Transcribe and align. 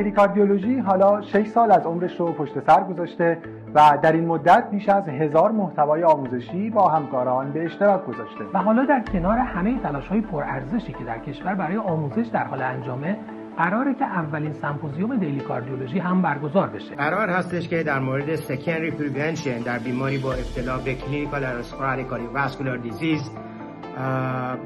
دیلی 0.00 0.12
کاردیولوژی 0.12 0.78
حالا 0.78 1.22
6 1.22 1.46
سال 1.46 1.72
از 1.72 1.86
عمرش 1.86 2.20
رو 2.20 2.32
پشت 2.32 2.60
سر 2.66 2.84
گذاشته 2.84 3.38
و 3.74 3.98
در 4.02 4.12
این 4.12 4.26
مدت 4.26 4.70
بیش 4.70 4.88
از 4.88 5.08
هزار 5.08 5.52
محتوای 5.52 6.04
آموزشی 6.04 6.70
با 6.70 6.88
همکاران 6.88 7.52
به 7.52 7.64
اشتراک 7.64 8.06
گذاشته. 8.06 8.44
و 8.54 8.58
حالا 8.58 8.84
در 8.84 9.02
کنار 9.12 9.38
همه 9.38 9.78
تلاش 9.78 10.08
های 10.08 10.20
پرارزشی 10.20 10.92
که 10.92 11.04
در 11.04 11.18
کشور 11.18 11.54
برای 11.54 11.76
آموزش 11.76 12.26
در 12.26 12.44
حال 12.44 12.62
انجامه 12.62 13.16
قراره 13.58 13.94
که 13.94 14.04
اولین 14.04 14.52
سمپوزیوم 14.52 15.16
دیلی 15.16 15.40
کاردیولوژی 15.40 15.98
هم 15.98 16.22
برگزار 16.22 16.68
بشه. 16.68 16.94
قرار 16.94 17.28
هستش 17.28 17.68
که 17.68 17.82
در 17.82 17.98
مورد 17.98 18.36
secondary 18.36 18.90
prevention 18.90 19.58
در 19.58 19.78
بیماری 19.78 20.18
با 20.18 20.32
ابتلا 20.32 20.78
به 20.78 20.94
clinical 20.94 21.44
atherosclerotic 21.44 22.06
cardiovascular 22.06 22.76
disease 22.76 23.30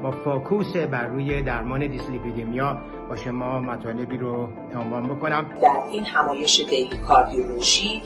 با 0.03 0.11
focus 0.11 0.77
بر 0.77 1.07
روی 1.07 1.41
درمان 1.41 1.87
دیسلیپیدمیا 1.87 2.77
با 3.09 3.15
شما 3.15 3.59
مطالبی 3.59 4.17
رو 4.17 4.47
عنوان 4.75 5.07
بکنم. 5.07 5.45
در 5.61 5.83
این 5.91 6.05
همایش 6.05 6.59
دیلی 6.69 6.97
کاردیولوژی 6.97 8.01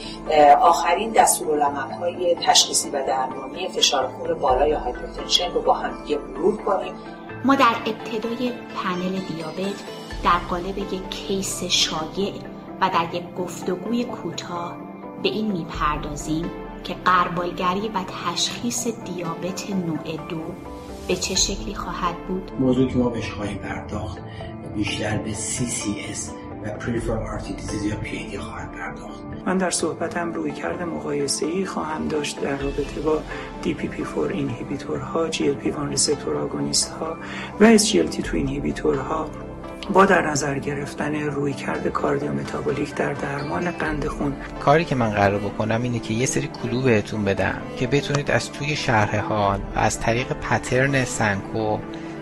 آخرین 0.62 1.18
های 2.00 2.36
تشخیصی 2.36 2.90
و 2.90 3.08
درمانی 3.08 3.68
فشار 3.68 4.08
خون 4.08 4.34
بالای 4.34 4.72
hypertension 4.72 5.52
رو 5.52 5.62
با 5.62 5.74
هم 5.74 6.04
دیگه 6.04 6.18
مرور 6.18 6.58
کنیم. 6.58 6.94
ما 7.46 7.56
در 7.56 7.76
ابتدای 7.86 8.52
پنل 8.76 9.20
دیابت 9.20 9.84
در 10.24 10.40
قالب 10.50 10.78
یک 10.78 11.10
case 11.10 11.64
شایع 11.64 12.34
و 12.82 12.90
در 12.94 13.16
یک 13.16 13.36
گفتگوی 13.36 14.04
کوتاه 14.04 14.78
به 15.24 15.30
این 15.30 15.52
می‌پردازیم 15.52 16.46
که 16.84 16.96
غربالگری 17.06 17.90
و 17.90 18.00
تشخیص 18.26 18.88
دیابت 18.88 19.70
نوع 19.70 20.28
دو 20.30 20.42
به 21.10 21.16
چه 21.16 21.36
شکلی 21.36 21.76
خواهد 21.76 22.28
بود؟ 22.28 22.52
موضوعی 22.60 22.88
که 22.88 22.98
ما 22.98 23.10
بهش 23.10 23.32
خواهیم 23.32 23.58
پرداخت 23.58 24.18
بیشتر 24.76 25.18
به 25.18 25.34
CCS 25.34 26.20
و 26.64 26.80
Peripheral 26.80 27.40
Artery 27.40 27.62
Disease 27.62 27.86
یا 27.86 27.96
PAD 28.04 28.36
خواهد 28.38 28.72
پرداخت 28.72 29.24
من 29.46 29.58
در 29.58 29.70
صحبتم 29.70 30.34
رویکرد 30.34 30.86
مقایسه 30.86 31.46
ای 31.46 31.66
خواهم 31.66 32.08
داشت 32.08 32.42
در 32.42 32.58
رابطه 32.58 33.02
با 33.02 33.22
DPP4 33.64 34.18
inhibitor 34.18 35.00
ها 35.00 35.32
GLP-1 35.32 35.90
receptor 35.90 36.38
agonist 36.38 36.90
ها 36.92 37.18
و 37.60 37.78
SGLT2 37.78 38.34
inhibitor 38.34 38.96
ها 38.96 39.30
با 39.94 40.06
در 40.06 40.32
نظر 40.32 40.60
گرفتن 40.60 41.16
رویکرد 41.16 41.88
cardiometabolic 41.88 42.96
در 42.96 43.14
درمان 43.14 43.72
قند 43.72 44.08
خون. 44.08 44.36
کاری 44.60 44.86
که 44.86 44.96
من 44.96 45.10
قرار 45.10 45.40
بکنم 45.40 45.82
اینه 45.82 46.00
که 46.00 46.14
یه 46.14 46.26
سری 46.26 46.50
clue 46.64 46.82
بهتون 46.82 47.26
بدم 47.26 47.62
که 47.78 47.88
بتونید 47.88 48.32
از 48.32 48.52
توی 48.52 48.76
شرح 48.76 49.20
ها 49.20 49.60
و 49.76 49.80
از 49.80 50.00
طریق 50.00 50.34
pattern 50.34 51.06
سنکوپ 51.06 51.78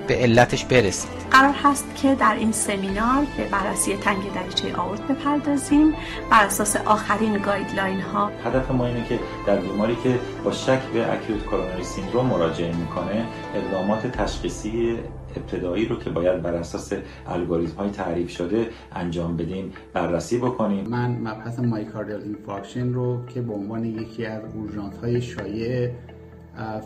به 0.08 0.16
علتش 0.16 0.66
برسید 0.66 1.11
قرار 1.31 1.53
هست 1.63 1.95
که 1.95 2.16
در 2.16 2.36
این 2.39 2.52
سمینار 2.52 3.25
به 3.38 3.44
بررسی 3.44 3.97
تنگ 3.97 4.33
دریچه 4.33 4.75
آورت 4.75 5.02
بپردازیم. 5.02 5.94
بر 6.31 6.45
اساس 6.45 6.75
آخرین 6.75 7.38
guideline 7.38 8.02
ها. 8.02 8.31
هدف 8.44 8.72
ما 8.72 8.88
اینه 8.88 9.05
که 9.08 9.19
در 9.47 9.55
بیماری 9.58 9.95
که 10.03 10.19
با 10.44 10.52
شک 10.52 10.81
به 10.94 11.14
acute 11.14 11.45
coronary 11.45 11.83
syndrome 11.83 12.25
مراجعه 12.25 12.75
می‌کنه 12.75 13.25
اقدامات 13.55 14.08
تشخیصی 14.08 14.97
ابتدایی 15.38 15.86
رو 15.86 15.99
که 15.99 16.09
باید 16.09 16.42
بر 16.42 16.53
اساس 16.53 16.94
الگوریتم 17.27 17.77
های 17.77 17.89
تعریف 17.89 18.30
شده 18.30 18.69
انجام 18.95 19.38
بدیم 19.38 19.73
بررسی 19.94 20.38
بکنیم. 20.38 20.88
من 20.89 21.11
مبحث 21.11 21.59
myocardial 21.59 22.22
infarction 22.22 22.94
رو 22.94 23.25
که 23.25 23.42
به 23.42 23.53
عنوان 23.53 23.86
یکی 23.86 24.25
از 24.25 24.42
اورژانس 24.55 24.97
های 24.97 25.21
شایع 25.21 25.89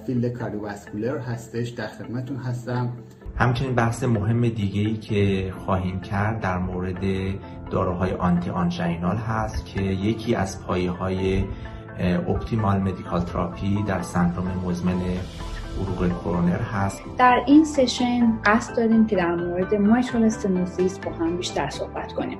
field 0.06 0.34
cardiovascular 0.34 1.18
هستش. 1.18 1.70
در 1.70 1.88
خدمتتون 1.88 2.38
هستم. 2.38 2.90
همچنین 3.38 3.76
بحث 3.76 4.04
مهم 4.04 4.50
دیگه 4.50 4.82
ای 4.82 4.98
که 4.98 5.54
خواهیم 5.66 6.00
کرد 6.00 6.40
در 6.40 6.58
مورد 6.58 7.04
داروهای 7.72 8.12
anti-anginal 8.12 9.18
هست 9.18 9.66
که 9.66 9.82
یکی 9.82 10.36
از 10.36 10.64
پایه 10.64 10.92
های 10.92 11.44
optimal 12.00 12.78
medical 12.78 13.22
therapy 13.22 13.84
در 13.84 14.02
سندروم 14.02 14.62
مزمن 14.66 15.02
عروق 15.80 16.22
کرونر 16.22 16.62
هست. 16.62 17.02
در 17.18 17.44
این 17.48 17.66
session 17.66 18.40
قصد 18.46 18.76
داریم 18.76 19.08
که 19.08 19.16
در 19.16 19.36
مورد 19.36 19.76
mitral 19.76 20.24
stenosis 20.24 21.00
با 21.00 21.12
هم 21.12 21.38
بیشتر 21.38 21.70
صحبت 21.70 22.14
کنیم. 22.14 22.38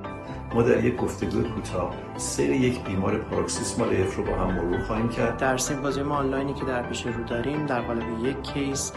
ما 0.54 0.62
در 0.62 0.84
یک 0.84 0.96
گفتگو 0.96 1.42
کوتاه 1.42 1.94
سیر 2.16 2.50
یک 2.50 2.84
بیمار 2.84 3.18
paroxysmal 3.18 3.88
AF 3.96 4.16
رو 4.16 4.24
با 4.24 4.32
هم 4.32 4.54
مرور 4.54 4.82
خواهیم 4.82 5.08
کرد. 5.08 5.36
در 5.36 5.56
سیمپوزیوم 5.56 6.12
آنلاینی 6.12 6.54
که 6.54 6.64
در 6.64 6.82
پیش 6.82 7.06
رو 7.06 7.24
داریم 7.24 7.66
در 7.66 7.80
قالب 7.80 8.24
یک 8.24 8.42
case 8.42 8.92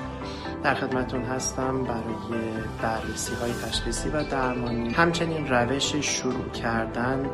در 0.64 0.76
خدمتون 0.76 1.22
هستم 1.22 1.84
برای 1.84 2.42
بررسی 2.82 3.36
های 3.36 3.52
تشخیصی 3.54 4.10
و 4.10 4.24
درمانی. 4.24 4.90
همچنین 4.90 5.48
روش 5.48 5.96
شروع 5.96 6.50
کردن 6.50 7.30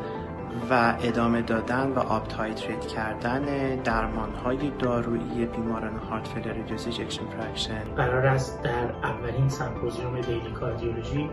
و 0.70 0.94
ادامه 1.02 1.42
دادن 1.42 1.90
و 1.90 1.98
up 1.98 2.28
titrate 2.28 2.86
کردن 2.86 3.44
درمان 3.76 4.34
های 4.44 4.70
دارویی 4.78 5.46
بیماران 5.46 5.96
heart 5.96 6.28
failure 6.28 6.52
reduced 6.52 6.86
ejection 6.86 7.24
fraction 7.26 7.84
قرار 7.96 8.26
است 8.26 8.62
در 8.62 8.92
اولین 9.02 9.48
سمپوزیوم 9.48 10.20
Daily 10.20 10.50
Cardiology 10.60 11.30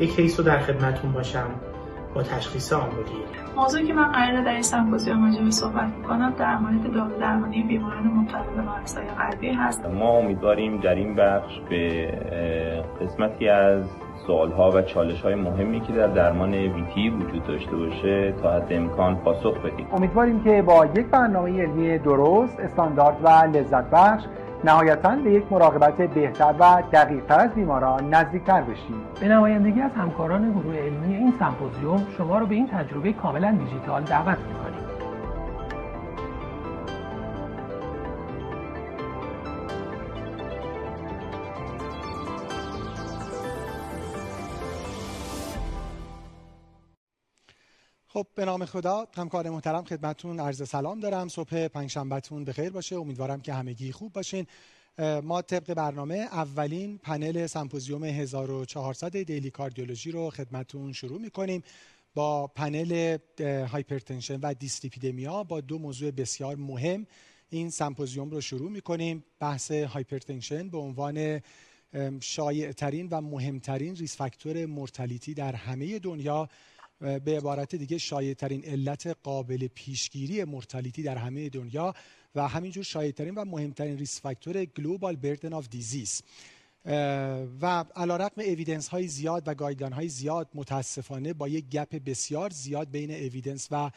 یک 0.00 0.16
case 0.16 0.40
رو 0.40 0.46
در 0.46 0.58
خدمتون 0.58 1.12
باشم 1.12 1.50
با 2.14 2.22
تشخیص 2.22 2.72
آمبولی. 2.72 3.24
موضوعی 3.56 3.86
که 3.86 3.92
من 3.92 4.12
قراره 4.12 4.44
در 4.44 4.52
این 4.52 4.62
سمپوزیوم 4.62 5.24
راجع 5.24 5.50
صحبت 5.50 5.88
می‌کنم 5.96 6.34
در 6.38 6.58
مورد 6.58 6.92
دارو 6.92 7.18
درمانی 7.20 7.62
بیماران 7.62 8.06
مبتلا 8.06 8.42
به 8.42 8.62
مریضای 8.62 9.04
قلبی 9.04 9.50
هست. 9.50 9.86
ما 9.86 10.18
امیدواریم 10.18 10.80
در 10.80 10.94
این 10.94 11.14
بخش 11.14 11.60
به 11.70 12.06
قسمتی 13.00 13.48
از 13.48 13.84
ها 14.28 14.70
و 14.70 14.82
چالش 14.82 15.22
های 15.22 15.34
مهمی 15.34 15.80
که 15.80 15.92
در 15.92 16.06
درمان 16.06 16.54
ویتی 16.54 17.10
وجود 17.10 17.46
داشته 17.46 17.76
باشه 17.76 18.32
تا 18.32 18.52
حد 18.52 18.72
امکان 18.72 19.16
پاسخ 19.16 19.58
بدیم. 19.58 19.86
امیدواریم 19.92 20.44
که 20.44 20.62
با 20.62 20.86
یک 20.86 21.06
برنامه 21.06 21.62
علمی 21.62 21.98
درست 21.98 22.60
استاندارد 22.60 23.16
و 23.22 23.28
لذت 23.28 23.90
بخش 23.90 24.24
نهایتا 24.64 25.16
به 25.24 25.32
یک 25.32 25.44
مراقبت 25.50 25.96
بهتر 25.96 26.54
و 26.58 26.82
دقیقتر 26.92 27.40
از 27.40 27.54
بیماران 27.54 28.14
نزدیکتر 28.14 28.62
بشیم. 28.62 28.96
به 29.20 29.28
نمایندگی 29.28 29.80
از 29.80 29.92
همکاران 29.92 30.52
گروه 30.52 30.76
علمی 30.76 31.14
این 31.14 31.32
سمپوزیوم 31.38 32.06
شما 32.18 32.38
رو 32.38 32.46
به 32.46 32.54
این 32.54 32.66
تجربه 32.66 33.12
کاملا 33.12 33.50
دیجیتال 33.50 34.02
دعوت 34.02 34.38
می‌کنیم 34.38 34.67
خب 48.18 48.26
به 48.34 48.44
نام 48.44 48.64
خدا 48.64 49.06
همکار 49.16 49.50
محترم 49.50 49.84
خدمتون 49.84 50.40
عرض 50.40 50.68
سلام 50.68 51.00
دارم. 51.00 51.28
صبح 51.28 51.68
پنجشنبهتون 51.68 52.44
بخیر 52.44 52.70
باشه. 52.70 52.96
امیدوارم 52.96 53.40
که 53.40 53.52
همگی 53.52 53.92
خوب 53.92 54.12
باشین. 54.12 54.46
ما 55.22 55.42
طبق 55.42 55.74
برنامه 55.74 56.14
اولین 56.14 56.98
پنل 56.98 57.46
سمپوزیوم 57.46 58.04
1400 58.04 59.22
دیلی 59.22 59.50
کاردیولوژی 59.50 60.10
رو 60.10 60.30
خدمتون 60.30 60.92
شروع 60.92 61.20
می‌کنیم. 61.20 61.62
با 62.14 62.46
پنل 62.46 63.18
hypertension 63.40 64.40
و 64.40 64.54
دیسلیپیدمیا 64.54 65.44
با 65.44 65.60
دو 65.60 65.78
موضوع 65.78 66.10
بسیار 66.10 66.56
مهم 66.56 67.06
این 67.50 67.70
سمپوزیوم 67.70 68.30
رو 68.30 68.40
شروع 68.40 68.70
می‌کنیم. 68.70 69.24
بحث 69.40 69.70
hypertension 69.70 70.68
به 70.68 70.78
عنوان 70.78 71.40
شایع 72.20 72.72
ترین 72.72 73.08
و 73.10 73.20
مهمترین 73.20 73.96
risk 73.96 74.16
factor 74.16 74.66
mortality 74.66 75.34
در 75.34 75.54
همه 75.54 75.98
دنیا 75.98 76.48
به 77.00 77.36
عبارت 77.36 77.74
دیگه 77.74 77.98
شایع 77.98 78.34
علت 78.64 79.06
قابل 79.22 79.66
پیشگیری 79.66 80.44
mortality 80.44 81.02
در 81.02 81.16
همه 81.16 81.48
دنیا 81.48 81.94
و 82.34 82.48
همینجور 82.48 82.84
شایع 82.84 83.32
و 83.36 83.44
مهمترین 83.44 83.98
risk 83.98 84.20
factor 84.20 84.64
global 84.64 85.16
burden 85.16 85.52
of 85.52 85.68
disease 85.68 86.22
و 87.60 87.84
علی 87.96 88.16
رغم 88.16 88.42
evidence 88.42 88.88
های 88.88 89.08
زیاد 89.08 89.42
و 89.46 89.54
guideline 89.54 89.92
های 89.92 90.08
زیاد 90.08 90.48
متاسفانه 90.54 91.32
با 91.32 91.48
یک 91.48 91.68
gap 91.68 92.04
بسیار 92.04 92.50
زیاد 92.50 92.90
بین 92.90 93.10
evidence 93.10 93.68
و 93.70 93.90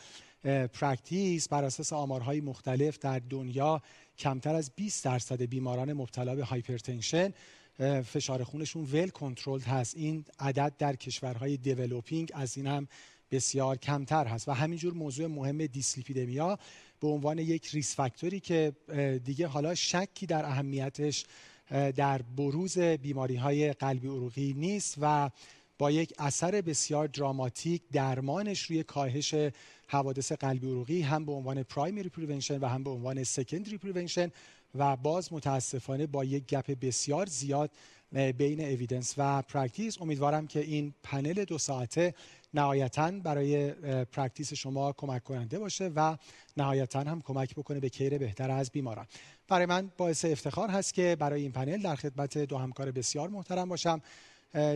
practice 0.68 1.48
بر 1.48 1.64
اساس 1.64 1.94
آمارهای 1.94 2.42
مختلف 2.42 3.00
در 3.00 3.22
دنیا 3.30 3.82
کمتر 4.18 4.56
از 4.56 4.72
20 4.76 5.06
درصد 5.06 5.42
بیماران 5.42 5.94
مبتلا 5.94 6.36
به 6.36 6.44
hypertension 6.44 7.34
فشار 8.06 8.44
خونشون 8.44 8.84
well 8.84 9.10
control 9.10 9.62
هست. 9.62 9.98
این 9.98 10.26
عدد 10.40 10.74
در 10.78 10.96
کشورهای 10.96 11.58
developing 11.58 12.32
از 12.34 12.58
این 12.58 12.68
هم 12.68 12.88
بسیار 13.32 13.78
کمتر 13.78 14.28
هست. 14.28 14.48
و 14.48 14.52
همینجور 14.52 14.94
موضوع 14.94 15.28
مهم 15.28 15.66
دیسلیپیدمیا 15.66 16.60
به 17.00 17.08
عنوان 17.08 17.40
یک 17.40 17.68
risk 17.68 17.96
factor 17.96 18.33
ی 18.33 18.40
که 18.40 18.74
دیگه 19.24 19.48
حالا 19.48 19.76
شکی 19.76 20.26
در 20.26 20.46
اهمیتش 20.46 21.26
در 21.72 22.22
بروز 22.22 22.80
بیماری 22.80 23.36
های 23.36 23.74
قلبی 23.74 24.08
عروقی 24.08 24.54
نیست 24.54 24.96
و 25.02 25.30
با 25.78 25.92
یک 25.92 26.14
اثر 26.20 26.62
بسیار 26.62 27.08
دراماتیک 27.08 27.82
درمانش 27.92 28.62
روی 28.62 28.84
کاهش 28.84 29.36
حوادث 29.88 30.32
قلبی 30.32 30.68
عروقی 30.68 31.02
هم 31.02 31.26
به 31.26 31.32
عنوان 31.32 31.64
primary 31.64 32.10
prevention 32.10 32.58
و 32.58 32.66
هم 32.66 32.84
به 32.84 32.90
عنوان 32.90 33.24
secondary 33.24 33.78
prevention 33.78 34.32
و 34.76 34.96
باز 34.96 35.34
متاسفانه 35.34 36.08
با 36.08 36.24
یک 36.24 36.46
gap 36.46 36.80
بسیار 36.82 37.26
زیاد 37.26 37.72
بین 38.38 38.62
evidence 38.62 39.14
و 39.18 39.42
practice 39.42 40.02
امیدوارم 40.02 40.48
که 40.48 40.60
این 40.60 40.94
پنل 41.04 41.44
دو 41.44 41.58
ساعته 41.58 42.14
نهایتا 42.54 43.12
برای 43.12 43.72
practice 44.06 44.54
شما 44.54 44.94
کمک 44.94 45.24
کننده 45.24 45.60
باشه 45.60 45.92
و 45.96 46.18
نهایتا 46.58 47.00
هم 47.00 47.22
کمک 47.22 47.56
بکنه 47.56 47.80
به 47.80 47.90
کیر 47.90 48.18
بهتر 48.18 48.52
از 48.52 48.72
بیماران. 48.72 49.06
برای 49.48 49.66
من 49.66 49.92
باعث 49.98 50.26
افتخار 50.26 50.70
هست 50.70 50.94
که 50.94 51.18
برای 51.20 51.42
این 51.42 51.52
پنل 51.52 51.82
در 51.82 51.96
خدمت 51.96 52.38
دو 52.38 52.58
همکار 52.58 52.92
بسیار 52.92 53.30
محترم 53.30 53.70
باشم 53.70 54.02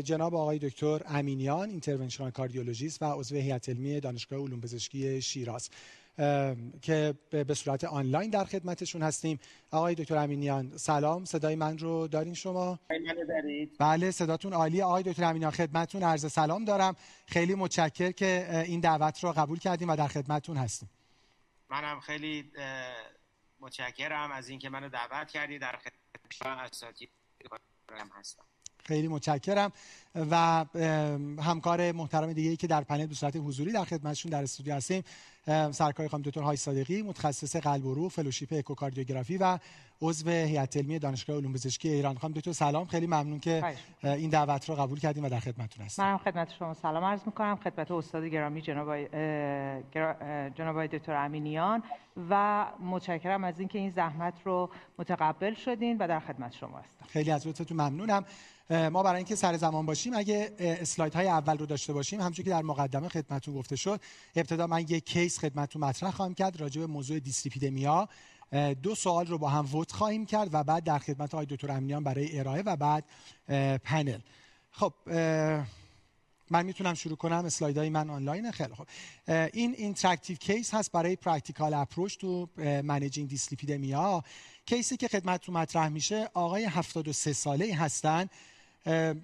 جناب 0.04 0.36
آقای 0.36 0.60
دکتر 0.60 1.02
امینیان 1.06 1.70
اینترونشنال 1.70 2.32
کاردیولوژیست 2.32 3.02
و 3.02 3.06
عضو 3.06 3.36
هیئت 3.36 3.70
علمی 3.70 4.00
دانشگاه 4.00 4.40
علوم 4.40 4.62
پزشکی 4.62 5.22
شیراز. 5.22 5.70
که 6.82 7.16
به 7.30 7.54
صورت 7.54 7.84
آنلاین 7.84 8.30
در 8.30 8.46
خدمتشون 8.46 9.04
هستیم. 9.04 9.40
آقای 9.72 9.96
دکتر 9.96 10.18
امینیان 10.18 10.78
سلام. 10.78 11.26
صدای 11.26 11.56
من 11.56 11.78
رو 11.78 12.08
دارین 12.08 12.34
شما؟ 12.34 12.80
بله 13.80 14.12
صداتون 14.12 14.54
عالی 14.54 14.82
آقای 14.82 15.04
دکتر 15.04 15.24
امینیان 15.24 15.52
خدمتتون 15.52 16.04
عرض 16.04 16.32
سلام 16.32 16.66
دارم. 16.66 16.96
خیلی 17.26 17.56
متشکر 17.56 18.12
که 18.12 18.64
این 18.66 18.80
دعوت 18.80 19.24
رو 19.24 19.32
قبول 19.32 19.60
کردیم 19.60 19.90
و 19.90 19.96
در 19.96 20.08
خدمتتون 20.08 20.58
هستیم. 20.58 20.90
منم 21.70 22.00
خیلی 22.00 22.52
متشکرم 23.60 24.32
از 24.32 24.50
اینکه 24.50 24.70
منو 24.70 24.90
دعوت 24.90 25.32
کردی. 25.32 25.60
در 25.60 25.76
خدمت 25.78 26.60
اساتید 26.72 27.10
هستم. 28.20 28.44
خیلی 28.84 29.08
متشکرم. 29.08 29.72
و 30.16 30.66
همکار 31.42 31.92
محترم 31.92 32.34
دیگه 32.34 32.56
که 32.56 32.68
در 32.68 32.82
پنل 32.82 33.06
به 33.06 33.16
صورت 33.16 33.36
حضوری 33.36 33.72
در 33.72 33.84
خدمتشون 33.84 34.32
در 34.32 34.44
استودیو 34.44 34.76
هستیم. 34.76 35.04
سرکار 35.72 36.08
خانم 36.08 36.24
دکتر 36.24 36.42
های 36.42 36.58
صادقی 36.58 37.02
متخصص 37.02 37.56
قلب 37.56 37.86
و 37.86 37.94
روح 37.94 38.10
فلوشیپ 38.10 38.54
اکوکاردیوگرافی 38.54 39.38
و 39.38 39.60
عضو 40.02 40.30
هیئت 40.30 40.78
علمی 40.78 41.00
دانشگاه 41.00 41.38
علوم 41.38 41.54
پزشکی 41.54 41.90
ایران. 41.90 42.18
خانم 42.18 42.34
دکتر 42.34 42.52
سلام. 42.52 42.86
خیلی 42.86 43.08
ممنون 43.08 43.40
که 43.40 43.76
این 44.04 44.30
دعوت 44.30 44.70
رو 44.70 44.76
قبول 44.76 45.00
کردیم 45.00 45.24
و 45.24 45.30
در 45.30 45.40
خدمتتون 45.40 45.86
هستیم. 45.86 46.06
منم 46.06 46.18
خدمت 46.18 46.54
شما 46.60 46.74
سلام 46.74 47.04
عرض 47.04 47.22
می‌کنم. 47.26 47.56
خدمت 47.56 47.92
استاد 47.92 48.24
گرامی 48.24 48.62
جناب 48.62 48.98
جناب 50.58 50.86
دکتر 50.86 51.16
امینیان 51.16 51.84
و 52.30 52.66
متشکرم 52.82 53.44
از 53.44 53.60
اینکه 53.60 53.80
این 53.80 53.90
زحمت 53.90 54.34
رو 54.44 54.70
متقبل 55.00 55.54
شدین 55.54 55.98
و 55.98 56.08
در 56.08 56.20
خدمت 56.20 56.54
شما 56.54 56.78
هستم. 56.78 57.06
خیلی 57.08 57.32
از 57.32 57.48
لطفتون 57.48 57.82
ممنونم. 57.82 58.26
ما 58.70 59.04
برای 59.04 59.18
اینکه 59.18 59.36
سر 59.36 59.58
زمان 59.58 59.86
باشیم 59.86 60.14
اگه 60.14 60.52
اسلاید 60.60 61.14
های 61.14 61.28
اول 61.28 61.58
رو 61.58 61.66
داشته 61.66 61.94
باشیم 61.94 62.20
همونجوری 62.20 62.44
که 62.44 62.50
در 62.50 62.62
مقدمه 62.62 63.10
خدمتتون 63.10 63.54
گفته 63.54 63.76
شد 63.76 64.00
ابتدا 64.36 64.68
من 64.68 64.80
یک 64.80 65.06
کیس 65.06 65.35
خدمتتون 65.40 65.84
مطرح 65.84 66.12
خواهم 66.12 66.34
کرد 66.34 66.62
راجع 66.62 66.82
به 66.82 66.88
موضوع 66.88 67.20
دیسلیپیدمیا. 67.20 68.10
دو 68.84 68.96
سوال 68.96 69.28
رو 69.28 69.38
با 69.38 69.50
هم 69.50 69.66
ووت 69.66 69.92
خواهیم 69.92 70.26
کرد 70.26 70.50
و 70.54 70.64
بعد 70.64 70.84
در 70.84 71.00
خدمت 71.00 71.34
آقای 71.34 71.46
دکتر 71.46 71.72
امینیان 71.72 72.04
برای 72.04 72.40
ارائه 72.40 72.62
و 72.62 72.76
بعد 72.76 73.04
پنل. 73.84 74.20
خب 74.72 74.94
من 76.50 76.66
می‌تونم 76.66 76.94
شروع 76.94 77.18
کنم؟ 77.18 77.46
اسلایدهای 77.46 77.90
من 77.90 78.10
آنلاینه؟ 78.10 78.52
خیلی 78.52 78.74
خب 78.74 78.88
این 79.54 79.76
interactive 79.78 80.38
case 80.38 80.74
هست 80.74 80.92
برای 80.92 81.16
practical 81.16 81.74
approach 81.74 82.18
to 82.18 82.50
managing 82.58 83.30
dyslipidemia 83.30 84.24
case 84.66 84.92
ی 84.92 84.98
که 84.98 85.08
خدمتتون 85.08 85.58
مطرح 85.58 85.88
میشه 85.88 86.30
آقای 86.34 86.64
73 86.64 87.34
ساله 87.34 87.76
هستن. 87.76 88.30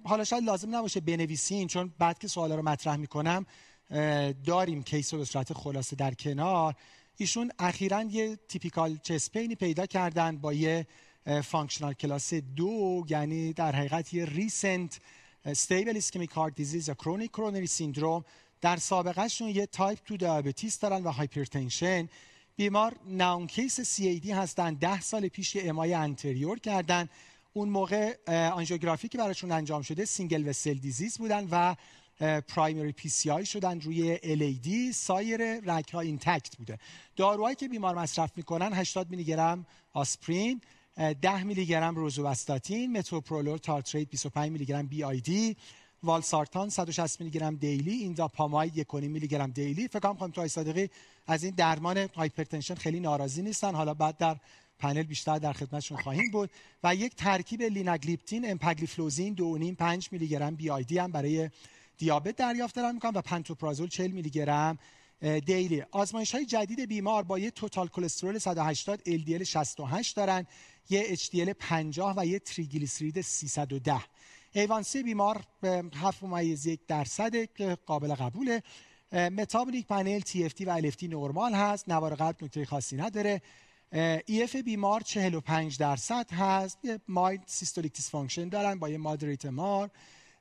حالا 0.04 0.24
شاید 0.24 0.44
لازم 0.44 0.76
نباشه 0.76 1.00
بنویسین 1.00 1.68
چون 1.68 1.94
بعد 2.00 2.20
که 2.20 2.28
سوالا 2.28 2.56
رو 2.56 2.62
مطرح 2.62 2.96
می‌کنم 2.96 3.46
داریم 4.46 4.84
case 4.84 5.14
رو 5.14 5.20
به 5.20 5.26
صورت 5.26 5.54
خلاصه 5.54 5.96
در 5.96 6.14
کنار. 6.14 6.76
ایشون 7.18 7.52
اخیرا 7.60 8.02
یه 8.02 8.40
typical 8.48 8.98
chest 9.04 9.30
pain 9.30 9.51
ی 9.51 9.56
پیدا 9.56 9.86
کردن 9.86 10.38
با 10.38 10.54
یه 10.54 10.88
functional 11.44 11.94
class 11.94 12.34
دو 12.34 13.06
یعنی 13.10 13.54
در 13.54 13.76
حقیقت 13.76 14.14
یه 14.14 14.26
recent 14.26 15.00
stable 15.46 15.98
ischemic 15.98 16.32
heart 16.32 16.56
disease 16.56 16.88
یا 16.88 16.94
chronic 16.94 17.32
coronary 17.32 17.68
syndrome 17.68 18.26
در 18.62 18.78
سابقهشون 18.78 19.48
یه 19.48 19.66
type 19.66 20.00
two 20.06 20.18
diabetes 20.18 20.80
دارن 20.80 21.04
و 21.04 21.12
hypertension 21.12 22.10
بیمار 22.56 22.96
known 23.06 23.48
case 23.48 23.82
CAD 23.82 24.32
هستن 24.32 24.74
ده 24.74 25.02
سال 25.02 25.28
پیش 25.28 25.56
یه 25.56 25.70
MI 25.70 25.94
anterior 25.94 26.60
کردن. 26.60 27.10
اون 27.54 27.70
موقع 27.70 28.16
آنژیوگرافی 28.28 29.08
که 29.08 29.18
براشون 29.18 29.52
انجام 29.52 29.82
شده 29.82 30.06
single 30.06 30.50
vessel 30.50 30.74
disease 30.74 31.18
بودن 31.18 31.48
و 31.52 31.76
primary 32.22 32.92
PCI 32.92 33.46
شدن 33.46 33.82
روی 33.82 34.20
LAD 34.24 34.92
سایر 34.92 35.60
رگ 35.60 35.90
ها 35.94 36.00
intact 36.00 36.58
بوده. 36.58 36.80
داروهایی 37.16 37.56
که 37.56 37.68
بیمار 37.68 37.96
مصرف 37.96 38.32
می‌کنن 38.36 38.74
80 38.74 39.10
میلی 39.10 39.24
گرم 39.24 39.66
آسپرین 39.94 40.62
10 41.22 41.44
میلی 41.44 41.66
گرم 41.66 41.96
روزوواستاتین 41.96 42.98
متوپرولول 42.98 43.58
tartrate 43.58 44.10
25 44.10 44.52
میلی 44.52 44.66
گرم 44.66 44.88
BID 44.88 45.56
والسارتان 46.04 46.70
160 46.70 47.22
میلی 47.22 47.32
گرم 47.32 47.56
daily 47.56 47.94
اینداپاماید 47.94 48.88
1.5 48.88 48.94
میلی 48.94 49.28
گرم 49.28 49.52
daily. 49.52 49.88
فکر 49.88 50.14
کنم 50.14 50.32
توی 50.32 50.48
صادقی 50.48 50.90
از 51.28 51.44
این 51.44 51.56
درمان 51.56 51.98
hypertension 51.98 52.76
خیلی 52.76 53.00
ناراضی 53.00 53.42
نیستن. 53.42 53.76
حالا 53.76 53.94
بعد 53.94 54.18
در 54.18 54.36
پنل 54.80 55.04
بیشتر 55.04 55.38
در 55.38 55.54
خدمتشون 55.54 55.98
خواهیم 55.98 56.32
بود. 56.32 56.50
و 56.84 56.96
یک 56.96 57.16
ترکیب 57.16 57.62
لیناگلیپتین 57.62 58.52
امپاگلیفلوزین 58.52 59.36
2.5 59.36 59.76
5 59.78 60.10
میلی 60.12 60.28
گرم 60.28 60.56
BID 60.56 60.98
هم 60.98 61.12
برای 61.12 61.50
دیابت 61.98 62.36
دریافت 62.36 62.76
دارن 62.76 62.94
می‌کنن 62.94 63.12
و 63.16 63.22
پنتوپرازول 63.22 63.88
40 63.88 64.12
میلی 64.12 64.30
گرم 64.30 64.78
daily. 65.46 65.84
آزمایش 65.92 66.36
های 66.36 66.46
جدید 66.46 66.82
بیمار 66.82 67.24
با 67.24 67.40
یه 67.40 67.52
total 67.52 67.88
cholesterol 67.88 68.38
180 68.38 69.00
LDL 69.00 69.44
68 69.44 70.16
دارن 70.16 70.48
یه 70.90 71.16
HDL 71.16 71.50
50 71.50 72.14
و 72.18 72.26
یه 72.26 72.40
تریگلیسیرید 72.40 73.22
310 73.22 74.02
A1C 74.54 75.04
بیمار 75.04 75.44
به 75.62 75.84
7 75.96 76.24
ممیز 76.24 76.66
یک 76.66 76.80
درصد 76.88 77.36
قابل 77.86 78.16
قبوله. 78.16 78.64
metabolic 79.12 79.88
panel 79.88 80.20
تی 80.20 80.66
و 80.66 80.70
ال 80.70 80.92
نرمال 81.02 81.54
هست 81.54 81.90
نوار 81.90 82.16
قلب 82.16 82.44
نکته 82.44 82.66
خاصی 82.66 82.98
نداره. 82.98 83.42
EF 84.44 84.56
بیمار 84.56 85.02
45 85.02 85.78
درصد 85.78 86.32
هست 86.32 86.78
یه 86.84 87.00
mild 87.08 87.42
systolic 87.46 87.94
dysfunction 87.94 88.50
دارن 88.50 88.80
با 88.80 88.90
یه 88.90 88.98
moderate 88.98 89.46
MR. 89.46 89.90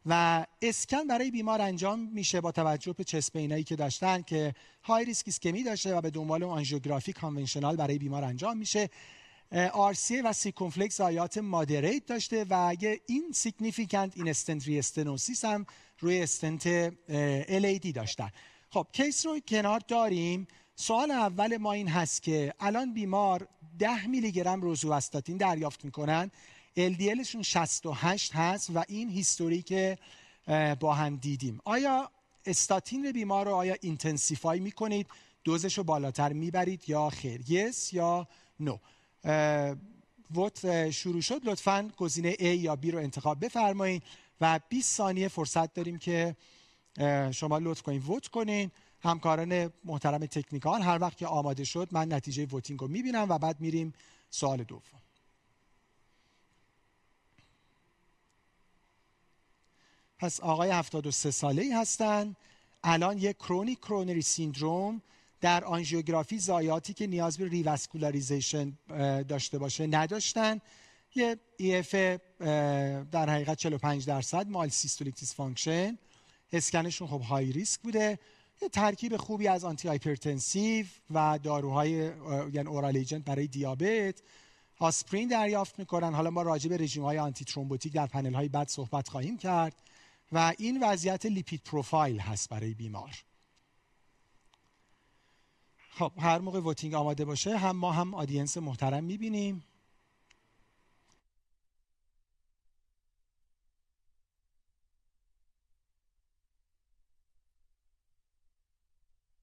و 0.06 0.46
اسکن 0.62 1.06
برای 1.06 1.30
بیمار 1.30 1.60
انجام 1.60 1.98
میشه 1.98 2.40
با 2.40 2.52
توجه 2.52 2.92
به 2.92 3.04
chest 3.04 3.32
pain 3.32 3.53
ایی 3.53 3.64
که 3.64 3.76
داشتن 3.76 4.22
که 4.22 4.54
high 4.84 5.04
risk 5.04 5.28
اسکمی 5.28 5.62
داشته 5.62 5.94
و 5.94 6.00
به 6.00 6.10
دنبال 6.10 6.42
آنژیوگرافی 6.42 7.12
conventional 7.12 7.76
برای 7.76 7.98
بیمار 7.98 8.24
انجام 8.24 8.56
میشه. 8.56 8.90
RCA 9.72 10.20
و 10.20 10.32
circumflex 10.32 10.96
ضایعات 10.96 11.38
moderate 11.38 12.06
داشته 12.06 12.44
و 12.44 12.66
یه 12.68 13.00
insignificant 13.06 14.12
in-stent 14.16 14.66
restenosis 14.66 15.44
هم 15.44 15.66
روی 15.98 16.22
stent 16.22 16.90
LAD 17.48 17.92
داشتن. 17.94 18.30
خب 18.70 18.86
case 18.92 19.26
رو 19.26 19.40
کنار 19.40 19.80
داریم. 19.88 20.46
سوال 20.74 21.10
اول 21.10 21.56
ما 21.56 21.72
این 21.72 21.88
هست 21.88 22.22
که 22.22 22.54
الان 22.60 22.94
بیمار 22.94 23.48
10 23.78 24.06
میلی 24.06 24.32
گرم 24.32 24.62
روزوواستاتین 24.62 25.36
دریافت 25.36 25.84
می‌کنن. 25.84 26.30
LDLشون 26.76 27.42
68 27.42 28.34
هست 28.34 28.70
و 28.74 28.84
این 28.88 29.10
history 29.10 29.62
که 29.62 29.98
با 30.80 30.94
هم 30.94 31.16
دیدیم. 31.16 31.60
آیا 31.64 32.10
استاتین 32.46 33.12
بیمار 33.12 33.46
رو 33.46 33.54
آیا 33.54 33.76
intensify 33.80 34.60
می‌کنید؟ 34.60 35.06
دوزش 35.44 35.78
رو 35.78 35.84
بالاتر 35.84 36.32
می‌برید 36.32 36.88
یا 36.88 37.10
خیر؟ 37.10 37.50
Yes 37.50 37.92
یا 37.92 38.28
no. 38.60 38.78
Vote 40.34 40.90
شروع 40.90 41.20
شد. 41.20 41.40
لطفا 41.44 41.90
گزینه 41.96 42.32
A 42.32 42.42
یا 42.42 42.78
B 42.82 42.86
رو 42.86 42.98
انتخاب 42.98 43.44
بفرمایید 43.44 44.02
و 44.40 44.60
20 44.68 44.96
ثانیه 44.96 45.28
فرصت 45.28 45.74
داریم 45.74 45.98
که 45.98 46.36
شما 47.30 47.58
لطف 47.58 47.82
کنید 47.82 48.04
vote 48.04 48.28
کنین. 48.28 48.70
همکاران 49.02 49.72
محترم 49.84 50.26
technical 50.26 50.82
هر 50.82 50.98
وقت 51.00 51.16
که 51.16 51.26
آماده 51.26 51.64
شد 51.64 51.88
من 51.92 52.12
نتیجه 52.12 52.46
voting 52.46 52.80
رو 52.80 52.88
می‌بینم 52.88 53.26
و 53.28 53.38
بعد 53.38 53.60
میریم 53.60 53.94
سوال 54.30 54.62
دوم. 54.62 55.00
پس 60.20 60.40
آقای 60.40 60.70
73 60.70 61.30
ساله 61.30 61.62
ای 61.62 61.72
هستن. 61.72 62.36
الان 62.84 63.18
یک 63.18 63.36
chronic 63.36 63.78
coronary 63.78 64.22
syndrome 64.22 65.02
در 65.40 65.64
آنژیوگرافی 65.64 66.38
ضایعاتی 66.38 66.94
که 66.94 67.06
نیاز 67.06 67.38
به 67.38 67.48
revascularization 67.48 68.72
داشته 69.28 69.58
باشه 69.58 69.86
نداشتن. 69.86 70.60
یه 71.14 71.36
EF 71.56 71.94
در 73.12 73.30
حقیقت 73.30 73.58
45 73.58 74.06
درصد 74.06 74.48
mild 74.48 74.68
systolic 74.68 75.14
dysfunction 75.14 75.98
اسکنشون 76.52 77.08
خب 77.08 77.20
high 77.20 77.52
risk 77.52 77.80
بوده. 77.80 78.18
یه 78.62 78.68
ترکیب 78.68 79.16
خوبی 79.16 79.48
از 79.48 79.64
antihypertensive 79.64 80.86
و 81.10 81.38
داروهای 81.42 81.90
یعنی 82.52 82.68
oral 82.68 82.96
agent 82.96 83.24
برای 83.24 83.46
دیابت. 83.46 84.22
آسپرین 84.78 85.28
دریافت 85.28 85.78
می‌کنن. 85.78 86.14
حالا 86.14 86.30
ما 86.30 86.42
راجع 86.42 86.68
به 86.68 86.76
رژیم 86.76 87.02
های 87.02 87.18
antithrombotic 87.18 87.92
در 87.92 88.06
پنل 88.06 88.34
های 88.34 88.48
بعد 88.48 88.68
صحبت 88.68 89.08
خواهیم 89.08 89.38
کرد. 89.38 89.74
و 90.32 90.54
این 90.58 90.82
وضعیت 90.82 91.26
lipid 91.26 91.62
profile 91.64 92.20
هست 92.20 92.48
برای 92.48 92.74
بیمار. 92.74 93.24
خب 95.90 96.12
هر 96.18 96.38
موقع 96.38 96.60
voting 96.60 96.94
آماده 96.94 97.24
باشه 97.24 97.58
هم 97.58 97.76
ما 97.76 97.92
هم 97.92 98.14
audience 98.14 98.56
محترم 98.56 99.04
می‌بینیم. 99.04 99.64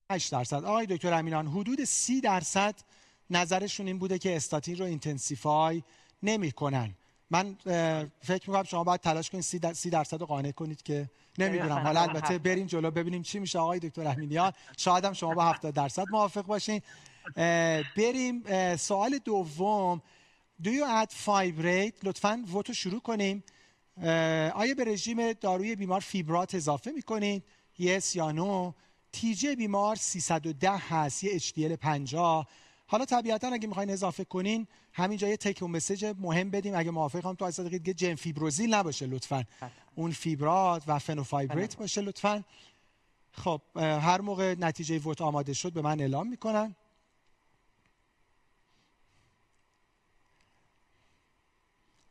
8 0.09 0.31
درصد. 0.31 0.63
آقای 0.63 0.85
دکتر 0.85 1.13
امینیان 1.13 1.47
حدود 1.47 1.83
30 1.83 2.21
درصد 2.21 2.75
نظرشون 3.29 3.87
این 3.87 3.99
بوده 3.99 4.19
که 4.19 4.35
استاتین 4.35 4.77
رو 4.77 4.85
intensify 4.85 5.83
نمی‌کنن. 6.23 6.95
من 7.29 7.55
فکر 8.21 8.49
می‌کنم 8.49 8.63
شما 8.63 8.83
باید 8.83 9.01
تلاش 9.01 9.29
کنید 9.29 9.71
30 9.71 9.89
درصد 9.89 10.19
رو 10.19 10.25
قانع 10.25 10.51
کنید 10.51 10.83
که 10.83 11.09
نمی‌دونم. 11.37 11.77
حالا 11.77 12.01
البته 12.01 12.37
بریم 12.37 12.67
جلو 12.67 12.91
ببینیم 12.91 13.21
چی 13.21 13.39
میشه. 13.39 13.59
آقای 13.59 13.79
دکتر 13.79 14.07
امینیان 14.07 14.53
شاید 14.77 15.05
هم 15.05 15.13
شما 15.13 15.33
با 15.33 15.43
70 15.43 15.73
درصد 15.73 16.05
موافق 16.11 16.45
باشین. 16.45 16.81
بریم 17.97 18.43
سوال 18.75 19.17
دوم. 19.17 20.01
Do 20.63 20.67
you 20.67 21.05
add 21.05 21.11
fibrate? 21.25 21.93
لطفا 22.03 22.45
vote 22.51 22.69
و 22.69 22.73
شروع 22.73 22.99
کنیم. 22.99 23.43
آیا 24.53 24.73
به 24.77 24.83
رژیم 24.85 25.33
داروی 25.33 25.75
بیمار 25.75 25.99
فیبرات 25.99 26.55
اضافه 26.55 26.91
می‌کنید؟ 26.91 27.43
Yes 27.79 28.15
یا 28.15 28.31
no. 28.31 28.73
تیجه 29.11 29.55
بیمار 29.55 29.95
310 29.95 30.71
هست. 30.71 31.23
یه 31.23 31.39
HDL 31.39 31.71
50 31.71 32.47
حالا 32.87 33.05
طبیعتا 33.05 33.47
اگه 33.47 33.67
می‌خواین 33.67 33.89
اضافه 33.89 34.23
کنین 34.23 34.67
همینجا 34.93 35.27
یه 35.27 35.37
تک 35.37 35.63
مسیج 35.63 36.05
مهم 36.19 36.49
بدیم. 36.49 36.75
اگه 36.75 36.91
موافق 36.91 37.25
هم 37.25 37.35
تو 37.35 37.45
از 37.45 37.59
دیگه 37.59 37.93
جن 37.93 38.15
فیبروزیل 38.15 38.73
نباشه 38.73 39.05
لطفا. 39.05 39.45
اون 39.95 40.11
فیبرات 40.11 40.83
و 40.87 40.99
فنوفایبریت 40.99 41.69
بله. 41.69 41.79
باشه 41.79 42.01
لطفا. 42.01 42.43
خب 43.31 43.61
هر 43.75 44.21
موقع 44.21 44.55
نتیجه 44.59 44.99
ووت 44.99 45.21
آماده 45.21 45.53
شد 45.53 45.73
به 45.73 45.81
من 45.81 45.99
اعلام 45.99 46.27
می‌کنن. 46.27 46.75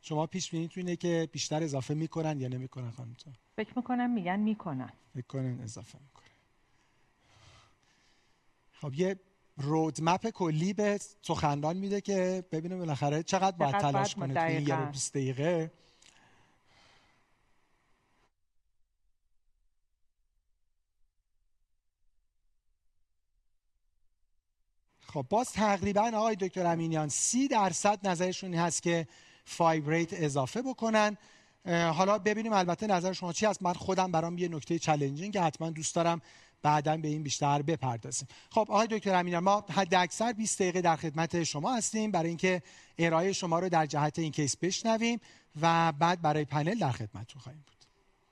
شما 0.01 0.27
پیش 0.27 0.51
بینید 0.51 0.71
اینه 0.75 0.95
که 0.95 1.29
بیشتر 1.31 1.63
اضافه 1.63 1.93
می‌کنن 1.93 2.39
یا 2.39 2.47
نمی‌کنن 2.47 2.91
خانم 2.91 3.15
فکر 3.55 3.73
می‌کنم 3.75 4.09
میگن 4.09 4.39
می‌کنن. 4.39 4.93
فکر 5.13 5.27
کنن 5.27 5.59
اضافه 5.61 5.97
می‌کنن 5.99 6.27
خب 8.81 8.93
یه 8.93 9.19
رودمپ 9.57 10.29
کلی 10.29 10.73
به 10.73 10.99
سخنران 11.21 11.77
میده 11.77 12.01
که 12.01 12.43
ببینیم 12.51 12.79
بالاخره 12.79 13.23
چقدر 13.23 13.57
باید 13.57 13.77
تلاش 13.77 14.15
کنه 14.15 14.33
توی 14.33 14.67
یه 14.67 14.75
رو 14.75 14.85
20 14.85 15.13
دقیقه. 15.13 15.71
خب 24.99 25.25
باز 25.29 25.51
تقریبا 25.51 26.11
آقای 26.15 26.35
دکتر 26.35 26.65
امینیان 26.65 27.09
سی 27.09 27.47
درصد 27.47 28.07
نظرشون 28.07 28.53
هست 28.53 28.83
که 28.83 29.07
fibrate 29.45 30.09
اضافه 30.13 30.61
بکنن. 30.61 31.17
حالا 31.65 32.17
ببینیم 32.19 32.53
البته 32.53 32.87
نظر 32.87 33.13
شما 33.13 33.33
چی 33.33 33.45
هست؟ 33.45 33.63
من 33.63 33.73
خودم 33.73 34.11
برام 34.11 34.37
یه 34.37 34.47
نکته 34.47 34.79
challenging 34.79 35.33
که 35.33 35.41
حتما 35.41 35.69
دوست 35.69 35.95
دارم 35.95 36.21
بعدا 36.61 36.97
به 36.97 37.07
این 37.07 37.23
بیشتر 37.23 37.61
بپردازیم. 37.61 38.27
خب 38.51 38.67
آقای 38.69 38.87
دکتر 38.87 39.15
امینان 39.15 39.43
ما 39.43 39.65
حد 39.75 39.95
اکثر 39.95 40.33
20 40.33 40.61
دقیقه 40.61 40.81
در 40.81 40.95
خدمت 40.95 41.43
شما 41.43 41.75
هستیم 41.75 42.11
برای 42.11 42.29
اینکه 42.29 42.61
ارائه 42.97 43.33
شما 43.33 43.59
رو 43.59 43.69
در 43.69 43.85
جهت 43.85 44.19
این 44.19 44.31
case 44.31 44.57
بشنویم 44.57 45.19
و 45.61 45.91
بعد 45.91 46.21
برای 46.21 46.45
پنل 46.45 46.79
در 46.79 46.91
خدمتتون 46.91 47.41
خواهیم 47.41 47.65
بود. 47.67 47.77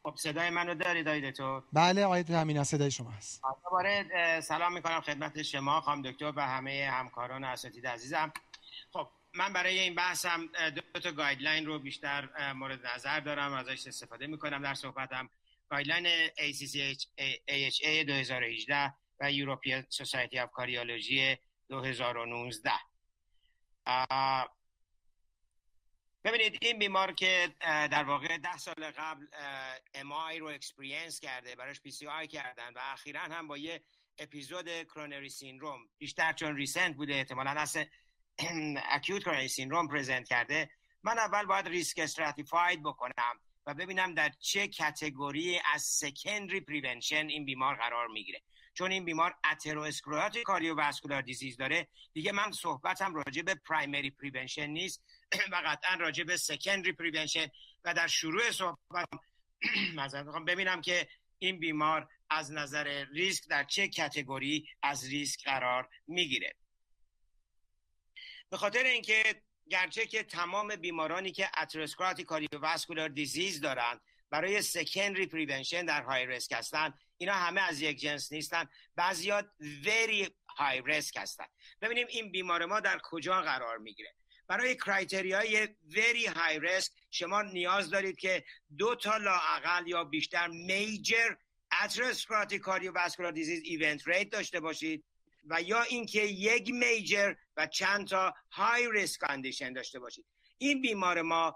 خب 0.04 0.16
صدای 0.18 0.50
منو 0.50 0.76
دارید 0.76 1.08
آقای 1.08 1.32
دکتر؟ 1.32 1.62
بله 1.74 2.06
آقای 2.06 2.24
دکتر 2.24 2.36
امینان 2.36 2.64
صدای 2.64 2.92
شما 2.92 3.10
هست. 3.10 3.42
دوباره 3.64 4.06
سلام 4.42 4.74
می‌کنم 4.74 5.02
خدمت 5.02 5.42
شما 5.42 5.82
خانم 5.82 6.02
دکتر 6.02 6.34
و 6.36 6.48
همه 6.48 6.90
همکاران 6.92 7.44
و 7.44 7.48
اساتید 7.48 7.88
عزیزم. 7.88 8.34
خب 8.94 9.08
من 9.34 9.54
برای 9.54 9.80
این 9.80 9.96
بحثم 9.96 10.50
دو 10.76 11.00
تا 11.00 11.12
guideline 11.12 11.66
رو 11.66 11.80
بیشتر 11.80 12.54
مورد 12.54 12.80
نظر 12.96 13.20
دارم 13.20 13.54
ازش 13.54 13.88
استفاده 13.88 14.28
می‌کنم 14.28 14.64
در 14.64 14.74
صحبتم. 14.74 15.30
guideline 15.70 16.28
ACC/AHA 16.28 18.06
2018 18.08 18.94
و 19.20 19.32
European 19.32 19.84
Society 19.96 20.36
of 20.36 20.50
Cardiology 20.58 21.38
2019 21.70 22.72
ببینید 26.24 26.58
این 26.62 26.80
بیمار 26.80 27.12
که 27.12 27.56
در 27.62 28.04
واقع 28.04 28.38
ده 28.38 28.58
سال 28.58 28.92
قبل 28.98 29.28
MI 29.94 30.40
رو 30.40 30.48
experience 30.48 31.20
کرده 31.20 31.56
براش 31.56 31.82
PCI 31.82 32.28
کردن 32.28 32.74
و 32.74 32.80
اخیرا 32.82 33.22
هم 33.22 33.48
با 33.48 33.58
یه 33.58 33.84
episode 34.18 34.84
coronary 34.84 35.30
syndrome 35.30 35.80
بیشتر 35.98 36.34
چون 36.34 36.56
recent 36.56 36.96
بوده 36.96 37.14
احتمالا 37.14 37.52
اصلا 37.52 37.86
acute 38.90 39.24
coronary 39.24 39.48
syndrome 39.48 39.88
present 39.88 40.28
کرده. 40.28 40.70
من 41.04 41.20
اول 41.20 41.46
باید 41.46 41.68
risk 41.68 42.00
stratified 42.00 42.84
بکنم. 42.84 43.40
و 43.66 43.74
ببینم 43.74 44.14
در 44.14 44.32
چه 44.40 44.68
category 44.68 45.60
از 45.74 45.82
secondary 45.82 46.60
prevention 46.60 47.28
این 47.28 47.46
بیمار 47.46 47.76
قرار 47.76 48.08
می‌گیره. 48.08 48.42
چون 48.74 48.92
این 48.92 49.06
بیمار 49.06 49.36
atherosclerotic 49.52 50.44
cardiovascular 50.44 51.22
disease 51.22 51.58
داره 51.58 51.88
دیگه 52.14 52.32
من 52.32 52.52
صحبتم 52.52 53.16
راجع 53.16 53.42
به 53.42 53.56
primary 53.56 54.10
prevention 54.10 54.68
نیست 54.68 55.04
و 55.52 55.62
قطعا 55.66 55.96
راجع 55.96 56.24
به 56.24 56.38
secondary 56.38 56.92
prevention 56.92 57.48
و 57.84 57.94
در 57.94 58.08
شروع 58.08 58.52
صحبت 58.52 59.08
می‌خوام 60.26 60.46
ببینم 60.46 60.82
که 60.82 61.08
این 61.40 61.60
بیمار 61.60 62.10
از 62.30 62.52
نظر 62.52 63.06
ریسک 63.14 63.50
در 63.50 63.64
چه 63.64 63.88
category 63.88 64.68
از 64.82 65.10
ریسک 65.10 65.44
قرار 65.44 65.90
می‌گیره. 66.08 66.56
به 68.50 68.58
خاطر 68.58 68.84
اینکه 68.84 69.42
گرچه 69.70 70.06
که 70.06 70.24
تمام 70.24 70.76
بیمارانی 70.76 71.32
که 71.32 71.50
atherosclerotic 71.58 72.24
cardiovascular 72.24 73.10
disease 73.10 73.62
دارند 73.62 74.02
برای 74.30 74.62
secondary 74.62 75.26
prevention 75.26 75.86
در 75.86 76.04
high 76.04 76.26
risk 76.26 76.52
هستن 76.52 76.94
اینا 77.18 77.34
همه 77.34 77.62
از 77.62 77.82
یک 77.82 78.00
جنس 78.00 78.32
نیستن 78.32 78.66
بعضیا 78.96 79.46
very 79.86 80.30
high 80.58 80.82
risk 80.86 81.18
هستن 81.18 81.46
ببینیم 81.82 82.08
این 82.10 82.32
بیمار 82.32 82.66
ما 82.66 82.80
در 82.80 83.00
کجا 83.04 83.42
قرار 83.42 83.78
می‌گیره. 83.78 84.16
برای 84.48 84.76
criteria 84.76 85.58
ی 85.58 85.68
very 85.96 86.26
high 86.26 86.60
risk 86.60 86.92
شما 87.12 87.42
نیاز 87.42 87.90
دارید 87.90 88.18
که 88.18 88.44
دو 88.78 88.96
تا 88.96 89.18
لااقل 89.18 89.88
یا 89.88 90.04
بیشتر 90.04 90.48
major 90.48 91.36
atherosclerotic 91.84 92.60
cardiovascular 92.60 93.32
disease 93.32 93.62
event 93.64 94.08
rate 94.08 94.30
داشته 94.30 94.60
باشید. 94.60 95.06
و 95.46 95.62
یا 95.62 95.82
اینکه 95.82 96.22
یک 96.22 96.70
major 96.70 97.34
و 97.58 97.68
چند 97.68 98.08
تا 98.08 98.34
high 98.52 98.92
risk 98.92 99.20
condition 99.20 99.74
داشته 99.74 100.00
باشید. 100.00 100.26
این 100.58 100.82
بیمار 100.82 101.22
ما 101.22 101.56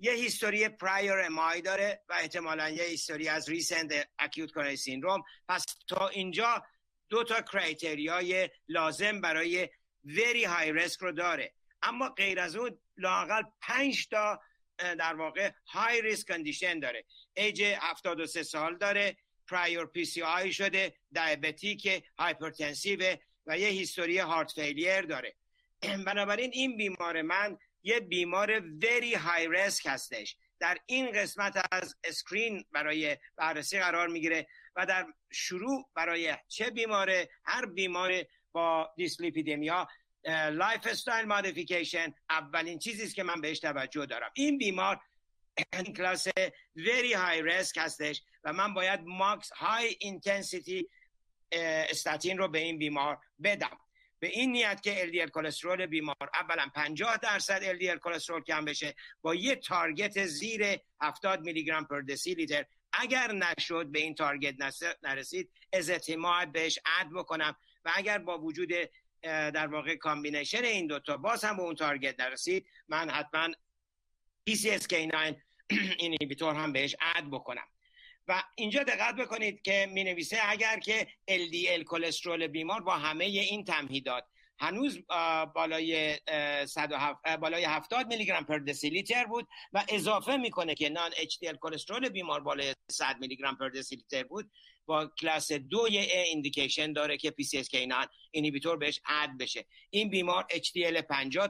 یه 0.00 0.12
history 0.12 0.68
prior 0.68 1.12
MI 1.12 1.60
داره 1.60 2.02
و 2.08 2.12
احتمالا 2.12 2.68
یه 2.68 2.84
history 2.84 3.28
از 3.28 3.48
recent 3.48 3.92
acute 4.18 4.52
coronary 4.52 4.76
syndrome 4.76 5.22
پس 5.48 5.64
تا 5.88 6.08
اینجا 6.08 6.64
دو 7.08 7.24
تا 7.24 7.42
criteria 7.42 8.38
ی 8.38 8.50
لازم 8.68 9.20
برای 9.20 9.68
very 10.04 10.44
high 10.44 10.72
risk 10.72 11.00
رو 11.00 11.12
داره. 11.12 11.52
اما 11.82 12.08
غیر 12.08 12.40
از 12.40 12.56
اون 12.56 12.78
لااقل 12.96 13.42
پنج 13.60 14.08
تا 14.08 14.40
در 14.78 15.14
واقع 15.14 15.50
high 15.66 16.02
risk 16.02 16.28
condition 16.28 16.78
داره. 16.78 17.04
ایج 17.34 17.62
73 17.62 18.42
سال 18.42 18.76
داره. 18.76 19.16
prior 19.48 19.86
PCI 19.86 20.52
شده 20.52 20.94
diabetic 21.12 22.04
hypertensive 22.18 23.16
و 23.46 23.58
یه 23.58 23.68
history 23.68 24.18
heart 24.18 24.52
failure 24.52 25.02
داره. 25.02 25.34
بنابراین 26.06 26.50
این 26.52 26.76
بیمار 26.76 27.22
من 27.22 27.58
یه 27.82 28.00
بیمار 28.00 28.60
very 28.60 29.14
high 29.14 29.48
risk 29.48 29.86
هستش. 29.86 30.36
در 30.60 30.78
این 30.86 31.12
قسمت 31.12 31.66
از 31.72 31.96
اسکرین 32.04 32.64
برای 32.72 33.16
بررسی 33.36 33.78
قرار 33.78 34.08
می‌گیره 34.08 34.46
و 34.76 34.86
در 34.86 35.06
شروع 35.32 35.90
برای 35.94 36.36
چه 36.48 36.70
بیماره؟ 36.70 37.28
هر 37.44 37.66
بیمار 37.66 38.12
با 38.52 38.94
dyslipidemia 38.96 39.88
lifestyle 40.52 41.26
modification 41.26 42.14
اولین 42.30 42.78
چیزی 42.78 43.02
است 43.02 43.14
که 43.14 43.22
من 43.22 43.40
بهش 43.40 43.58
توجه 43.58 44.06
دارم. 44.06 44.30
این 44.34 44.58
بیمار 44.58 45.00
این 45.72 45.94
کلاس 45.94 46.28
very 46.76 47.12
high 47.12 47.42
risk 47.42 47.78
هستش. 47.78 48.22
و 48.46 48.52
من 48.52 48.74
باید 48.74 49.00
max 49.04 49.52
high 49.52 49.96
intensity 50.00 50.88
statin 51.52 52.38
رو 52.38 52.48
به 52.48 52.58
این 52.58 52.78
بیمار 52.78 53.18
بدم. 53.42 53.78
به 54.18 54.28
این 54.28 54.52
نیت 54.52 54.80
که 54.82 55.06
LDL 55.06 55.30
کلسترول 55.30 55.86
بیمار 55.86 56.30
اولا 56.34 56.66
50 56.74 57.16
درصد 57.16 57.78
LDL 57.78 57.98
کلسترول 57.98 58.42
کم 58.42 58.64
بشه 58.64 58.94
با 59.22 59.34
یه 59.34 59.56
target 59.56 60.26
زیر 60.26 60.78
70 61.00 61.40
میلی 61.40 61.64
گرم 61.64 61.84
per 61.84 62.00
دسی 62.00 62.34
لیتر. 62.34 62.64
اگر 62.92 63.32
نشد 63.32 63.86
به 63.86 63.98
این 63.98 64.14
target 64.14 64.54
نرسید 65.02 65.50
ezetimibe 65.72 65.90
بهش 66.52 66.78
add 66.86 67.10
بکنم. 67.10 67.56
و 67.84 67.92
اگر 67.94 68.18
با 68.18 68.38
وجود 68.38 68.72
در 69.22 69.66
واقع 69.66 69.96
combination 69.96 70.64
این 70.64 70.86
دوتا 70.86 71.16
باز 71.16 71.44
هم 71.44 71.56
به 71.56 71.62
اون 71.62 71.74
target 71.74 72.20
نرسید 72.20 72.66
من 72.88 73.10
حتما 73.10 73.48
PCSK9 74.50 75.34
inhibitor 75.98 76.54
هم 76.54 76.72
بهش 76.72 76.96
add 77.00 77.30
بکنم. 77.30 77.66
و 78.28 78.42
اینجا 78.56 78.82
دقت 78.82 79.14
بکنید 79.14 79.62
که 79.62 79.88
می 79.92 80.04
نویسه 80.04 80.38
اگر 80.42 80.78
که 80.78 81.06
LDL 81.30 81.82
کلسترول 81.84 82.46
بیمار 82.46 82.80
با 82.80 82.92
همه 82.96 83.24
این 83.24 83.64
تمهیدات 83.64 84.24
هنوز 84.58 84.98
بالای 85.54 86.18
107 86.66 87.36
بالای 87.40 87.64
70 87.64 88.06
میلی 88.06 88.26
گرم 88.26 88.44
per 88.44 88.58
دسیلیتر 88.58 89.24
بود 89.24 89.48
و 89.72 89.84
اضافه 89.88 90.36
می‌کنه 90.36 90.74
که 90.74 90.88
نان 90.88 91.10
اچ 91.16 91.36
کلسترول 91.60 92.08
بیمار 92.08 92.40
بالای 92.40 92.74
100 92.90 93.16
میلی 93.20 93.36
گرم 93.36 93.56
per 93.56 93.68
دسیلیتر 93.68 94.22
بود 94.22 94.50
با 94.86 95.06
کلاس 95.06 95.52
دو 95.52 95.82
indication 95.82 96.92
داره 96.92 97.16
که 97.16 97.34
PCSK9 97.54 98.06
inhibitor 98.30 98.76
بهش 98.76 99.00
add 99.06 99.30
بشه. 99.38 99.64
این 99.90 100.10
بیمار 100.10 100.46
HDL 100.76 101.00
50 101.00 101.48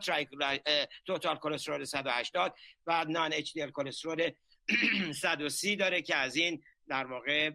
total 1.07 1.37
کلسترول 1.37 1.85
180 1.85 2.55
و 2.87 3.05
non-HDL 3.09 3.71
کلسترول 3.71 4.31
130 5.23 5.77
داره 5.77 6.03
که 6.03 6.17
از 6.17 6.37
این 6.37 6.65
در 6.89 7.07
واقع 7.07 7.51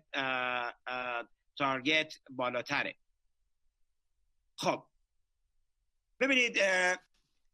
target 1.57 2.13
بالاتره. 2.29 2.95
خب. 4.55 4.83
ببینید 6.19 6.57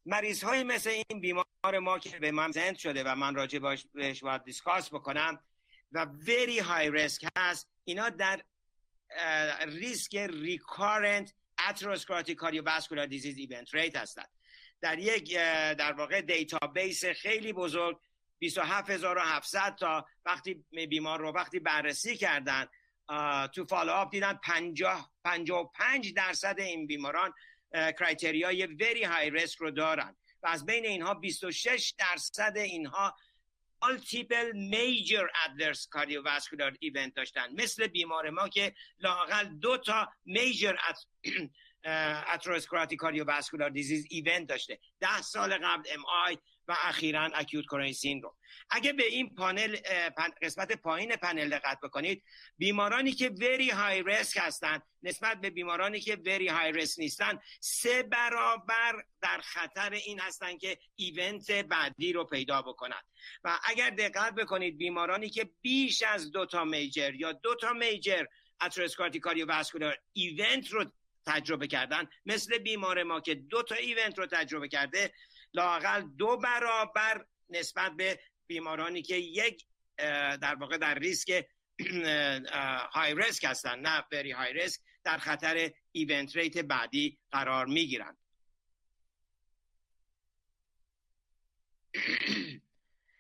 مریض 0.06 0.44
های 0.44 0.64
مثل 0.64 0.90
این 0.90 1.22
بیمار 1.22 1.80
ما 1.82 2.00
که 2.00 2.20
به 2.20 2.32
من 2.32 2.52
زند 2.52 2.78
شده 2.78 3.04
و 3.04 3.16
من 3.16 3.36
راجع 3.36 3.60
بهش 3.94 4.24
باید 4.24 4.44
discuss 4.44 4.89
بکنم 4.90 5.40
و 5.92 6.08
very 6.26 6.60
high 6.60 6.98
risk 6.98 7.30
هست 7.38 7.70
اینا 7.84 8.10
در 8.10 8.42
risk 9.66 10.16
recurrent 10.16 11.34
atherosclerotic 11.70 12.36
cardiovascular 12.36 13.06
disease 13.06 13.38
event 13.38 13.75
rate 13.75 13.96
هستند 13.96 14.30
در 14.82 15.00
یک 15.00 15.34
در 15.78 15.94
واقع 15.94 16.22
database 16.22 17.06
خیلی 17.06 17.54
بزرگ 17.54 18.00
27700 18.39 19.75
تا 19.75 20.06
وقتی 20.25 20.65
بیمار 20.89 21.20
رو 21.20 21.32
وقتی 21.32 21.60
بررسی 21.60 22.17
کردن 22.17 22.67
تو 23.53 23.65
follow-up 23.66 24.12
دیدن 24.12 24.34
50 24.34 25.12
55 25.24 26.13
درصد 26.13 26.56
این 26.60 26.88
بیماران 26.88 27.34
criteria 27.74 28.66
ی 28.66 28.73
very 28.73 29.04
high 29.04 29.30
risk 29.30 29.58
رو 29.58 29.72
دارن. 29.72 30.15
و 30.44 30.48
از 30.48 30.65
بین 30.65 30.86
اینها 30.86 31.13
26 31.13 31.94
درصد 31.98 32.53
اینها 32.58 33.15
multiple 33.86 34.53
major 34.53 35.27
adverse 35.46 35.88
cardiovascular 35.96 36.72
event 36.82 37.13
داشتن. 37.15 37.53
مثل 37.53 37.88
بیمار 37.88 38.29
ما 38.29 38.50
که 38.50 38.74
لااقل 39.00 39.46
دو 39.46 39.77
تا 39.77 40.12
major 40.27 40.75
atherosclerotic 42.34 42.98
cardiovascular 43.03 43.70
disease 43.70 44.08
event 44.12 44.46
داشته. 44.48 44.79
ده 45.00 45.22
سال 45.22 45.53
قبل 45.53 45.89
MI 45.94 46.38
و 46.68 46.76
اخیرا 46.84 47.30
acute 47.34 47.66
coronary 47.66 47.94
syndrome 47.94 48.34
اگه 48.70 48.94
به 48.94 49.06
این 49.06 49.36
پنل 49.36 49.77
قسمت 50.42 50.72
پایین 50.72 51.16
پنل 51.16 51.50
دقت 51.50 51.80
بکنید 51.80 52.24
بیمارانی 52.58 53.12
که 53.12 53.30
very 53.30 53.70
high 53.70 54.04
risk 54.04 54.38
هستند 54.42 54.82
نسبت 55.04 55.42
به 55.42 55.50
بیمارانی 55.50 56.00
که 56.00 56.16
very 56.16 56.48
high 56.48 56.72
risk 56.72 57.00
نیستن 57.00 57.40
سه 57.60 58.04
برابر 58.04 59.04
در 59.22 59.42
خطر 59.44 59.90
این 59.90 60.20
هستند 60.20 60.60
که 60.60 60.78
event 60.96 61.51
بعدی 61.52 62.14
رو 62.14 62.24
پیدا 62.24 62.62
بکنند 62.62 63.04
و 63.44 63.60
اگر 63.64 63.90
دقت 63.90 64.36
بکنید 64.36 64.78
بیمارانی 64.78 65.30
که 65.30 65.50
بیش 65.62 66.02
از 66.02 66.32
دو 66.32 66.46
تا 66.46 66.64
major 66.63 67.16
یا 67.16 67.32
دو 67.32 67.56
تا 67.56 67.74
major 67.74 68.25
atherosclerotic 68.62 69.20
cardiovascular 69.20 69.98
event 70.13 70.70
رو 70.70 70.86
تجربه 71.26 71.68
کردن 71.68 72.10
مثل 72.26 72.58
بیمار 72.58 73.04
ما 73.04 73.20
که 73.20 73.36
دو 73.36 73.64
تا 73.64 73.76
event 73.75 74.20
رو 74.20 74.26
تجربه 74.26 74.68
کرده 74.68 75.14
لااقل 75.58 76.01
دو 76.02 76.38
برابر 76.38 77.26
نسبت 77.50 77.92
به 77.92 78.20
بیمارانی 78.48 79.02
که 79.02 79.16
یک 79.16 79.66
در 80.42 80.56
واقع 80.56 80.78
در 80.78 80.96
ریسک 81.00 81.48
high 82.92 83.16
risk 83.16 83.44
هستن 83.44 83.80
نه 83.80 84.04
very 84.12 84.32
high 84.32 84.54
risk 84.54 84.82
در 85.04 85.18
خطر 85.18 85.72
event 85.92 86.36
rate 86.36 86.58
بعدی 86.58 87.20
قرار 87.32 87.66
می‌گیرند 87.66 88.18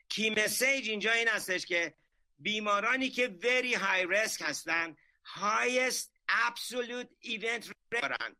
key 0.09 0.29
message 0.29 0.89
اینجا 0.89 1.11
این 1.11 1.27
هستش 1.27 1.65
که 1.65 1.93
بیمارانی 2.39 3.09
که 3.09 3.37
very 3.41 3.75
high 3.75 4.05
risk 4.05 4.41
هستن 4.41 4.95
highest 5.25 6.09
absolute 6.29 7.29
event 7.29 7.71
دارن. 7.91 8.35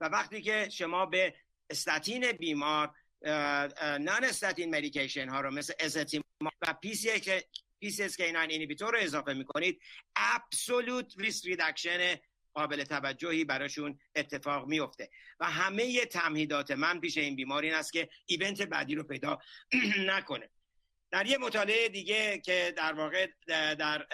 و 0.00 0.04
وقتی 0.04 0.42
که 0.42 0.68
شما 0.72 1.06
به 1.06 1.34
استاتین 1.70 2.32
بیمار 2.32 2.94
non-statin 4.00 4.74
medication 4.74 5.28
ها 5.28 5.40
رو 5.40 5.50
مثل 5.50 5.72
ezetimibe 5.80 6.24
و 6.62 6.74
PCSK9 6.82 7.90
inhibitor 8.20 8.92
رو 8.92 8.98
اضافه 9.00 9.32
می‌کنید. 9.32 9.80
absolute 10.16 11.14
risk 11.18 11.46
reduction 11.46 12.16
قابل 12.54 12.84
توجهی 12.84 13.44
براشون 13.44 13.98
اتفاق 14.14 14.66
میفته 14.66 15.10
و 15.40 15.50
همه 15.50 16.06
تمهیدات 16.06 16.70
من 16.70 17.00
پیش 17.00 17.18
این 17.18 17.36
بیمار 17.36 17.62
این 17.62 17.74
است 17.74 17.92
که 17.92 18.08
event 18.26 18.62
بعدی 18.62 18.94
رو 18.94 19.02
پیدا 19.02 19.38
نکنه. 20.10 20.50
در 21.10 21.26
یه 21.26 21.38
مطالعه 21.38 21.88
دیگه 21.88 22.38
که 22.38 22.74
در 22.76 22.92
واقع 22.92 23.26
در 23.74 24.06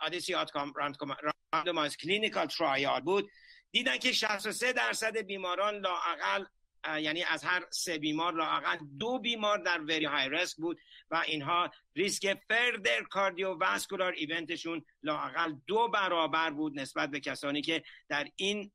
ODYSSEY 0.00 0.34
OUTCOMES 0.34 0.72
randomized 1.52 1.96
clinical 1.96 2.46
trial 2.46 3.00
بود 3.00 3.30
دیدن 3.70 3.98
که 3.98 4.12
63 4.12 4.72
درصد 4.72 5.18
بیماران 5.18 5.74
لاقل 5.74 6.44
یعنی 7.00 7.22
از 7.22 7.44
هر 7.44 7.64
سه 7.70 7.98
بیمار 7.98 8.34
لاقل 8.34 8.78
دو 8.98 9.18
بیمار 9.18 9.58
در 9.58 9.80
very 9.80 10.04
high 10.04 10.28
risk 10.28 10.56
بود 10.56 10.80
و 11.10 11.22
اینها 11.26 11.70
ریسک 11.96 12.38
further 12.48 13.02
cardiovascular 13.02 14.12
event 14.12 14.52
شون 14.52 14.84
لاقل 15.02 15.54
دو 15.66 15.88
برابر 15.88 16.50
بود 16.50 16.80
نسبت 16.80 17.10
به 17.10 17.20
کسانی 17.20 17.62
که 17.62 17.82
در 18.08 18.28
این 18.36 18.72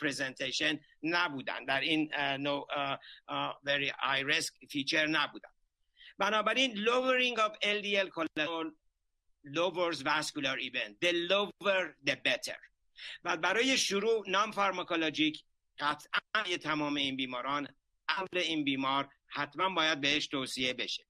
presentation 0.00 0.80
نبودن. 1.02 1.64
در 1.64 1.80
این 1.80 2.14
نو 2.16 2.64
very 3.64 3.88
high 3.88 4.24
risk 4.24 4.54
feature 4.70 5.06
نبودن. 5.06 5.48
بنابراین 6.18 6.76
lowering 6.76 7.38
of 7.38 7.52
LDL 7.62 8.08
cholesterol 8.10 8.70
lowers 9.44 10.02
vascular 10.02 10.56
event. 10.58 11.00
The 11.00 11.12
lower 11.12 11.96
the 12.06 12.16
better. 12.16 12.58
و 13.24 13.36
برای 13.36 13.78
شروع 13.78 14.24
non-pharmacologic 14.30 15.44
قطعا 15.78 16.56
تمام 16.56 16.94
این 16.94 17.16
بیماران 17.16 17.68
عمل 18.08 18.38
این 18.38 18.64
بیمار 18.64 19.08
حتما 19.26 19.68
باید 19.68 20.00
بهش 20.00 20.26
توصیه 20.26 20.72
بشه. 20.72 21.06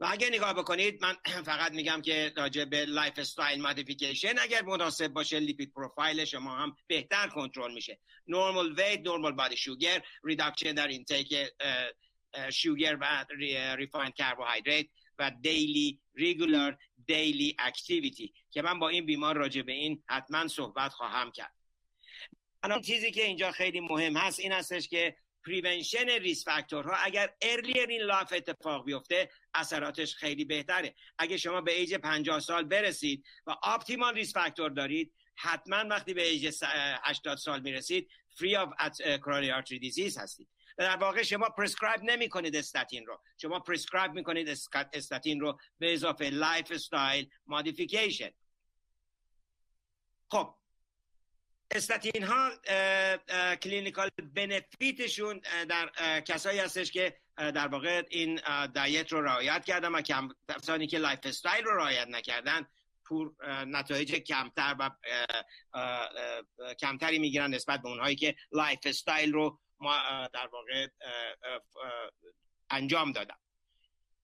و 0.00 0.06
اگر 0.10 0.28
نگاه 0.28 0.52
بکنید 0.52 1.02
من 1.02 1.16
فقط 1.50 1.72
میگم 1.72 2.02
که 2.02 2.32
راجع 2.36 2.64
به 2.64 2.84
lifestyle 2.84 3.62
modification 3.62 4.38
اگر 4.38 4.62
مناسب 4.62 5.08
باشه 5.08 5.40
lipid 5.40 5.72
profile 5.72 6.24
شما 6.24 6.56
هم 6.56 6.76
بهتر 6.86 7.28
کنترل 7.28 7.74
میشه. 7.74 7.98
normal 8.28 8.72
weight 8.72 9.00
normal 9.00 9.32
body 9.32 9.56
sugar 9.56 10.02
reduction 10.24 10.72
در 10.72 10.88
intake 10.88 11.34
sugar 12.52 12.98
و 13.00 13.24
refined 13.76 14.14
carbohydrate 14.14 14.86
و 15.18 15.30
daily 15.40 16.00
regular 16.14 16.78
daily 17.06 17.56
activity 17.58 18.34
که 18.50 18.62
من 18.62 18.78
با 18.78 18.88
این 18.88 19.06
بیمار 19.06 19.36
راجع 19.36 19.62
به 19.62 19.72
این 19.72 20.02
حتما 20.08 20.48
صحبت 20.48 20.92
خواهم 20.92 21.30
کرد. 21.30 21.52
الان 22.62 22.80
چیزی 22.80 23.10
که 23.10 23.24
اینجا 23.24 23.50
خیلی 23.50 23.80
مهم 23.80 24.16
هست 24.16 24.40
این 24.40 24.52
هستش 24.52 24.88
که 24.88 25.16
prevention 25.46 26.08
risk 26.08 26.44
factor 26.44 26.89
ها 26.89 26.96
اگر 26.96 27.34
earlier 27.42 27.88
in 27.88 28.02
life 28.02 28.32
اتفاق 28.32 28.84
بیفته 28.84 29.30
اثراتش 29.54 30.14
خیلی 30.14 30.44
بهتره. 30.44 30.94
اگه 31.18 31.36
شما 31.36 31.60
به 31.60 31.72
ایج 31.72 31.94
50 31.94 32.40
سال 32.40 32.64
برسید 32.64 33.24
و 33.46 33.54
optimal 33.62 34.14
risk 34.14 34.32
factor 34.32 34.70
دارید 34.70 35.12
حتما 35.34 35.76
وقتی 35.76 36.14
به 36.14 36.28
ایج 36.28 36.64
80 37.02 37.38
سال 37.38 37.60
می‌رسید 37.60 38.08
free 38.38 38.56
of 38.56 38.68
coronary 39.00 39.50
artery 39.50 39.78
disease 39.78 40.18
هستید. 40.18 40.48
در 40.76 40.96
واقع 40.96 41.22
شما 41.22 41.48
prescribe 41.48 42.00
نمی 42.02 42.28
کنید 42.28 42.56
استاتین 42.56 43.06
رو. 43.06 43.20
شما 43.42 43.60
prescribe 43.60 44.12
می 44.12 44.22
کنید 44.22 44.48
استاتین 44.92 45.40
رو 45.40 45.58
به 45.78 45.94
اضافه 45.94 46.30
lifestyle 46.30 47.28
modification 47.46 48.30
خب 50.30 50.54
استاتین 51.70 52.22
ها 52.22 52.50
clinical 53.62 54.08
benefit 54.34 55.02
شون 55.02 55.40
در 55.68 55.90
کسایی 56.20 56.58
هستش 56.58 56.90
که 56.90 57.16
در 57.36 57.68
واقع 57.68 58.02
این 58.10 58.40
diet 58.74 59.12
رو 59.12 59.22
رعایت 59.22 59.64
کردن 59.64 59.92
و 59.92 60.02
کسانی 60.48 60.86
که 60.86 60.98
lifestyle 60.98 61.64
رو 61.64 61.76
رعایت 61.76 62.08
نکردن 62.08 62.66
poor 63.04 63.34
نتایج 63.64 64.14
کمتر 64.14 64.76
و 64.78 64.90
کمتری 66.80 67.18
می‌گیرن 67.18 67.54
نسبت 67.54 67.82
به 67.82 67.88
اونهایی 67.88 68.16
که 68.16 68.34
lifestyle 68.52 69.32
رو 69.32 69.60
ما 69.80 69.96
در 70.32 70.46
واقع 70.46 70.86
انجام 72.70 73.12
دادم 73.12 73.38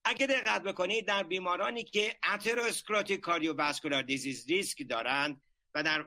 اگه 0.04 0.26
دقت 0.26 0.62
بکنید 0.62 1.06
در 1.06 1.22
بیمارانی 1.22 1.84
که 1.84 2.16
atherosclerotic 2.32 3.20
cardiovascular 3.20 4.02
disease 4.02 4.46
risk 4.48 4.88
دارند 4.88 5.42
و 5.74 5.82
در 5.82 6.06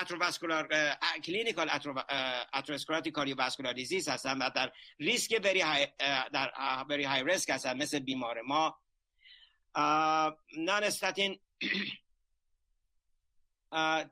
atherovascular 0.00 0.68
clinical 1.24 1.70
atherosclerotic 2.52 3.14
cardiovascular 3.14 3.72
disease 3.72 4.08
هستن 4.08 4.38
و 4.38 4.50
در 4.50 4.72
ریسک 4.98 5.34
very 5.34 5.60
high 5.60 5.88
در 6.32 6.52
very 6.88 7.04
high 7.04 7.24
risk 7.24 7.50
هستن 7.50 7.76
مثل 7.76 7.98
بیمار 7.98 8.40
ما. 8.40 8.80
non-statin 10.56 11.40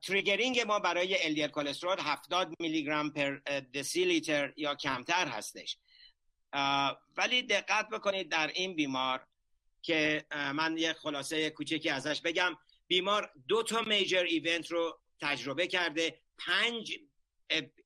triggering 0.02 0.60
ما 0.60 0.78
برای 0.78 1.16
LDL 1.16 1.50
cholesterol 1.50 2.00
70 2.00 2.54
میلی 2.58 2.84
گرم 2.84 3.10
پر 3.10 3.36
دسی 3.74 4.04
لیتر 4.04 4.52
یا 4.56 4.74
کمتر 4.74 5.28
هستش. 5.28 5.78
ولی 7.16 7.42
دقت 7.42 7.88
بکنید 7.88 8.30
در 8.30 8.46
این 8.46 8.76
بیمار 8.76 9.26
که 9.82 10.26
من 10.30 10.78
یه 10.78 10.92
خلاصه 10.92 11.50
کوچکی 11.50 11.90
ازش 11.90 12.20
بگم. 12.20 12.56
بیمار 12.86 13.32
دو 13.48 13.62
تا 13.62 13.82
major 13.82 14.22
event 14.22 14.70
رو 14.70 15.00
تجربه 15.20 15.66
کرده. 15.66 16.20
پنج 16.38 16.98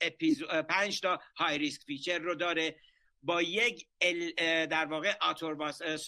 اپیز... 0.00 0.42
پنج 0.44 1.00
تا 1.00 1.20
high 1.36 1.58
risk 1.58 1.82
feature 1.82 2.18
رو 2.18 2.34
داره. 2.34 2.76
با 3.22 3.42
یک 3.42 3.88
در 4.70 4.86
واقع 4.86 5.14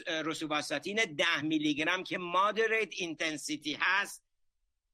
رسوباستاتین 0.07 0.96
ده 0.96 1.42
میلی 1.42 1.74
گرم 1.74 2.05
که 2.05 2.18
moderate 2.18 2.88
intensity 2.92 3.78
هست. 3.81 4.24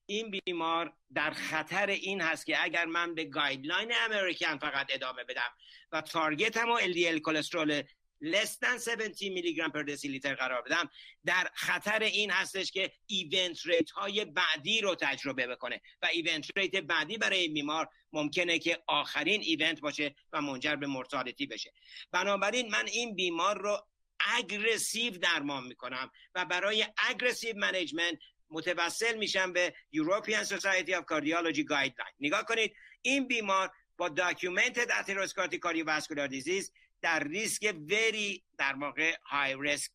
این 0.06 0.40
بیمار 0.44 0.92
در 1.14 1.30
خطر 1.30 1.86
این 1.86 2.20
هست 2.20 2.46
که 2.46 2.64
اگر 2.64 2.84
من 2.84 3.14
به 3.14 3.24
guideline 3.24 3.92
American 4.04 4.58
فقط 4.58 4.86
ادامه 4.90 5.24
بدم 5.24 5.50
و 5.92 6.00
target 6.00 6.56
هم 6.56 6.70
و 6.70 6.78
LDL 6.78 7.20
cholesterol 7.20 7.82
less 8.24 8.58
than 8.62 8.78
70 8.88 9.22
میلی 9.22 9.54
گرم 9.54 9.70
پر 9.70 9.82
لیتر 9.82 10.34
قرار 10.34 10.62
بدم. 10.62 10.90
در 11.24 11.50
خطر 11.54 12.02
این 12.02 12.30
هستش 12.30 12.70
که 12.70 12.92
event 13.06 13.66
rate 13.66 13.90
های 13.90 14.24
بعدی 14.24 14.80
رو 14.80 14.94
تجربه 14.94 15.46
بکنه. 15.46 15.80
و 16.02 16.06
event 16.06 16.46
rate 16.56 16.76
بعدی 16.76 17.18
برای 17.18 17.48
بیمار 17.48 17.88
ممکنه 18.12 18.58
که 18.58 18.82
آخرین 18.86 19.40
event 19.40 19.80
باشه 19.80 20.14
و 20.32 20.40
منجر 20.40 20.76
به 20.76 20.86
mortality 20.86 21.46
بشه. 21.46 21.72
بنابراین 22.12 22.70
من 22.70 22.86
این 22.86 23.14
بیمار 23.14 23.58
رو 23.58 23.86
aggressive 24.20 25.18
درمان 25.18 25.64
می‌کنم 25.64 26.10
و 26.34 26.44
برای 26.44 26.86
aggressive 26.98 27.56
management 27.56 28.18
متوسل 28.50 29.16
میشم 29.18 29.52
به 29.52 29.74
European 29.96 30.44
Society 30.44 30.90
of 30.90 31.04
Cardiology 31.10 31.64
Guideline. 31.70 32.14
نگاه 32.20 32.44
کنید 32.44 32.74
این 33.02 33.26
بیمار 33.28 33.70
با 33.96 34.08
documented 34.08 34.90
atherosclerotic 34.90 35.58
cardiovascular 35.58 36.28
disease 36.28 36.70
در 37.02 37.24
ریسک 37.24 37.74
very 37.90 38.44
در 38.58 38.72
واقع 38.72 39.16
high 39.24 39.56
risk 39.60 39.90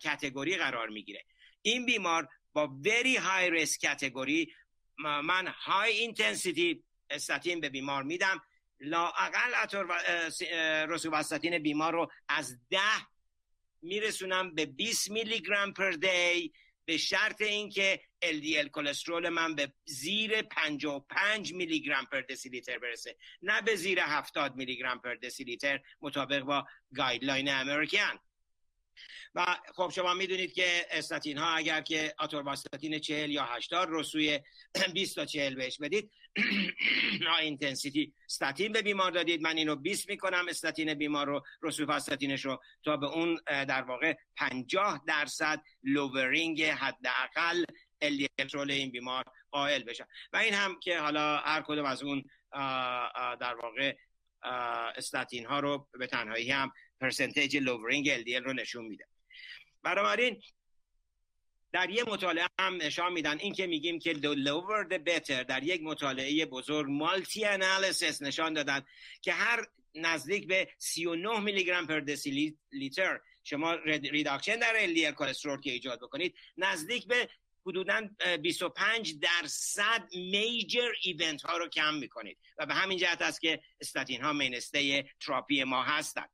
category 0.00 0.56
قرار 0.56 0.88
می‌گیره. 0.88 1.24
این 1.62 1.86
بیمار 1.86 2.28
با 2.52 2.66
very 2.84 3.16
high 3.16 3.50
risk 3.50 3.80
category 3.80 4.54
من 4.98 5.46
high 5.46 5.92
intensity 5.92 6.82
استاتین 7.10 7.60
به 7.60 7.68
بیمار 7.68 8.02
میدم. 8.02 8.42
لااقل 8.80 9.54
رسوب 10.88 11.14
استاتین 11.14 11.58
بیمار 11.58 11.92
رو 11.92 12.10
از 12.28 12.58
ده 12.70 13.06
میرسونم 13.82 14.54
به 14.54 14.66
20 14.66 15.10
میلی 15.10 15.40
گرم 15.40 15.72
پر 15.72 15.90
دی. 15.90 16.52
به 16.84 16.96
شرط 16.96 17.42
اینکه 17.42 18.00
LDL 18.24 18.68
کلسترول 18.72 19.28
من 19.28 19.54
به 19.54 19.72
زیر 19.84 20.42
55 20.42 21.52
میلی 21.52 21.82
گرم 21.82 22.06
پر 22.12 22.20
دسیلیتر 22.20 22.78
برسه 22.78 23.16
نه 23.42 23.62
به 23.62 23.76
زیر 23.76 24.00
70 24.00 24.56
میلی 24.56 24.76
گرم 24.76 24.98
پر 24.98 25.14
دسیلیتر 25.14 25.80
مطابق 26.00 26.40
با 26.40 26.66
گایدلاین 26.96 27.48
امریکن 27.48 28.18
و 29.34 29.46
خب 29.74 29.90
شما 29.94 30.14
می‌دونید 30.14 30.52
که 30.52 30.86
استاتین 30.90 31.38
ها 31.38 31.54
اگر 31.54 31.80
که 31.80 32.14
آتورواستاتین 32.18 32.98
40 32.98 33.30
یا 33.30 33.44
80 33.44 33.88
رو 33.88 34.02
سوی 34.02 34.40
20 34.94 35.16
تا 35.16 35.24
40 35.24 35.54
بهش 35.54 35.78
بدید 35.78 36.10
high 37.28 37.36
intensity 37.36 38.12
استاتین 38.24 38.72
به 38.72 38.82
بیمار 38.82 39.10
دادید. 39.10 39.42
من 39.42 39.56
اینو 39.56 39.76
20 39.76 40.08
می‌کنم 40.08 40.46
استاتین 40.48 40.94
بیمار 40.94 41.26
رو 41.26 41.42
روسوفاستاتینش 41.60 42.44
رو 42.44 42.60
تا 42.84 42.96
به 42.96 43.06
اون 43.06 43.40
در 43.46 43.82
واقع 43.82 44.14
50 44.36 45.00
درصد 45.06 45.62
lowering 45.82 46.62
حداقل 46.62 47.64
LDL 48.00 48.42
رو 48.42 48.70
این 48.70 48.90
بیمار 48.90 49.24
قائل 49.50 49.82
بشن 49.82 50.04
و 50.32 50.36
این 50.36 50.54
هم 50.54 50.80
که 50.80 50.98
حالا 50.98 51.36
هر 51.36 51.62
کدوم 51.62 51.84
از 51.84 52.02
اون 52.02 52.24
در 53.40 53.54
واقع 53.62 53.96
استاتین 54.96 55.46
ها 55.46 55.60
رو 55.60 55.88
به 55.98 56.06
تنهایی 56.06 56.50
هم 56.50 56.72
percentage 57.00 57.56
lowering 57.56 58.22
LDL 58.22 58.44
رو 58.44 58.52
نشون 58.52 58.84
میده. 58.84 59.06
بنابراین 59.82 60.42
در 61.72 61.90
یه 61.90 62.04
مطالعه 62.04 62.46
هم 62.60 62.76
نشان 62.76 63.12
میدن. 63.12 63.38
این 63.38 63.52
که 63.52 63.66
میگیم 63.66 63.98
که 63.98 64.14
the 64.14 64.36
lower 64.46 64.92
the 64.92 64.98
better 64.98 65.44
در 65.48 65.62
یک 65.62 65.82
مطالعه 65.82 66.46
بزرگ 66.46 66.90
meta-analysis 66.90 68.22
نشان 68.22 68.52
دادن 68.52 68.82
که 69.22 69.32
هر 69.32 69.66
نزدیک 69.94 70.46
به 70.46 70.68
39 70.78 71.40
میلی 71.40 71.64
گرم 71.64 71.86
پر 71.86 72.00
دسی 72.00 72.56
لیتر 72.72 73.20
شما 73.44 73.74
reduction 73.84 74.56
در 74.56 74.86
LDL 74.86 75.14
cholesterol 75.14 75.60
که 75.60 75.70
ایجاد 75.70 76.00
بکنید 76.00 76.34
نزدیک 76.56 77.06
به 77.06 77.28
حدودا 77.66 78.08
25 78.42 79.14
درصد 79.20 80.08
major 80.14 80.92
event 81.02 81.42
ها 81.42 81.56
رو 81.56 81.68
کم 81.68 81.94
می‌کنید. 81.94 82.38
و 82.58 82.66
به 82.66 82.74
همین 82.74 82.98
جهت 82.98 83.22
است 83.22 83.40
که 83.40 83.60
استاتین 83.80 84.22
ها 84.22 84.32
mainstay 84.32 85.04
therapy 85.20 85.64
ما 85.64 85.82
هستند 85.82 86.30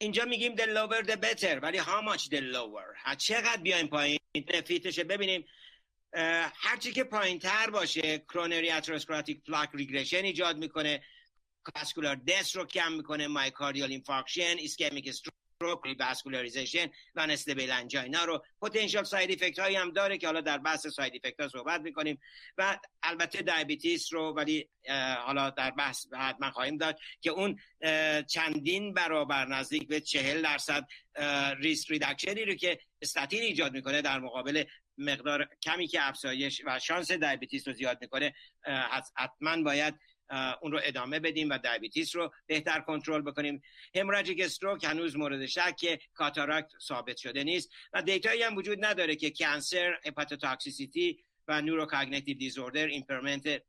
اینجا 0.00 0.24
میگیم 0.24 0.56
the 0.56 0.66
lower 0.66 1.06
the 1.06 1.16
better 1.16 1.58
ولی 1.62 1.78
how 1.78 2.14
much 2.14 2.28
the 2.28 2.40
lower 2.40 3.16
چقدر 3.16 3.62
بیایم 3.62 3.86
پایین؟ 3.86 4.18
benefit 4.54 4.89
شه 4.89 5.04
ببینیم. 5.04 5.46
هرچی 6.54 6.92
که 6.92 7.04
پایین 7.04 7.38
تر 7.38 7.70
باشه 7.70 8.18
coronary 8.18 8.70
atherosclerotic 8.70 9.42
plaque 9.44 9.70
regression 9.74 10.24
ایجاد 10.24 10.56
می‌کنه. 10.56 11.04
vascular 11.76 12.16
death 12.16 12.56
رو 12.56 12.64
کم 12.64 12.92
می‌کنه. 12.92 13.26
myocardial 13.26 13.90
infarction 13.90 14.54
ischemic 14.58 15.08
stroke 15.08 15.34
revascularization 15.60 16.86
و 17.14 17.20
unstable 17.20 17.70
angina 17.70 18.24
رو. 18.24 18.44
potential 18.62 19.02
side 19.02 19.30
effect 19.30 19.58
هایی 19.58 19.76
هم 19.76 19.90
داره 19.90 20.18
که 20.18 20.26
حالا 20.26 20.40
در 20.40 20.58
بحث 20.58 20.86
side 20.86 21.12
effect 21.24 21.40
ها 21.40 21.48
صحبت 21.48 21.80
می‌کنیم. 21.80 22.18
و 22.58 22.78
البته 23.02 23.42
diabetes 23.42 24.12
رو 24.12 24.32
ولی 24.32 24.68
حالا 25.18 25.50
در 25.50 25.70
بحث 25.70 26.06
حتما 26.12 26.50
خواهیم 26.50 26.76
داد 26.76 26.98
که 27.20 27.30
اون 27.30 27.58
چندین 28.26 28.94
برابر 28.94 29.46
نزدیک 29.46 29.88
به 29.88 30.00
چهل 30.00 30.42
درصد 30.42 30.86
risk 31.58 31.90
reduction 31.90 32.39
ی 32.39 32.44
رو 32.44 32.54
که 32.54 32.78
استاتین 33.02 33.42
ایجاد 33.42 33.72
می‌کنه 33.72 34.02
در 34.02 34.18
مقابل 34.20 34.64
مقدار 34.98 35.48
کمی 35.62 35.86
که 35.86 36.08
افزایش 36.08 36.62
و 36.64 36.78
شانس 36.78 37.12
diabetes 37.12 37.68
رو 37.68 37.74
زیاد 37.74 37.98
می‌کنه 38.00 38.34
حتما 39.16 39.62
باید 39.62 39.94
اون 40.62 40.72
رو 40.72 40.80
ادامه 40.84 41.20
بدیم 41.20 41.50
و 41.50 41.58
diabetes 41.58 42.16
رو 42.16 42.32
بهتر 42.46 42.80
کنترل 42.80 43.22
بکنیم. 43.22 43.62
hemorrhagic 43.94 44.40
stroke 44.40 44.84
هنوز 44.84 45.16
مورد 45.16 45.46
شک 45.46 46.00
cataract 46.14 46.72
ثابت 46.80 47.16
شده 47.16 47.44
نیست 47.44 47.70
و 47.92 48.02
data 48.02 48.29
یی 48.29 48.42
هم 48.42 48.56
وجود 48.56 48.84
نداره 48.84 49.16
که 49.16 49.30
cancer 49.30 49.98
hepatotoxicity 50.04 51.24
و 51.48 51.62
neurocognitive 51.62 52.38
disorder 52.38 52.86
impairment 52.86 53.62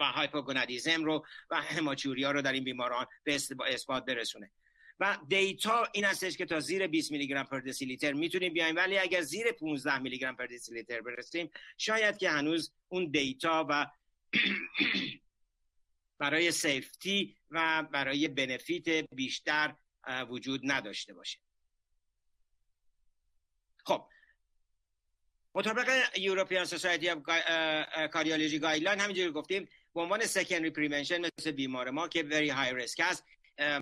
و 0.00 0.04
hypogonadism 0.04 1.04
رو 1.04 1.26
و 1.50 1.62
hematuria 1.62 2.30
رو 2.30 2.42
در 2.42 2.52
این 2.52 2.64
بیماران 2.64 3.06
به 3.24 3.38
اثبات 3.66 4.04
برسونه. 4.04 4.50
و 5.00 5.18
data 5.28 5.88
این 5.92 6.04
هستش 6.04 6.36
که 6.36 6.46
تا 6.46 6.60
زیر 6.60 6.86
20 6.86 7.12
میلی 7.12 7.26
گرم 7.26 7.44
per 7.44 7.60
دسیلیتر 7.60 8.12
می‌تونیم 8.12 8.52
بیایم. 8.52 8.76
ولی 8.76 8.98
اگر 8.98 9.20
زیر 9.20 9.52
15 9.52 9.98
میلی 9.98 10.18
گرم 10.18 10.36
per 10.36 10.46
دسیلیتر 10.46 11.00
برسیم 11.00 11.50
شاید 11.78 12.18
که 12.18 12.30
هنوز 12.30 12.72
اون 12.88 13.10
data 13.10 13.66
و 13.68 13.86
برای 16.20 16.52
safety 16.52 17.36
و 17.50 17.82
برای 17.92 18.28
benefit 18.28 18.88
بیشتر 19.14 19.74
وجود 20.28 20.60
نداشته 20.64 21.14
باشه. 21.14 21.38
خب. 23.84 24.08
مطابق 25.54 26.04
European 26.14 26.66
Society 26.68 27.06
of 27.06 27.18
Cardiology 28.14 28.60
Guideline 28.60 29.00
همینجوری 29.00 29.30
گفتیم 29.30 29.68
به 29.94 30.00
عنوان 30.00 30.20
secondary 30.20 30.72
prevention 30.72 31.30
مثل 31.38 31.50
بیمار 31.50 31.90
ما 31.90 32.08
که 32.08 32.22
very 32.22 32.50
high 32.50 32.82
risk 32.82 33.00
هست 33.00 33.24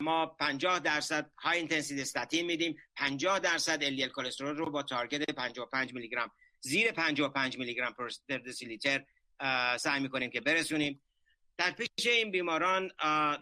ما 0.00 0.26
50 0.26 0.78
درصد 0.78 1.30
high 1.38 1.58
intensity 1.58 2.02
statin 2.02 2.46
میدیم 2.46 2.76
50 2.96 3.38
درصد 3.38 3.96
LDL 3.96 4.12
کلسترول 4.12 4.56
رو 4.56 4.70
با 4.70 4.82
target 4.82 5.30
55 5.30 5.94
میلی 5.94 6.08
گرم 6.08 6.30
زیر 6.60 6.92
55 6.92 7.58
میلی 7.58 7.74
گرم 7.74 7.92
per 7.92 8.10
دسیلیتر 8.46 9.04
سعی 9.78 10.00
می‌کنیم 10.00 10.30
که 10.30 10.40
برسونیم. 10.40 11.00
در 11.58 11.70
پیش 11.70 12.06
این 12.06 12.30
بیماران 12.30 12.90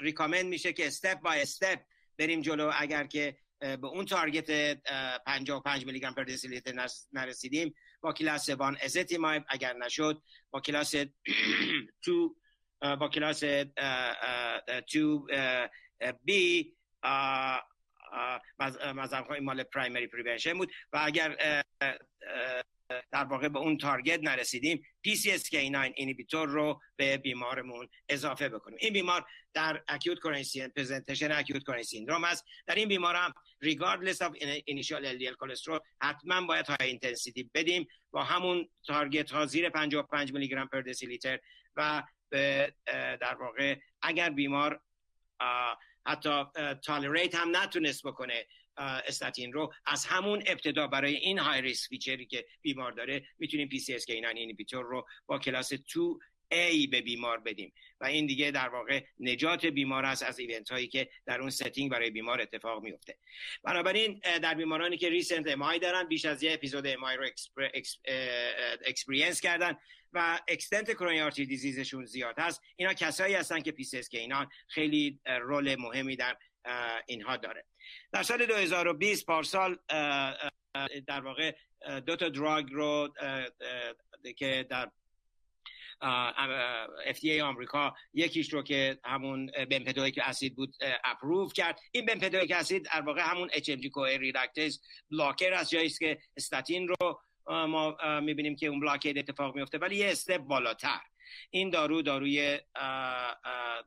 recommend 0.00 0.46
میشه 0.46 0.72
که 0.72 0.86
step 0.86 1.20
by 1.20 1.42
step 1.42 1.80
بریم 2.18 2.40
جلو. 2.40 2.70
اگر 2.74 3.04
که 3.04 3.36
به 3.60 3.86
اون 3.86 4.04
target 4.04 4.80
55 5.26 5.86
میلی 5.86 6.00
گرم 6.00 6.14
per 6.14 6.24
دسیلیتر 6.24 6.88
نرسیدیم 7.12 7.74
با 8.00 8.12
class 8.12 8.48
one 8.48 8.76
ezetimibe 8.82 9.44
اگر 9.48 9.72
نشد 9.72 10.22
با 10.50 10.60
کلاس 10.60 10.94
2 12.04 12.36
با 12.80 13.08
کلاس 13.08 13.44
2 13.44 15.26
B 16.24 16.76
مذهب 18.94 19.32
مال 19.42 19.62
primary 19.62 20.06
prevention 20.06 20.58
بود. 20.58 20.72
و 20.92 21.00
اگر 21.04 21.62
در 22.88 23.24
واقع 23.24 23.48
به 23.48 23.58
اون 23.58 23.78
target 23.78 24.20
نرسیدیم. 24.22 24.82
PCSK9 25.08 25.92
inhibitor 25.94 26.48
رو 26.48 26.80
به 26.96 27.16
بیمارمون 27.16 27.88
اضافه 28.08 28.48
بکنیم. 28.48 28.78
این 28.80 28.92
بیمار 28.92 29.26
در 29.54 29.82
acute 29.88 30.18
coronary 30.18 30.68
presentation 30.76 31.32
acute 31.32 31.62
coronary 31.62 31.84
syndrome 31.84 32.24
است. 32.24 32.44
در 32.66 32.74
این 32.74 32.88
بیمار 32.88 33.14
هم 33.14 33.34
regardless 33.60 34.22
of 34.22 34.32
initial 34.64 35.18
LDL 35.18 35.36
cholesterol 35.36 35.78
حتما 36.02 36.46
باید 36.46 36.66
high 36.66 36.88
intensity 36.88 37.50
بدیم. 37.54 37.86
با 38.10 38.24
همون 38.24 38.68
target 38.86 39.30
ها 39.30 39.46
زیر 39.46 39.70
55 39.70 40.32
میلی 40.32 40.48
گرم 40.48 40.68
per 40.68 40.80
دسیلیتر 40.80 41.38
و 41.76 42.02
در 43.20 43.34
واقع 43.40 43.78
اگر 44.02 44.30
بیمار 44.30 44.80
حتی 46.06 46.44
tolerate 46.84 47.34
هم 47.34 47.56
نتونست 47.56 48.06
بکنه 48.06 48.46
استاتین 48.76 49.52
رو. 49.52 49.72
از 49.86 50.06
همون 50.06 50.42
ابتدا 50.46 50.86
برای 50.86 51.14
این 51.14 51.38
high 51.38 51.62
risk 51.62 51.88
feature 51.88 52.21
ی 52.21 52.26
که 52.26 52.46
بیمار 52.62 52.92
داره 52.92 53.26
می‌تونیم 53.38 53.68
PCSK9 53.68 54.10
inhibitor 54.10 54.84
رو 54.84 55.06
با 55.26 55.38
کلاس 55.38 55.72
2 55.72 56.18
A 56.54 56.88
به 56.90 57.00
بیمار 57.00 57.38
بدیم. 57.38 57.72
و 58.00 58.04
این 58.04 58.26
دیگه 58.26 58.50
در 58.50 58.68
واقع 58.68 59.04
نجات 59.20 59.66
بیمار 59.66 60.04
است 60.04 60.22
از 60.22 60.38
event 60.38 60.70
هایی 60.70 60.88
که 60.88 61.08
در 61.26 61.40
اون 61.40 61.50
setting 61.50 61.90
برای 61.90 62.10
بیمار 62.10 62.40
اتفاق 62.40 62.82
میفته 62.82 63.18
بنابراین 63.62 64.20
در 64.42 64.54
بیمارانی 64.54 64.96
که 64.96 65.08
recent 65.08 65.48
MI 65.48 65.78
دارن 65.78 66.08
بیش 66.08 66.24
از 66.24 66.42
یه 66.42 66.52
episode 66.52 66.86
MI 66.86 67.16
رو 67.16 67.28
experience 68.86 69.40
کردن. 69.40 69.76
و 70.16 70.40
extent 70.48 70.92
coronary 70.92 71.20
artery 71.20 71.46
disease 71.46 71.83
شون 71.83 72.04
زیاد 72.04 72.38
هست. 72.38 72.62
اینا 72.76 72.94
کسایی 72.94 73.34
هستن 73.34 73.60
که 73.60 73.72
PCSK9 73.72 74.48
خیلی 74.68 75.20
role 75.26 75.76
مهمی 75.78 76.16
در 76.16 76.36
اینها 77.06 77.36
داره. 77.36 77.64
در 78.12 78.22
سال 78.22 78.46
2020 78.46 79.26
پارسال 79.26 79.78
در 81.06 81.20
واقع 81.20 81.54
دو 82.06 82.16
تا 82.16 82.28
drug 82.28 82.66
رو 82.72 83.12
که 84.36 84.66
در 84.70 84.90
FDA 87.12 87.40
آمریکا 87.40 87.94
یکیش 88.14 88.52
رو 88.52 88.62
که 88.62 88.98
همون 89.04 89.46
bempedoic 89.46 90.20
acid 90.22 90.56
بود 90.56 90.74
approve 91.04 91.52
کرد. 91.52 91.80
این 91.92 92.06
bempedoic 92.06 92.50
acid 92.50 92.84
در 92.84 93.00
واقع 93.00 93.20
همون 93.20 93.48
HMG-CoA 93.48 94.08
reductase 94.08 94.82
blocker 95.10 95.52
است 95.52 95.70
جایی 95.70 95.90
که 95.90 96.18
استاتین 96.36 96.88
رو 96.88 97.20
ما 97.48 97.96
می‌بینیم 98.20 98.56
که 98.56 98.66
اون 98.66 98.80
blockade 98.80 99.18
اتفاق 99.18 99.56
میفته 99.56 99.78
ولی 99.78 99.96
یه 99.96 100.10
step 100.10 100.38
بالاتر. 100.38 101.00
این 101.50 101.70
دارو 101.70 102.02
داروی 102.02 102.58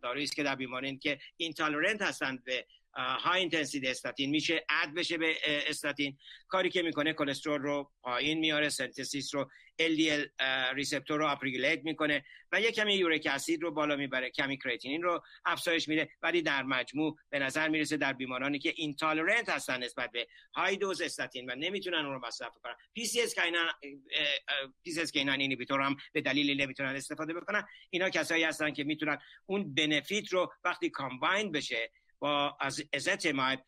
دارویی 0.02 0.24
است 0.24 0.36
که 0.36 0.44
در 0.44 0.56
بیمارانی 0.56 1.00
که 1.00 1.20
intolerant 1.38 2.02
هستند 2.02 2.44
به 2.44 2.66
high 3.00 3.40
intensity 3.40 3.88
statin. 3.88 4.30
میشه 4.30 4.66
add 4.70 4.94
بشه 4.94 5.18
به 5.18 5.36
استاتین. 5.46 6.18
کاری 6.48 6.70
که 6.70 6.82
می‌کنه 6.82 7.14
کلسترول 7.14 7.62
رو 7.62 7.92
پایین 8.02 8.40
میاره 8.40 8.70
synthesis 8.70 9.36
رو 9.36 9.50
LDL 9.82 10.44
receptor 10.74 11.20
رو 11.20 11.28
upregulate 11.28 11.84
می‌کنه 11.84 12.26
و 12.52 12.62
یک 12.62 12.76
کمی 12.76 12.96
uric 12.96 13.28
acid 13.28 13.64
رو 13.64 13.72
بالا 13.72 13.96
می‌بره 13.96 14.30
کمی 14.30 14.58
کریتینین 14.58 15.02
رو 15.02 15.24
افزایش 15.46 15.88
میده. 15.88 16.10
ولی 16.22 16.42
در 16.42 16.64
مجموع 16.64 17.18
به 17.30 17.40
نظر 17.40 17.70
می‌رسه 17.70 17.98
در 17.98 18.14
بیمارانی 18.14 18.60
که 18.60 18.74
intolerant 18.76 19.50
هستن 19.50 19.84
نسبت 19.84 20.12
به 20.12 20.28
high 20.56 20.78
dose 20.78 21.02
statin 21.02 21.52
و 21.52 21.56
نمی‌تونن 21.56 21.98
اون 21.98 22.14
رو 22.14 22.28
مصرف 22.28 22.54
کنن. 22.64 22.76
PCSK9 22.94 25.12
inhibitor 25.16 25.82
هم 25.82 25.96
به 26.14 26.22
دلیلی 26.22 26.56
نمی‌تونن 26.56 26.96
استفاده 26.96 27.34
بکنن. 27.34 27.64
اینا 27.90 28.10
کسایی 28.10 28.44
هستن 28.44 28.72
که 28.72 28.84
می‌تونن 28.84 29.18
اون 29.46 29.76
benefit 29.76 30.34
رو 30.34 30.54
وقتی 30.64 30.90
combine 30.90 31.52
بشه 31.52 31.92
با 32.20 32.58
از 32.60 32.84
ezetimibe 32.94 33.60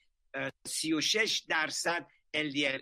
36 0.68 1.44
درصد 1.50 2.08
LDL 2.38 2.82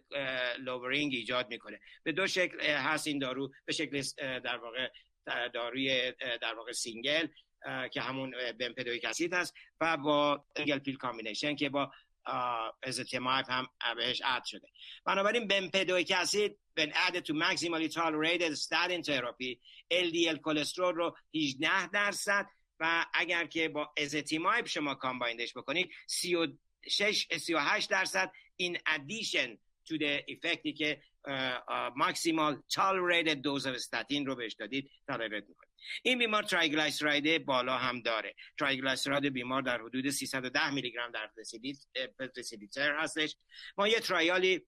lowering 0.59 1.13
ایجاد 1.13 1.49
می‌کنه. 1.49 1.79
به 2.03 2.11
دو 2.11 2.27
شکل 2.27 2.61
هست 2.61 3.07
این 3.07 3.19
دارو 3.19 3.53
به 3.65 3.73
شکل 3.73 4.03
در 4.39 4.57
واقع 4.57 4.89
داروی 5.53 6.13
در 6.41 6.53
واقع 6.55 6.71
single 6.71 7.27
که 7.91 8.01
همون 8.01 8.35
bempedoic 8.59 9.05
acid 9.05 9.33
هست 9.33 9.53
و 9.81 9.97
با 9.97 10.45
single 10.57 10.79
pill 10.79 10.97
combination 10.97 11.55
که 11.55 11.69
با 11.69 11.91
ezetimibe 12.83 13.45
هم 13.49 13.67
بهش 13.95 14.21
add 14.25 14.43
شده. 14.45 14.67
بنابراین 15.05 15.47
bempedoic 15.47 16.11
acid 16.15 16.57
when 16.79 16.91
added 16.93 17.25
to 17.25 17.33
maximally 17.33 17.89
tolerated 17.93 18.53
statin 18.57 19.01
therapy 19.03 19.59
LDL 19.93 20.39
کلسترول 20.43 20.95
رو 20.95 21.17
18 21.35 21.87
درصد 21.87 22.47
و 22.79 23.05
اگر 23.13 23.45
که 23.45 23.69
با 23.69 23.93
ezetimibe 23.97 24.65
شما 24.65 24.95
combined 24.95 25.42
ش 25.42 25.53
بکنید 25.53 25.91
36 26.07 27.27
38 27.37 27.89
درصد 27.89 28.31
این 28.55 28.77
addition 28.85 29.57
to 29.85 29.97
the 29.97 30.23
effect 30.27 30.67
ی 30.67 30.73
که 30.73 31.01
maximal 31.95 32.61
tolerated 32.69 33.41
dose 33.41 33.67
of 33.67 33.75
statin 33.75 34.25
رو 34.25 34.35
بهش 34.35 34.53
دادید 34.53 34.91
tolerate 35.07 35.43
می‌کنید. 35.47 35.69
این 36.03 36.19
بیمار 36.19 36.43
triglyceride 36.43 37.45
بالا 37.45 37.77
هم 37.77 38.01
داره. 38.01 38.35
triglyceride 38.59 39.25
بیمار 39.25 39.61
در 39.61 39.81
حدود 39.81 40.09
310 40.09 40.71
میلی 40.71 40.91
گرم 40.91 41.11
در 41.11 41.29
دسیلیتر 42.37 42.97
هستش. 42.97 43.35
ما 43.77 43.87
یه 43.87 43.99
trial 43.99 44.61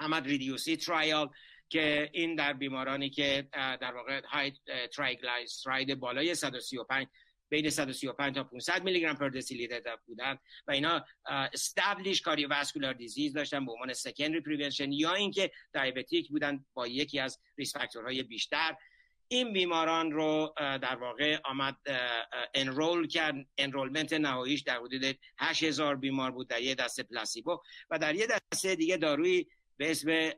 ی 0.00 0.09
هم 0.09 0.26
REDUCE-IT 0.26 0.76
trial 0.76 1.30
که 1.68 2.10
این 2.12 2.34
در 2.34 2.52
بیمارانی 2.52 3.10
که 3.10 3.48
در 3.52 3.92
واقع 3.94 4.20
high 4.26 4.52
triglyceride 4.92 5.94
بالای 5.94 6.34
135 6.34 7.06
بین 7.54 7.70
135 7.70 8.34
تا 8.34 8.44
500 8.44 8.82
میلی 8.82 9.00
گرم 9.00 9.16
per 9.16 9.28
دسیلیتر 9.28 9.96
بودن 10.06 10.38
و 10.66 10.70
اینا 10.70 11.04
established 11.26 12.22
cardiovascular 12.22 12.92
disease 12.92 13.32
داشتن 13.32 13.66
به 13.66 13.72
عنوان 13.72 13.92
secondary 13.92 14.40
prevention 14.40 14.92
یا 14.92 15.14
اینکه 15.14 15.50
diabetic 15.72 16.28
بودن 16.28 16.64
با 16.74 16.86
یکی 16.86 17.18
از 17.18 17.38
risk 17.58 17.76
factor 17.76 18.11
های 18.11 18.22
بیشتر. 18.22 18.76
این 19.28 19.52
بیماران 19.52 20.12
رو 20.12 20.54
در 20.56 20.96
واقع 20.96 21.38
آمد 21.44 21.76
enroll 22.54 23.06
کرد 23.06 23.34
enrollment 23.58 24.12
نهاییش 24.12 24.60
در 24.60 24.76
حدود 24.76 25.18
8000 25.38 25.96
بیمار 25.96 26.30
بود 26.30 26.48
در 26.48 26.62
یه 26.62 26.74
دسته 26.74 27.02
placebo 27.02 27.62
و 27.90 27.98
در 27.98 28.14
یه 28.14 28.26
دسته 28.26 28.74
دیگه 28.74 28.96
داروی 28.96 29.46
به 29.76 29.90
اسم 29.90 30.30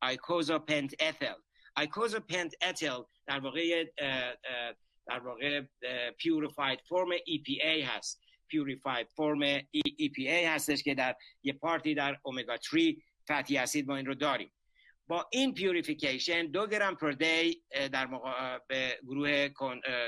icosapent 0.00 0.94
ethyl 1.02 1.34
icosapent 1.76 2.54
ethyl 2.62 3.02
در 3.26 3.40
واقع 3.40 3.84
در 5.06 5.18
واقع 5.18 5.62
purified 6.18 6.80
form 6.80 7.16
EPA 7.16 7.84
هست. 7.84 8.20
purified 8.48 9.08
form 9.16 9.58
EPA 9.60 10.28
هستش 10.28 10.82
که 10.82 10.94
در 10.94 11.16
یه 11.42 11.52
part 11.52 11.86
ی 11.86 11.94
در 11.94 12.18
اومگا 12.22 12.56
3 12.56 12.96
fatty 13.28 13.58
acid 13.58 13.88
ما 13.88 13.96
این 13.96 14.06
رو 14.06 14.14
داریم. 14.14 14.52
با 15.06 15.28
این 15.32 15.54
purification 15.54 16.46
دو 16.46 16.66
گرم 16.66 16.96
per 16.96 17.12
day 17.12 17.62
در 17.70 18.06
واقع 18.06 18.58
به 18.66 18.98
گروه 19.02 19.48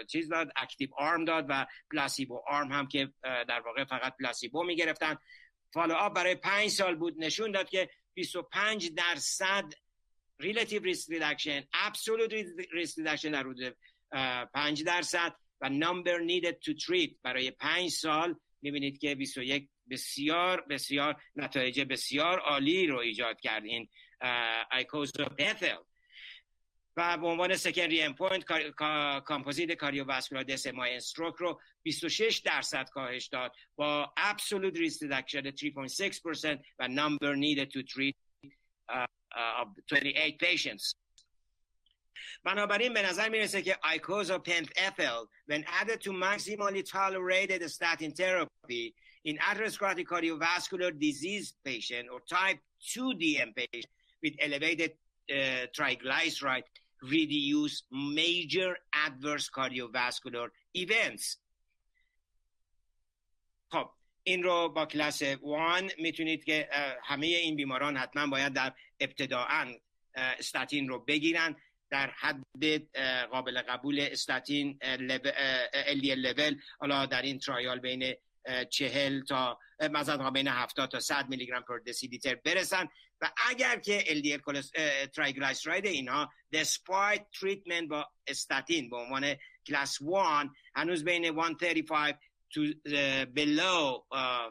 چیز 0.09 0.29
داد 0.29 0.53
active 0.57 0.89
arm 0.97 1.25
داد 1.25 1.47
و 1.49 1.67
placebo 1.91 2.43
arm 2.47 2.73
هم 2.73 2.89
که 2.89 3.13
در 3.23 3.61
واقع 3.61 3.85
فقط 3.85 4.17
placebo 4.17 4.63
می‌گرفتن. 4.65 5.17
follow 5.73 5.95
up 5.95 6.15
برای 6.15 6.35
پنج 6.35 6.71
سال 6.71 6.95
بود 6.95 7.15
نشون 7.19 7.51
داد 7.51 7.69
که 7.69 7.91
25 8.15 8.91
درصد 8.91 9.65
relative 10.39 10.83
risk 10.83 11.13
reduction 11.13 11.65
absolute 11.73 12.33
risk 12.73 12.99
reduction 12.99 13.31
در 13.31 13.41
حدود 13.41 13.77
پنج 14.55 14.85
درصد 14.85 15.37
و 15.61 15.69
number 15.69 16.19
needed 16.19 16.59
to 16.59 16.75
treat 16.75 17.11
برای 17.23 17.51
پنج 17.51 17.91
سال. 17.91 18.37
می‌بینید 18.63 18.99
که 18.99 19.15
21 19.15 19.69
بسیار 19.91 20.61
بسیار 20.61 21.23
نتایج 21.37 21.81
بسیار 21.81 22.39
عالی 22.39 22.87
رو 22.87 22.99
ایجاد 22.99 23.41
کرد 23.41 23.65
این 23.65 23.89
icosapent 24.73 25.40
ethyl 25.40 25.77
و 26.97 27.19
به 27.19 27.27
عنوان 27.27 27.57
secondary 27.57 28.03
endpoint 28.03 28.45
composite 29.25 29.73
cardiovascular 29.73 30.45
death 30.45 30.67
MI 30.67 30.79
stroke 30.79 31.35
رو 31.35 31.61
26 31.83 32.39
درصد 32.39 32.89
کاهش 32.89 33.27
داد 33.27 33.53
با 33.77 34.13
absolute 34.17 34.77
risk 34.77 35.03
reduction 35.03 35.51
3.6% 35.51 36.59
و 36.79 36.89
number 36.89 37.35
needed 37.35 37.65
to 37.65 37.83
treat 37.83 38.15
of 38.89 39.69
28 39.89 40.39
patients. 40.39 40.95
بنابراین 42.45 42.95
به 42.95 43.03
نظر 43.03 43.29
می‌رسه 43.29 43.63
که 43.63 43.79
ایکوزا 43.93 44.39
پنت 44.39 44.69
افل 44.77 45.25
when 45.51 45.65
added 45.65 46.01
to 46.01 46.13
maximally 46.13 46.83
tolerated 46.83 47.71
statin 47.71 48.13
therapy 48.13 48.95
in 49.25 49.37
atherosclerotic 49.39 50.07
cardiovascular 50.07 50.91
disease 51.07 51.55
patient 51.65 52.09
or 52.13 52.21
type 52.21 52.59
2 52.81 53.15
DM 53.21 53.51
patient 53.57 53.87
with 54.23 54.35
elevated 54.39 54.93
uh, 55.31 55.67
triglyceride 55.77 56.65
reduce 57.03 57.83
major 57.91 58.77
adverse 59.07 59.49
cardiovascular 59.51 60.49
events 60.75 61.37
خب 63.69 63.91
این 64.23 64.43
رو 64.43 64.69
با 64.69 64.87
کلاس 64.87 65.23
1 65.23 65.39
می‌تونید 65.99 66.45
که 66.45 66.69
همه 67.05 67.27
این 67.27 67.57
بیماران 67.57 67.97
حتما 67.97 68.27
باید 68.27 68.53
در 68.53 68.73
ابتداعا 69.01 69.75
استاتین 70.15 70.89
رو 70.89 70.99
بگیرن 70.99 71.57
در 71.91 72.11
حد 72.11 72.97
قابل 73.31 73.63
قبول 73.63 74.01
استاتین 74.01 74.79
LDL 75.93 76.17
لول 76.17 76.57
حالا 76.79 77.07
در 77.07 77.23
این 77.23 77.39
ترایال 77.39 77.79
بین 77.79 78.15
چهل 78.71 79.25
تا 79.25 79.59
مثلا 79.93 80.31
بین 80.31 80.49
70 80.49 80.91
تا 80.91 81.01
100 81.01 81.29
میلی 81.29 81.47
گرم 81.47 81.63
پر 81.63 81.79
دسیلیتر 81.79 82.35
برسن. 82.35 82.89
و 83.21 83.31
اگر 83.49 83.79
که 83.79 84.01
LDL 84.01 84.71
ترایگلیسراید 85.15 85.87
اینها 85.87 86.33
despite 86.57 87.23
treatment 87.39 87.89
با 87.89 88.11
استاتین 88.27 88.91
به 88.91 88.97
عنوان 88.97 89.37
کلاس 89.67 90.01
1 90.01 90.09
هنوز 90.75 91.05
بین 91.05 91.25
135 91.25 92.15
to 92.53 92.61
below 93.37 94.07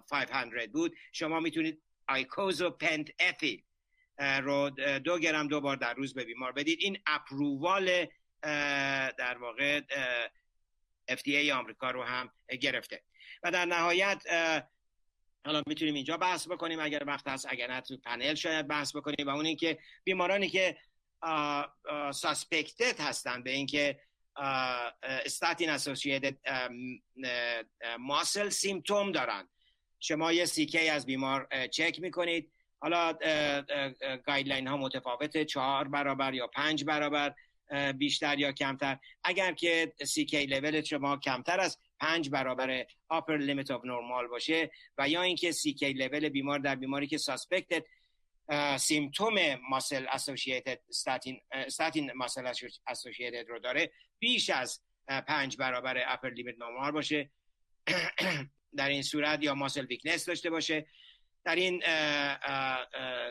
500 0.09 0.71
بود 0.73 0.95
شما 1.11 1.39
می‌تونید 1.39 1.81
آیکوزو 2.07 2.69
پنت 2.69 3.07
افی 3.19 3.64
رو 4.17 4.69
دو 4.99 5.19
گرم 5.19 5.47
دو 5.47 5.61
بار 5.61 5.75
در 5.75 5.93
روز 5.93 6.13
به 6.13 6.23
بیمار 6.25 6.51
بدید. 6.51 6.79
این 6.81 6.97
اپرووال 7.07 8.07
در 9.17 9.37
واقع 9.37 9.81
FDA 11.11 11.49
آمریکا 11.49 11.91
رو 11.91 12.03
هم 12.03 12.31
گرفته. 12.61 13.03
و 13.43 13.51
در 13.51 13.65
نهایت 13.65 14.23
حالا 15.45 15.63
می‌تونیم 15.67 15.93
اینجا 15.93 16.17
بحث 16.17 16.47
بکنیم. 16.47 16.79
اگر 16.79 17.03
وقت 17.07 17.27
هست 17.27 17.45
اگر 17.49 17.71
نه 17.71 17.81
تو 17.81 17.97
پنل 17.97 18.35
شاید 18.35 18.67
بحث 18.67 18.95
بکنیم. 18.95 19.27
و 19.27 19.29
اون 19.29 19.45
اینکه 19.45 19.79
بیمارانی 20.03 20.49
که 20.49 20.77
suspected 22.13 22.99
هستن 22.99 23.43
به 23.43 23.51
اینکه 23.51 23.99
statin 25.03 25.69
associated 25.69 26.37
muscle 27.99 28.49
symptom 28.49 29.11
دارن. 29.11 29.47
شما 29.99 30.33
یه 30.33 30.45
سیکی 30.45 30.89
از 30.89 31.05
بیمار 31.05 31.67
چک 31.71 31.99
می‌کنید. 31.99 32.51
حالا 32.79 33.13
guideline 34.25 34.67
ها 34.67 34.77
متفاوته 34.77 35.45
چهار 35.45 35.87
برابر 35.87 36.33
یا 36.33 36.47
پنج 36.47 36.83
برابر 36.83 37.33
بیشتر 37.97 38.39
یا 38.39 38.51
کمتر. 38.51 38.97
اگر 39.23 39.53
که 39.53 39.93
CK 40.03 40.33
لول 40.33 40.81
شما 40.81 41.17
کمتر 41.17 41.59
از 41.59 41.77
پنج 41.99 42.29
برابر 42.29 42.83
upper 43.13 43.39
limit 43.39 43.67
of 43.67 43.81
normal 43.81 44.29
باشه 44.29 44.71
و 44.97 45.09
یا 45.09 45.21
اینکه 45.21 45.51
CK 45.51 45.83
لول 45.83 46.29
بیمار 46.29 46.59
در 46.59 46.75
بیماری 46.75 47.07
که 47.07 47.17
suspected 47.17 47.83
symptom 48.77 49.33
muscle 49.69 50.05
associated 50.09 50.79
statin 50.89 51.41
statin 51.67 52.11
muscle 52.13 52.53
associated 52.87 53.49
رو 53.49 53.59
داره 53.59 53.91
بیش 54.19 54.49
از 54.49 54.81
پنج 55.07 55.57
برابر 55.57 56.15
upper 56.15 56.29
limit 56.37 56.55
normal 56.55 56.91
باشه. 56.91 57.29
در 58.77 58.89
این 58.89 59.01
صورت 59.01 59.43
یا 59.43 59.55
muscle 59.55 59.85
weakness 59.85 60.25
داشته 60.25 60.49
باشه. 60.49 60.87
در 61.45 61.55
این 61.55 61.81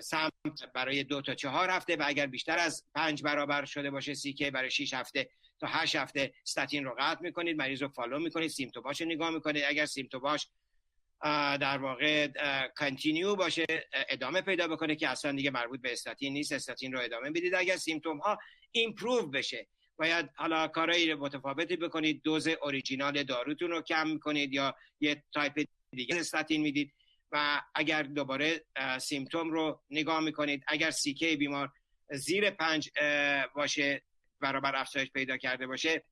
سمت 0.00 0.72
برای 0.74 1.04
دو 1.04 1.22
تا 1.22 1.34
چهار 1.34 1.70
هفته 1.70 1.96
و 1.96 2.02
اگر 2.06 2.26
بیشتر 2.26 2.58
از 2.58 2.84
پنج 2.94 3.22
برابر 3.22 3.64
شده 3.64 3.90
باشه 3.90 4.14
CK 4.14 4.50
برای 4.50 4.70
6 4.70 4.94
هفته 4.94 5.28
تا 5.60 5.66
هشت 5.66 5.96
هفته 5.96 6.34
استاتین 6.44 6.84
رو 6.84 6.96
قطع 6.98 7.22
می‌کنید 7.22 7.56
مریض 7.56 7.82
رو 7.82 7.88
follow 7.88 8.18
می‌کنید 8.18 8.48
symptom 8.48 8.85
هاش 8.85 9.00
رو 9.00 9.06
نگاه 9.06 9.30
می‌کنید. 9.30 9.64
اگر 9.66 9.86
symptom 9.86 10.30
هاش 10.30 10.48
در 11.60 11.78
واقع 11.78 12.28
continue 12.66 13.34
باشه 13.34 13.64
ادامه 14.08 14.40
پیدا 14.40 14.68
بکنه 14.68 14.96
که 14.96 15.08
اصلا 15.08 15.32
دیگه 15.32 15.50
مربوط 15.50 15.80
به 15.80 15.92
استاتین 15.92 16.32
نیست. 16.32 16.52
استاتین 16.52 16.92
رو 16.92 17.00
ادامه 17.02 17.30
بدید. 17.30 17.54
اگر 17.54 17.76
symptom 17.76 18.18
ها 18.18 18.38
improve 18.72 19.26
بشه 19.26 19.66
باید 19.96 20.30
حالا 20.36 20.68
کارایی 20.68 21.14
متفاوتی 21.14 21.76
بکنید. 21.76 22.22
دوز 22.22 22.48
اوریجینال 22.48 23.22
داروتون 23.22 23.70
رو 23.70 23.82
کم 23.82 24.08
می‌کنید 24.08 24.52
یا 24.52 24.74
یه 25.00 25.24
تایپ 25.32 25.66
دیگه 25.90 26.16
استاتین 26.16 26.60
می‌دید. 26.60 26.92
و 27.34 27.62
اگر 27.74 28.02
دوباره 28.02 28.64
symptom 29.00 29.50
رو 29.50 29.82
نگاه 29.90 30.20
می‌کنید 30.20 30.64
اگر 30.66 30.90
CK 30.90 31.36
بیمار 31.36 31.72
زیر 32.10 32.50
پنج 32.50 32.90
باشه 33.54 34.02
برابر 34.40 34.76
افزایش 34.76 35.10
پیدا 35.10 35.36
کرده 35.36 35.66
باشه 35.66 36.04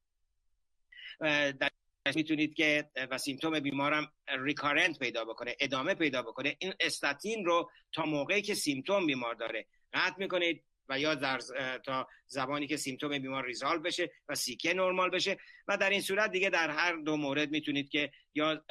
می‌تونید 2.17 2.55
که 2.55 2.91
و 3.11 3.19
symptom 3.19 3.61
بیمارم 3.61 4.13
recurrent 4.29 4.99
پیدا 4.99 5.25
بکنه 5.25 5.57
ادامه 5.61 5.95
پیدا 5.95 6.23
بکنه. 6.23 6.57
این 6.59 6.75
استاتین 6.81 7.45
رو 7.45 7.71
تا 7.93 8.05
موقعی 8.05 8.43
که 8.43 8.55
symptom 8.55 9.07
بیمار 9.07 9.35
داره 9.35 9.67
قطع 9.93 10.15
می‌کنید 10.19 10.65
و 10.89 10.99
یا 10.99 11.15
در 11.15 11.41
تا 11.85 12.09
زمانی 12.27 12.67
که 12.67 12.77
symptom 12.77 13.19
بیمار 13.19 13.47
resolve 13.47 13.79
بشه 13.79 14.11
و 14.29 14.35
CK 14.35 14.75
نرمال 14.75 15.11
بشه. 15.11 15.39
و 15.69 15.77
در 15.77 15.91
این 15.91 16.01
صورت 16.01 16.31
دیگه 16.31 16.51
در 16.51 16.71
هر 16.71 16.97
دو 16.97 17.17
مورد 17.17 17.51
می‌تونید 17.51 17.89
که 17.89 18.11
یا 18.35 18.65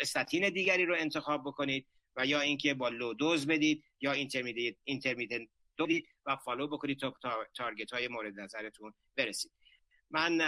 استاتین 0.00 0.50
دیگری 0.50 0.86
رو 0.86 0.94
انتخاب 0.98 1.42
بکنید 1.42 1.86
و 2.16 2.26
یا 2.26 2.40
اینکه 2.40 2.74
با 2.74 2.88
low 2.88 3.14
dose 3.14 3.46
بدید 3.46 3.84
یا 4.00 4.12
intermittent 4.84 5.48
بدید 5.78 6.08
و 6.26 6.36
follow 6.36 6.66
بکنید 6.68 6.98
تا 6.98 7.14
تارگت 7.56 7.92
های 7.92 8.08
مورد 8.08 8.40
نظرتون 8.40 8.94
برسید. 9.16 9.52
من 10.10 10.38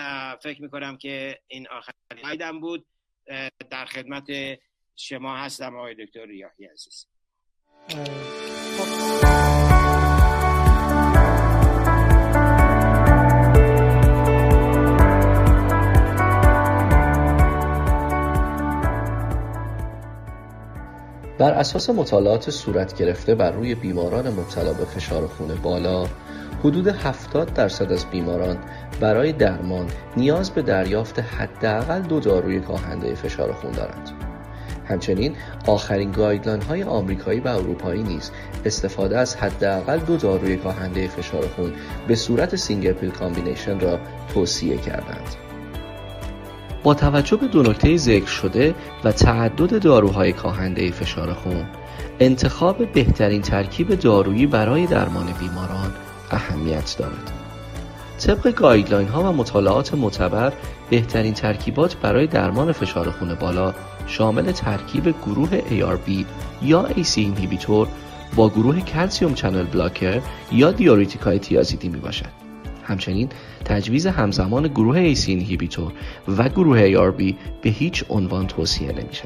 فکر 0.43 0.63
می‌کنم 0.63 0.97
که 0.97 1.41
این 1.49 1.69
آخرین 1.69 2.25
هایدم 2.25 2.61
بود. 2.61 2.87
در 3.71 3.85
خدمت 3.85 4.27
شما 4.97 5.37
هستم 5.37 5.77
آقای 5.77 5.95
دکتر 5.95 6.27
ریاهی 6.27 6.67
عزیز. 6.67 7.07
بر 21.41 21.53
اساس 21.53 21.91
مطالعات 21.91 22.51
صورت 22.51 22.97
گرفته 22.97 23.35
بر 23.35 23.51
روی 23.51 23.75
بیماران 23.75 24.29
مبتلا 24.29 24.73
به 24.73 24.85
فشار 24.85 25.27
خون 25.27 25.55
بالا 25.63 26.07
حدود 26.65 26.89
70 26.89 27.55
درصد 27.55 27.93
از 27.93 28.07
بیماران 28.11 28.59
برای 29.01 29.33
درمان 29.33 29.87
نیاز 30.17 30.51
به 30.51 30.63
دریافت 30.63 31.19
حداقل 31.19 32.01
دو 32.03 32.21
داروی 32.21 32.61
کاهنده 32.61 33.15
فشار 33.15 33.53
خون 33.53 33.71
دارند. 33.71 34.11
همچنین 34.89 35.37
آخرین 35.67 36.11
guideline 36.11 36.63
های 36.63 36.83
آمریکایی 36.83 37.41
و 37.41 37.49
اروپایی 37.49 38.03
نیز 38.03 38.31
استفاده 38.65 39.19
از 39.19 39.37
حداقل 39.37 39.99
دو 39.99 40.17
داروی 40.17 40.57
کاهنده 40.57 41.09
فشار 41.09 41.49
خون 41.49 41.73
به 42.09 42.15
صورت 42.15 42.57
single 42.57 42.93
pill 42.93 43.11
combination 43.11 43.81
را 43.81 43.99
توصیه 44.35 44.77
کردند. 44.77 45.50
با 46.83 46.95
توجه 46.95 47.37
به 47.37 47.47
دو 47.47 47.63
نکته 47.63 47.97
ذکر 47.97 48.27
شده 48.27 48.75
و 49.05 49.13
تعدد 49.13 49.83
داروهای 49.83 50.33
کاهنده 50.33 50.91
فشار 50.91 51.33
خون 51.33 51.67
انتخاب 52.21 52.93
بهترین 52.93 53.43
ترکیب 53.43 53.95
دارویی 53.95 54.47
برای 54.47 54.87
درمان 54.87 55.27
بیماران 55.41 55.93
اهمیت 56.31 56.97
دارد 56.99 57.33
طبق 58.21 58.55
guideline 58.55 59.09
ها 59.09 59.23
و 59.23 59.37
مطالعات 59.37 59.95
معتبر 59.95 60.53
بهترین 60.91 61.35
ترکیبات 61.35 61.97
برای 61.97 62.27
درمان 62.27 62.73
فشار 62.73 63.11
خون 63.11 63.35
بالا 63.35 63.75
شامل 64.07 64.53
ترکیب 64.53 65.15
گروه 65.27 65.61
ARB 65.61 66.25
یا 66.63 66.89
ACE 66.89 67.19
inhibitor 67.19 67.89
با 68.37 68.49
گروه 68.49 68.81
calcium 68.81 69.35
channel 69.35 69.65
blocker 69.65 70.21
یا 70.53 70.73
دیوریتیکای 70.73 71.39
تیازیدی 71.39 71.89
می 71.89 71.99
باشد. 71.99 72.50
همچنین 72.91 73.29
تجویز 73.65 74.07
همزمان 74.07 74.69
گروه 74.69 74.99
ACE 74.99 75.33
inhibitor 75.33 75.93
و 76.29 76.49
گروه 76.49 76.93
ARB 76.93 77.35
به 77.63 77.71
هیچ 77.71 78.05
عنوان 78.09 78.47
توصیه 78.47 78.93
نمیشه. 78.93 79.25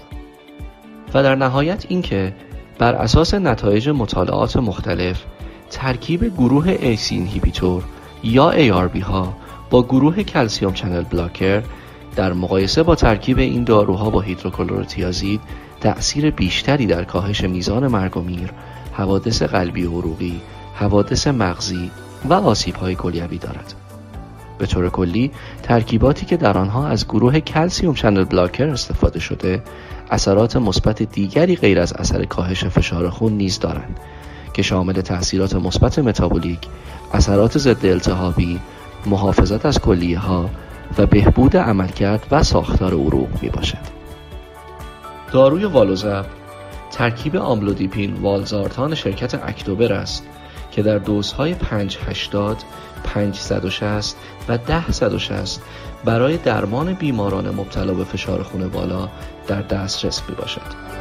و 1.15 1.23
در 1.23 1.35
نهایت 1.35 1.87
اینکه 1.89 2.35
بر 2.79 2.95
اساس 2.95 3.35
نتایج 3.35 3.89
مطالعات 3.89 4.57
مختلف 4.57 5.25
ترکیب 5.71 6.25
گروه 6.25 6.69
ACE 6.69 7.15
inhibitor 7.15 7.85
یا 8.25 8.53
ARB 8.53 9.03
ها 9.03 9.37
با 9.71 9.83
گروه 9.83 10.23
calcium 10.23 10.73
channel 10.73 11.03
blocker 11.03 11.63
در 12.17 12.33
مقایسه 12.33 12.83
با 12.83 12.95
ترکیب 12.95 13.39
این 13.39 13.65
داروها 13.65 14.11
با 14.11 14.21
هیدروکلوروتیازید 14.21 15.41
تأثیر 15.81 16.31
بیشتری 16.31 16.87
در 16.87 17.05
کاهش 17.05 17.45
میزان 17.45 17.87
مرگ 17.87 18.17
و 18.17 18.21
میر، 18.21 18.51
حوادث 18.93 19.43
قلبی 19.43 19.85
و 19.85 19.99
عروقی، 19.99 20.41
حوادث 20.75 21.27
مغزی 21.27 21.91
و 22.25 22.33
آسیب 22.33 22.75
های 22.75 22.95
کلیوی 22.95 23.39
دارد. 23.39 23.75
به 24.59 24.67
طور 24.67 24.89
کلی 24.89 25.31
ترکیباتی 25.63 26.27
که 26.27 26.37
در 26.37 26.59
آنها 26.59 26.89
از 26.89 27.09
گروه 27.09 27.41
کلسیوم 27.41 27.95
چنل 27.95 28.25
بلاکر 28.25 28.69
استفاده 28.69 29.21
شده 29.21 29.63
اثرات 30.11 30.57
مثبت 30.57 31.03
دیگری 31.03 31.57
غیر 31.57 31.81
از 31.81 31.93
اثر 31.93 32.25
کاهش 32.25 32.65
فشار 32.65 33.11
خون 33.11 33.33
نیز 33.33 33.59
دارند 33.59 34.01
که 34.55 34.63
شامل 34.63 34.93
تاثیرات 34.93 35.55
مثبت 35.55 35.99
متابولیک، 35.99 36.59
اثرات 37.13 37.59
ضد 37.59 37.87
التهابی، 37.87 38.61
محافظت 39.07 39.67
از 39.67 39.79
کلیه 39.79 40.19
ها 40.19 40.51
و 40.99 41.07
بهبود 41.07 41.57
عملکرد 41.57 42.27
و 42.31 42.43
ساختار 42.43 42.93
عروق 42.93 43.29
می 43.43 43.49
باشد. 43.49 43.95
داروی 45.33 45.65
والوزب 45.65 46.25
ترکیب 46.91 47.37
آملودیپین 47.37 48.15
والزارتان 48.15 48.95
شرکت 48.95 49.35
اکتوبر 49.35 49.93
است 49.93 50.27
که 50.75 50.83
در 50.83 50.99
دوزهای 50.99 51.55
580 51.55 52.57
560 53.05 54.17
و 54.49 54.59
1060 54.59 55.63
برای 56.05 56.37
درمان 56.37 56.95
بیماران 56.95 57.51
مبتلا 57.51 57.95
به 57.95 58.05
فشار 58.05 58.43
خون 58.43 58.69
بالا 58.69 59.09
در 59.47 59.63
دسترس 59.63 60.23
می 60.29 60.35
باشد. 60.35 60.95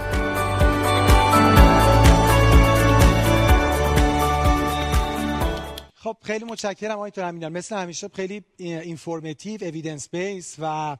خب 5.95 6.17
خیلی 6.24 6.45
متشکرم 6.45 6.91
آقای 6.91 7.09
دکتر 7.09 7.32
مثل 7.32 7.76
همیشه 7.76 8.07
خیلی 8.15 8.43
اینفورماتیو 8.57 9.63
اویدنس 9.63 10.09
بیس 10.09 10.55
و 10.59 10.97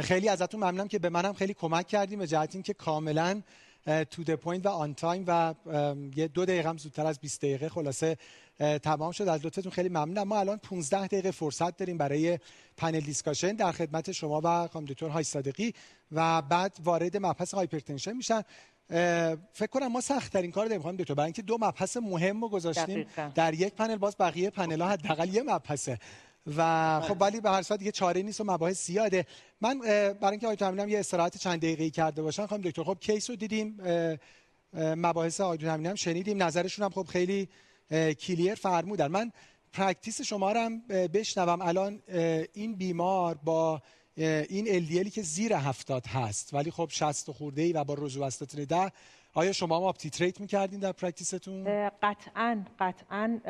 خیلی 0.00 0.28
ازتون 0.28 0.60
ممنونم 0.60 0.88
که 0.88 0.98
به 0.98 1.08
منم 1.08 1.32
خیلی 1.32 1.54
کمک 1.54 1.86
کردیم 1.86 2.18
به 2.18 2.26
جهت 2.26 2.54
اینکه 2.54 2.74
کاملا 2.74 3.42
to 3.86 4.24
the 4.24 4.34
point 4.34 4.66
و 4.66 4.68
on 4.68 4.94
time 4.94 5.24
و 5.26 5.54
یه 6.16 6.28
دو 6.28 6.44
دقیقه 6.44 6.68
هم 6.68 6.78
زودتر 6.78 7.06
از 7.06 7.18
20 7.18 7.40
دقیقه 7.40 7.68
خلاصه 7.68 8.16
تمام 8.82 9.12
شد. 9.12 9.28
از 9.28 9.46
لطفتون 9.46 9.72
خیلی 9.72 9.88
ممنونم. 9.88 10.22
ما 10.22 10.38
الان 10.38 10.58
15 10.58 11.06
دقیقه 11.06 11.30
فرصت 11.30 11.76
داریم 11.76 11.98
برای 11.98 12.38
panel 12.76 13.00
discussion 13.00 13.52
در 13.52 13.72
خدمت 13.72 14.12
شما 14.12 14.40
و 14.44 14.68
خانم 14.68 14.86
دکتر 14.86 15.08
های 15.08 15.24
صادقی 15.24 15.74
و 16.12 16.42
بعد 16.42 16.76
وارد 16.84 17.16
مبحث 17.16 17.54
hypertension 17.54 18.12
میشن. 18.12 18.42
فکر 19.52 19.70
کنم 19.70 19.86
ما 19.86 20.00
سخت 20.00 20.32
ترین 20.32 20.50
کار 20.50 20.66
داریم 20.66 20.82
خانم 20.82 20.96
دکتر. 20.96 21.14
برای 21.14 21.26
اینکه 21.26 21.42
دو 21.42 21.58
مبحث 21.60 21.96
مهم 21.96 22.42
رو 22.42 22.48
گذاشتیم 22.48 23.06
در 23.34 23.54
یک 23.54 23.74
پنل 23.74 23.96
باز 23.96 24.16
بقیه 24.20 24.50
پنل 24.50 24.80
ها 24.80 24.88
حداقل 24.88 25.34
یه 25.34 25.42
مبحثه. 25.42 25.98
و 26.56 27.00
خب 27.00 27.22
ولی 27.22 27.40
به 27.40 27.50
هر 27.50 27.62
صورت 27.62 27.78
دیگه 27.78 27.92
چاره 27.92 28.22
نیست 28.22 28.40
و 28.40 28.44
مباحث 28.44 28.86
زیاده. 28.86 29.26
من 29.60 29.78
برای 29.78 30.30
اینکه 30.30 30.46
آقای 30.46 30.56
تامینم 30.56 30.88
یه 30.88 30.98
استراحت 30.98 31.36
چند 31.36 31.58
دقیقه‌ای 31.58 31.90
کرده 31.90 32.22
باشن 32.22 32.46
خانم 32.46 32.62
دکتر 32.62 32.84
خب 32.84 32.98
case 33.00 33.30
رو 33.30 33.36
دیدیم 33.36 33.80
مباحث 34.74 35.40
آقای 35.40 35.58
تامینم 35.58 35.94
شنیدیم 35.94 36.42
نظرشون 36.42 36.84
هم 36.84 36.90
خب 36.90 37.06
خیلی 37.06 37.48
clear 38.20 38.54
فرمودن. 38.54 39.06
من 39.06 39.32
practice 39.72 40.22
شما 40.22 40.52
رو 40.52 40.60
هم 40.60 40.78
بشنوم. 40.88 41.62
الان 41.62 42.02
این 42.52 42.74
بیمار 42.74 43.34
با 43.34 43.82
این 44.16 44.86
LDL 44.86 45.04
ی 45.04 45.10
که 45.10 45.22
زیر 45.22 45.52
هفتاد 45.52 46.06
هست 46.06 46.54
ولی 46.54 46.70
خب 46.70 46.88
60 46.92 47.30
خورده 47.30 47.62
ای 47.62 47.72
و 47.72 47.84
با 47.84 47.94
روزووا 47.98 48.30
ده 48.68 48.92
آیا 49.36 49.52
شما 49.52 49.76
هم 49.76 49.82
up-titrate 49.82 50.40
می‌کردین 50.40 50.80
در 50.80 50.92
practice 50.92 51.40
تون؟ 51.40 51.64
قطعا 52.02 52.64
قطعا 52.78 53.40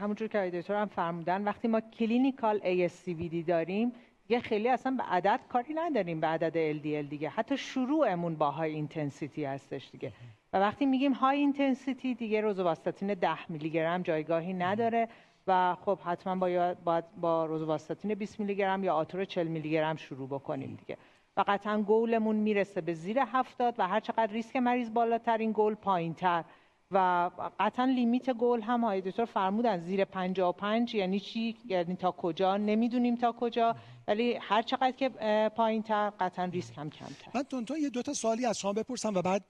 همونجور 0.00 0.28
که 0.28 0.50
دکتر 0.54 0.74
هم 0.74 0.88
فرمودن 0.88 1.44
وقتی 1.44 1.68
ما 1.68 1.80
clinical 1.80 2.58
ASCVD 2.58 3.46
داریم 3.46 3.92
یه 4.28 4.40
خیلی 4.40 4.68
اصلا 4.68 4.96
به 4.96 5.02
عدد 5.02 5.40
کاری 5.48 5.74
نداریم 5.74 6.20
به 6.20 6.26
عدد 6.26 6.72
LDL 6.78 7.10
دیگه. 7.10 7.28
حتی 7.28 7.56
شروعمون 7.56 8.36
با 8.36 8.50
high 8.50 8.72
intensity 8.72 9.44
هستش 9.44 9.90
دیگه. 9.92 10.12
و 10.52 10.56
وقتی 10.56 10.86
میگیم 10.86 11.12
high 11.12 11.38
intensity 11.38 12.14
دیگه 12.14 12.40
روزوواستاتین 12.40 13.14
10 13.14 13.50
میلی 13.52 13.70
گرم 13.70 14.02
جایگاهی 14.02 14.52
نداره. 14.52 15.08
و 15.46 15.76
خب 15.84 15.98
حتما 15.98 16.36
باید, 16.36 16.84
باید 16.84 17.04
با 17.20 17.46
روزوواستاتین 17.46 18.14
20 18.14 18.40
میلی 18.40 18.54
گرم 18.54 18.84
یا 18.84 18.94
آتور 18.94 19.24
40 19.24 19.46
میلی 19.46 19.70
گرم 19.70 19.96
شروع 19.96 20.28
بکنیم 20.28 20.74
دیگه. 20.74 20.96
و 21.36 21.44
قطعا 21.46 21.82
گولمون 21.82 22.36
می‌رسه 22.36 22.80
به 22.80 22.94
زیر 22.94 23.18
هفتاد 23.18 23.74
و 23.78 23.88
هر 23.88 24.00
چقدر 24.00 24.32
ریسک 24.32 24.56
مریض 24.56 24.90
بالاتر 24.90 25.38
این 25.38 25.52
گول 25.52 25.74
پایین 25.74 26.14
تر 26.14 26.44
و 26.90 27.30
قطعا 27.60 27.84
limit 27.84 28.32
goal 28.32 28.60
هم 28.60 28.80
آقای 28.80 29.00
دکتر 29.00 29.24
فرمودن 29.24 29.78
زیر 29.80 30.04
55 30.04 30.94
یعنی 30.94 31.20
چی؟ 31.20 31.56
یعنی 31.64 31.96
تا 31.96 32.10
کجا؟ 32.10 32.56
نمی‌دونیم 32.56 33.16
تا 33.16 33.32
کجا 33.32 33.76
ولی 34.08 34.38
هر 34.40 34.62
چقدر 34.62 34.92
که 34.92 35.08
پایین 35.56 35.82
تر 35.82 36.10
قطعا 36.20 36.44
ریسک 36.44 36.78
هم 36.78 36.90
کمتر. 36.90 37.30
من 37.34 37.42
تونتون 37.42 37.76
یه 37.80 37.90
دوتا 37.90 38.14
سوالی 38.14 38.46
از 38.46 38.58
شما 38.58 38.72
بپرسم 38.72 39.14
و 39.14 39.22
بعد 39.22 39.44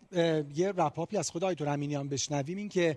یه 0.55 0.73
wrap-up 0.77 1.12
ی 1.12 1.17
از 1.17 1.31
خود 1.31 1.45
آقای 1.45 1.54
دکتر 1.54 1.69
امینیان 1.69 2.09
بشنویم. 2.09 2.59
این 2.59 2.69
که 2.69 2.97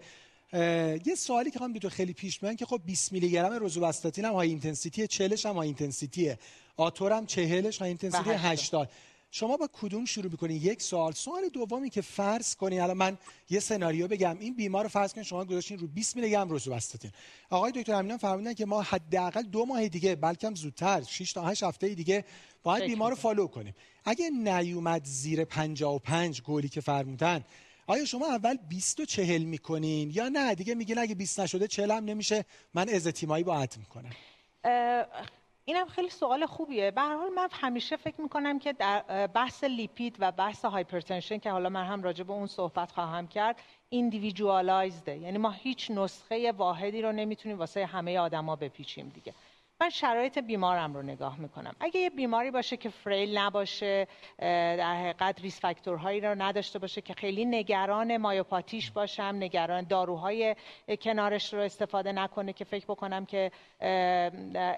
یه 0.53 1.15
سوالی 1.17 1.51
که 1.51 1.57
خواهم 1.57 1.73
دو 1.73 1.89
خیلی 1.89 2.13
پیش 2.13 2.43
میان 2.43 2.55
که 2.55 2.65
خب 2.65 2.81
20 2.85 3.11
میلی 3.11 3.31
گرم 3.31 3.53
روزوواستاتین 3.53 4.25
هم 4.25 4.33
high 4.33 4.49
intensity 4.49 5.07
40 5.07 5.35
هم 5.45 5.55
high 5.55 5.67
intensity 5.67 6.32
ه 6.32 6.39
آتور 6.77 7.11
هم 7.11 7.25
40 7.25 7.71
high 7.79 7.87
intensity 7.87 8.29
80 8.29 8.89
شما 9.31 9.57
با 9.57 9.69
کدوم 9.81 10.05
شروع 10.05 10.31
می‌کنین 10.31 10.57
یک 10.61 10.81
سوال. 10.81 11.11
سوال 11.11 11.49
دومی 11.49 11.89
که 11.89 12.01
فرض 12.01 12.55
کنین 12.55 12.81
الان 12.81 12.97
من 12.97 13.17
یه 13.49 13.59
سناریو 13.59 14.07
بگم. 14.07 14.37
این 14.39 14.55
بیمار 14.55 14.83
رو 14.83 14.89
فرض 14.89 15.13
کنین 15.13 15.23
شما 15.23 15.45
گذاشتین 15.45 15.79
رو 15.79 15.87
20 15.87 16.15
میلی 16.15 16.29
گرم 16.29 16.49
روزوواستاتین 16.49 17.11
آقای 17.49 17.71
دکتر 17.71 17.93
امینان 17.93 18.17
فرمودن 18.17 18.53
که 18.53 18.65
ما 18.65 18.81
حداقل 18.81 19.41
دو 19.41 19.65
ماه 19.65 19.87
دیگه 19.87 20.15
بلکه 20.15 20.47
هم 20.47 20.55
زودتر 20.55 21.01
6 21.01 21.33
تا 21.33 21.45
8 21.45 21.63
هفته 21.63 21.89
دیگه 21.89 22.25
باید 22.63 22.83
بیمار 22.83 23.09
رو 23.09 23.15
follow 23.15 23.47
کنیم. 23.47 23.75
اگه 24.05 24.29
نیومد 24.29 25.05
زیر 25.05 25.45
55 25.45 26.41
گلی 26.41 26.69
که 26.69 26.81
فرمودن 26.81 27.43
آیا 27.89 28.05
شما 28.05 28.25
اول 28.27 28.57
20 28.69 28.99
و 28.99 29.05
40 29.05 29.43
می‌کنین 29.43 30.11
یا 30.11 30.29
نه؟ 30.29 30.55
دیگه 30.55 30.75
میگین 30.75 30.97
اگه 30.97 31.15
20 31.15 31.39
نشده 31.39 31.67
40 31.67 31.91
هم 31.91 32.05
نمیشه. 32.05 32.45
من 32.73 32.89
ازتیمایب 32.89 33.57
add 33.57 33.79
می‌کنم. 33.79 34.09
اینم 35.65 35.87
خیلی 35.87 36.09
سوال 36.09 36.45
خوبیه. 36.45 36.91
به 36.91 37.01
هر 37.01 37.15
حال 37.15 37.29
من 37.29 37.47
همیشه 37.51 37.97
فکر 37.97 38.21
می‌کنم 38.21 38.59
که 38.59 38.73
در 38.73 39.27
بحث 39.27 39.63
لیپید 39.63 40.15
و 40.19 40.31
بحث 40.31 40.65
hypertension 40.65 41.37
که 41.37 41.51
حالا 41.51 41.69
من 41.69 41.85
هم 41.85 42.03
راجع 42.03 42.23
به 42.23 42.33
اون 42.33 42.47
صحبت 42.47 42.91
خواهم 42.91 43.27
کرد 43.27 43.55
individualized 43.89 45.09
ه 45.09 45.17
یعنی 45.17 45.37
ما 45.37 45.51
هیچ 45.51 45.91
نسخه 45.91 46.51
واحدی 46.51 47.01
رو 47.01 47.11
نمی‌تونیم 47.11 47.59
واسه 47.59 47.85
همه 47.85 48.19
آدما 48.19 48.55
بپیچیم 48.55 49.09
دیگه. 49.15 49.33
من 49.81 49.89
شرایط 49.89 50.39
بیمارم 50.39 50.93
رو 50.93 51.01
نگاه 51.01 51.39
می‌کنم. 51.39 51.75
اگه 51.79 51.99
یه 51.99 52.09
بیماری 52.09 52.51
باشه 52.51 52.77
که 52.77 52.89
frail 52.89 53.37
نباشه 53.37 54.07
در 54.39 54.95
حقیقت 54.95 55.41
risk 55.41 55.61
factor 55.61 56.01
هایی 56.01 56.21
رو 56.21 56.41
نداشته 56.41 56.79
باشه 56.79 57.01
که 57.01 57.13
خیلی 57.13 57.45
نگران 57.45 58.17
myopathy 58.17 58.76
ش 58.76 58.91
باشم 58.91 59.35
نگران 59.39 59.83
داروهای 59.83 60.55
کنارش 61.01 61.53
رو 61.53 61.59
استفاده 61.59 62.11
نکنه 62.11 62.53
که 62.53 62.65
فکر 62.65 62.85
بکنم 62.85 63.25
که 63.25 63.51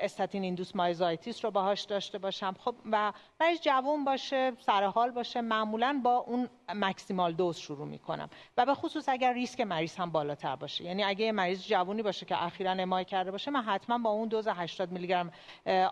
statin 0.01 0.43
induced 0.43 0.75
myositis 0.75 1.45
رو 1.45 1.51
باهاش 1.51 1.81
داشته 1.81 2.17
باشم. 2.17 2.55
خب 2.59 2.75
و 2.91 3.13
مریض 3.39 3.61
جوون 3.61 4.05
باشه 4.05 4.51
سرحال 4.59 5.11
باشه 5.11 5.41
معمولا 5.41 6.01
با 6.03 6.17
اون 6.17 6.49
maximal 6.75 7.33
dose 7.33 7.57
شروع 7.57 7.87
می‌کنم. 7.87 8.29
و 8.57 8.65
به 8.65 8.73
خصوص 8.73 9.09
اگر 9.09 9.33
ریسک 9.33 9.61
مریض 9.61 9.95
هم 9.95 10.09
بالاتر 10.09 10.55
باشه. 10.55 10.83
یعنی 10.83 11.03
اگه 11.03 11.25
یه 11.25 11.31
مریض 11.31 11.67
جوونی 11.67 12.01
باشه 12.01 12.25
که 12.25 12.43
اخیرا 12.43 12.71
MI 12.71 13.05
کرده 13.05 13.31
باشه 13.31 13.51
من 13.51 13.61
حتما 13.61 13.97
با 13.97 14.09
اون 14.09 14.27
دوز 14.27 14.47
80 14.47 14.91
میلی 14.91 15.07
گرم 15.07 15.31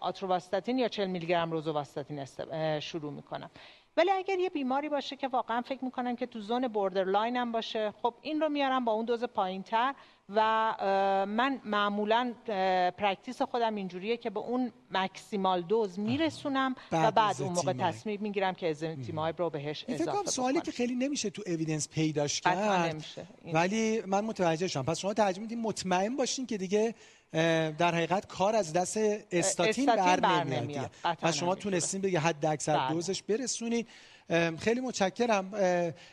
آتورواستاتین 0.02 0.80
یا 0.80 0.88
40 0.88 1.08
میلی 1.08 1.28
گرم 1.28 1.52
روزوواستاتین 1.52 2.26
شروع 2.80 3.14
می‌کنم. 3.14 3.50
ولی 3.98 4.12
اگر 4.12 4.40
یه 4.40 4.50
بیماری 4.50 4.90
باشه 4.90 5.16
که 5.16 5.28
واقعا 5.28 5.62
فکر 5.62 5.86
می‌کنم 5.86 6.16
که 6.16 6.26
تو 6.26 6.40
zone 6.40 6.68
borderline 6.68 7.38
هم 7.38 7.52
باشه 7.52 7.94
خب 8.02 8.14
این 8.22 8.42
رو 8.42 8.50
میارم 8.50 8.86
با 8.86 8.92
اون 8.92 9.06
دوز 9.06 9.24
پایین 9.24 9.64
تر 9.64 9.96
و 10.36 10.76
من 11.28 11.62
معمولا 11.66 12.34
practice 12.98 13.42
خودم 13.42 13.76
اینجوریه 13.76 14.18
که 14.18 14.30
به 14.30 14.40
اون 14.40 14.72
maximal 14.92 15.62
dose 15.62 16.00
میرسونم 16.00 16.76
و 16.92 17.12
بعد 17.12 17.42
اون 17.42 17.54
موقع 17.54 17.74
تصمیم 17.74 18.22
می‌گیرم 18.22 18.54
که 18.54 18.70
ازتیمایب 18.70 19.34
رو 19.38 19.50
بهش 19.50 19.86
اضافه 19.88 20.12
کنم 20.12 20.26
سوالی 20.26 20.62
که 20.62 20.72
خیلی 20.72 20.96
نمیشه 20.96 21.30
تو 21.30 21.44
اویدنس 21.46 21.90
پیداش 21.90 22.42
کرد 22.42 23.06
ولی 23.54 24.02
من 24.02 24.26
متوجه 24.26 24.68
شدم. 24.68 24.84
پس 24.84 25.00
شما 25.00 25.14
ترجمه 25.14 25.42
میدین 25.42 25.62
مطمئن 25.62 26.16
باشین 26.16 26.46
که 26.46 26.58
دیگه 26.58 26.96
در 27.32 27.96
حقیقت 27.96 28.28
کار 28.28 28.56
از 28.56 28.74
دست 28.74 28.98
استاتین 29.32 29.86
بر 29.86 30.44
نمیاد 30.44 30.92
پس 31.04 31.36
شما 31.36 31.56
تونستین 31.56 32.02
به 32.02 32.20
حد 32.20 32.46
اکثر 32.46 32.78
بله. 32.78 32.94
دوزش 32.94 33.24
برسونید 33.24 33.88
خیلی 34.60 34.80
متشکرم. 34.82 35.54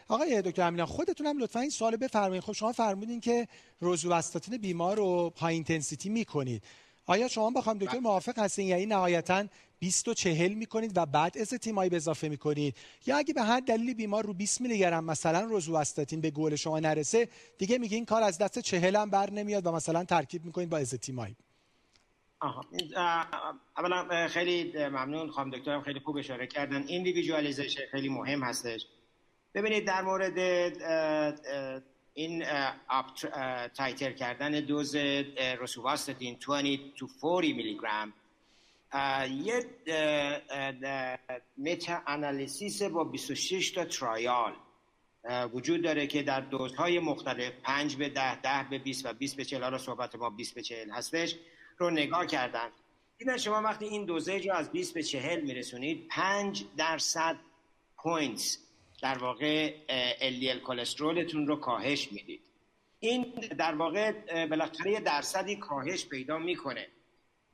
آقای 0.09 0.43
دکتر 0.43 0.63
امینا 0.63 0.87
خودتون 0.87 1.27
هم 1.27 1.39
لطفا 1.39 1.61
این 1.61 1.71
سوال 1.71 1.97
بفرمایید. 1.97 2.43
خب 2.43 2.53
شما 2.53 2.73
فرمودین 2.73 3.21
که 3.21 3.49
روزوواستاتین 3.81 4.57
بیمار 4.57 4.97
رو 4.97 5.33
های 5.37 5.55
اینتنسیتی 5.55 6.09
می‌کنید. 6.09 6.63
آیا 7.07 7.29
شما 7.29 7.51
بخوام 7.51 7.79
دکتر 7.79 7.99
موافق 7.99 8.39
هستین؟ 8.39 8.69
یعنی 8.69 8.87
نهایتا 8.87 9.45
20 9.79 10.09
و 10.09 10.15
40 10.15 10.55
می‌کنید 10.55 10.93
و 10.97 11.07
بعد 11.07 11.39
ازتیمایب 11.39 11.97
اضافه 11.97 12.29
می‌کنید؟ 12.29 12.77
یا 13.07 13.17
اگه 13.17 13.35
به 13.35 13.43
هر 13.43 13.61
دلیلی 13.61 13.95
بیمار 13.95 14.27
رو 14.27 14.33
20 14.33 14.61
میلی 14.61 14.79
گرم 14.79 15.05
مثلا 15.05 15.41
روزوواستاتین 15.41 16.21
به 16.21 16.31
گل 16.31 16.57
شما 16.57 16.81
نرسه 16.81 17.29
دیگه 17.59 17.79
میگین 17.79 18.05
کار 18.05 18.23
از 18.23 18.39
دست 18.39 18.59
40 18.59 18.97
هم 18.97 19.11
بر 19.11 19.31
نمیاد 19.31 19.67
و 19.67 19.73
مثلا 19.73 20.05
ترکیب 20.05 20.45
می‌کنید 20.45 20.69
با 20.69 20.85
ازتیمایب 20.85 21.37
آها. 22.41 22.65
اولا 23.77 24.29
خیلی 24.29 24.73
ممنون. 24.89 25.31
خانم 25.31 25.51
دکترم 25.51 25.83
خیلی 25.83 26.01
خوب 26.01 26.17
اشاره 26.17 26.47
کردن. 26.47 26.85
individualization 26.87 27.83
خیلی 27.91 28.09
مهم 28.09 28.43
هستش. 28.43 28.87
ببینید 29.55 29.87
در 29.87 30.03
مورد 30.03 30.39
این 32.15 32.45
titer 33.75 34.13
کردن 34.13 34.51
دوز 34.51 34.97
روسوواستاتین 35.59 36.39
20 36.39 36.95
to 36.97 37.07
40 37.07 37.53
میلی 37.53 37.79
گرم 37.83 38.13
یه 39.45 39.65
meta-analysis 41.59 42.83
با 42.83 43.05
26 43.05 43.71
تا 43.71 43.85
trial 43.85 44.53
وجود 45.53 45.83
داره 45.83 46.07
که 46.07 46.23
در 46.23 46.41
دوزهای 46.41 46.99
مختلف 46.99 47.53
5 47.63 47.97
به 47.97 48.09
10 48.09 48.41
10 48.41 48.67
به 48.71 48.79
20 48.79 49.07
و 49.07 49.13
20 49.13 49.37
به 49.37 49.45
40 49.45 49.71
را 49.71 49.79
صحبت 49.79 50.15
ما 50.15 50.31
20 50.31 50.55
به 50.55 50.63
40 50.63 50.91
هستش. 50.91 51.37
رو 51.77 51.91
نگاه 51.91 52.27
کردن. 52.27 52.69
دیدن 53.19 53.37
شما 53.37 53.63
وقتی 53.63 53.85
این 53.85 54.05
dosage 54.05 54.49
رو 54.49 54.55
از 54.55 54.73
20 54.73 54.95
به 54.95 55.03
40 55.03 55.41
میرسونید 55.41 56.09
5 56.09 56.65
درصد 56.77 57.37
points 57.97 58.59
در 59.03 59.19
واقع 59.19 59.75
LDL 60.19 60.59
کلسترولتون 60.65 61.47
رو 61.47 61.57
کاهش 61.57 62.13
می‌دید. 62.13 62.41
این 63.01 63.23
در 63.59 63.75
واقع 63.75 64.13
بالاخره 64.47 65.01
درصدی 65.01 65.57
کاهش 65.57 66.07
پیدا 66.07 66.39
می‌کنه. 66.39 66.89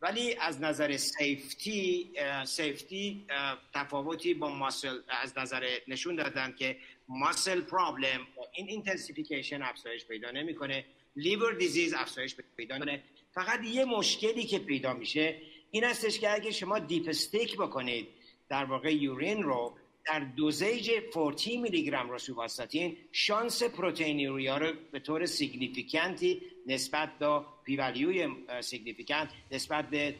ولی 0.00 0.34
از 0.34 0.60
نظر 0.60 0.96
safety 0.96 2.12
safety 2.44 3.26
تفاوتی 3.74 4.34
با 4.34 4.48
muscle 4.48 4.98
از 5.08 5.38
نظر 5.38 5.78
نشون 5.88 6.16
دادن 6.16 6.54
که 6.58 6.76
muscle 7.08 7.60
problem 7.60 8.26
این 8.52 8.68
intensification 8.68 9.62
افزایش 9.62 10.04
پیدا 10.04 10.30
نمی‌کنه. 10.30 10.84
liver 11.16 11.52
disease 11.52 11.94
افزایش 11.94 12.36
پیدا 12.56 12.76
نمی‌کنه. 12.76 13.02
فقط 13.34 13.64
یه 13.64 13.84
مشکلی 13.84 14.44
که 14.44 14.58
پیدا 14.58 14.92
میشه 14.92 15.36
این 15.70 15.84
هستش 15.84 16.18
که 16.18 16.34
اگه 16.34 16.50
شما 16.50 16.78
dipstick 16.78 17.56
بکنید 17.56 18.08
در 18.48 18.64
واقع 18.64 18.94
urine 18.94 19.42
رو 19.42 19.74
در 20.06 20.20
dosage 20.20 20.90
40 21.36 21.56
میلی 21.56 21.84
گرم 21.84 22.10
روسوواستاتین 22.10 22.96
شانس 23.12 23.62
proteinuria 23.62 24.56
رو 24.56 24.72
به 24.92 25.00
طور 25.00 25.26
significant 25.26 26.33
ی 26.33 26.42
نسبت 26.66 27.18
به 27.18 27.40
P 27.64 27.75
value 27.75 28.28
ی 28.60 28.66
significant 28.66 29.28
نسبت 29.50 29.90
به 29.90 30.14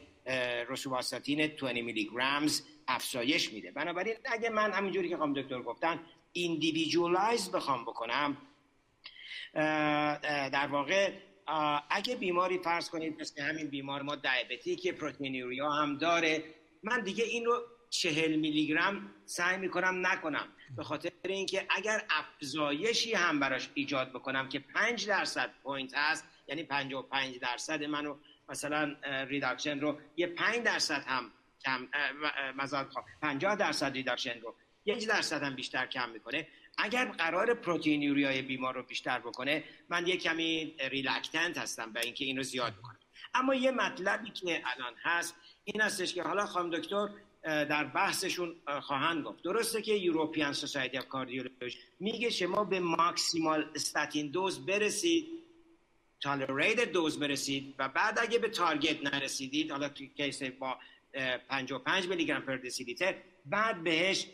روسوواستاتین 0.69 1.47
20 1.47 1.63
میلی 1.63 2.05
گرمز 2.05 2.63
افزایش 2.89 3.53
میده. 3.53 3.71
بنابراین 3.71 4.15
اگه 4.25 4.51
من 4.51 4.73
همینجوری 4.73 5.09
که 5.09 5.17
خانم 5.17 5.33
دکتر 5.33 5.63
گفتن 5.63 6.01
individualize 6.33 7.51
بخوام 7.51 7.85
بکنم 7.85 8.37
در 10.53 10.67
واقع 10.71 11.13
اگه 11.91 12.17
بیماری 12.17 12.59
فرض 12.59 12.91
کنید 12.91 13.21
مثل 13.21 13.43
همین 13.43 13.67
بیمار 13.67 14.03
ما 14.03 14.17
diabetic 14.17 14.89
proteinuria 14.89 15.71
هم 15.71 15.99
داره. 15.99 16.45
من 16.83 17.01
دیگه 17.01 17.25
این 17.25 17.45
رو 17.45 17.63
چهل 17.91 18.37
میلی 18.37 18.67
گرم 18.67 19.15
سعی 19.25 19.57
می‌کنم 19.57 20.07
نکنم 20.07 20.49
به 20.77 20.85
خاطر 20.85 21.11
اینکه 21.25 21.67
اگر 21.71 22.05
افزایشی 22.11 23.15
هم 23.15 23.41
براش 23.41 23.69
ایجاد 23.75 24.11
بکنم 24.11 24.49
که 24.49 24.59
پنج 24.59 25.09
درصد 25.09 25.51
point 25.63 25.95
هست 25.95 26.29
یعنی 26.49 26.63
پنج 26.63 27.39
درصد 27.41 27.85
منو 27.85 28.17
مثلا 28.49 28.97
reduction 29.29 29.81
رو 29.81 30.01
یه 30.17 30.27
پنج 30.27 30.63
درصد 30.63 31.05
هم 31.07 31.33
کم 31.65 31.89
مزاد 32.57 32.91
50 33.23 33.57
درصد 33.57 33.93
reduction 33.93 34.41
رو 34.41 34.55
یک 34.85 35.09
درصد 35.09 35.43
هم 35.43 35.55
بیشتر 35.55 35.87
کم 35.87 36.11
می‌کنه. 36.11 36.49
اگر 36.79 37.05
قرار 37.05 37.55
proteinuria 37.55 38.03
ی 38.03 38.43
بیمار 38.43 38.75
رو 38.75 38.83
بیشتر 38.83 39.19
بکنه 39.19 39.65
من 39.89 40.07
یه 40.07 40.17
کمی 40.17 40.75
reluctant 40.91 41.59
هستم 41.59 41.93
به 41.93 42.01
اینکه 42.01 42.25
این 42.25 42.37
رو 42.37 42.43
زیاد 42.43 42.73
بکنم 42.73 42.99
اما 43.35 43.55
یه 43.55 43.71
مطلبی 43.71 44.31
که 44.31 44.63
الان 44.65 44.95
هست 45.03 45.35
این 45.65 45.81
هستش 45.81 46.15
که 46.15 46.23
حالا 46.23 46.47
خانم 46.47 46.71
دکتر 46.71 47.09
در 47.43 47.85
بحثشون 47.85 48.57
خواهند 48.83 49.25
گفت. 49.25 49.43
درسته 49.43 49.83
که 49.83 49.95
European 49.95 50.53
Society 50.53 50.99
of 50.99 51.09
Cardiology 51.09 51.79
میگه 52.01 52.31
شما 52.31 52.65
به 52.65 52.81
maximal 52.81 53.71
statin 53.75 54.31
dose 54.31 54.67
برسید 54.67 55.27
tolerated 56.21 56.93
dose 56.93 57.19
برسید 57.19 57.75
و 57.79 57.89
بعد 57.89 58.19
اگه 58.19 58.39
به 58.39 58.49
target 58.49 59.15
نرسیدید 59.15 59.71
حالا 59.71 59.89
تو 59.89 60.05
case 60.07 60.43
با 60.43 60.79
55 61.49 62.09
میلی 62.09 62.25
گرم 62.25 62.43
per 62.43 62.57
دسیلیتر 62.57 63.15
بعد 63.47 63.83
بهش 63.83 64.27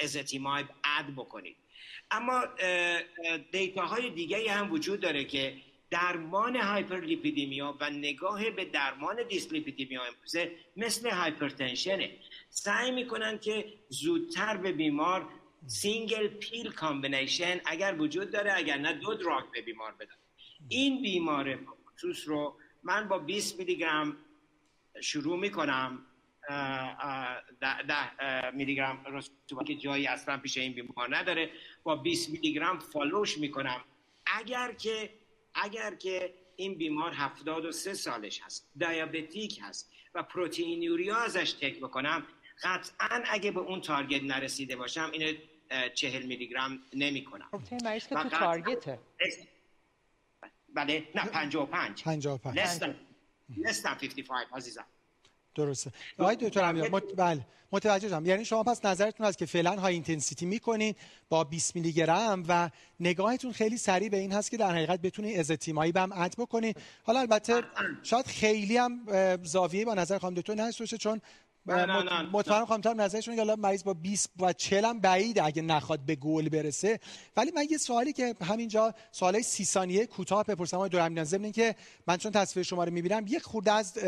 ازتیمایب 0.00 0.66
add 0.98 1.06
بکنید 1.16 1.56
اما 2.10 2.44
data 3.52 3.91
های 3.91 4.10
دیگه 4.10 4.52
هم 4.52 4.72
وجود 4.72 5.00
داره 5.00 5.24
که 5.24 5.56
درمان 5.90 6.56
hyperlipidemia 6.56 7.76
و 7.80 7.90
نگاه 7.90 8.50
به 8.50 8.64
درمان 8.64 9.16
دیسلیپیدیمیا 9.28 10.02
امروزه 10.04 10.52
مثل 10.76 11.10
hypertension 11.10 11.96
ه. 11.96 12.10
سعی 12.50 12.90
می‌کنن 12.90 13.38
که 13.38 13.72
زودتر 13.88 14.56
به 14.56 14.72
بیمار 14.72 15.28
single 15.66 16.28
pill 16.28 16.70
combination 16.70 17.60
اگر 17.64 17.96
وجود 17.98 18.30
داره 18.30 18.52
اگر 18.56 18.78
نه 18.78 18.92
دو 18.92 19.14
drug 19.14 19.44
به 19.52 19.62
بیمار 19.62 19.92
بدن. 19.92 20.14
این 20.68 21.02
بیمار 21.02 21.58
خصوص 21.94 22.28
رو 22.28 22.56
من 22.82 23.08
با 23.08 23.18
20 23.18 23.58
میلی 23.58 23.76
گرم 23.76 24.16
شروع 25.00 25.38
می‌کنم. 25.38 26.06
ده 27.88 28.50
میلی 28.50 28.74
گرم 28.74 29.22
که 29.66 29.74
جایی 29.74 30.06
اصلا 30.06 30.38
پیش 30.38 30.56
این 30.58 30.72
بیمار 30.72 31.16
نداره. 31.16 31.50
با 31.82 31.96
20 31.96 32.30
میلی 32.30 32.52
گرم 32.52 32.78
فالوش 32.78 33.38
می‌کنم. 33.38 33.84
اگر 34.26 34.72
که 34.72 35.10
اگر 35.54 35.94
که 35.94 36.34
این 36.56 36.74
بیمار 36.74 37.12
73 37.14 37.94
سالش 37.94 38.40
هست 38.42 38.70
دیابتیک 38.76 39.60
هست 39.62 39.92
و 40.14 40.22
پروتئین 40.22 40.82
یوریا 40.82 41.16
ازش 41.16 41.52
تک 41.52 41.78
بکنم 41.78 42.26
قطعا 42.62 43.22
اگه 43.26 43.50
به 43.50 43.60
اون 43.60 43.80
تارگت 43.80 44.22
نرسیده 44.22 44.76
باشم 44.76 45.10
اینو 45.12 45.32
40 45.94 46.26
میلی 46.26 46.48
گرم 46.48 46.82
نمی 46.94 47.24
کنم 47.24 47.48
پروتئین 47.52 47.80
مریض 47.84 48.06
که 48.06 48.14
تو 48.14 48.28
تارگته. 48.28 48.98
بله 50.74 51.08
نه 51.14 51.24
55 51.24 52.02
55 52.02 52.58
less 52.58 52.78
than, 52.78 52.90
less 53.66 53.82
than 53.82 53.94
55 53.94 54.46
عزیزم. 54.52 54.86
درسته. 55.54 55.90
آقای 56.18 56.36
دکتر 56.36 56.64
امیان 56.64 56.90
مت... 56.90 57.02
بله 57.16 57.40
متوجه 57.72 58.08
شدم. 58.08 58.26
یعنی 58.26 58.44
شما 58.44 58.62
پس 58.62 58.84
نظرتون 58.84 59.26
هست 59.26 59.38
که 59.38 59.46
فعلا 59.46 59.76
های 59.76 59.94
اینتنسیتی 59.94 60.46
می‌کنین 60.46 60.94
با 61.28 61.44
20 61.44 61.76
میلی 61.76 61.92
گرم 61.92 62.44
و 62.48 62.70
نگاهتون 63.00 63.52
خیلی 63.52 63.76
سریع 63.76 64.08
به 64.08 64.16
این 64.16 64.32
هست 64.32 64.50
که 64.50 64.56
در 64.56 64.70
حقیقت 64.70 65.00
بتونین 65.00 65.40
ازتیمایی 65.40 65.92
بم 65.92 66.12
اد 66.12 66.34
بکنین. 66.38 66.74
حالا 67.02 67.20
البته 67.20 67.62
شاید 68.02 68.26
خیلی 68.26 68.76
هم 68.76 69.00
زاویه 69.42 69.84
با 69.84 69.94
نظر 69.94 70.18
خانم 70.18 70.34
دکتر 70.34 70.72
باشه 70.78 70.98
چون 70.98 71.20
مطمئنم 72.32 72.66
خانم 72.66 72.80
تر 72.80 72.94
نظرشون 72.94 73.34
که 73.34 73.40
حالا 73.40 73.56
مریض 73.56 73.84
با 73.84 73.94
20 73.94 74.30
و 74.40 74.52
40 74.52 74.84
هم 74.84 75.00
بعید 75.00 75.38
اگه 75.38 75.62
نخواد 75.62 76.00
به 76.00 76.16
گل 76.16 76.48
برسه. 76.48 77.00
ولی 77.36 77.50
من 77.56 77.66
یه 77.70 77.78
سوالی 77.78 78.12
که 78.12 78.34
همینجا 78.42 78.94
سوالای 79.12 79.42
30 79.42 79.64
ثانیه 79.64 80.06
کوتاه 80.06 80.44
بپرسم. 80.44 80.76
آقای 80.76 80.88
دورم 80.88 81.24
ضمن 81.24 81.52
که 81.52 81.74
من 82.06 82.16
چون 82.16 82.32
تصویر 82.32 82.66
شما 82.66 82.84
رو 82.84 82.92
می‌بینم 82.92 83.24
یک 83.28 83.42
خورده 83.42 83.72
از 83.72 83.98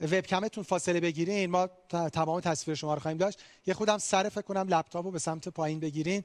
وبکمتون 0.00 0.64
فاصله 0.64 1.00
بگیرین. 1.00 1.50
ما 1.50 1.66
تمام 1.88 2.40
تصویر 2.40 2.76
شما 2.76 2.94
رو 2.94 3.00
خواهیم 3.00 3.18
داشت. 3.18 3.42
یه 3.66 3.74
خودم 3.74 3.98
سر 3.98 4.28
فکر 4.28 4.40
کنم 4.40 4.66
لپتاپ 4.68 5.04
رو 5.04 5.10
به 5.10 5.18
سمت 5.18 5.48
پایین 5.48 5.80
بگیرین. 5.80 6.24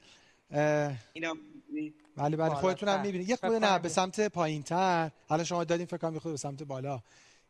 بله 0.50 2.38
بله. 2.38 2.50
خودتون 2.50 2.90
هم 2.90 3.02
می‌بینید 3.02 3.30
یه 3.30 3.36
خود 3.36 3.52
نه 3.52 3.80
به 3.80 3.90
سمت 3.90 4.28
پایین 4.28 4.64
تر 4.64 5.12
حالا 5.28 5.44
شما 5.44 5.64
دادین 5.64 5.86
فکر 5.86 5.98
کنم 5.98 6.20
خود 6.20 6.32
به 6.32 6.38
سمت 6.38 6.64
بالا 6.64 7.02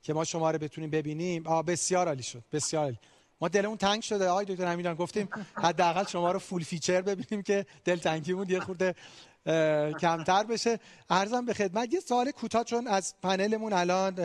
که 0.02 0.14
ما 0.14 0.24
شما 0.24 0.52
رو 0.52 0.60
بتونیم 0.60 0.90
ببینیم. 0.90 1.48
آ 1.48 1.62
بسیار 1.62 2.08
عالی 2.08 2.24
شد. 2.24 2.44
بسیار 2.52 2.84
عالی. 2.84 2.98
ما 3.42 3.48
دلمون 3.48 3.78
تنگ 3.78 4.02
شده. 4.02 4.28
آقای 4.28 4.46
دکتر 4.46 4.66
امیران 4.66 4.96
گفتیم 4.96 5.30
حداقل 5.54 6.06
شما 6.06 6.32
رو 6.32 6.40
full 6.40 6.64
feature 6.64 7.02
ببینیم 7.02 7.44
که 7.44 7.66
دل 7.86 7.96
تنگیمون 7.96 8.50
یه 8.50 8.60
خورده 8.60 8.96
کمتر 10.02 10.44
بشه. 10.44 10.80
عرضم 11.10 11.46
به 11.46 11.54
خدمت 11.54 11.94
یه 11.94 12.00
سوال 12.00 12.32
کوتاه 12.32 12.64
چون 12.64 12.88
از 12.88 13.14
پنلمون 13.22 13.74
الان 13.74 14.16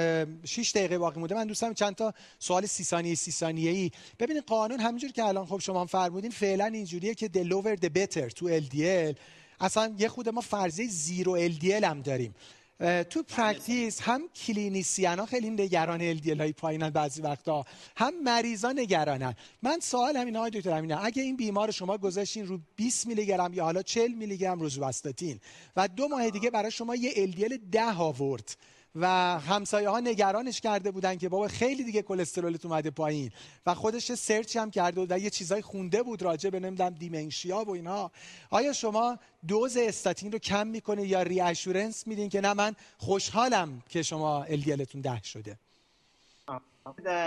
6 0.44 0.72
دقیقه 0.74 0.98
باقی 0.98 1.20
مونده. 1.20 1.34
من 1.34 1.46
دوستم 1.46 1.74
چند 1.74 1.94
تا 1.94 2.14
سوال 2.38 2.66
30 2.66 2.84
ثانیه 2.84 3.14
30 3.14 3.32
ثانیه 3.32 3.70
ای 3.70 3.90
ببینید 4.18 4.44
قانون 4.44 4.80
همینجور 4.80 5.10
که 5.10 5.24
الان 5.24 5.46
خب 5.46 5.58
شما 5.58 5.86
فرمودین 5.86 6.30
فعلا 6.30 6.64
اینجوریه 6.64 7.14
که 7.14 7.30
the 7.34 7.46
lower 7.46 7.80
the 7.80 7.88
better 7.88 8.32
تو 8.32 8.60
LDL 8.60 9.16
اصلا 9.60 9.94
یه 9.98 10.08
خود 10.08 10.28
ما 10.28 10.40
فرضیه 10.40 10.88
zero 10.88 11.48
LDL 11.48 11.84
هم 11.84 12.02
داریم. 12.02 12.34
تو 12.80 13.22
practice 13.22 14.00
هم 14.00 14.22
clinician 14.28 15.18
ها 15.18 15.26
خیلی 15.26 15.50
نگران 15.50 16.00
LDL 16.00 16.40
های 16.40 16.52
پایینن 16.52 16.90
بعضی 16.90 17.22
وقتا. 17.22 17.64
هم 17.96 18.22
مریضا 18.22 18.72
نگرانن. 18.72 19.34
من 19.62 19.80
سوال 19.80 20.16
همین 20.16 20.36
آقای 20.36 20.50
دکتر 20.50 20.70
همینه 20.70 21.04
اگه 21.04 21.22
این 21.22 21.36
بیمار 21.36 21.70
شما 21.70 21.98
گذاشتین 21.98 22.46
رو 22.46 22.58
20 22.76 23.06
میلی 23.06 23.26
گرم 23.26 23.54
یا 23.54 23.64
حالا 23.64 23.82
40 23.82 24.12
میلی 24.12 24.36
گرم 24.36 24.60
روزوواستاتین 24.60 25.40
و 25.76 25.88
دو 25.88 26.08
ماه 26.08 26.30
دیگه 26.30 26.50
برای 26.50 26.70
شما 26.70 26.94
یه 26.94 27.12
الدیل 27.16 27.58
ده 27.72 27.98
آورد 27.98 28.56
و 28.94 29.06
همسایه 29.38 29.88
ها 29.88 30.00
نگرانش 30.00 30.60
کرده 30.60 30.90
بودن 30.90 31.16
که 31.16 31.28
بابا 31.28 31.48
خیلی 31.48 31.84
دیگه 31.84 32.02
کلسترولت 32.02 32.64
اومده 32.64 32.90
پایین. 32.90 33.30
و 33.66 33.74
خودش 33.74 34.12
سرچ 34.12 34.56
هم 34.56 34.70
کرده 34.70 35.06
و 35.10 35.18
یه 35.18 35.30
چیزای 35.30 35.62
خونده 35.62 36.02
بود 36.02 36.22
راجع 36.22 36.50
به 36.50 36.60
نمی‌دونم 36.60 36.90
دیمنشیا 36.90 37.64
و 37.64 37.70
اینا. 37.70 38.10
آیا 38.50 38.72
شما 38.72 39.18
دوز 39.48 39.76
استاتین 39.76 40.32
رو 40.32 40.38
کم 40.38 40.66
می‌کنه 40.66 41.06
یا 41.06 41.22
ریاشورنس 41.22 42.06
میدین 42.06 42.28
که 42.28 42.40
نه 42.40 42.54
من 42.54 42.74
خوشحالم 42.98 43.82
که 43.88 44.02
شما 44.02 44.42
الدیلتون 44.42 45.00
ده 45.00 45.22
شده؟ 45.22 45.58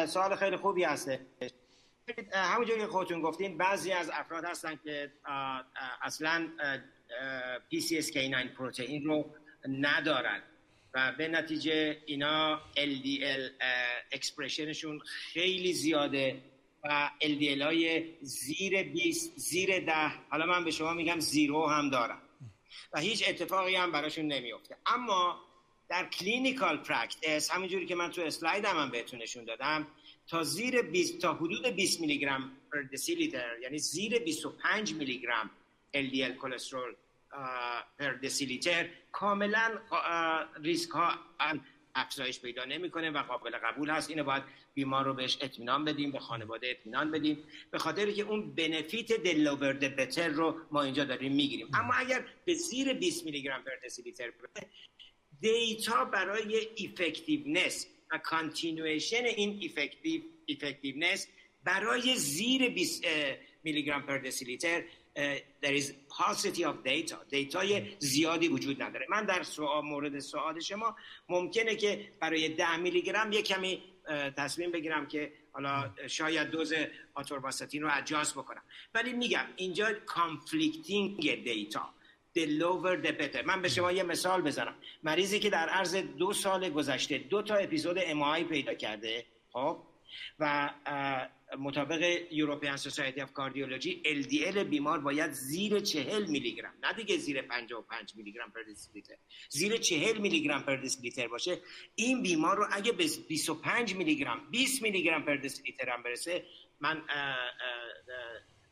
سوال 0.08 0.36
خیلی 0.36 0.58
خوبی 0.58 0.84
هسته 0.84 1.20
همونجوری 2.34 2.80
که 2.80 2.88
خودتون 2.88 3.22
گفتین 3.22 3.58
بعضی 3.58 3.92
از 3.92 4.10
افراد 4.14 4.46
هستن 4.46 4.80
که 4.84 5.12
اصلا 6.02 6.48
PCSK9 7.72 8.58
پروتئین 8.58 9.04
رو 9.04 9.26
ندارن. 9.68 10.42
و 10.94 11.12
به 11.18 11.28
نتیجه 11.28 11.98
اینا 12.06 12.62
LDL 12.76 13.52
expression 14.12 14.74
شون 14.74 15.00
خیلی 15.06 15.74
زیاده 15.74 16.42
و 16.84 17.10
LDL 17.22 17.62
های 17.62 18.14
زیر 18.22 18.84
20 18.84 19.34
زیر 19.36 19.80
10 19.80 19.94
حالا 20.30 20.46
من 20.46 20.64
به 20.64 20.72
شما 20.72 20.94
میگم 20.94 21.20
zero 21.20 21.68
هم 21.68 21.90
دارم 21.90 22.22
و 22.94 23.00
هیچ 23.00 23.30
اتفاقی 23.30 23.76
هم 23.76 23.92
براشون 23.92 24.26
نمیفته. 24.26 24.78
اما 24.86 25.40
در 25.90 26.06
clinical 26.06 26.78
practice 26.78 27.52
همینجوری 27.52 27.86
که 27.86 27.96
من 27.96 28.12
تو 28.12 28.22
اسلاید 28.22 28.66
هم, 28.66 28.78
هم 28.78 28.92
بهتون 28.92 29.22
نشون 29.22 29.46
دادم 29.46 29.88
تا 30.28 30.44
زیر 30.44 30.82
20 30.82 31.20
تا 31.20 31.34
حدود 31.34 31.68
20 31.68 32.02
میلی 32.02 32.18
گرم 32.18 32.52
per 32.72 32.82
دسیلیتر 32.94 33.60
یعنی 33.62 33.78
زیر 33.78 34.20
25 34.20 34.94
میلی 34.94 35.20
گرم 35.20 35.50
LDL 35.96 36.38
کلسترول 36.42 36.96
per 38.00 38.14
دسیلیتر 38.14 38.90
کاملا 39.12 39.72
ریسک 40.64 40.92
ها 40.92 41.14
افزایش 41.96 42.40
پیدا 42.42 42.66
نمی‌کنه 42.66 43.12
و 43.12 43.18
قابل 43.18 43.58
قبول 43.58 43.90
هست. 43.90 44.10
اینو 44.10 44.24
باید 44.24 44.44
بیمار 44.74 45.06
رو 45.06 45.14
بهش 45.14 45.38
اطمینان 45.42 45.86
بدیم 45.86 46.12
به 46.12 46.20
خانواده 46.20 46.68
اطمینان 46.68 47.12
بدیم. 47.12 47.44
به 47.72 47.78
خاطر 47.78 48.12
که 48.12 48.22
اون 48.22 48.56
benefit 48.56 49.14
the 49.14 49.36
lower 49.36 49.73
the 49.73 49.96
better 49.96 50.28
رو 50.28 50.60
ما 50.72 50.84
اینجا 50.84 51.04
داریم 51.06 51.36
می‌گیریم. 51.36 51.68
اما 51.74 51.94
اگر 51.94 52.26
به 52.46 52.54
زیر 52.54 52.94
20 52.94 53.26
میلی 53.26 53.42
گرم 53.42 53.64
per 53.64 53.72
دسیلیتر 53.86 54.32
data 55.42 56.06
برای 56.06 56.68
effectiveness 56.76 57.88
و 58.12 58.18
continuation 58.18 59.26
این 59.26 59.58
effective 59.62 60.22
effectiveness 60.46 61.28
برای 61.64 62.16
زیر 62.16 62.70
20 62.70 63.04
میلی 63.64 63.84
گرم 63.84 64.02
per 64.02 64.18
دسیلیتر 64.18 64.84
there 65.16 65.76
is 65.76 65.94
paucity 66.10 66.64
of 66.64 66.84
data. 66.84 67.16
data 67.30 67.82
ی 67.82 67.96
زیادی 68.00 68.48
وجود 68.48 68.84
نداره. 68.84 69.06
من 69.10 69.26
در 69.26 69.44
سوال 69.44 69.84
مورد 69.84 70.20
سوال 70.20 70.60
شما 70.60 70.96
ممکنه 71.30 71.76
که 71.76 72.08
برای 72.20 72.50
10 72.50 72.78
میلی 72.78 73.02
گرم 73.02 73.32
یک 73.32 73.46
کمی 73.46 73.84
تصمیم 74.38 74.72
بگیرم 74.72 75.08
که 75.08 75.34
حالا 75.52 75.92
شاید 76.08 76.50
دوز 76.50 76.74
آتورواستاتین 77.14 77.82
رو 77.82 77.90
اجاز 77.94 78.34
بکنم. 78.34 78.62
ولی 78.94 79.14
میگم 79.14 79.46
اینجا 79.56 79.94
conflicting 80.06 81.44
data 81.44 81.94
the 82.36 82.46
lower 82.46 83.06
the 83.06 83.12
better. 83.12 83.46
من 83.46 83.62
به 83.62 83.70
شما 83.70 83.92
یه 83.92 84.04
مثال 84.04 84.42
بزنم. 84.42 84.76
مریضی 85.04 85.40
که 85.40 85.50
در 85.50 85.70
عرض 85.70 85.96
دو 85.96 86.34
سال 86.34 86.70
گذشته 86.70 87.18
دو 87.18 87.42
تا 87.42 87.56
episode 87.56 87.98
MI 88.02 88.44
پیدا 88.44 88.74
کرده 88.74 89.26
خب 89.52 89.78
و 90.40 90.70
مطابق 91.60 92.28
European 92.32 92.78
Society 92.78 93.22
of 93.22 93.34
Cardiology 93.34 94.02
LDL 94.06 94.58
بیمار 94.58 95.00
باید 95.00 95.32
زیر 95.32 95.80
40 95.80 96.26
میلی 96.26 96.52
گرم 96.52 96.74
نه 96.84 96.94
دیگه 96.94 97.18
زیر 97.18 97.42
55 97.42 98.16
میلی 98.16 98.32
گرم 98.32 98.52
per 98.52 98.64
دسیلیتر 98.72 99.16
زیر 99.50 99.78
40 99.78 100.18
میلی 100.18 100.42
گرم 100.44 100.64
per 100.64 100.76
دسیلیتر 100.76 101.28
باشه. 101.28 101.58
این 101.96 102.24
بیمار 102.24 102.58
رو 102.58 102.68
اگه 102.72 102.92
به 102.92 103.10
25 103.28 103.96
میلی 103.96 104.16
گرم 104.16 104.48
20 104.52 104.82
میلی 104.82 105.04
گرم 105.04 105.24
per 105.24 105.36
دسیلیتر 105.36 105.90
هم 105.90 106.04
برسه 106.04 106.46
من 106.80 107.02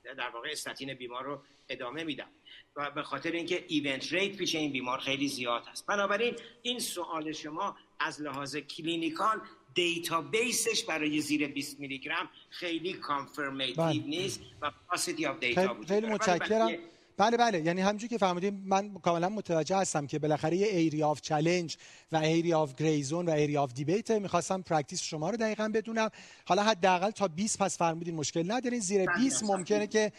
در 0.03 0.29
واقع 0.29 0.49
استاتین 0.51 0.93
بیمار 0.93 1.23
رو 1.23 1.43
ادامه 1.69 2.03
میدم. 2.03 2.29
و 2.75 2.91
به 2.91 3.03
خاطر 3.03 3.31
اینکه 3.31 3.65
event 3.67 4.13
rate 4.13 4.37
پیش 4.37 4.55
این 4.55 4.71
بیمار 4.71 4.99
خیلی 4.99 5.27
زیاد 5.27 5.67
هست. 5.67 5.85
بنابراین 5.85 6.35
این 6.61 6.79
سوال 6.79 7.31
شما 7.31 7.77
از 7.99 8.21
لحاظ 8.21 8.57
clinical 8.57 9.41
database 9.73 10.61
ش 10.61 10.83
برای 10.83 11.21
زیر 11.21 11.47
20 11.47 11.79
میلی 11.79 11.99
گرم 11.99 12.29
خیلی 12.49 12.93
confirmative 12.93 13.75
بله. 13.75 14.03
نیست 14.03 14.39
و 14.61 14.71
paucity 14.89 15.25
of 15.25 15.39
data 15.39 15.73
وجود 15.73 15.87
خیلی 15.87 16.07
متشکرم. 16.07 16.69
بله 17.17 17.37
بله. 17.37 17.61
یعنی 17.61 17.81
همونجوری 17.81 18.07
که 18.07 18.17
فهمیدیم 18.17 18.63
من 18.65 18.93
کاملا 18.93 19.29
متوجه 19.29 19.77
هستم 19.77 20.07
که 20.07 20.19
بالاخره 20.19 20.57
یه 20.57 20.67
area 20.67 21.03
of 21.03 21.21
چالش 21.21 21.77
و 22.11 22.17
area 22.17 22.53
of 22.53 22.75
gray 22.75 23.00
zone 23.00 23.25
و 23.25 23.31
area 23.31 23.57
of 23.57 23.73
debate 23.73 24.11
می‌خواستم 24.11 24.61
practice 24.61 25.01
شما 25.01 25.29
رو 25.29 25.37
دقیقا 25.37 25.71
بدونم. 25.73 26.09
حالا 26.45 26.63
حداقل 26.63 27.11
تا 27.11 27.27
20 27.27 27.59
پس 27.59 27.77
فرمودین 27.77 28.15
مشکل 28.15 28.51
ندارین. 28.51 28.79
زیر 28.79 29.05
20 29.15 29.43
بله، 29.43 29.51
ممکنه 29.51 29.87
که 29.87 30.11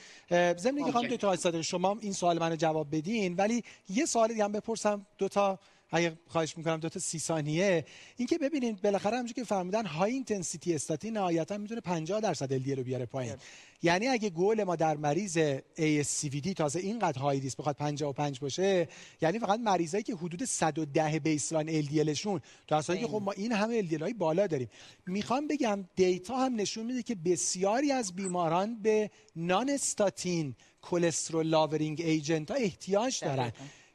ضمن 0.59 0.85
که 0.85 0.93
خانم 0.93 1.09
دکتر 1.09 1.63
شما 1.63 1.97
این 2.01 2.13
سوال 2.13 2.39
منو 2.39 2.57
جواب 2.57 2.97
بدین. 2.97 3.35
ولی 3.35 3.65
یه 3.89 4.07
سوال 4.07 4.29
دیگه 4.29 4.45
هم 4.45 4.53
بپرسم. 4.53 5.07
دو 5.19 5.29
تا 5.29 5.59
اگه 5.93 6.19
خواهش 6.29 6.57
می‌کنم 6.57 6.77
دو 6.77 6.89
تا 6.89 7.01
سی 7.01 7.19
ثانیه. 7.19 7.85
اینکه 8.17 8.39
ببینید 8.39 8.83
بالاخره 8.83 9.13
همونجوری 9.17 9.41
که 9.41 9.45
فرمودن 9.45 9.87
high 9.87 10.13
intensity 10.13 10.75
statin 10.75 11.17
نهایتا 11.17 11.59
می‌تونه 11.59 11.81
50 11.81 12.21
درصد 12.21 12.53
LDL 12.53 12.65
رو 12.65 12.83
بیاره 12.83 13.07
پایین. 13.07 13.35
یعنی 13.83 14.09
اگه 14.09 14.31
گول 14.31 14.65
ما 14.65 14.77
در 14.77 14.97
مریض 14.97 15.39
ASCVD 15.77 16.55
تازه 16.57 16.79
اینقدر 16.79 17.19
high 17.19 17.41
risk 17.41 17.57
بخواد 17.57 17.77
55 17.77 18.41
باشه 18.41 18.89
یعنی 19.23 19.39
فقط 19.39 19.61
مریضایی 19.61 20.03
که 20.03 20.15
حدود 20.15 20.45
110 20.45 21.19
baseline 21.19 21.83
LDL 21.83 22.11
شون 22.11 22.41
در 22.69 22.83
که 22.83 23.07
خب 23.07 23.23
ما 23.25 23.33
این 23.33 23.53
همه 23.53 23.83
LDL 23.83 24.03
های 24.03 24.13
بالا 24.13 24.47
داریم. 24.47 24.69
می‌خوام 25.07 25.47
بگم 25.47 25.85
data 25.97 26.37
هم 26.37 26.55
نشون 26.55 26.87
میده 26.87 27.03
که 27.03 27.15
بسیاری 27.15 27.93
از 27.93 28.15
بیماران 28.15 28.83
به 28.83 29.11
non-statin 29.37 30.55
cholesterol 30.83 31.47
lowering 31.47 32.01
agent 32.01 32.51
ها 32.51 32.57
احتیاج 32.57 33.21
دارن. 33.25 33.53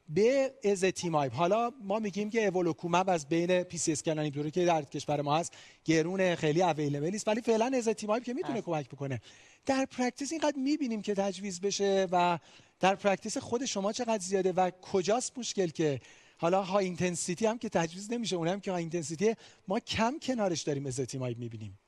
به 0.10 0.54
ازتیمایب 0.64 1.32
حالا 1.32 1.72
ما 1.84 2.00
میگیم 2.00 2.30
که 2.30 2.46
اولوکومب 2.46 3.10
از 3.10 3.30
بین 3.30 3.64
پی 3.64 3.78
سی 3.78 3.92
اسکن 3.92 4.30
که 4.30 4.66
در 4.66 4.82
کشور 4.82 5.22
ما 5.22 5.38
هست 5.38 5.54
گرون 5.86 6.36
خیلی 6.36 6.62
اویلیبل 6.62 7.10
نیست 7.10 7.28
ولی 7.28 7.42
فعلا 7.42 7.72
ازتیمایب 7.78 8.24
که 8.24 8.34
می‌تونه 8.34 8.62
کمک 8.62 8.90
بکنه. 8.90 9.22
در 9.66 9.86
پرکتیس 9.86 10.32
اینقدر 10.32 10.58
می‌بینیم 10.58 11.02
که 11.02 11.14
تجویز 11.14 11.62
بشه 11.62 12.08
و 12.12 12.40
در 12.80 12.96
پرکتیس 12.96 13.38
خود 13.38 13.66
شما 13.66 13.94
چقدر 13.94 14.24
زیاده 14.24 14.52
و 14.52 14.72
کجاست 14.82 15.38
مشکل 15.38 15.68
که 15.68 16.00
حالا 16.38 16.64
های 16.64 16.86
اینتنسیتی 16.86 17.46
هم 17.46 17.58
که 17.58 17.70
تجویز 17.70 18.12
نمیشه 18.12 18.36
اونم 18.36 18.60
که 18.60 18.72
های 18.72 18.82
اینتنسیتی 18.82 19.36
ما 19.68 19.80
کم 19.80 20.20
کنارش 20.22 20.62
داریم 20.62 20.86
ازتیمایب 20.86 21.40
می‌بینیم. 21.40 21.80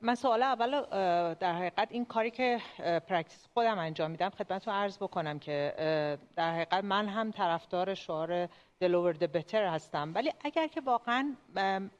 من 0.00 0.14
سوال 0.14 0.42
اول 0.42 0.80
در 1.34 1.52
حقیقت 1.52 1.88
این 1.90 2.04
کاری 2.04 2.30
که 2.30 2.58
practice 3.08 3.46
خودم 3.54 3.78
انجام 3.78 4.10
میدم 4.10 4.30
خدمتتون 4.30 4.74
عرض 4.74 4.98
بکنم 4.98 5.38
که 5.38 5.74
در 6.36 6.52
حقیقت 6.52 6.84
من 6.84 7.08
هم 7.08 7.30
طرفدار 7.30 7.94
شعار 7.94 8.48
the 8.80 8.92
lower 8.92 9.12
the 9.12 9.30
better 9.30 9.66
هستم. 9.66 10.12
ولی 10.14 10.32
اگر 10.44 10.66
که 10.66 10.80
واقعا 10.80 11.36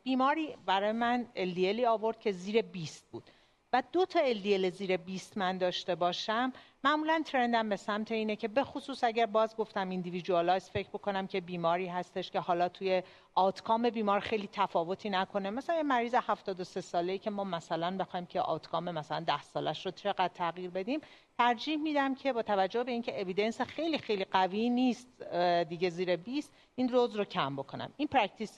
بیماری 0.03 0.57
برای 0.67 0.93
من 0.93 1.27
LDL 1.37 1.73
ی 1.73 1.85
آورد 1.87 2.21
که 2.21 2.33
زیر 2.33 2.63
20 2.63 3.11
بود. 3.13 3.31
و 3.73 3.83
دو 3.93 4.05
تا 4.05 4.33
LDL 4.33 4.69
زیر 4.69 4.97
20 4.97 5.39
من 5.39 5.59
داشته 5.59 5.95
باشم 5.95 6.53
معمولا 6.85 7.23
trend 7.27 7.62
م 7.62 7.69
به 7.69 7.77
سمت 7.77 8.13
اینه 8.13 8.37
که 8.37 8.49
به 8.49 8.65
خصوص 8.65 9.05
اگر 9.05 9.27
باز 9.27 9.57
گفتم 9.57 9.89
individualize 9.89 10.71
فکر 10.71 10.89
بکنم 10.89 11.27
که 11.27 11.41
بیماری 11.41 11.87
هستش 11.87 12.31
که 12.31 12.41
حالا 12.41 12.69
توی 12.69 13.03
outcome 13.35 13.91
بیمار 13.91 14.21
خیلی 14.21 14.49
تفاوتی 14.53 15.11
نکنه. 15.11 15.51
مثلا 15.51 15.77
یه 15.77 15.83
مریض 15.83 16.15
73 16.15 16.81
ساله 16.81 17.19
که 17.19 17.31
ما 17.31 17.45
مثلا 17.45 17.97
بخوایم 17.97 18.27
که 18.27 18.41
outcome 18.41 18.91
مثلا 18.91 19.21
10 19.21 19.43
سالش 19.43 19.87
رو 19.87 19.93
چقدر 19.93 20.29
تغییر 20.29 20.71
بدیم 20.71 21.01
ترجیح 21.39 21.77
میدم 21.77 22.15
که 22.15 22.33
با 22.33 22.43
توجه 22.43 22.85
به 22.85 22.93
اینکه 22.93 23.21
evidence 23.21 23.61
خیلی 23.61 23.99
خیلی 23.99 24.25
قوی 24.25 24.71
نیست 24.71 25.23
دیگه 25.69 25.91
زیر 25.91 26.17
20 26.17 26.53
این 26.75 26.89
دوز 26.89 27.17
رو 27.17 27.25
کم 27.25 27.57
بکنم. 27.57 27.93
این 27.97 28.09
practice 28.09 28.57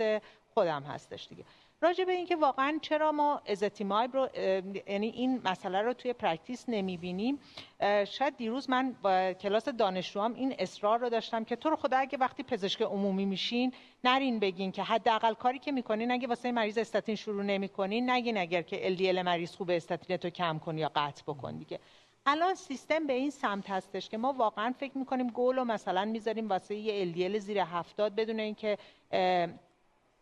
خودم 0.54 0.82
هستش 0.82 1.28
دیگه. 1.28 1.44
راجع 1.82 2.04
به 2.04 2.12
اینکه 2.12 2.36
واقعا 2.36 2.78
چرا 2.82 3.12
ما 3.12 3.42
ازتیمایب 3.46 4.16
رو 4.16 4.28
یعنی 4.86 5.06
این 5.06 5.40
مسئله 5.44 5.82
رو 5.82 5.92
توی 5.92 6.12
practice 6.12 6.64
نمی‌بینیم 6.68 7.38
شاید 8.04 8.36
دیروز 8.36 8.70
من 8.70 8.96
با 9.02 9.32
کلاس 9.32 9.68
دانشجوام 9.68 10.34
این 10.34 10.54
اصرار 10.58 10.98
رو 10.98 11.08
داشتم 11.08 11.44
که 11.44 11.56
تو 11.56 11.70
رو 11.70 11.76
خدا 11.76 11.96
اگه 11.96 12.18
وقتی 12.18 12.42
پزشک 12.42 12.82
عمومی 12.82 13.24
میشین 13.24 13.72
نرین 14.04 14.38
بگین 14.38 14.72
که 14.72 14.82
حداقل 14.82 15.34
کاری 15.34 15.58
که 15.58 15.72
می‌کنین 15.72 16.10
اگه 16.10 16.28
واسه 16.28 16.52
مریض 16.52 16.78
استاتین 16.78 17.14
شروع 17.14 17.42
نمی‌کنین 17.42 18.10
نگین 18.10 18.38
اگر 18.38 18.62
که 18.62 18.96
LDL 18.96 19.18
مریض 19.18 19.56
خوب 19.56 19.70
استاتین 19.70 20.16
تو 20.16 20.30
کم 20.30 20.58
کن 20.58 20.78
یا 20.78 20.90
قطع 20.94 21.22
بکن 21.22 21.56
دیگه. 21.56 21.78
الان 22.26 22.54
سیستم 22.54 23.06
به 23.06 23.12
این 23.12 23.30
سمت 23.30 23.70
هستش 23.70 24.08
که 24.08 24.18
ما 24.18 24.32
واقعا 24.32 24.74
فکر 24.78 24.98
می‌کنیم 24.98 25.30
گل 25.30 25.56
رو 25.56 25.64
مثلا 25.64 26.04
می‌ذاریم 26.04 26.48
واسه 26.48 26.74
یه 26.74 27.12
LDL 27.12 27.36
زیر 27.38 27.60
70 27.60 28.14
بدون 28.14 28.40
اینکه 28.40 28.78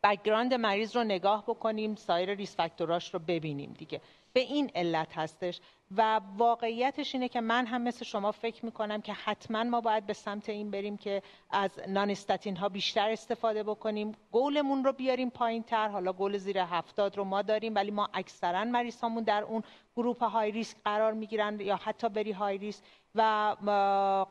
background 0.03 0.55
مریض 0.55 0.97
رو 0.97 1.05
نگاه 1.05 1.45
بکنیم 1.47 1.95
سایر 1.95 2.35
risk 2.35 2.57
factor 2.57 3.00
اش 3.00 3.15
رو 3.15 3.21
ببینیم 3.21 3.75
دیگه. 3.79 4.01
به 4.33 4.41
این 4.41 4.71
علت 4.75 5.19
هستش. 5.19 5.61
و 5.97 6.21
واقعیتش 6.37 7.15
اینه 7.15 7.29
که 7.29 7.41
من 7.41 7.67
هم 7.67 7.83
مثل 7.83 8.05
شما 8.05 8.33
فکر 8.33 8.65
می‌کنم 8.65 9.01
که 9.01 9.13
حتما 9.13 9.65
ما 9.65 9.81
باید 9.81 10.07
به 10.07 10.13
سمت 10.13 10.49
این 10.49 10.71
بریم 10.71 10.97
که 10.97 11.23
از 11.51 11.71
non-statin 11.89 12.57
ها 12.57 12.69
بیشتر 12.69 13.11
استفاده 13.11 13.63
بکنیم. 13.63 14.13
گولمون 14.33 14.85
رو 14.85 14.93
بیاریم 14.93 15.31
پایین 15.31 15.63
تر 15.63 15.89
حالا 15.89 16.13
گول 16.13 16.37
زیر 16.37 16.59
هفتاد 16.59 17.17
رو 17.17 17.25
ما 17.25 17.43
داریم 17.43 17.75
ولی 17.75 17.91
ما 17.91 18.09
اکثرا 18.15 18.65
مریض 18.65 19.01
همون 19.01 19.23
در 19.25 19.43
اون 19.43 19.63
group 19.97 20.25
high 20.25 20.51
risk 20.51 20.77
قرار 20.85 21.13
می‌گیرن 21.13 21.61
یا 21.61 21.77
حتی 21.77 22.09
very 22.09 22.33
high 22.33 22.59
risk. 22.59 22.85
و 23.15 23.55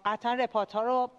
قطعا 0.05 0.33
Repatha 0.33 0.81
رو 0.81 1.11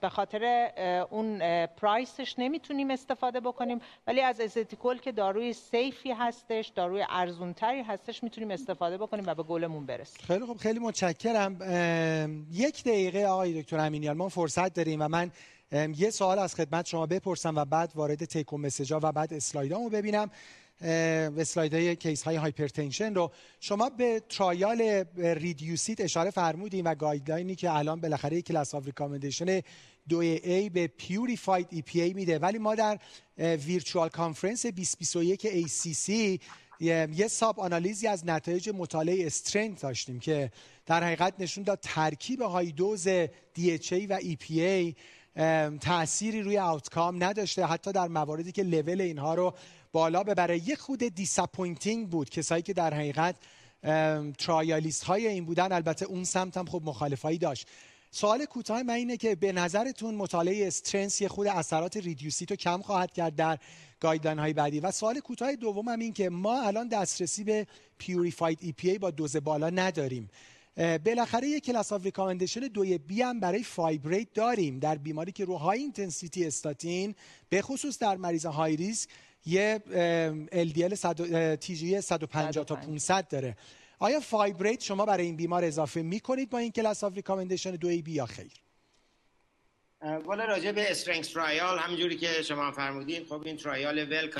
به 0.00 0.08
خاطر 0.08 0.70
اون 1.10 1.38
price 1.66 2.15
ش 2.15 2.34
نمی‌تونیم 2.38 2.90
استفاده 2.90 3.40
بکنیم 3.40 3.80
ولی 4.06 4.20
از 4.20 4.40
ازتیکول 4.40 4.98
که 4.98 5.12
داروی 5.12 5.52
safe 5.52 6.00
ی 6.00 6.12
هستش 6.12 6.68
داروی 6.68 7.04
ارزونتری 7.08 7.82
هستش 7.82 8.22
می‌تونیم 8.22 8.50
استفاده 8.50 8.98
بکنیم 8.98 9.24
و 9.26 9.34
به 9.34 9.42
گلمون 9.42 9.86
برسیم. 9.86 10.26
خیلی 10.26 10.44
خوب 10.44 10.56
خیلی 10.56 10.78
متشکرم. 10.78 11.52
یک 12.50 12.84
دقیقه 12.84 13.24
آقای 13.24 13.62
دکتر 13.62 13.78
امینیان 13.78 14.16
ما 14.16 14.28
فرصت 14.28 14.74
داریم 14.74 15.02
و 15.02 15.08
من 15.08 15.30
یه 15.96 16.10
سوال 16.10 16.38
از 16.38 16.54
خدمت 16.54 16.86
شما 16.86 17.06
بپرسم 17.06 17.56
و 17.56 17.64
بعد 17.64 17.92
وارد 17.94 18.24
take-home 18.24 18.58
message 18.58 18.95
ا 18.95 19.00
و 19.02 19.12
بعد 19.12 19.34
اسلایدامو 19.34 19.88
ببینم. 19.88 20.30
اسلاید 20.82 21.74
های 21.74 21.96
case 21.96 22.22
های 22.22 22.36
hypertension 22.36 23.14
رو. 23.14 23.30
شما 23.60 23.90
به 23.90 24.22
trial 24.28 25.04
REDUCE-IT 25.16 26.00
اشاره 26.00 26.30
فرمودیم 26.30 26.84
و 26.84 26.94
guideline 26.94 27.48
ی 27.48 27.54
که 27.54 27.72
الان 27.72 28.00
بالاخره 28.00 28.42
class 28.42 28.74
of 28.74 28.86
recommendation 28.86 29.60
دو 30.08 30.18
A 30.18 30.68
به 30.68 30.86
purified 30.86 31.66
EPA 31.70 32.12
میده. 32.12 32.38
ولی 32.38 32.58
ما 32.58 32.74
در 32.74 32.98
virtual 33.38 34.08
conference 34.08 34.66
2021 34.66 35.48
ACC 35.48 36.38
یه 36.80 37.28
sub 37.28 37.60
analysis 37.60 38.01
ی 38.01 38.06
از 38.06 38.26
نتایج 38.26 38.70
مطالعه 38.74 39.26
STRENGTH 39.26 39.82
داشتیم 39.82 40.20
که 40.20 40.50
در 40.86 41.04
حقیقت 41.04 41.34
نشون 41.38 41.64
داد 41.64 41.78
ترکیب 41.82 42.42
های 42.42 42.72
دوز 42.72 43.08
DHA 43.58 44.06
و 44.08 44.18
EPA 44.20 44.94
تأثیری 45.80 46.42
روی 46.42 46.58
outcome 46.58 47.24
نداشته. 47.24 47.66
حتی 47.66 47.92
در 47.92 48.08
مواردی 48.08 48.52
که 48.52 48.62
لول 48.62 49.00
اینها 49.00 49.34
رو 49.34 49.54
بالا 49.92 50.22
ببره 50.22 50.68
یه 50.68 50.76
خود 50.76 50.98
disappointing 50.98 52.08
بود. 52.08 52.30
کسایی 52.30 52.62
که 52.62 52.72
در 52.72 52.94
حقیقت 52.94 53.36
trialist 54.38 55.04
های 55.04 55.26
این 55.26 55.44
بودن 55.44 55.72
البته 55.72 56.06
اون 56.06 56.24
سمت 56.24 56.56
هم 56.56 56.66
خب 56.66 56.82
مخالفایی 56.84 57.38
داشت. 57.38 57.66
سوال 58.10 58.44
کوتاه 58.44 58.82
من 58.82 58.94
اینه 58.94 59.16
که 59.16 59.34
به 59.34 59.52
نظرتون 59.52 60.14
مطالعه 60.14 60.66
STRENGTH 60.66 61.20
یه 61.20 61.28
خود 61.28 61.46
اثرات 61.46 61.96
REDUCE-IT 61.96 62.50
رو 62.50 62.56
کم 62.56 62.82
خواهد 62.82 63.12
کرد 63.12 63.36
در 63.36 63.58
guideline 64.00 64.38
های 64.38 64.52
بعدی؟ 64.52 64.80
و 64.80 64.90
سوال 64.90 65.20
کوتاه 65.20 65.56
دوم 65.56 65.88
هم 65.88 65.98
این 65.98 66.12
که 66.12 66.30
ما 66.30 66.62
الان 66.62 66.88
دسترسی 66.88 67.44
به 67.44 67.66
purified 67.98 68.58
EPA 68.62 68.98
با 68.98 69.10
دوز 69.10 69.36
بالا 69.36 69.70
نداریم. 69.70 70.30
بالاخره 70.76 71.48
یک 71.48 71.64
class 71.64 71.92
of 71.92 72.04
recommendation 72.04 72.60
دوی 72.60 72.98
B 72.98 73.22
هم 73.22 73.40
برای 73.40 73.62
fibrate 73.62 74.32
داریم 74.34 74.78
در 74.78 74.94
بیماری 74.94 75.32
که 75.32 75.44
رو 75.44 75.56
high 75.56 75.78
intensity 75.78 76.46
statin 76.46 77.14
به 77.48 77.62
خصوص 77.62 77.98
در 77.98 78.16
مریض 78.16 78.46
high 78.46 78.76
risk 78.76 79.08
یه 79.46 79.82
LDL 80.52 80.94
جی 81.60 82.00
150 82.00 82.64
تا 82.64 82.76
500 82.76 83.28
داره. 83.28 83.56
آیا 83.98 84.20
fibrate 84.20 84.82
شما 84.82 85.06
برای 85.06 85.26
این 85.26 85.36
بیمار 85.36 85.64
اضافه 85.64 86.02
می‌کنید 86.02 86.50
با 86.50 86.58
این 86.58 86.72
class 86.72 87.04
of 87.04 87.14
recommendation 87.14 87.70
دوی 87.70 88.02
B 88.02 88.12
یا 88.12 88.26
خیر؟ 88.26 88.52
والا 90.24 90.44
راجع 90.44 90.72
به 90.72 90.90
STRENGTH 90.90 91.28
trial 91.28 91.78
همونجوری 91.78 92.16
که 92.16 92.42
شما 92.42 92.72
فرمودین 92.72 93.24
خب 93.24 93.42
این 93.46 93.56
trial 93.56 94.12
well 94.12 94.30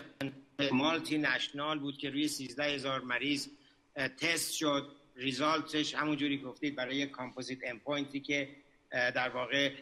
multinational 0.73 1.79
بود 1.79 1.99
که 1.99 2.11
روی 2.11 2.29
13 2.29 2.65
هزار 2.65 3.01
مریض 3.01 3.49
تست 3.97 4.53
شد 4.53 4.93
result 5.17 5.75
ش 5.75 5.95
همونجوری 5.95 6.39
گفتید 6.39 6.77
برای 6.77 7.07
composite 7.07 7.59
endpoint 7.65 8.15
ی 8.15 8.21
که 8.21 8.49
در 8.91 9.29
واقع 9.29 9.73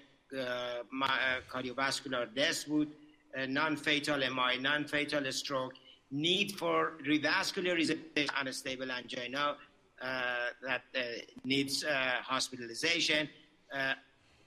cardiovascular 1.49 2.26
death 2.26 2.66
بود. 2.66 2.97
MI 3.34 4.59
nonfatal 4.59 5.26
stroke 5.26 5.72
need 6.12 6.53
for 6.53 6.99
revascularization 7.05 8.28
unstable 8.38 8.91
angina 8.91 9.57
uh, 10.03 10.49
that 10.62 10.83
uh, 10.95 11.01
needs 11.45 11.85
uh, 11.85 12.16
hospitalization 12.22 13.28
uh, 13.72 13.95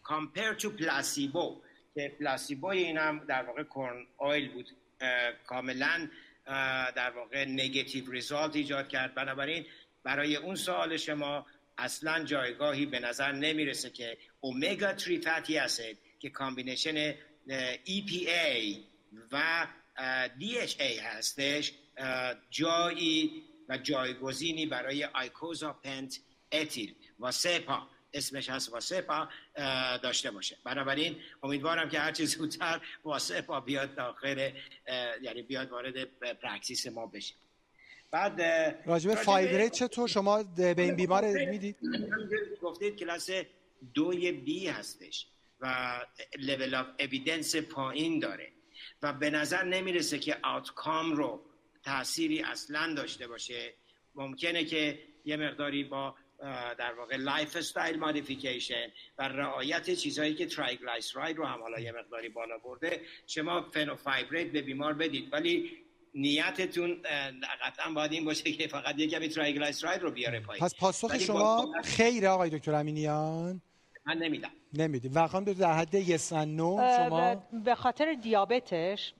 compared 0.03 0.59
to 0.59 0.69
placebo. 0.69 1.61
که 1.95 2.15
placebo 2.19 2.67
این 2.67 2.97
هم 2.97 3.25
در 3.27 3.43
واقع 3.43 3.63
corn 3.63 4.05
oil 4.17 4.51
بود. 4.51 4.69
کاملا 5.47 6.07
در 6.95 7.11
واقع 7.15 7.45
negative 7.45 8.11
result 8.11 8.55
ایجاد 8.55 8.87
کرد. 8.87 9.15
بنابراین 9.15 9.65
برای 10.03 10.35
اون 10.35 10.55
سوال 10.55 10.97
شما 10.97 11.45
اصلا 11.77 12.23
جایگاهی 12.23 12.85
به 12.85 12.99
نظر 12.99 13.31
نمی‌رسه 13.31 13.89
که 13.89 14.17
اومگا 14.41 14.97
3 14.97 15.19
fatty 15.19 15.57
acid 15.57 15.97
که 16.19 16.29
combination 16.29 17.13
EPA 17.85 18.77
و 19.31 19.67
DHA 20.39 20.99
هستش 21.01 21.73
جایی 22.49 23.43
و 23.69 23.77
جایگزینی 23.77 24.65
برای 24.65 25.05
icosapent 25.05 26.19
ethyl. 26.51 26.95
Vascepa 27.19 27.87
اسمش 28.13 28.49
هست 28.49 28.69
Vascepa 28.69 29.29
داشته 30.03 30.31
باشه. 30.31 30.57
بنابراین 30.63 31.15
امیدوارم 31.43 31.89
که 31.89 31.99
هرچی 31.99 32.25
زودتر 32.25 32.81
Vascepa 33.03 33.59
بیاد 33.59 33.95
داخل 33.95 34.51
یعنی 35.21 35.41
بیاد 35.41 35.71
وارد 35.71 36.03
practice 36.33 36.87
ما 36.87 37.05
بشه. 37.07 37.33
بعد 38.11 38.41
راجب 38.85 39.15
fibrate 39.15 39.71
چطور؟ 39.71 40.09
شما 40.09 40.43
به 40.43 40.75
این 40.77 40.95
بیمار 40.95 41.45
می‌دید؟ 41.45 41.77
گفتید 42.61 42.95
کلاس 42.95 43.29
دوی 43.93 44.31
B 44.31 44.67
هستش. 44.67 45.27
و 45.63 45.99
level 46.39 46.75
of 46.75 46.87
evidence 46.99 47.55
پایین 47.55 48.19
داره. 48.19 48.51
و 49.01 49.13
به 49.13 49.29
نظر 49.29 49.63
نمی‌رسه 49.63 50.19
که 50.19 50.37
outcome 50.43 51.11
رو 51.11 51.45
تأثیری 51.83 52.41
اصلا 52.41 52.93
داشته 52.93 53.27
باشه. 53.27 53.73
ممکنه 54.15 54.65
که 54.65 54.99
یه 55.25 55.37
مقداری 55.37 55.83
با 55.83 56.15
در 56.77 56.93
واقع 56.93 57.15
lifestyle 57.15 57.99
modification 57.99 58.87
و 59.17 59.27
رعایت 59.27 59.89
چیزهایی 59.89 60.35
که 60.35 60.45
triglyceride 60.45 61.37
رو 61.37 61.45
هم 61.45 61.61
حالا 61.61 61.79
یه 61.79 61.91
مقداری 61.91 62.29
بالا 62.29 62.57
برده 62.57 63.01
شما 63.27 63.61
fenofibrate 63.61 64.51
به 64.51 64.61
بیمار 64.61 64.93
بدید. 64.93 65.33
ولی 65.33 65.71
نیتتون 66.13 67.01
قطعا 67.61 67.93
باید 67.93 68.11
این 68.11 68.25
باشه 68.25 68.51
که 68.51 68.67
فقط 68.67 68.99
یه 68.99 69.07
کمی 69.07 69.29
triglyceride 69.29 70.01
رو 70.01 70.11
بیاره 70.11 70.39
پایین. 70.39 70.65
پس 70.65 70.75
پاسخ 70.75 71.17
شما 71.17 71.73
خیر 71.83 72.27
آقای 72.27 72.49
دکتر 72.49 72.73
امینیان. 72.73 73.61
من 74.05 74.17
نمیدم. 74.17 74.51
نمیدیم 74.73 75.13
واقعا 75.13 75.41
در 75.41 75.73
حد 75.73 75.93
yes 75.93 76.33
no 76.33 76.77
شما 76.97 77.35
به 77.65 77.75
خاطر 77.75 78.13
دیابتش 78.13 79.13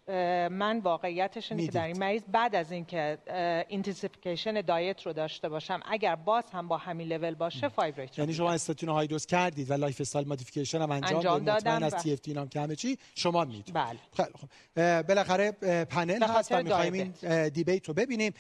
من 0.52 0.80
واقعیتش 0.80 1.52
اینه 1.52 1.66
که 1.66 1.72
در 1.72 1.86
این 1.86 2.00
مریض 2.00 2.22
بعد 2.32 2.56
از 2.56 2.72
اینکه 2.72 3.18
intensification 3.68 4.62
diet 4.62 5.02
رو 5.02 5.14
داشته 5.14 5.50
باشم 5.50 5.80
اگر 5.86 6.16
باز 6.16 6.44
هم 6.54 6.68
با 6.68 6.78
همین 6.78 7.08
لول 7.08 7.36
باشه 7.36 7.68
fibrate 7.68 8.20
یعنی 8.20 8.34
شما 8.34 8.52
statin 8.52 8.90
high 8.90 9.08
dose 9.08 9.26
کردید 9.26 9.72
و 9.72 9.74
lifestyle 9.74 10.28
modification 10.28 10.82
هم 10.82 10.92
انجام, 10.92 11.16
انجام 11.16 11.44
دادم 11.44 11.84
از 11.84 11.96
TFT 11.96 12.48
که 12.50 12.62
همه 12.62 12.76
چی 12.76 12.98
شما 13.16 13.46
می‌دید 13.46 13.74
بله. 13.74 14.00
خب 14.14 15.02
بالاخره 15.02 15.52
پنل 15.84 16.24
هست 16.24 16.52
و 16.52 16.64
می‌خوایم 16.64 16.94
این 16.94 17.14
debate 17.50 17.88
رو 17.88 17.94
ببینیم. 17.94 18.34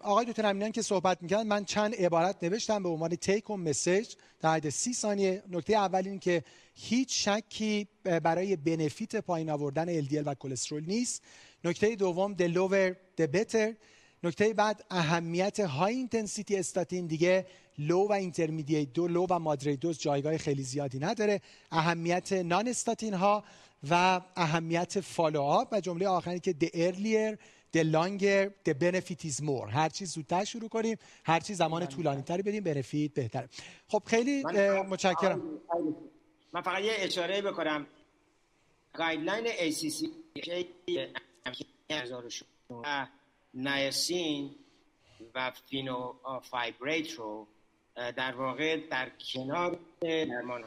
آقای 0.00 0.26
دکتر 0.26 0.46
امینیان 0.46 0.72
که 0.72 0.82
صحبت 0.82 1.22
می‌کرد 1.22 1.46
من 1.46 1.64
چند 1.64 1.94
عبارت 1.94 2.44
نوشتم 2.44 2.82
به 2.82 2.88
عنوان 2.88 3.16
take 3.16 3.50
home 3.50 3.56
message 3.56 4.14
در 4.40 4.54
حد 4.54 4.68
سی 4.68 4.94
ثانیه 4.94 5.42
نکته 5.50 5.72
اول 5.72 6.02
این 6.08 6.18
که 6.18 6.44
هیچ 6.74 7.28
شکی 7.28 7.88
برای 8.04 8.56
benefit 8.56 9.16
پایین 9.16 9.50
آوردن 9.50 10.02
LDL 10.02 10.22
و 10.26 10.34
کلسترول 10.34 10.84
نیست. 10.86 11.22
نکته 11.64 11.96
دوم 11.96 12.36
the 12.36 12.54
lower 12.54 12.94
the 13.20 13.26
better. 13.26 13.74
نکته 14.24 14.54
بعد 14.54 14.84
اهمیت 14.90 15.60
high 15.60 15.94
intensity 15.94 16.56
statin 16.56 17.06
دیگه 17.06 17.46
low 17.78 18.08
و 18.08 18.12
intermediate 18.12 18.92
dose 18.92 19.08
low 19.08 19.26
و 19.30 19.38
moderate 19.38 19.76
dose 19.76 19.98
جایگاه 19.98 20.36
خیلی 20.36 20.62
زیادی 20.62 20.98
نداره. 20.98 21.40
اهمیت 21.72 22.32
non 22.32 22.68
statin 22.68 23.14
ها 23.14 23.44
و 23.90 24.20
اهمیت 24.36 25.00
follow 25.00 25.42
up 25.42 25.68
و 25.72 25.80
جمله 25.80 26.08
آخری 26.08 26.40
که 26.40 26.54
the 26.60 26.66
earlier 26.66 27.38
the 27.74 27.84
longer 27.84 28.52
the 28.64 28.74
benefit 28.74 29.24
is 29.24 29.42
more. 29.42 29.68
هر 29.70 29.88
چیز 29.88 30.12
زودتر 30.12 30.44
شروع 30.44 30.68
کنیم 30.68 30.98
هر 31.24 31.40
چیز 31.40 31.56
زمان 31.56 31.86
طولانی 31.86 32.22
تری 32.22 32.42
بدیم 32.42 32.64
benefit 32.64 33.14
بهتره. 33.14 33.48
خب 33.88 34.02
خیلی 34.06 34.42
متشکرم. 34.88 35.60
من 36.52 36.60
فقط 36.60 36.82
یه 36.82 36.92
اشاره 36.98 37.42
بکنم. 37.42 37.86
guideline 38.94 39.46
ACC 39.46 40.08
niacin 43.54 44.54
و 45.34 45.52
fenofibrate 45.70 47.10
رو 47.10 47.46
در 47.94 48.34
واقع 48.36 48.76
در 48.90 49.10
کنار 49.34 49.78
درمان 50.00 50.64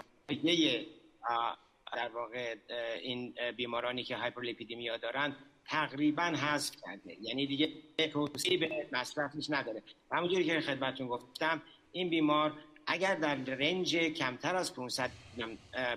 در 1.96 2.10
واقع 2.14 2.56
این 3.02 3.34
بیمارانی 3.58 4.04
که 4.04 4.16
hyperlipidemia 4.16 4.98
دارند 4.98 5.36
تقریبا 5.68 6.24
حذف 6.24 6.76
کرده. 6.86 7.18
یعنی 7.22 7.48
دیگه 7.48 7.70
توصیه 8.12 8.58
به 8.58 8.88
مصرفش 8.92 9.50
نداره. 9.50 9.84
همونجوری 10.12 10.44
که 10.44 10.62
خدمتتون 10.62 11.08
گفتم 11.08 11.62
این 11.92 12.10
بیمار 12.10 12.54
اگر 12.88 13.16
در 13.16 13.36
range 13.36 13.96
کمتر 13.98 14.56
از 14.56 14.76
500 14.76 15.12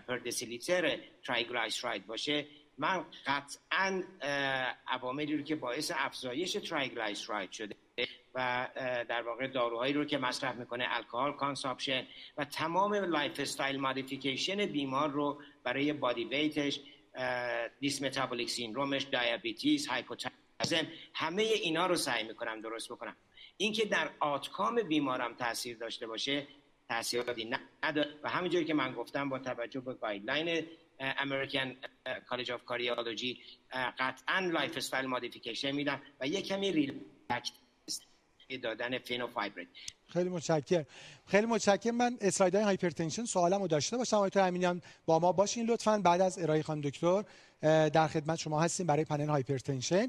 per 0.08 0.18
deciliter 0.18 0.98
triglyceride 1.24 2.06
باشه 2.06 2.46
من 2.78 3.04
قطعا 3.26 4.02
عواملی 4.86 5.36
رو 5.36 5.42
که 5.42 5.56
باعث 5.56 5.92
افزایش 5.94 6.52
triglyceride 6.52 7.52
شده 7.52 7.76
و 8.34 8.68
در 9.08 9.22
واقع 9.22 9.46
داروهایی 9.46 9.92
رو 9.92 10.04
که 10.04 10.18
مصرف 10.18 10.54
می‌کنه 10.54 10.86
الکل 10.88 11.32
consumption 11.32 12.06
و 12.36 12.44
تمام 12.44 12.94
lifestyle 12.94 13.80
modification 13.80 14.66
بیمار 14.66 15.10
رو 15.10 15.42
برای 15.64 15.92
body 15.92 16.24
weight 16.24 16.66
ش 16.66 16.80
dysmetabolic 17.80 18.02
syndrome 18.02 18.50
ش 18.50 19.06
diabetes 19.06 19.88
hypertension 19.88 20.86
همه 21.14 21.42
اینا 21.42 21.86
رو 21.86 21.96
سعی 21.96 22.24
می‌کنم 22.24 22.60
درست 22.60 22.88
بکنم. 22.92 23.16
اینکه 23.56 23.84
در 23.84 24.10
outcome 24.20 24.82
بیمارم 24.82 25.34
تاثیر 25.34 25.76
داشته 25.76 26.06
باشه 26.06 26.46
تاثیراتی 26.88 27.50
نداره. 27.82 28.14
و 28.22 28.28
همینجوری 28.28 28.64
که 28.64 28.74
من 28.74 28.92
گفتم 28.92 29.28
با 29.28 29.38
توجه 29.38 29.80
به 29.80 29.94
guideline 29.94 30.66
American 31.00 31.76
College 32.26 32.50
of 32.50 32.64
Cardiology 32.64 33.40
قطعا 33.98 34.38
lifestyle 34.38 35.06
modification 35.06 35.72
میدم 35.72 36.02
و 36.20 36.26
یک 36.26 36.46
کمی 36.46 36.72
ریلکس 36.72 37.52
دادن 38.62 38.98
fenofibrate 38.98 39.68
خیلی 40.12 40.28
متشکرم. 40.28 40.86
خیلی 41.26 41.46
متشکرم. 41.46 41.94
من 41.94 42.18
اسلاید 42.20 42.54
های 42.54 42.64
hypertension 42.64 43.24
سوالمو 43.24 43.68
داشته 43.68 43.96
باشم. 43.96 44.16
آقای 44.16 44.30
امینیان 44.42 44.82
با 45.06 45.18
ما 45.18 45.32
باشین 45.32 45.66
لطفا. 45.66 45.98
بعد 45.98 46.20
از 46.20 46.38
ارائه 46.38 46.62
خانم 46.62 46.80
دکتر 46.80 47.24
در 47.88 48.08
خدمت 48.08 48.38
شما 48.38 48.60
هستیم 48.60 48.86
برای 48.86 49.04
panel 49.04 49.28
hypertension. 49.28 50.08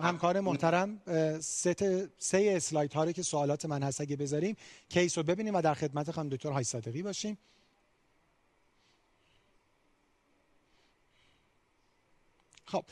همکار 0.00 0.40
محترم 0.40 1.02
سه 1.40 2.08
سه 2.18 2.52
اسلاید 2.56 2.92
ها 2.92 3.04
رو 3.04 3.12
که 3.12 3.22
سوالات 3.22 3.64
من 3.64 3.82
هست 3.82 4.00
اگه 4.00 4.16
بذاریم 4.16 4.56
case 4.88 5.18
رو 5.18 5.24
ببینیم 5.24 5.54
و 5.54 5.62
در 5.62 5.74
خدمت 5.74 6.10
خانم 6.10 6.28
دکتر 6.28 6.50
های 6.50 6.64
صادقی 6.64 7.02
باشیم. 7.02 7.38
خب 12.64 12.84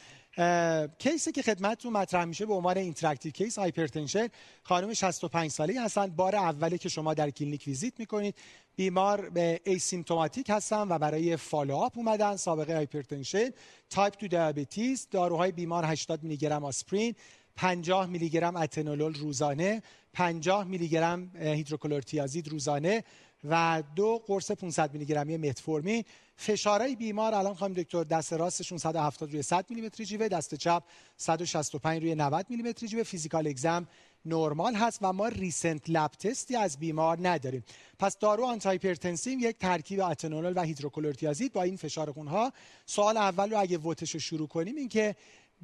case 0.99 1.26
ی 1.26 1.33
که 1.33 1.43
خدمتتون 1.43 1.93
مطرح 1.93 2.25
میشه 2.25 2.47
به 2.47 2.55
عنوان 2.55 2.79
interactive 2.79 3.33
case 3.33 3.59
hypertension 3.59 4.29
خانم 4.63 4.95
65 4.95 5.51
ساله 5.51 5.81
هستن. 5.81 6.07
بار 6.07 6.37
اولی 6.37 6.79
که 6.79 6.89
شما 6.89 7.15
در 7.15 7.31
کلینیک 7.31 7.65
ویزیت 7.67 7.93
می‌کنید. 7.99 8.35
بیمار 8.77 9.31
به 9.31 9.61
asymptomatic 9.65 10.51
هستن 10.51 10.89
و 10.89 10.99
برای 10.99 11.37
follow-up 11.37 11.99
اومدن. 11.99 12.37
سابقه 12.37 12.77
hypertension 12.77 13.51
type 13.91 14.19
2 14.19 14.29
diabetes 14.29 15.09
داروهای 15.11 15.53
بیمار 15.53 15.85
80 15.85 16.23
میلی 16.23 16.37
گرم 16.37 16.65
آسپرین 16.65 17.15
50 17.57 18.07
میلی 18.07 18.29
گرم 18.29 18.57
اتنولول 18.57 19.15
روزانه 19.15 19.83
50 20.13 20.65
میلی 20.65 20.89
گرم 20.89 21.31
هیدروکلورتیازید 21.37 22.49
روزانه 22.49 23.05
و 23.45 23.83
دو 23.97 24.23
قرص 24.27 24.51
500 24.51 24.93
میلی 24.93 25.05
گرمی 25.05 25.37
متفورمین. 25.37 26.05
فشارهای 26.37 26.97
بیمار 26.97 27.35
الان 27.35 27.55
خانم 27.55 27.75
دکتر 27.75 28.05
دست 28.05 28.33
راستشون 28.33 28.79
170 28.79 29.31
روی 29.33 29.43
100 29.43 29.67
میلی 29.71 29.83
متری 29.83 30.07
جیوه 30.07 30.29
دست 30.29 30.55
چپ 30.55 30.83
165 31.17 32.03
روی 32.03 32.15
90 32.15 32.47
میلی 32.49 32.63
متری 32.63 32.89
جیوه. 32.89 33.03
physical 33.03 33.47
exam 33.47 33.87
نرمال 34.25 34.75
هست 34.75 34.99
و 35.03 35.13
ما 35.13 35.29
recent 35.29 35.91
lab 35.91 36.11
test 36.11 36.48
ی 36.48 36.57
از 36.57 36.79
بیمار 36.79 37.19
نداریم. 37.29 37.65
پس 37.99 38.19
دارو 38.19 38.45
antihypertensive 38.45 39.41
یک 39.41 39.59
ترکیب 39.59 40.01
اتنولول 40.01 40.53
و 40.57 40.63
هیدروکلورتیازید 40.63 41.53
با 41.53 41.63
این 41.63 41.77
فشار 41.77 42.13
خونها. 42.13 42.53
سوال 42.87 43.17
اول 43.17 43.51
رو 43.51 43.61
اگه 43.61 43.79
vote 43.79 44.00
ش 44.00 44.11
رو 44.11 44.21
شروع 44.21 44.49
کنیم 44.49 44.77
این 44.77 44.89
که 44.89 45.17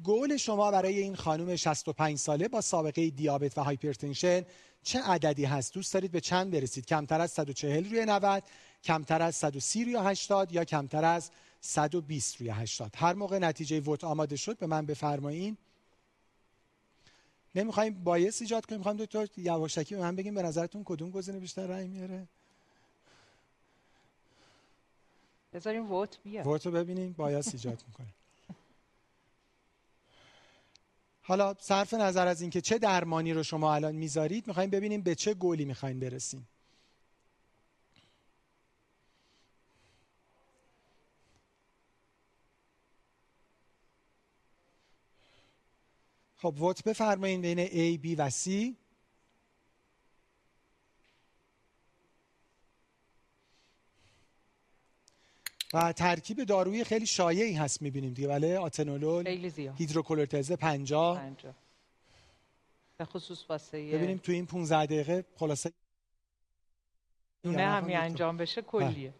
گول 0.03 0.37
شما 0.37 0.71
برای 0.71 0.99
این 0.99 1.15
خانم 1.15 1.55
65 1.55 2.17
ساله 2.17 2.47
با 2.47 2.61
سابقه 2.61 3.09
دیابت 3.09 3.57
و 3.57 3.63
hypertension 3.63 4.45
چه 4.83 5.01
عددی 5.01 5.45
هست؟ 5.45 5.73
دوست 5.73 5.93
دارید 5.93 6.11
به 6.11 6.21
چند 6.21 6.51
برسید؟ 6.51 6.85
کمتر 6.85 7.21
از 7.21 7.31
140 7.31 7.85
روی 7.89 8.05
90 8.05 8.43
کمتر 8.83 9.21
از 9.21 9.35
130 9.35 9.85
روی 9.85 9.95
80 9.95 10.51
یا 10.51 10.63
کمتر 10.63 11.05
از 11.05 11.31
120 11.61 12.41
روی 12.41 12.49
80 12.49 12.91
هر 12.95 13.13
موقع 13.13 13.39
نتیجه 13.39 13.79
ووت 13.79 14.03
آماده 14.03 14.35
شد 14.35 14.57
به 14.57 14.67
من 14.67 14.85
بفرمایید 14.85 15.57
نمی‌خوایم 17.55 18.03
بایس 18.03 18.41
ایجاد 18.41 18.65
کنیم. 18.65 18.79
می‌خوایم 18.79 18.97
دکتر 18.97 19.27
یواشکی 19.37 19.95
به 19.95 20.01
من 20.01 20.15
بگیم 20.15 20.35
به 20.35 20.41
نظرتون 20.41 20.83
کدوم 20.85 21.09
گزینه 21.11 21.39
بیشتر 21.39 21.67
رأی 21.67 21.87
میاره 21.87 22.27
بذاریم 25.53 25.91
ووت 25.91 26.17
بیاد. 26.23 26.47
ووت 26.47 26.65
رو 26.65 26.71
ببینیم. 26.71 27.13
بایس 27.17 27.53
ایجاد 27.53 27.83
می‌کنه. 27.87 28.07
حالا 31.27 31.55
صرف 31.59 31.93
نظر 31.93 32.27
از 32.27 32.41
اینکه 32.41 32.61
چه 32.61 32.77
درمانی 32.77 33.33
رو 33.33 33.43
شما 33.43 33.75
الان 33.75 33.95
می‌ذارید 33.95 34.47
می‌خوایم 34.47 34.69
ببینیم 34.69 35.01
به 35.01 35.15
چه 35.15 35.33
گولی 35.33 35.65
می‌خوایم 35.65 35.99
برسیم. 35.99 36.47
خب 46.37 46.61
ووت 46.61 46.83
بفرمایید 46.83 47.41
بین 47.41 47.67
A, 47.67 47.99
B 48.03 48.15
و 48.19 48.29
C. 48.29 48.75
و 55.75 55.91
ترکیب 55.91 56.43
دارویی 56.43 56.83
خیلی 56.83 57.05
شایعی 57.05 57.53
هست 57.53 57.81
می‌بینیم 57.81 58.13
دیگه 58.13 58.27
بله؟ 58.27 58.59
آتنولول 58.59 59.27
هیدروکلورتزه 59.77 60.55
50 60.55 61.19
50 61.19 61.53
به 62.97 63.05
خصوص 63.05 63.49
واسه 63.49 63.77
ببینیم 63.77 64.17
تو 64.17 64.31
این 64.31 64.45
15 64.45 64.85
دقیقه 64.85 65.25
خلاصه 65.35 65.71
دونه 67.43 67.67
همی 67.67 67.93
انجام 67.95 68.37
بشه 68.37 68.61
کلیه. 68.61 69.13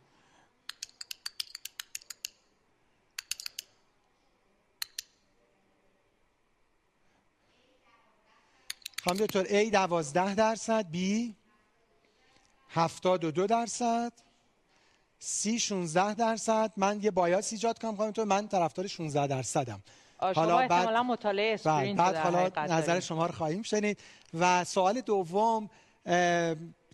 خانم 9.03 9.17
دکتر 9.17 9.43
A 9.43 9.71
12 9.71 10.35
درصد 10.35 10.85
B 10.93 10.97
72 12.69 13.47
درصد. 13.47 14.13
C 15.27 15.59
16 15.59 16.13
درصد. 16.13 16.71
من 16.77 16.99
یه 17.01 17.11
bias 17.11 17.51
ایجاد 17.51 17.79
کنم 17.79 17.95
خانم 17.95 18.11
دکتر 18.11 18.25
من 18.25 18.47
طرفدار 18.47 18.87
16 18.87 19.27
درصدم. 19.27 19.83
حالا 20.19 20.67
بعد 20.67 20.89
مطالعه 20.89 21.53
SPRINT 21.53 21.97
بعد 21.97 22.15
حالا 22.15 22.51
نظر 22.67 22.99
شما 22.99 23.25
رو 23.25 23.31
خواهیم 23.31 23.61
شنید. 23.61 23.99
و 24.39 24.63
سوال 24.63 25.01
دوم 25.01 25.69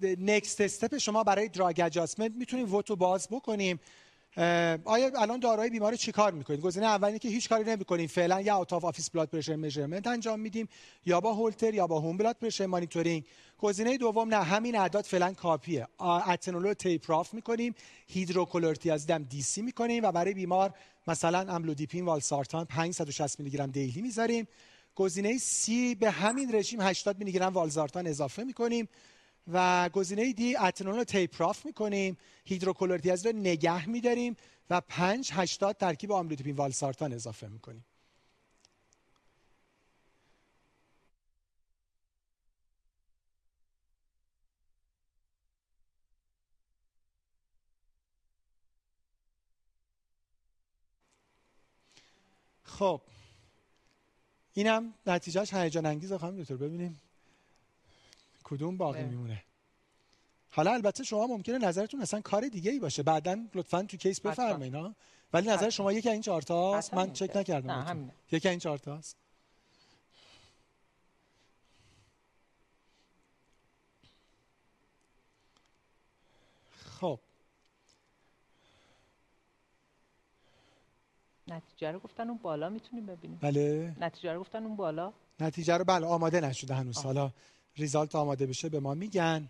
next 0.01 0.61
step 0.61 0.97
شما 0.97 1.23
برای 1.23 1.49
drug 1.49 1.81
adjustment 1.85 2.31
می‌تونیم 2.35 2.73
vote 2.73 2.91
و 2.91 2.95
باز 2.95 3.27
بکنیم. 3.31 3.79
آیا 4.85 5.11
الان 5.15 5.39
داروهای 5.39 5.69
بیمار 5.69 5.95
چیکار 5.95 6.31
می‌کنید؟ 6.31 6.61
گزینه 6.61 6.85
اولی 6.85 7.19
که 7.19 7.29
هیچ 7.29 7.49
کاری 7.49 7.63
نمی‌کنیم. 7.63 8.07
فعلا 8.07 8.41
یا 8.41 8.55
out 8.55 8.73
of 8.73 8.82
office 8.82 9.09
blood 9.09 9.29
pressure 9.29 9.55
measurement 9.55 10.07
انجام 10.07 10.39
میدیم 10.39 10.67
یا 11.05 11.21
با 11.21 11.33
هولتر 11.33 11.73
یا 11.73 11.87
با 11.87 11.99
home 11.99 12.17
blood 12.17 12.35
pressure 12.35 12.65
monitoring 12.65 13.23
گزینه 13.59 13.97
دوم 13.97 14.33
نه 14.33 14.43
همین 14.43 14.75
اعداد 14.75 15.05
فعلا 15.05 15.33
کافیه 15.33 15.87
اتنولول 16.27 16.73
taper 16.73 17.11
off 17.11 17.33
می‌کنیم 17.33 17.75
هیدروکلورتیازید 18.07 19.29
DC 19.29 19.61
می‌کنیم 19.61 20.03
و 20.03 20.11
برای 20.11 20.33
بیمار 20.33 20.73
مثلا 21.07 21.53
املودیپین 21.53 22.05
والسارتان 22.05 22.65
5 22.65 22.84
160 22.84 23.39
میلی 23.39 23.51
گرم 23.51 23.71
daily 23.71 24.01
می‌ذاریم. 24.01 24.47
گزینه 24.95 25.37
C 25.37 25.95
به 25.95 26.11
همین 26.11 26.55
رژیم 26.55 26.81
80 26.81 27.17
میلی 27.19 27.31
گرم 27.31 27.53
والزارتان 27.53 28.07
اضافه 28.07 28.43
می‌کنیم. 28.43 28.89
و 29.47 29.89
گزینه 29.89 30.33
D 30.33 30.55
اتنولول 30.55 30.95
رو 30.95 31.03
taper 31.03 31.42
off 31.42 31.65
می‌کنیم 31.65 32.17
هیدروکلورتیازید 32.45 33.25
رو 33.25 33.31
نگه 33.31 33.89
میداریم 33.89 34.35
و 34.69 34.81
5 34.81 35.29
80 35.33 35.77
ترکیب 35.77 36.11
آملودیپین 36.11 36.55
والسارتان 36.55 37.13
اضافه 37.13 37.47
می‌کنیم. 37.47 37.85
خب 52.63 53.01
اینم 54.53 54.93
نتیجهش 55.07 55.53
هیجان 55.53 55.85
انگیز 55.85 56.13
خواهم 56.13 56.41
دکتر 56.41 56.55
ببینیم. 56.55 57.01
کدوم 58.51 58.77
باقی 58.77 59.03
میمونه؟ 59.03 59.43
حالا 60.49 60.73
البته 60.73 61.03
شما 61.03 61.27
ممکنه 61.27 61.57
نظرتون 61.57 62.01
اصلا 62.01 62.21
کار 62.21 62.47
دیگه 62.47 62.71
ای 62.71 62.79
باشه. 62.79 63.03
بعدا 63.03 63.47
لطفا 63.53 63.83
تو 63.83 63.97
کیس 63.97 64.21
بفرمایید 64.21 64.75
ها 64.75 64.95
ولی 65.33 65.47
نظر 65.47 65.69
شما 65.69 65.93
یکی 65.93 66.09
این 66.09 66.21
چهار 66.21 66.41
تاست 66.41 66.93
من 66.93 67.13
چک 67.13 67.37
نکردم 67.37 68.11
یکی 68.31 68.49
این 68.49 68.59
چهار 68.59 68.77
تاست 68.77 69.17
خب. 76.99 77.19
نتیجه 81.47 81.91
رو 81.91 81.99
گفتن 81.99 82.29
اون 82.29 82.37
بالا 82.37 82.69
می‌تونیم 82.69 83.05
ببینیم. 83.05 83.39
بله. 83.41 83.95
نتیجه 83.99 84.33
رو 84.33 84.39
گفتن 84.39 84.63
اون 84.63 84.75
بالا. 84.75 85.13
نتیجه 85.39 85.77
رو 85.77 85.83
بله 85.83 86.05
آماده 86.05 86.41
نشده 86.41 86.75
هنوز. 86.75 86.97
حالا 86.97 87.31
ریزالت 87.77 88.15
آماده 88.15 88.45
بشه 88.45 88.69
به 88.69 88.79
ما 88.79 88.93
میگن. 88.93 89.49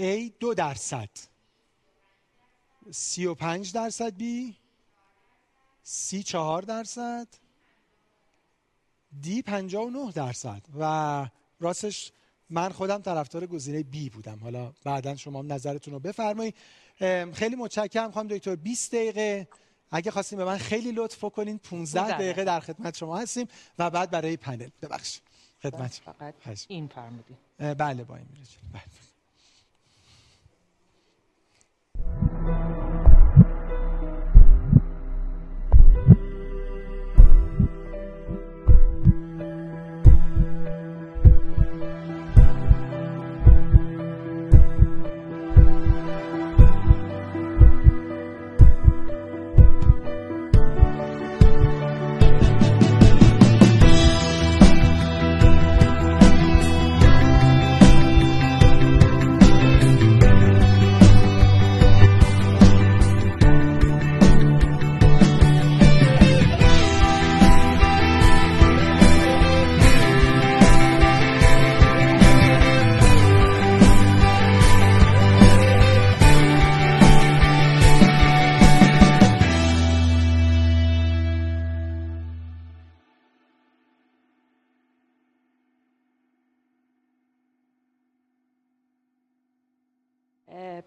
A 0.00 0.30
دو 0.40 0.54
درصد. 0.54 1.08
سی 2.90 3.26
و 3.26 3.34
پنج 3.34 3.72
درصد 3.72 4.18
B 4.18 4.22
سی 5.82 6.22
چهار 6.22 6.62
درصد. 6.62 7.28
دی 9.22 9.42
پنجا 9.42 9.82
و 9.82 9.90
نه 9.90 10.12
درصد. 10.12 10.62
و 10.78 11.26
راستش 11.60 12.12
من 12.50 12.72
خودم 12.72 13.02
طرفدار 13.02 13.46
گزینه 13.46 13.82
بی 13.82 14.10
بودم. 14.10 14.38
حالا 14.38 14.72
بعدا 14.84 15.16
شما 15.16 15.42
نظرتون 15.42 15.94
رو 15.94 16.00
بفرمایید. 16.00 16.54
خیلی 17.32 17.56
متشکرم 17.56 18.10
خانم 18.10 18.28
دکتر. 18.28 18.56
20 18.56 18.94
دقیقه. 18.94 19.48
اگه 19.90 20.10
خواستیم 20.10 20.38
به 20.38 20.44
من 20.44 20.58
خیلی 20.58 20.92
لطف 20.92 21.24
کنین 21.24 21.58
15 21.58 22.08
دقیقه 22.08 22.44
در 22.44 22.60
خدمت 22.60 22.96
شما 22.96 23.18
هستیم 23.18 23.48
و 23.78 23.90
بعد 23.90 24.10
برای 24.10 24.36
پنل. 24.36 24.68
ببخشید. 24.82 25.25
خدمت. 25.62 26.02
فقط 26.04 26.34
این 26.68 26.88
فرمودین. 26.88 27.36
بله 27.58 28.04
با 28.04 28.16
این 28.16 28.26
میره 28.32 28.46
بله. 28.72 28.82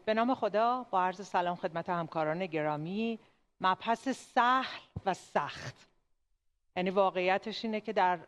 به 0.06 0.14
نام 0.14 0.36
خدا 0.36 0.86
با 0.92 1.04
عرض 1.04 1.28
سلام 1.28 1.56
خدمت 1.56 1.90
همکاران 1.90 2.46
گرامی 2.46 3.20
مبحث 3.62 4.10
سهل 4.10 4.80
و 5.06 5.14
سخت. 5.14 5.76
یعنی 6.76 6.90
واقعیتش 6.90 7.66
اینه 7.66 7.82
که 7.82 7.94
در 7.94 8.20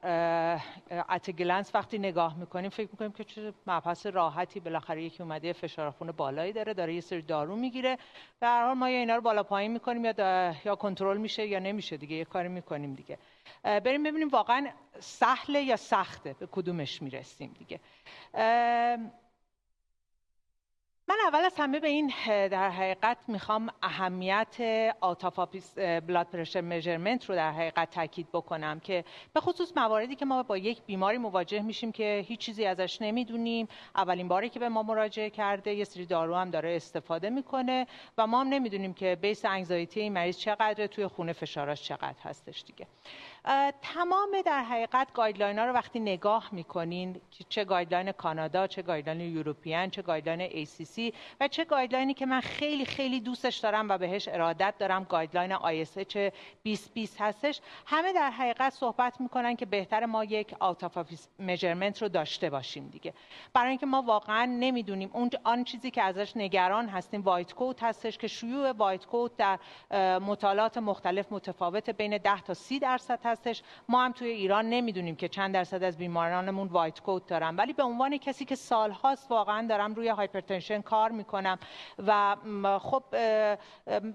اتگلنس 1.09 1.75
وقتی 1.75 1.97
نگاه 1.97 2.37
می‌کنیم 2.37 2.69
فکر 2.69 2.89
می‌کنیم 2.91 3.11
که 3.11 3.23
چه 3.23 3.53
مبحث 3.67 4.05
راحتی 4.05 4.59
بالاخره 4.59 5.03
یکی 5.03 5.23
اومده 5.23 5.53
فشار 5.53 5.91
خون 5.91 6.11
بالایی 6.11 6.53
داره 6.53 6.73
داره 6.73 6.93
یه 6.93 7.01
سری 7.01 7.21
دارو 7.21 7.55
می‌گیره. 7.55 7.97
و 8.41 8.47
هر 8.47 8.65
حال 8.65 8.77
ما 8.77 8.89
یا 8.89 8.99
اینا 8.99 9.15
رو 9.15 9.21
بالا 9.21 9.43
پایین 9.43 9.71
می‌کنیم 9.71 10.05
یا 10.05 10.55
یا 10.65 10.75
کنترل 10.75 11.17
میشه 11.17 11.47
یا 11.47 11.59
نمیشه 11.59 11.97
دیگه 11.97 12.15
یه 12.15 12.25
کاری 12.25 12.47
می‌کنیم 12.47 12.93
دیگه. 12.93 13.17
بریم 13.63 14.03
ببینیم 14.03 14.27
واقعا 14.27 14.67
سهله 14.99 15.61
یا 15.61 15.75
سخته 15.75 16.35
به 16.39 16.47
کدومش 16.51 17.01
می‌رسیم 17.01 17.55
دیگه. 17.59 17.79
من 21.11 21.17
اول 21.27 21.45
از 21.45 21.53
همه 21.57 21.79
به 21.79 21.87
این 21.87 22.13
در 22.25 22.69
حقیقت 22.69 23.17
می‌خوام 23.27 23.69
اهمیت 23.83 24.55
out 25.01 25.21
of 25.21 25.34
office 25.34 25.73
blood 25.79 26.27
pressure 26.27 26.61
measurement 26.61 27.29
رو 27.29 27.35
در 27.35 27.51
حقیقت 27.51 27.91
تاکید 27.91 28.27
بکنم 28.33 28.79
که 28.79 29.03
به 29.33 29.39
خصوص 29.39 29.71
مواردی 29.75 30.15
که 30.15 30.25
ما 30.25 30.43
با 30.43 30.57
یک 30.57 30.81
بیماری 30.81 31.17
مواجه 31.17 31.61
میشیم 31.61 31.91
که 31.91 32.25
هیچ 32.27 32.39
چیزی 32.39 32.65
ازش 32.65 33.01
نمی‌دونیم. 33.01 33.67
اولین 33.95 34.27
باری 34.27 34.49
که 34.49 34.59
به 34.59 34.69
ما 34.69 34.83
مراجعه 34.83 35.29
کرده 35.29 35.73
یه 35.73 35.83
سری 35.83 36.05
دارو 36.05 36.35
هم 36.35 36.49
داره 36.49 36.75
استفاده 36.75 37.29
می‌کنه 37.29 37.87
و 38.17 38.27
ما 38.27 38.41
هم 38.41 38.47
نمی‌دونیم 38.47 38.93
که 38.93 39.17
base 39.21 39.45
anxiety 39.45 39.99
این 39.99 40.13
مریض 40.13 40.37
چقدره 40.37 40.87
توی 40.87 41.07
خونه 41.07 41.33
فشاراش 41.33 41.83
چقدر 41.83 42.19
هستش 42.23 42.63
دیگه. 42.63 42.87
تمام 43.81 44.29
در 44.45 44.63
حقیقت 44.63 45.13
guideline 45.13 45.59
ها 45.59 45.65
رو 45.65 45.73
وقتی 45.73 45.99
نگاه 45.99 46.49
می‌کنین 46.51 47.21
چه 47.49 47.65
guideline 47.65 48.11
کانادا 48.11 48.67
چه 48.67 48.81
guideline 48.81 49.21
European 49.21 49.89
چه 49.89 50.01
guideline 50.01 50.65
ACC 50.65 51.13
و 51.39 51.47
چه 51.47 51.65
guideline 51.65 52.09
ی 52.09 52.13
که 52.13 52.25
من 52.25 52.41
خیلی 52.41 52.85
خیلی 52.85 53.19
دوستش 53.19 53.57
دارم 53.57 53.89
و 53.89 53.97
بهش 53.97 54.27
ارادت 54.27 54.73
دارم 54.79 55.03
guideline 55.03 55.55
ISH 55.55 56.17
2020 56.63 57.21
هستش. 57.21 57.61
همه 57.85 58.13
در 58.13 58.29
حقیقت 58.31 58.73
صحبت 58.73 59.21
می‌کنن 59.21 59.55
که 59.55 59.65
بهتر 59.65 60.05
ما 60.05 60.23
یک 60.23 60.55
out 60.59 60.83
of 60.83 60.97
رو 62.01 62.09
داشته 62.09 62.49
باشیم 62.49 62.87
دیگه. 62.87 63.13
برای 63.53 63.69
اینکه 63.69 63.85
ما 63.85 64.01
واقعا 64.01 64.45
نمی‌دونیم. 64.45 65.09
اون 65.13 65.29
آن 65.43 65.63
چیزی 65.63 65.91
که 65.91 66.01
ازش 66.01 66.37
نگران 66.37 66.89
هستیم 66.89 67.21
white 67.21 67.53
coat 67.53 67.83
هستش 67.83 68.17
که 68.17 68.27
شیوع 68.27 68.71
white 68.71 69.05
coat 69.05 69.37
در 69.37 69.59
مطالعات 70.19 70.77
مختلف 70.77 71.31
متفاوت 71.31 71.89
بین 71.89 72.17
10 72.17 72.41
تا 72.41 72.53
30 72.53 72.79
درصد 72.79 73.30
هستش. 73.31 73.63
ما 73.89 74.05
هم 74.05 74.11
توی 74.11 74.29
ایران 74.29 74.69
نمی‌دونیم 74.69 75.15
که 75.15 75.27
چند 75.27 75.53
درصد 75.53 75.83
از 75.83 75.97
بیمارانمون 75.97 76.67
white 76.67 77.01
coat 77.01 77.27
دارن. 77.27 77.55
ولی 77.55 77.73
به 77.73 77.83
عنوان 77.83 78.17
کسی 78.17 78.45
که 78.45 78.55
سالهاست 78.55 79.31
واقعا 79.31 79.67
دارم 79.67 79.93
روی 79.93 80.07
hypertension 80.07 80.81
کار 80.81 81.11
می‌کنم 81.11 81.59
و 82.07 82.35
خب 82.79 83.03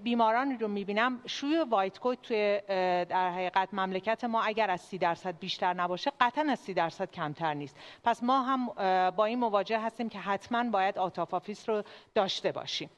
بیمارانی 0.03 0.57
رو 0.57 0.67
می‌بینم. 0.67 1.21
شیوع 1.25 1.65
white 1.69 1.99
coat 1.99 2.21
توی 2.21 2.61
در 3.05 3.31
حقیقت 3.31 3.73
مملکت 3.73 4.23
ما 4.23 4.41
اگر 4.41 4.71
از 4.71 4.81
سی 4.81 4.97
درصد 4.97 5.39
بیشتر 5.39 5.73
نباشه 5.73 6.11
قطعا 6.19 6.51
از 6.51 6.59
سی 6.59 6.73
درصد 6.73 7.11
کمتر 7.11 7.53
نیست. 7.53 7.77
پس 8.03 8.23
ما 8.23 8.41
هم 8.41 8.65
با 9.11 9.25
این 9.25 9.39
مواجه 9.39 9.79
هستیم 9.79 10.09
که 10.09 10.19
حتما 10.19 10.63
باید 10.69 10.97
out 10.97 11.17
of 11.17 11.30
office 11.30 11.69
رو 11.69 11.83
داشته 12.15 12.51
باشیم. 12.51 12.89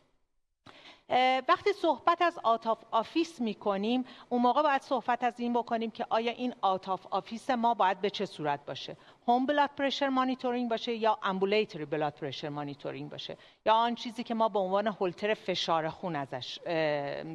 وقتی 1.47 1.73
صحبت 1.73 2.21
از 2.21 2.39
out 2.43 2.67
of 2.67 2.83
office 2.91 3.41
می 3.41 3.53
کنیم 3.53 4.05
اون 4.29 4.41
موقع 4.41 4.61
باید 4.61 4.81
صحبت 4.81 5.23
از 5.23 5.39
این 5.39 5.53
بکنیم 5.53 5.91
که 5.91 6.05
آیا 6.09 6.31
این 6.31 6.53
out 6.61 6.88
of 6.88 7.05
office 7.09 7.49
ما 7.49 7.73
باید 7.73 8.01
به 8.01 8.09
چه 8.09 8.25
صورت 8.25 8.65
باشه. 8.65 8.97
home 9.27 9.45
blood 9.45 9.69
pressure 9.77 10.09
monitoring 10.09 10.69
باشه 10.69 10.93
یا 10.93 11.19
ambulatory 11.23 11.85
blood 11.85 12.13
pressure 12.13 12.49
monitoring 12.49 13.09
باشه. 13.09 13.37
یا 13.65 13.73
آن 13.73 13.95
چیزی 13.95 14.23
که 14.23 14.33
ما 14.33 14.49
به 14.49 14.59
عنوان 14.59 14.87
هولتر 14.87 15.33
فشار 15.33 15.89
خون 15.89 16.15
ازش 16.15 16.59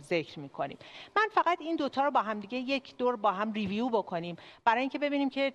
ذکر 0.01 0.39
می 0.39 0.49
کنیم 0.49 0.78
من 1.16 1.26
فقط 1.32 1.61
این 1.61 1.76
دوتا 1.76 2.05
رو 2.05 2.11
با 2.11 2.22
هم 2.22 2.41
دیگه 2.41 2.59
یک 2.59 2.97
دور 2.97 3.16
با 3.16 3.32
هم 3.32 3.53
review 3.53 3.89
بکنیم. 3.89 4.37
برای 4.64 4.80
اینکه 4.80 4.99
ببینیم 4.99 5.30
که 5.30 5.53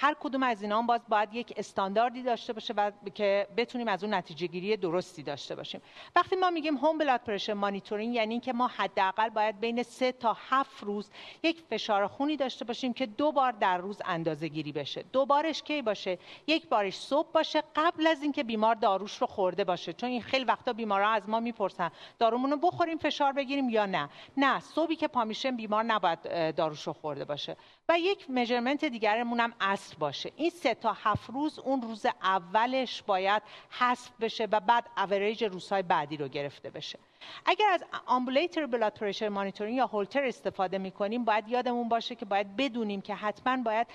هر 0.00 0.16
کدوم 0.20 0.42
از 0.42 0.62
اینا 0.62 0.82
باز 0.82 1.00
باید 1.08 1.34
یک 1.34 1.54
استانداردی 1.56 2.22
داشته 2.22 2.52
باشه 2.52 2.74
و 2.74 2.90
که 3.14 3.46
بتونیم 3.56 3.88
از 3.88 4.04
اون 4.04 4.14
نتیجه 4.14 4.46
گیری 4.46 4.76
درستی 4.76 5.22
داشته 5.22 5.54
باشیم. 5.54 5.82
وقتی 6.16 6.36
ما 6.36 6.50
میگیم 6.50 6.76
home 6.76 6.98
blood 6.98 7.20
pressure 7.20 7.54
monitoring 7.54 8.14
یعنی 8.14 8.34
اینکه 8.34 8.52
ما 8.52 8.66
حداقل 8.66 9.28
باید 9.28 9.60
بین 9.60 9.82
سه 9.82 10.12
تا 10.12 10.36
هفت 10.48 10.84
روز 10.84 11.10
یک 11.42 11.62
فشار 11.70 12.06
خونی 12.06 12.36
داشته 12.36 12.64
باشیم 12.64 12.92
که 12.92 13.06
دو 13.06 13.32
بار 13.32 13.52
در 13.52 13.78
روز 13.78 14.02
اندازه 14.04 14.48
گیری 14.48 14.72
بشه. 14.72 15.04
دو 15.12 15.26
بارش 15.36 15.62
کی 15.62 15.82
باشه؟ 15.82 16.18
یک 16.46 16.68
بارش 16.68 16.96
صبح 16.96 17.28
باشه 17.32 17.62
قبل 17.76 18.06
از 18.06 18.22
اینکه 18.22 18.44
بیمار 18.44 18.74
داروش 18.74 19.16
رو 19.16 19.26
خورده 19.26 19.64
باشه. 19.64 19.92
چون 19.92 20.08
این 20.08 20.22
خیلی 20.22 20.44
وقتا 20.44 20.72
بیمارا 20.72 21.08
از 21.08 21.28
ما 21.28 21.40
می‌پرسن 21.40 21.90
دارومون 22.18 22.50
رو 22.50 22.56
بخوریم 22.56 22.98
فشار 22.98 23.32
بگیریم 23.32 23.68
یا 23.70 23.86
نه؟ 23.86 24.08
نه 24.36 24.60
صبحی 24.60 24.96
که 24.96 25.08
پا 25.08 25.26
بیمار 25.56 25.82
نباید 25.82 26.54
داروش 26.54 26.82
رو 26.82 26.92
خورده 26.92 27.24
باشه. 27.24 27.56
و 27.88 27.98
یک 27.98 28.30
مجرمنت 28.30 28.84
دیگرمون 28.84 29.40
هم 29.40 29.52
اصل 29.60 29.96
باشه. 29.98 30.32
این 30.36 30.50
سه 30.50 30.74
تا 30.74 30.92
هفت 30.92 31.30
روز 31.30 31.58
اون 31.58 31.82
روز 31.82 32.06
اولش 32.22 33.02
باید 33.02 33.42
حذف 33.70 34.10
بشه 34.20 34.48
و 34.52 34.60
بعد 34.60 34.84
اوریج 34.96 35.44
روزهای 35.44 35.82
بعدی 35.82 36.16
رو 36.16 36.28
گرفته 36.28 36.70
بشه. 36.70 36.98
اگر 37.46 37.70
از 37.72 37.84
ambulatory 38.06 38.66
blood 38.66 38.98
pressure 38.98 39.28
monitoring 39.28 39.76
یا 39.76 39.86
هولتر 39.86 40.24
استفاده 40.24 40.78
می 40.78 40.90
کنیم 40.90 41.24
باید 41.24 41.48
یادمون 41.48 41.88
باشه 41.88 42.14
که 42.14 42.24
باید 42.24 42.56
بدونیم 42.56 43.00
که 43.00 43.14
حتما 43.14 43.56
باید 43.56 43.86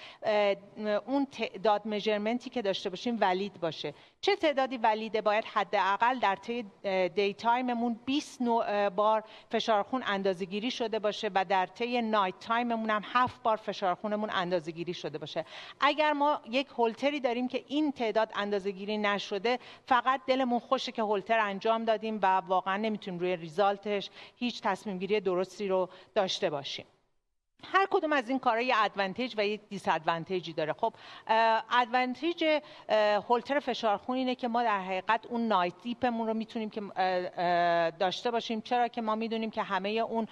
اون 1.06 1.26
تعداد 1.26 1.88
measurement 1.88 2.45
ی 2.45 2.50
که 2.50 2.62
داشته 2.62 2.90
باشیم 2.90 3.18
valid 3.22 3.60
باشه. 3.60 3.94
چه 4.22 4.36
تعدادی 4.36 4.78
valid 4.78 5.09
ه؟ 5.09 5.22
باید 5.22 5.46
حداقل 5.46 6.20
در 6.20 6.36
طی 6.36 6.66
day 7.08 7.34
time 7.34 7.71
مون 7.71 8.00
20 8.06 8.42
بار 8.96 9.24
فشار 9.52 9.84
خون 9.84 10.04
اندازه‌گیری 10.06 10.72
شده 10.72 11.00
باشه 11.00 11.32
و 11.36 11.46
در 11.46 11.66
طی 11.66 12.02
night 12.02 12.40
time 12.40 12.68
مون 12.68 12.90
هم 12.90 13.02
7 13.06 13.44
بار 13.44 13.58
فشار 13.58 13.96
خونمون 13.96 14.30
اندازه‌گیری 14.34 14.94
شده 14.94 15.18
باشه. 15.18 15.46
اگر 15.80 16.14
ما 16.14 16.42
یک 16.50 16.68
هولتری 16.68 17.20
داریم 17.20 17.48
که 17.48 17.64
این 17.68 17.92
تعداد 17.92 18.32
اندازه‌گیری 18.36 18.98
نشده 18.98 19.60
فقط 19.86 20.22
دلمون 20.28 20.60
خوشه 20.60 20.92
که 20.92 21.02
هولتر 21.02 21.40
انجام 21.40 21.86
دادیم 21.86 22.20
و 22.22 22.26
واقعا 22.26 22.78
نمی‌تونیم 22.78 23.20
روی 23.22 23.36
result 23.36 23.91
ش 23.91 24.10
هیچ 24.36 24.62
تصمیم 24.62 24.98
گیری 25.00 25.20
درستی 25.20 25.68
رو 25.68 25.90
داشته 26.16 26.50
باشیم. 26.50 26.86
هر 27.64 27.88
کدوم 27.92 28.14
از 28.14 28.30
این 28.30 28.40
کارا 28.40 28.62
یه 28.62 28.74
advantage 28.78 29.34
و 29.38 29.46
یه 29.46 29.58
disadvantage 29.58 29.88
ی 29.88 30.54
داره. 30.54 30.74
خب 30.74 30.94
advantage 31.72 32.62
هولتر 33.30 33.60
فشارخون 33.60 34.18
اینه 34.18 34.36
که 34.36 34.48
ما 34.48 34.64
در 34.64 34.80
حقیقت 34.80 35.26
اون 35.26 35.48
night 35.48 35.74
dip 35.84 36.06
مون 36.06 36.28
رو 36.28 36.34
می‌تونیم 36.34 36.70
که 36.70 36.82
داشته 38.00 38.32
باشیم. 38.32 38.62
چرا 38.62 38.88
که 38.88 39.02
ما 39.02 39.16
می‌دونیم 39.16 39.52
که 39.52 39.64
همه 39.64 39.90
اون 39.90 40.28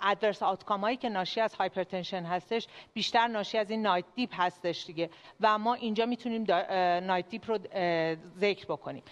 adverse 0.00 0.42
outcome 0.42 0.80
هایی 0.80 0.96
که 0.96 1.08
ناشی 1.08 1.40
از 1.40 1.54
hypertension 1.54 2.22
هستش 2.22 2.66
بیشتر 2.94 3.26
ناشی 3.26 3.58
از 3.58 3.70
این 3.70 3.82
night 3.82 4.04
dip 4.14 4.40
هستش 4.40 4.86
دیگه. 4.86 5.10
و 5.40 5.58
ما 5.58 5.74
اینجا 5.74 6.06
می‌تونیم 6.06 6.44
نایت 7.06 7.28
دیپ 7.28 7.50
رو 7.50 7.58
ذکر 8.38 8.64
بکنیم. 8.64 9.02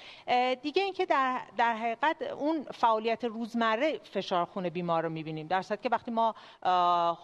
دیگه 0.63 0.83
اینکه 0.83 1.07
در 1.07 1.41
در 1.57 1.75
حقیقت 1.75 2.23
اون 2.23 2.63
فعالیت 2.63 3.25
روزمره 3.25 3.99
فشار 3.99 4.45
خون 4.45 4.69
بیمار 4.69 5.03
رو 5.03 5.09
می‌بینیم. 5.09 5.47
در 5.47 5.63
که 5.63 5.89
وقتی 5.89 6.11
ما 6.11 6.35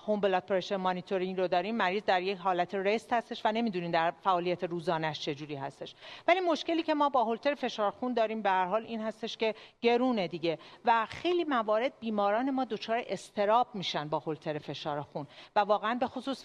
هوم 0.07 0.21
بلاد 0.21 0.43
پرشر 0.43 0.77
مانیتورینگ 0.77 1.39
رو 1.39 1.49
داریم. 1.49 1.77
مریض 1.77 2.03
در 2.05 2.23
یک 2.23 2.39
حالت 2.39 2.75
رست 2.75 3.13
هستش 3.13 3.47
و 3.47 3.53
نمی‌دونیم 3.53 3.91
در 3.91 4.11
فعالیت 4.11 4.65
روزانش 4.65 5.21
چجوری 5.21 5.55
هستش. 5.55 5.95
ولی 6.29 6.41
مشکلی 6.41 6.83
که 6.83 6.95
ما 6.95 7.09
با 7.09 7.25
هولتر 7.25 7.55
فشار 7.55 7.91
خون 7.91 8.15
داریم 8.15 8.43
به 8.43 8.51
هر 8.51 8.65
حال 8.65 8.87
این 8.87 9.01
هستش 9.01 9.37
که 9.37 9.55
گرونه 9.81 10.29
دیگه 10.29 10.59
و 10.85 11.07
خیلی 11.07 11.45
موارد 11.45 11.93
بیماران 12.01 12.51
ما 12.51 12.65
دچار 12.65 13.03
استراب 13.07 13.67
میشن 13.75 14.09
با 14.09 14.19
هولتر 14.19 14.59
فشار 14.59 15.03
خون 15.03 15.27
و 15.57 15.61
واقعا 15.61 15.95
به 15.95 16.07
خصوص 16.07 16.45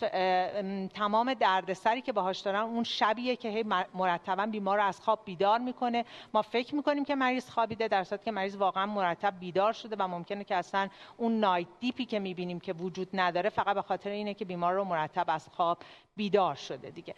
تمام 0.94 1.34
دردسری 1.34 2.02
که 2.02 2.12
باهاش 2.14 2.40
دارن 2.40 2.60
اون 2.60 2.84
شبیه 2.84 3.36
که 3.36 3.66
مرتبا 3.94 4.46
بیمار 4.46 4.78
رو 4.78 4.84
از 4.84 5.02
خواب 5.02 5.20
بیدار 5.26 5.60
می‌کنه. 5.60 6.06
ما 6.34 6.42
فکر 6.42 6.76
می‌کنیم 6.76 7.06
که 7.06 7.16
مریض 7.16 7.50
خوابیده 7.50 7.88
در 7.88 8.04
که 8.04 8.32
مریض 8.32 8.56
واقعا 8.56 8.86
مرتب 8.86 9.40
بیدار 9.40 9.74
شده 9.74 9.96
و 10.00 10.08
ممکنه 10.08 10.44
که 10.44 10.56
اصلا 10.56 10.90
اون 11.18 11.40
نایت 11.40 11.68
دیپی 11.80 12.06
که 12.06 12.20
می‌بینیم 12.20 12.60
که 12.60 12.74
وجود 12.74 12.95
نداره 13.14 13.50
فقط 13.50 13.76
به 13.76 13.82
خاطر 13.82 14.10
اینه 14.10 14.34
که 14.34 14.46
بیمار 14.46 14.74
رو 14.74 14.84
مرتب 14.84 15.26
از 15.28 15.48
خواب 15.48 15.78
بیدار 16.16 16.56
شده 16.56 16.90
دیگه. 16.90 17.16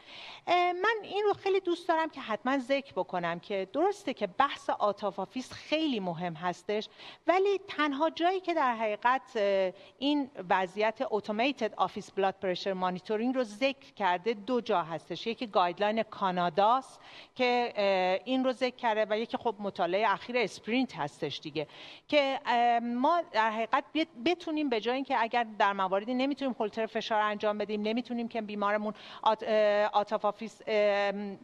من 0.47 0.95
این 1.03 1.23
رو 1.25 1.33
خیلی 1.33 1.59
دوست 1.59 1.87
دارم 1.87 2.09
که 2.09 2.21
حتما 2.21 2.57
ذکر 2.57 2.93
بکنم 2.93 3.39
که 3.39 3.67
درسته 3.73 4.13
که 4.13 4.27
بحث 4.27 4.69
آتافافیس 4.69 5.51
خیلی 5.51 5.99
مهم 5.99 6.33
هستش 6.33 6.89
ولی 7.27 7.59
تنها 7.67 8.09
جایی 8.09 8.39
که 8.39 8.53
در 8.53 8.75
حقیقت 8.75 9.37
این 9.97 10.29
وضعیت 10.49 10.99
automated 11.11 11.73
office 11.73 12.11
blood 12.11 12.35
pressure 12.41 12.73
monitoring 12.73 13.35
رو 13.35 13.43
ذکر 13.43 13.93
کرده 13.95 14.33
دو 14.33 14.61
جا 14.61 14.83
هستش. 14.83 15.27
یکی 15.27 15.47
guideline 15.47 16.03
کاناداست 16.03 16.99
که 17.35 17.73
این 18.25 18.43
رو 18.43 18.51
ذکر 18.51 18.75
کرده 18.75 19.05
و 19.09 19.19
یکی 19.19 19.37
خب 19.37 19.55
مطالعه 19.59 20.11
اخیر 20.11 20.37
SPRINT 20.37 20.95
هستش 20.95 21.39
دیگه. 21.39 21.67
که 22.07 22.39
ما 22.81 23.21
در 23.31 23.51
حقیقت 23.51 23.83
بتونیم 24.25 24.69
به 24.69 24.81
جای 24.81 24.95
اینکه 24.95 25.21
اگر 25.21 25.47
در 25.59 25.73
مواردی 25.73 26.13
نمی‌تونیم 26.13 26.55
هولتر 26.59 26.85
فشار 26.85 27.21
انجام 27.21 27.57
بدیم 27.57 27.81
نمی‌تونیم 27.81 28.27
که 28.27 28.41
بیمارمون 28.41 28.86
out... 29.21 29.43
out 29.93 30.12
of 30.12 30.25
office 30.25 30.63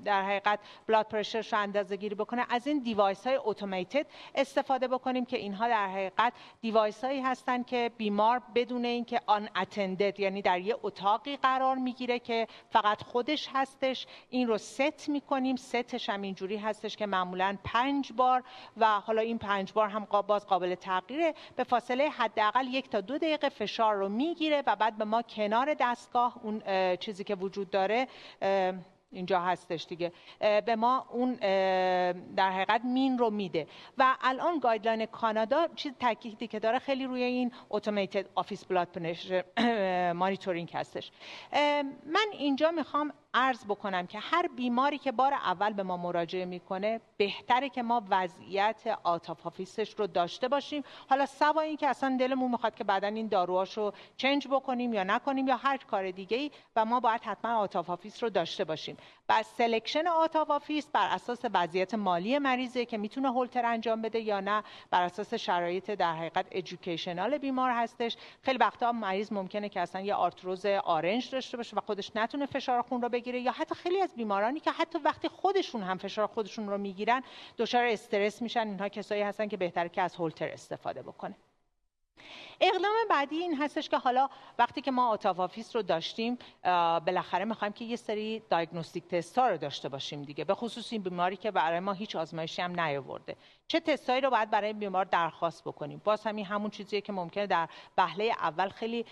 در 0.06 0.24
حقیقت 0.24 0.60
blood 0.88 1.06
pressure 1.06 1.44
ش 1.44 1.54
رو 1.54 1.60
اندازه 1.60 1.96
گیری 1.96 2.16
بکنه. 2.16 2.46
از 2.50 2.68
این 2.68 2.80
device 2.80 3.28
های 3.28 3.40
automated 3.44 4.06
استفاده 4.36 4.88
بکنیم 4.88 5.26
که 5.26 5.38
اینها 5.38 5.68
در 5.68 5.88
حقیقت 5.88 6.34
device 6.62 7.04
هایی 7.04 7.22
هستن 7.22 7.64
که 7.64 7.92
بیمار 7.98 8.42
بدون 8.56 8.86
اینکه 8.86 9.22
unattended 9.26 10.20
یعنی 10.20 10.42
در 10.42 10.60
یه 10.60 10.76
اتاقی 10.84 11.38
قرار 11.38 11.76
می‌گیره 11.76 12.20
که 12.20 12.48
فقط 12.70 13.04
خودش 13.04 13.50
هستش. 13.54 14.08
این 14.30 14.48
رو 14.48 14.58
ست 14.58 15.10
می‌کنیم. 15.10 15.56
ستش 15.56 16.10
هم 16.10 16.22
اینجوری 16.22 16.58
هستش 16.58 16.98
که 16.98 17.06
معمولا 17.06 17.58
پنج 17.64 18.14
بار 18.14 18.44
و 18.78 19.00
حالا 19.00 19.22
این 19.22 19.38
پنج 19.38 19.74
بار 19.74 19.90
هم 19.90 20.08
باز 20.28 20.48
قابل 20.48 20.76
تغییره. 20.76 21.34
به 21.56 21.64
فاصله 21.64 22.10
حداقل 22.10 22.68
یک 22.68 22.90
تا 22.90 23.02
دو 23.02 23.18
دقیقه 23.18 23.50
فشار 23.50 23.96
رو 23.96 24.10
می‌گیره 24.10 24.64
و 24.68 24.76
بعد 24.76 24.98
به 24.98 25.06
ما 25.06 25.22
کنار 25.22 25.74
دستگاه 25.80 26.34
اون 26.44 26.62
چیزی 26.96 27.24
که 27.24 27.33
وجود 27.36 27.70
داره 27.70 28.08
اینجا 29.14 29.40
هستش 29.40 29.86
دیگه. 29.86 30.12
به 30.40 30.76
ما 30.76 31.08
اون 31.12 31.34
در 32.36 32.52
حقیقت 32.52 32.82
mean 32.86 33.18
رو 33.18 33.30
میده. 33.30 33.68
و 33.98 34.16
الان 34.22 34.60
guideline 34.60 35.06
کانادا 35.06 35.68
چیز 35.76 35.94
تاکیدی 36.00 36.48
که 36.48 36.60
داره 36.60 36.80
خیلی 36.80 37.06
روی 37.06 37.24
این 37.24 37.52
automated 37.70 38.26
office 38.36 38.66
blood 38.66 38.88
monitoring 40.16 40.72
هستش. 40.74 41.12
من 42.06 42.28
اینجا 42.32 42.72
می‌خوام 42.72 43.14
عرض 43.34 43.66
بکنم 43.66 44.08
که 44.08 44.20
هر 44.20 44.48
بیماری 44.48 44.98
که 44.98 45.12
بار 45.12 45.34
اول 45.34 45.74
به 45.74 45.84
ما 45.84 45.98
مراجعه 45.98 46.46
می‌کنه 46.46 47.02
بهتره 47.18 47.70
که 47.70 47.84
ما 47.84 48.02
وضعیت 48.10 48.98
out 49.04 49.25
of 49.25 49.39
office 49.39 49.80
ش 49.80 49.94
رو 50.00 50.08
داشته 50.08 50.48
باشیم. 50.48 50.84
حالا 51.10 51.26
سوا 51.26 51.62
این 51.62 51.78
که 51.78 51.88
اصلا 51.88 52.18
دلمون 52.20 52.52
می‌خواد 52.52 52.76
که 52.76 52.84
بعدا 52.84 53.08
این 53.08 53.28
داروهاشو 53.28 53.92
change 54.18 54.48
بکنیم 54.48 54.94
یا 54.94 55.04
نکنیم 55.04 55.48
یا 55.48 55.58
هر 55.58 55.78
کار 55.78 56.12
دیگه 56.12 56.38
ای 56.38 56.52
و 56.76 56.86
ما 56.86 57.00
باید 57.00 57.22
حتما 57.24 57.56
out 57.56 57.74
of 57.74 57.87
office 57.87 58.24
رو 58.24 58.30
داشته 58.30 58.64
باشیم. 58.64 58.98
بر 59.28 59.42
selection 59.42 60.08
out 60.08 60.30
of 60.30 60.44
office 60.44 60.88
بر 60.94 61.08
اساس 61.08 61.40
وضعیت 61.54 61.94
مالی 61.94 62.40
مریضه 62.40 62.86
که 62.86 62.98
می‌تونه 62.98 63.32
هولتر 63.32 63.66
انجام 63.66 64.02
بده 64.02 64.20
یا 64.20 64.40
نه 64.40 64.64
بر 64.92 65.04
اساس 65.04 65.34
شرایط 65.34 65.92
در 65.92 66.14
حقیقت 66.14 66.46
educational 66.52 67.38
بیمار 67.38 67.72
هستش. 67.72 68.18
خیلی 68.42 68.58
وقتا 68.58 68.92
مریض 68.92 69.32
ممکنه 69.32 69.70
که 69.70 69.80
اصلا 69.80 70.02
یه 70.02 70.16
آرتروز 70.16 70.66
آرنج 70.66 71.30
داشته 71.32 71.58
باشه 71.58 71.78
و 71.78 71.80
خودش 71.80 72.16
نتونه 72.16 72.46
فشار 72.46 72.82
خون 72.82 73.02
رو 73.02 73.10
بگیره 73.10 73.40
یا 73.40 73.52
حتی 73.52 73.76
خیلی 73.76 74.02
از 74.02 74.16
بیمارانی 74.16 74.60
که 74.60 74.72
حتی 74.72 75.00
وقتی 75.00 75.28
خودشون 75.28 75.82
هم 75.82 75.98
فشار 75.98 76.28
خودشون 76.28 76.70
رو 76.70 76.78
می‌گیرن 76.78 77.24
دچار 77.58 77.86
استرس 77.86 78.42
میشن. 78.42 78.68
اینها 78.68 78.90
کسایی 78.90 79.22
هستن 79.22 79.48
که 79.48 79.58
بهتره 79.58 79.90
که 79.90 80.02
از 80.02 80.16
هولتر 80.16 80.48
استفاده 80.48 81.02
بکنه. 81.02 81.36
اقدام 82.62 82.94
بعدی 83.10 83.36
این 83.36 83.56
هستش 83.56 83.90
که 83.90 83.98
حالا 83.98 84.30
وقتی 84.60 84.82
که 84.82 84.92
ما 84.92 85.08
آتافافیس 85.08 85.76
رو 85.76 85.82
داشتیم 85.82 86.38
بالاخره 87.06 87.46
می‌خوایم 87.46 87.74
که 87.74 87.86
یه 87.86 87.96
سری 87.96 88.42
دایگنوستیک 88.50 89.08
تست 89.08 89.38
ها 89.38 89.48
رو 89.48 89.58
داشته 89.58 89.90
باشیم 89.90 90.24
دیگه. 90.24 90.44
به 90.46 90.56
خصوص 90.56 90.94
این 90.94 91.02
بیماری 91.04 91.38
که 91.38 91.52
برای 91.52 91.80
ما 91.80 91.94
هیچ 91.94 92.16
آزمایشی 92.16 92.62
هم 92.62 92.80
نیاورده. 92.80 93.36
چه 93.68 93.80
تستایی 93.80 94.22
رو 94.22 94.30
باید 94.30 94.50
برای 94.50 94.74
بیمار 94.74 95.06
درخواست 95.06 95.64
بکنیم؟ 95.64 96.02
باز 96.04 96.24
همین 96.24 96.46
همون 96.46 96.70
چیزیه 96.70 97.02
که 97.02 97.14
ممکنه 97.14 97.48
در 97.48 97.70
بهله 97.96 98.24
اول 98.24 98.70
خیلی 98.70 99.06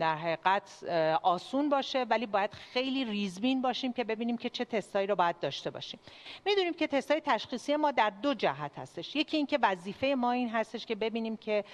در 0.00 0.16
حقیقت 0.16 0.84
آسون 1.22 1.68
باشه 1.68 2.06
ولی 2.10 2.26
باید 2.26 2.52
خیلی 2.52 3.04
ریزبین 3.04 3.62
باشیم 3.62 3.92
که 3.92 4.04
ببینیم 4.04 4.36
که 4.36 4.50
چه 4.50 4.64
تستایی 4.64 5.06
رو 5.06 5.16
باید 5.16 5.38
داشته 5.40 5.70
باشیم. 5.70 6.00
می‌دونیم 6.46 6.74
که 6.74 6.86
تستای 6.86 7.20
تشخیصی 7.20 7.76
ما 7.76 7.90
در 7.90 8.10
دو 8.10 8.34
جهت 8.34 8.78
هستش. 8.78 9.16
یکی 9.16 9.36
اینکه 9.36 9.58
وظیفه 9.62 10.14
ما 10.18 10.32
این 10.32 10.50
هستش 10.50 10.86
که 10.86 10.94
ببینیم 10.94 11.36
که 11.36 11.64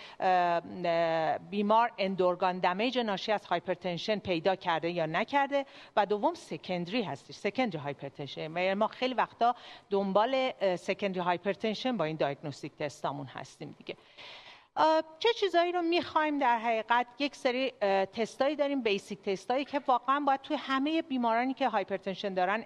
بیمار 1.50 1.92
end 1.98 2.21
organ 2.21 2.58
damage 2.58 2.98
ناشی 2.98 3.32
از 3.32 3.46
hypertension 3.46 4.18
پیدا 4.18 4.56
کرده 4.56 4.90
یا 4.90 5.06
نکرده 5.06 5.66
و 5.96 6.06
دوم 6.06 6.34
secondary 6.34 7.02
هستش 7.02 7.34
secondary 7.34 7.78
hypertension. 7.78 8.74
ما 8.74 8.86
خیلی 8.86 9.14
وقتا 9.14 9.54
دنبال 9.90 10.52
secondary 10.76 11.20
hypertension 11.20 11.79
با 11.86 12.04
این 12.04 12.16
diagnostic 12.16 12.76
تستامون 12.76 13.26
هستیم 13.26 13.74
دیگه. 13.78 13.96
چه 15.18 15.28
چیزایی 15.40 15.72
رو 15.72 15.82
می‌خوایم 15.82 16.38
در 16.38 16.58
حقیقت؟ 16.58 17.06
یک 17.18 17.36
سری 17.36 17.70
تستایی 18.12 18.56
داریم 18.56 18.82
basic 18.82 19.22
تستایی 19.22 19.64
که 19.64 19.80
واقعا 19.86 20.20
باید 20.20 20.40
توی 20.40 20.56
همه 20.56 21.02
بیمارانی 21.02 21.54
که 21.54 21.68
hypertension 21.68 22.34
دارن 22.34 22.64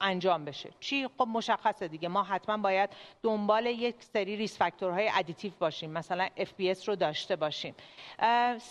انجام 0.00 0.44
بشه. 0.44 0.70
چی؟ 0.80 1.08
خب 1.18 1.28
مشخصه 1.28 1.88
دیگه. 1.88 2.08
ما 2.08 2.22
حتما 2.22 2.56
باید 2.56 2.90
دنبال 3.22 3.66
یک 3.66 3.94
سری 4.00 4.36
risk 4.36 4.58
factor 4.58 5.10
های 5.14 5.22
additive 5.22 5.52
باشیم. 5.58 5.90
مثلا 5.90 6.28
FBS 6.36 6.88
رو 6.88 6.96
داشته 6.96 7.36
باشیم. 7.36 7.74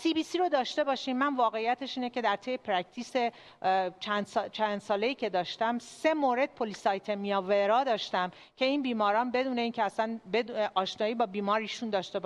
CBC 0.02 0.36
رو 0.38 0.48
داشته 0.48 0.84
باشیم. 0.84 1.16
من 1.16 1.36
واقعیتش 1.36 1.98
اینه 1.98 2.10
که 2.10 2.22
در 2.22 2.36
طی 2.36 2.56
practice 2.56 3.12
چند, 4.00 4.26
سال، 4.26 4.48
چند 4.48 4.80
ساله‌ای 4.80 5.14
که 5.14 5.28
داشتم 5.28 5.78
سه 5.78 6.14
مورد 6.14 6.54
polycythemia 6.54 7.42
vera 7.42 7.84
داشتم 7.84 8.30
که 8.56 8.64
این 8.64 8.82
بیماران 8.82 9.30
بدون 9.30 9.58
اینکه 9.58 9.82
اصلا 9.82 10.20
آشنایی 10.74 11.14
با 11.14 11.26
بیماریشون 11.26 11.90
داشته 11.90 12.20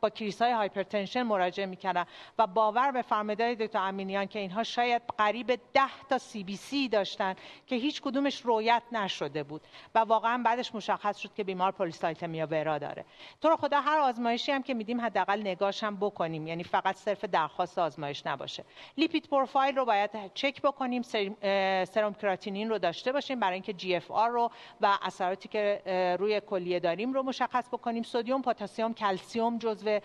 با 0.00 0.10
crisis 0.10 0.42
های 0.42 0.52
hypertension 0.52 1.22
مراجعه 1.22 1.66
می‌کنن 1.66 2.06
و 2.38 2.46
باور 2.46 2.90
بفرمایید 2.90 3.02
آقای 3.02 3.54
دکتر 3.54 3.78
امینیان 3.78 4.26
که 4.26 4.38
اینها 4.38 4.62
شاید 4.62 5.02
قریب 5.18 5.60
10 5.72 5.82
تا 6.08 6.18
CBC 6.18 6.88
داشتن 6.88 7.34
که 7.66 7.76
هیچ 7.76 8.02
کدومش 8.02 8.40
رویت 8.40 8.82
نشده 8.92 9.42
بود 9.42 9.60
و 9.94 9.98
واقعا 9.98 10.42
بعدش 10.44 10.74
مشخص 10.74 11.16
شد 11.16 11.34
که 11.34 11.44
بیمار 11.44 11.72
polycythemia 11.72 12.46
vera 12.46 12.78
داره. 12.78 13.04
تو 13.40 13.48
رو 13.48 13.56
خدا 13.56 13.80
هر 13.80 13.98
آزمایشی 13.98 14.52
هم 14.52 14.62
که 14.62 14.74
میدیم 14.74 15.00
حداقل 15.00 15.40
نگاش 15.40 15.84
هم 15.84 15.96
بکنیم 15.96 16.46
یعنی 16.46 16.64
فقط 16.64 16.96
صرف 16.96 17.24
درخواست 17.24 17.78
آزمایش 17.78 18.26
نباشه. 18.26 18.64
lipid 18.96 19.28
profile 19.28 19.76
رو 19.76 19.84
باید 19.84 20.10
چک 20.34 20.62
بکنیم 20.62 21.02
سرم 21.02 22.14
کراتینین 22.22 22.68
رو 22.68 22.78
داشته 22.78 23.12
باشیم 23.12 23.40
برای 23.40 23.54
اینکه 23.54 23.72
GFR 23.72 24.30
رو 24.30 24.50
و 24.80 24.98
اثراتی 25.02 25.48
که 25.48 25.82
روی 26.20 26.40
کلیه 26.40 26.80
داریم 26.80 27.12
رو 27.12 27.22
مشخص 27.22 27.68
بکنیم. 27.68 28.02
سدیم 28.02 28.42
پتاسیم 28.42 28.94
کلسیم 28.94 29.47
جزو 29.56 30.00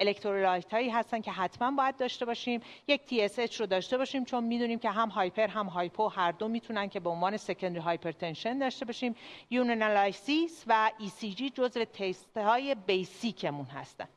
electrolyte 0.00 0.72
هایی 0.72 0.90
هستن 0.90 1.20
که 1.20 1.32
حتما 1.32 1.70
باید 1.70 1.96
داشته 1.96 2.24
باشیم. 2.24 2.60
یک 2.88 3.04
TSH 3.04 3.60
رو 3.60 3.66
داشته 3.66 3.98
باشیم 3.98 4.24
چون 4.24 4.44
می‌دونیم 4.44 4.78
که 4.78 4.90
هم 4.90 5.08
hyper 5.08 5.46
هم 5.46 5.66
hypo 5.66 6.08
هر 6.08 6.32
دو 6.32 6.48
می‌تونن 6.48 6.88
که 6.88 7.00
به 7.00 7.10
عنوان 7.10 7.36
secondary 7.36 7.80
hypertension 7.80 8.58
داشته 8.58 8.84
باشیم. 8.84 9.14
urinalysis 9.50 10.64
و 10.66 10.90
ECG 10.98 11.50
جزو 11.50 11.84
تست 11.84 12.36
های 12.36 12.74
basic 12.74 13.31
مون 13.31 13.66
هستن. 13.66 14.08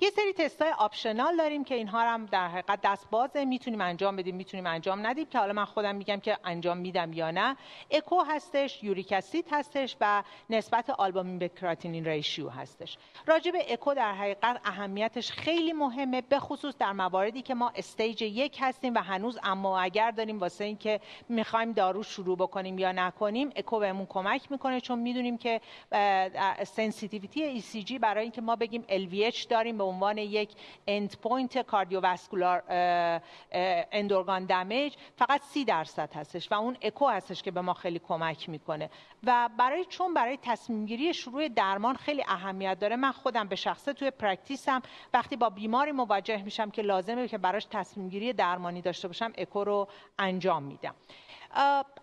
یه 0.00 0.10
سری 0.10 0.32
تستای 0.32 0.70
optional 0.78 1.36
داریم 1.36 1.64
که 1.64 1.74
اینها 1.74 2.00
هم 2.00 2.26
در 2.26 2.48
حقیقت 2.48 2.80
دست 2.80 3.10
بازه. 3.10 3.44
می‌تونیم 3.44 3.80
انجام 3.80 4.16
بدیم 4.16 4.36
می‌تونیم 4.36 4.66
انجام 4.66 5.06
ندیم 5.06 5.26
که 5.26 5.38
حالا 5.38 5.52
من 5.52 5.64
خودم 5.64 5.94
میگم 5.94 6.20
که 6.20 6.38
انجام 6.44 6.78
میدم 6.78 7.12
یا 7.12 7.30
نه. 7.30 7.56
اکو 7.90 8.20
هستش 8.20 8.82
uric 8.84 9.12
acid 9.12 9.46
هستش 9.50 9.96
و 10.00 10.22
نسبت 10.50 10.90
آلبومین 10.90 11.38
به 11.38 11.48
کراتینین 11.48 12.04
ratio 12.04 12.48
هستش. 12.48 12.98
راجع 13.26 13.50
به 13.50 13.72
اکو 13.72 13.94
در 13.94 14.12
حقیقت 14.12 14.60
اهمیتش 14.64 15.32
خیلی 15.32 15.72
مهمه 15.72 16.20
به 16.20 16.38
خصوص 16.38 16.74
در 16.78 16.92
مواردی 16.92 17.42
که 17.42 17.54
ما 17.54 17.72
stage 17.74 18.22
یک 18.22 18.58
هستیم 18.60 18.94
و 18.94 18.98
هنوز 18.98 19.38
اما 19.42 19.80
اگر 19.80 20.10
داریم 20.10 20.38
واسه 20.38 20.64
اینکه 20.64 21.00
می‌خوایم 21.28 21.72
دارو 21.72 22.02
شروع 22.02 22.36
بکنیم 22.36 22.78
یا 22.78 22.92
نکنیم 22.92 23.50
اکو 23.56 23.78
بهمون 23.78 24.06
کمک 24.06 24.52
می‌کنه 24.52 24.80
چون 24.80 24.98
می‌دونیم 24.98 25.38
که 25.38 25.60
sensitivity 26.64 27.42
ECG 27.42 27.98
برای 27.98 28.22
اینکه 28.22 28.40
ما 28.40 28.56
بگیم 28.56 28.84
LVH 28.88 29.46
داریم 29.46 29.85
عنوان 29.86 30.18
یک 30.18 30.50
end 30.86 31.16
point 31.22 31.58
cardiovascular 31.58 32.62
end 33.92 34.11
organ 34.11 34.44
damage 34.44 34.94
فقط 35.16 35.42
سی 35.42 35.64
درصد 35.64 36.14
هستش 36.14 36.52
و 36.52 36.54
اون 36.54 36.76
اکو 36.82 37.08
هستش 37.08 37.42
که 37.42 37.50
به 37.50 37.60
ما 37.60 37.74
خیلی 37.74 37.98
کمک 37.98 38.48
می‌کنه. 38.48 38.90
و 39.24 39.50
برای 39.58 39.84
چون 39.84 40.14
برای 40.14 40.38
تصمیم 40.42 40.86
گیری 40.86 41.14
شروع 41.14 41.48
درمان 41.48 41.96
خیلی 41.96 42.24
اهمیت 42.28 42.78
داره 42.78 42.96
من 42.96 43.12
خودم 43.12 43.48
به 43.48 43.56
شخصه 43.56 43.92
توی 43.92 44.10
practice 44.10 44.74
م 44.74 44.82
وقتی 45.14 45.36
با 45.36 45.50
بیماری 45.50 45.92
مواجه 45.92 46.42
میشم 46.42 46.70
که 46.70 46.82
لازمه 46.82 47.28
که 47.28 47.38
براش 47.38 47.66
تصمیم 47.70 48.08
گیری 48.08 48.32
درمانی 48.32 48.82
داشته 48.82 49.08
باشم 49.08 49.32
اکو 49.38 49.64
رو 49.64 49.88
انجام 50.18 50.62
میدم. 50.62 50.94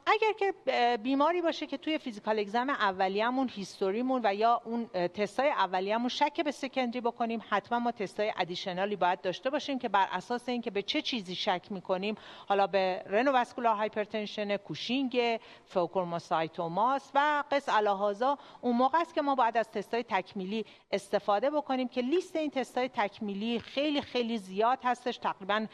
اگر 0.05 0.33
که 0.39 0.53
بیماری 0.97 1.41
باشه 1.41 1.65
که 1.67 1.77
توی 1.77 1.97
physical 1.97 2.39
exam 2.39 2.69
اولیه‌مون 2.69 3.49
history 3.49 3.99
مون 3.99 4.21
و 4.23 4.35
یا 4.35 4.61
اون 4.65 4.87
تستای 4.87 5.49
اولیه‌مون 5.49 6.09
شک 6.09 6.41
به 6.41 6.51
secondary 6.51 7.01
بکنیم 7.01 7.43
حتما 7.49 7.79
ما 7.79 7.91
تستای 7.91 8.33
additional 8.37 8.90
ی 8.90 8.95
باید 8.95 9.21
داشته 9.21 9.49
باشیم 9.49 9.79
که 9.79 9.89
بر 9.89 10.07
اساس 10.11 10.49
اینکه 10.49 10.71
به 10.71 10.81
چه 10.81 11.01
چیزی 11.01 11.35
شک 11.35 11.61
می‌کنیم 11.69 12.15
حالا 12.47 12.67
به 12.67 13.03
renovascular 13.05 13.75
hypertension 13.75 14.57
Cushing 14.57 15.39
pheochromocytomas 15.65 17.11
و 17.15 17.43
قس 17.51 17.69
علی 17.69 18.03
هذا 18.03 18.37
اون 18.61 18.75
موقع 18.75 19.01
است 19.01 19.15
که 19.15 19.21
ما 19.21 19.35
باید 19.35 19.57
از 19.57 19.71
تستای 19.71 20.03
تکمیلی 20.03 20.65
استفاده 20.91 21.49
بکنیم 21.49 21.87
که 21.87 22.01
لیست 22.01 22.35
این 22.35 22.49
تستای 22.49 22.89
تکمیلی 22.89 23.59
خیلی 23.59 24.01
خیلی 24.01 24.37
زیاد 24.37 24.79
هستش. 24.83 25.17
تقریبا 25.17 25.65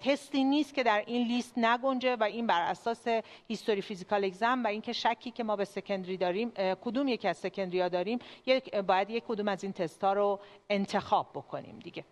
تستی 0.00 0.44
نیست 0.44 0.74
که 0.74 0.82
در 0.82 1.02
این 1.06 1.26
لیست 1.26 1.58
نگنجه 1.58 2.16
و 2.16 2.22
این 2.22 2.46
بر 2.46 2.62
اساس 2.62 3.06
history 3.48 3.82
physical 3.82 4.24
exam 4.24 4.64
و 4.64 4.66
اینکه 4.66 4.92
شکی 4.92 5.30
که 5.30 5.44
ما 5.44 5.56
به 5.56 5.64
secondary 5.64 6.16
داریم 6.16 6.50
کدوم 6.84 7.08
یکی 7.08 7.28
از 7.28 7.36
secondary 7.36 7.80
ها 7.80 7.88
داریم 7.88 8.18
یک 8.46 8.74
باید 8.74 9.10
یک 9.10 9.24
کدوم 9.28 9.48
از 9.48 9.62
این 9.62 9.72
تست 9.72 10.04
ها 10.04 10.12
رو 10.12 10.40
انتخاب 10.70 11.30
بکنیم 11.34 11.78
دیگه. 11.78 12.04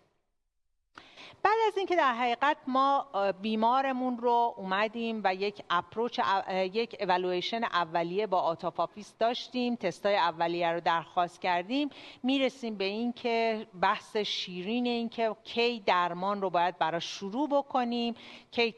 بعد 1.43 1.57
از 1.67 1.77
اینکه 1.77 1.95
در 1.95 2.13
حقیقت 2.13 2.57
ما 2.67 3.07
بیمارمون 3.41 4.17
رو 4.17 4.53
اومدیم 4.57 5.21
و 5.23 5.35
یک 5.35 5.63
approach 5.69 6.19
یک 6.51 6.95
اولویشن 6.99 7.63
اولیه 7.63 8.27
با 8.27 8.41
out 8.41 8.61
of 8.61 8.74
office 8.74 9.13
داشتیم 9.19 9.75
تستای 9.75 10.15
اولیه 10.15 10.71
رو 10.71 10.79
درخواست 10.79 11.41
کردیم. 11.41 11.89
می‌رسیم 12.23 12.75
به 12.75 12.83
این 12.83 13.13
که 13.13 13.67
بحث 13.81 14.17
شیرین 14.17 14.85
این 14.85 15.09
که 15.09 15.35
کی 15.43 15.79
درمان 15.79 16.41
رو 16.41 16.49
باید 16.49 16.77
برای 16.77 17.01
شروع 17.01 17.49
بکنیم 17.49 18.15
کی 18.51 18.71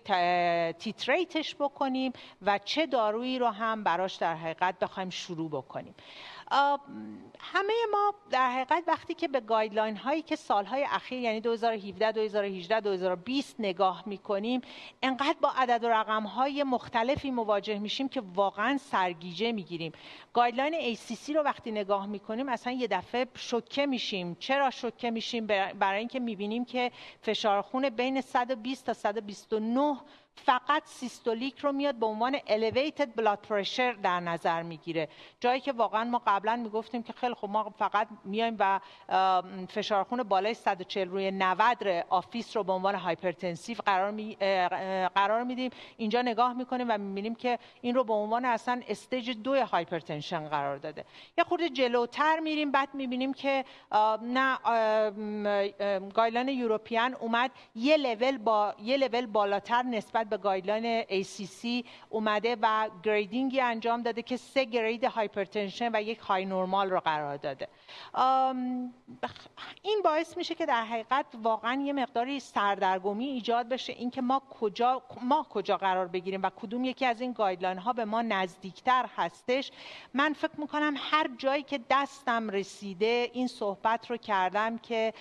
titrate 0.80 1.39
ش 1.39 1.56
بکنیم 1.56 2.14
و 2.41 2.58
چه 2.58 2.86
دارویی 2.86 3.40
رو 3.40 3.48
هم 3.48 3.84
براش 3.84 4.16
در 4.16 4.36
حقیقت 4.36 4.80
بخوایم 4.80 5.10
شروع 5.10 5.50
بکنیم. 5.50 5.96
همه 7.39 7.73
ما 7.91 8.13
در 8.30 8.51
حقیقت 8.51 8.84
وقتی 8.88 9.13
که 9.13 9.27
به 9.27 9.39
guideline 9.40 9.98
هایی 9.97 10.21
که 10.21 10.35
سالهای 10.35 10.85
اخیر 10.89 11.19
یعنی 11.19 11.41
2017 11.41 12.11
2018 12.11 12.80
2020 12.80 13.55
نگاه 13.59 14.03
می‌کنیم 14.05 14.61
انقدر 15.03 15.35
با 15.41 15.51
عدد 15.57 15.84
و 15.84 15.88
رقم 15.89 16.23
های 16.23 16.63
مختلفی 16.63 17.31
مواجه 17.31 17.80
میشیم 17.80 18.09
که 18.09 18.21
واقعا 18.21 18.77
سرگیجه 18.77 19.51
می‌گیریم. 19.51 19.91
guideline 20.34 20.95
ACC 20.95 21.30
رو 21.35 21.41
وقتی 21.41 21.71
نگاه 21.71 22.05
می‌کنیم 22.05 22.49
اصلا 22.49 22.73
یه 22.73 22.88
دفعه 22.88 23.27
شوکه 23.35 23.85
میشیم. 23.85 24.38
چرا 24.39 24.69
شوکه 24.69 25.11
میشیم؟ 25.11 25.47
برای 25.80 25.99
اینکه 25.99 26.19
می‌بینیم 26.19 26.65
که 26.65 26.91
فشار 27.21 27.61
خون 27.61 27.89
بین 27.89 28.21
120 28.21 28.85
تا 28.85 28.93
129 28.93 29.97
فقط 30.45 30.84
systolic 30.86 31.60
رو 31.60 31.72
میاد 31.72 31.95
به 31.95 32.06
عنوان 32.06 32.38
elevated 32.38 33.22
blood 33.22 33.49
pressure 33.49 33.95
در 34.03 34.20
نظر 34.20 34.64
می‌گیره. 34.64 35.10
جایی 35.40 35.61
که 35.61 35.72
واقعا 35.72 36.03
ما 36.03 36.22
قبلا 36.28 36.56
می‌گفتیم 36.56 37.03
که 37.03 37.14
خیلی 37.14 37.34
خب 37.34 37.49
ما 37.49 37.74
فقط 37.80 38.07
میایم 38.26 38.56
و 38.60 38.80
فشار 39.70 40.03
خون 40.03 40.24
بالای 40.24 40.53
140 40.53 41.10
روی 41.10 41.32
90 41.32 42.06
office 42.10 42.57
رو 42.57 42.64
به 42.64 42.74
عنوان 42.74 42.95
hypertensive 42.95 43.77
قرار 43.86 44.11
می، 44.11 44.36
قرار 45.16 45.44
میدیم. 45.44 45.72
اینجا 45.98 46.22
نگاه 46.22 46.53
می‌کنیم 46.53 46.88
و 46.90 46.98
می‌بینیم 46.98 47.36
که 47.36 47.60
این 47.82 47.95
رو 47.95 48.03
به 48.03 48.14
عنوان 48.14 48.45
اصلا 48.45 48.82
stage 48.88 49.30
دو 49.30 49.66
hypertension 49.65 50.48
قرار 50.48 50.78
داده. 50.78 51.06
یه 51.38 51.44
خورده 51.44 51.70
جلوتر 51.70 52.40
میریم 52.40 52.72
بعد 52.72 52.90
می‌بینیم 52.94 53.34
که 53.34 53.66
نه 54.22 54.57
guideline 56.14 56.49
European 56.49 57.14
اومد 57.14 57.52
یه 57.76 57.98
لول 57.98 58.38
با 58.38 58.76
یه 58.84 58.98
لول 58.98 59.26
بالاتر 59.26 59.84
نسبت 59.84 60.28
به 60.30 60.38
guideline 60.38 61.03
ACC 61.03 61.85
اومده 62.10 62.57
و 62.61 62.89
grading 63.03 63.54
ی 63.54 63.61
انجام 63.61 64.01
داده 64.01 64.22
که 64.22 64.38
سه 64.38 64.65
grade 64.65 65.03
hypertension 65.03 65.90
و 65.93 66.01
یک 66.01 66.19
high 66.19 66.45
normal 66.45 66.90
رو 66.89 66.99
قرار 66.99 67.38
داده. 67.38 67.68
این 69.81 70.01
باعث 70.03 70.38
میشه 70.38 70.56
که 70.56 70.65
در 70.65 70.84
حقیقت 70.84 71.26
واقعا 71.43 71.81
یه 71.81 71.93
مقداری 71.93 72.39
سردرگمی 72.39 73.26
ایجاد 73.26 73.69
بشه. 73.69 73.93
اینکه 73.93 74.22
ما 74.22 74.41
کجا 74.49 75.01
ما 75.22 75.45
کجا 75.49 75.77
قرار 75.77 76.07
بگیریم 76.07 76.43
و 76.43 76.49
کدوم 76.49 76.84
یکی 76.85 77.06
از 77.06 77.22
این 77.22 77.34
guideline 77.34 77.77
ها 77.77 77.93
به 77.93 78.06
ما 78.06 78.22
نزدیکتر 78.22 79.06
هستش. 79.15 79.72
من 80.14 80.34
فکر 80.34 80.60
می‌کنم 80.60 80.93
هر 80.97 81.30
جایی 81.38 81.64
که 81.64 81.80
دستم 81.89 82.49
رسیده 82.49 83.30
این 83.34 83.47
صحبت 83.47 84.11
رو 84.11 84.18
کردم 84.18 84.77
که 84.77 85.14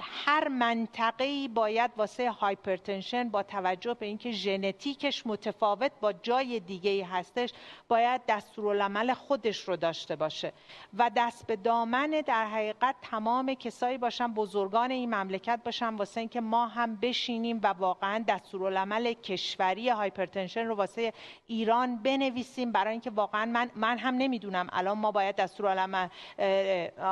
هر 0.00 0.48
منطقه 0.48 1.48
باید 1.48 1.90
واسه 1.96 2.30
hypertension 2.30 3.28
با 3.28 3.42
توجه 3.42 3.94
به 3.94 4.06
اینکه 4.08 4.32
ژنتیکش 4.32 5.26
متفاوت 5.26 5.92
با 6.00 6.12
جای 6.12 6.60
دیگه 6.60 7.06
هستش 7.06 7.52
باید 7.88 8.20
دستورالعمل 8.28 9.14
خودش 9.14 9.60
رو 9.60 9.76
داشته 9.76 10.16
باشه. 10.16 10.52
و 10.98 11.10
دست 11.16 11.46
به 11.46 11.56
دامن 11.56 12.10
در 12.26 12.46
حقیقت 12.46 12.94
تمام 13.02 13.54
کسایی 13.54 13.98
باشن 13.98 14.34
بزرگان 14.34 14.90
این 14.90 15.14
مملکت 15.14 15.60
باشن 15.64 15.94
واسه 15.94 16.20
اینکه 16.20 16.40
ما 16.40 16.66
هم 16.66 16.96
بشینیم 16.96 17.60
و 17.62 17.66
واقعا 17.66 18.24
دستورالعمل 18.28 19.12
کشوری 19.12 19.88
hypertension 19.88 20.66
رو 20.66 20.74
واسه 20.74 21.12
ایران 21.46 21.96
بنویسیم. 22.02 22.72
برای 22.72 22.92
اینکه 22.92 23.10
واقعا 23.10 23.44
من 23.46 23.70
من 23.74 23.98
هم 23.98 24.14
نمی‌دونم 24.14 24.66
الان 24.72 24.98
ما 24.98 25.12
باید 25.12 25.36
دستورالعمل 25.36 26.08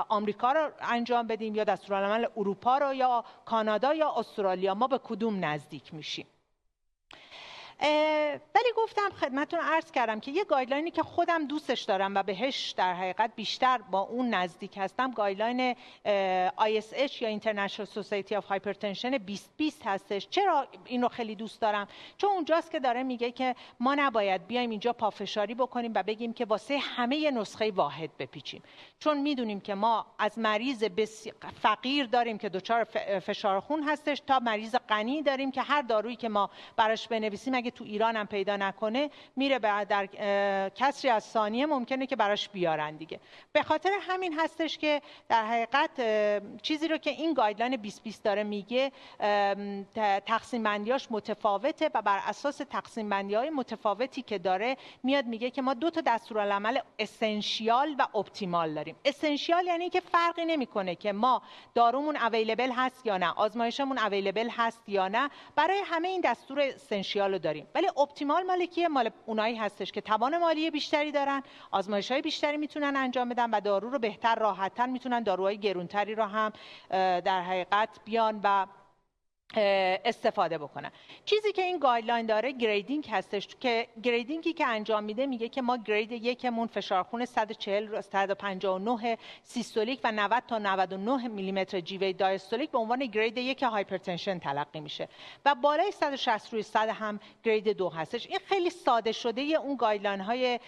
آمریکا 0.08 0.52
رو 0.52 0.70
انجام 0.80 1.26
بدیم 1.26 1.54
یا 1.54 1.64
دستورالعمل 1.64 2.26
اروپا 2.36 2.78
رو 2.78 2.94
یا 2.94 3.24
کانادا 3.44 3.94
یا 3.94 4.14
استرالیا. 4.16 4.74
ما 4.74 4.86
به 4.86 4.98
کدوم 4.98 5.44
نزدیک 5.44 5.94
میشیم؟ 5.94 6.26
ولی 7.80 8.72
گفتم 8.76 9.10
خدمتون 9.20 9.60
عرض 9.60 9.90
کردم 9.90 10.20
که 10.20 10.30
یه 10.30 10.44
guideline 10.44 10.86
ی 10.86 10.90
که 10.90 11.02
خودم 11.02 11.46
دوستش 11.46 11.82
دارم 11.82 12.14
و 12.14 12.22
بهش 12.22 12.74
در 12.76 12.94
حقیقت 12.94 13.30
بیشتر 13.36 13.78
با 13.78 14.00
اون 14.00 14.34
نزدیک 14.34 14.76
هستم 14.76 15.10
guideline 15.10 15.74
ISH 16.58 17.22
یا 17.22 17.38
International 17.38 17.88
Society 17.94 18.32
of 18.32 18.44
Hypertension 18.50 19.18
2020 19.18 19.86
هستش. 19.86 20.28
چرا 20.28 20.66
اینو 20.84 21.08
خیلی 21.08 21.34
دوست 21.34 21.60
دارم؟ 21.60 21.88
چون 22.18 22.30
اونجاست 22.30 22.70
که 22.70 22.80
داره 22.80 23.02
میگه 23.02 23.32
که 23.32 23.54
ما 23.80 23.94
نباید 23.94 24.46
بیایم 24.46 24.70
اینجا 24.70 24.92
پافشاری 24.92 25.54
بکنیم 25.54 25.92
و 25.94 26.02
بگیم 26.02 26.32
که 26.32 26.44
واسه 26.44 26.78
همه 26.78 27.30
نسخه 27.30 27.70
واحد 27.70 28.10
بپیچیم. 28.18 28.62
چون 28.98 29.18
می‌دونیم 29.18 29.60
که 29.60 29.74
ما 29.74 30.06
از 30.18 30.38
مریض 30.38 30.84
فقیر 31.62 32.06
داریم 32.06 32.38
که 32.38 32.48
دچار 32.48 32.84
فشار 33.20 33.60
خون 33.60 33.82
هستش 33.82 34.22
تا 34.26 34.38
مریض 34.38 34.76
غنی 34.88 35.22
داریم 35.22 35.50
که 35.50 35.62
هر 35.62 35.82
دارویی 35.82 36.16
که 36.16 36.28
ما 36.28 36.50
براش 36.76 37.08
بنویسیم 37.08 37.65
اگه 37.66 37.70
تو 37.76 37.84
ایران 37.84 38.16
هم 38.16 38.26
پیدا 38.26 38.56
نکنه 38.56 39.10
میره 39.36 39.58
در 39.84 40.06
کسری 40.74 41.10
از 41.10 41.24
ثانیه 41.24 41.66
ممکنه 41.66 42.06
که 42.06 42.16
براش 42.16 42.48
بیارن 42.48 42.96
دیگه. 42.96 43.20
به 43.52 43.62
خاطر 43.62 43.90
همین 44.00 44.38
هستش 44.38 44.78
که 44.78 45.02
در 45.28 45.46
حقیقت 45.46 45.90
چیزی 46.62 46.88
رو 46.88 46.98
که 46.98 47.10
این 47.10 47.34
گایدلاین 47.34 47.76
2020 47.76 48.22
داره 48.22 48.44
میگه 48.44 48.92
تقسیم 50.26 50.62
بندیاش 50.62 51.08
متفاوته 51.10 51.90
و 51.94 52.02
بر 52.02 52.20
اساس 52.26 52.56
تقسیم 52.56 53.08
بندی 53.08 53.34
های 53.34 53.50
متفاوتی 53.50 54.22
که 54.22 54.38
داره 54.38 54.76
میاد 55.02 55.26
میگه 55.26 55.50
که 55.50 55.62
ما 55.62 55.74
دو 55.74 55.90
تا 55.90 56.00
دستورالعمل 56.06 56.78
اسنشیال 56.98 57.94
و 57.98 58.18
اپتیمال 58.18 58.74
داریم. 58.74 58.96
اسنشیال 59.04 59.66
یعنی 59.66 59.90
که 59.90 60.00
فرقی 60.00 60.44
نمی‌کنه 60.44 60.94
که 60.94 61.12
ما 61.12 61.42
دارومون 61.74 62.16
اویلیبل 62.16 62.70
هست 62.72 63.06
یا 63.06 63.16
نه 63.16 63.32
آزمایشمون 63.32 63.98
اویلیبل 63.98 64.48
هست 64.50 64.88
یا 64.88 65.08
نه. 65.08 65.30
برای 65.56 65.82
همه 65.84 66.08
این 66.08 66.20
دستور 66.20 66.60
اسنشیال 66.60 67.32
رو 67.32 67.38
داریم. 67.38 67.55
ولی 67.74 67.86
اپتیمال 67.86 68.42
مالکیه 68.42 68.88
مال 68.88 69.10
اونایی 69.26 69.56
هستش 69.56 69.92
که 69.92 70.00
توان 70.00 70.38
مالی 70.38 70.70
بیشتری 70.70 71.12
دارن 71.12 71.42
آزمایش 71.70 72.10
های 72.12 72.22
بیشتری 72.22 72.56
می‌تونن 72.56 72.96
انجام 72.96 73.28
بدن 73.28 73.50
و 73.50 73.60
دارو 73.60 73.90
رو 73.90 73.98
بهتر 73.98 74.34
راحتتر 74.34 74.86
می‌تونن 74.86 75.22
داروهای 75.22 75.58
گرونتری 75.58 76.14
رو 76.14 76.24
هم 76.24 76.52
در 77.20 77.42
حقیقت 77.42 77.88
بیان 78.04 78.40
و 78.44 78.66
استفاده 79.54 80.58
بکنن. 80.58 80.90
چیزی 81.24 81.52
که 81.52 81.62
این 81.62 81.78
guideline 81.78 82.26
داره 82.26 82.52
grading 82.52 83.08
هستش 83.10 83.48
که 83.60 83.88
grading 84.02 84.46
ی 84.46 84.52
که 84.52 84.66
انجام 84.66 85.04
میده 85.04 85.26
میگه 85.26 85.48
که 85.48 85.62
ما 85.62 85.76
grade 85.76 86.12
یکمون 86.12 86.66
فشار 86.66 87.02
خون 87.02 87.24
140 87.24 88.00
159 88.00 89.18
سیستولیک 89.42 90.00
و 90.04 90.12
90 90.12 90.42
تا 90.48 90.58
99 90.58 91.28
میلیمتر 91.28 91.80
جیوه 91.80 92.12
diastolic 92.12 92.70
به 92.70 92.78
عنوان 92.78 93.06
grade 93.06 93.38
یک 93.38 93.62
hypertension 93.62 94.38
تلقی 94.38 94.80
میشه. 94.80 95.08
و 95.44 95.54
بالای 95.54 95.92
160 95.92 96.52
روی 96.52 96.62
100 96.62 96.88
هم 96.88 97.20
grade 97.44 97.68
دو 97.68 97.88
هستش. 97.88 98.26
این 98.26 98.38
خیلی 98.46 98.70
ساده 98.70 99.12
شده 99.12 99.40
اون 99.40 99.76
guideline 99.76 100.20
های 100.20 100.60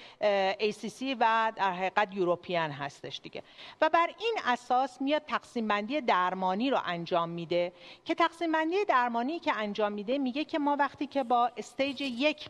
ACC 0.61 1.17
و 1.21 1.53
در 1.57 1.73
حقیقت 1.73 2.09
European 2.15 2.71
هستش 2.71 3.21
دیگه. 3.23 3.43
و 3.81 3.89
بر 3.89 4.07
این 4.19 4.35
اساس 4.45 5.01
میاد 5.01 5.23
تقسیم 5.27 5.69
بندی 5.69 6.01
درمانی 6.01 6.71
رو 6.71 6.79
انجام 6.85 7.29
میده 7.29 7.73
که 8.05 8.15
تقسیم 8.15 8.53
بندی 8.53 8.68
درمانی 8.89 9.39
که 9.39 9.53
انجام 9.57 9.93
میده 9.93 10.19
میگه 10.19 10.45
که 10.45 10.59
ما 10.59 10.77
وقتی 10.77 11.07
که 11.07 11.23
با 11.23 11.51
stage 11.57 12.01
یک 12.01 12.49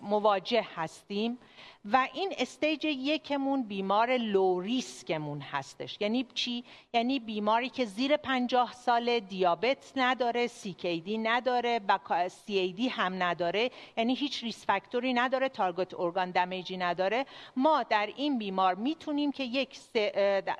مواجه 0.00 0.66
هستیم 0.76 1.38
و 1.84 2.08
این 2.14 2.34
stage 2.38 2.84
یکمون 2.84 3.62
بیمار 3.62 4.16
low 4.16 4.60
risk 4.60 5.06
مون 5.06 5.40
هستش. 5.40 5.96
یعنی 6.00 6.26
چی؟ 6.34 6.64
یعنی 6.92 7.18
بیماری 7.18 7.68
که 7.68 7.84
زیر 7.84 8.16
پنجاه 8.16 8.72
سال 8.72 9.20
دیابت 9.20 9.92
نداره 9.96 10.50
دی 10.80 11.18
نداره 11.18 11.80
و 11.88 11.98
دی 12.46 12.88
هم 12.88 13.22
نداره. 13.22 13.70
یعنی 13.96 14.14
هیچ 14.14 14.44
risk 14.44 14.66
factor 14.66 15.05
ی 15.05 15.12
نداره 15.12 15.48
target 15.48 16.00
organ 16.00 16.30
damage 16.30 16.69
ی 16.69 16.76
نداره. 16.76 17.26
ما 17.56 17.82
در 17.82 18.08
این 18.16 18.38
بیمار 18.38 18.74
می‌تونیم 18.74 19.32
که 19.32 19.44
یک 19.44 19.78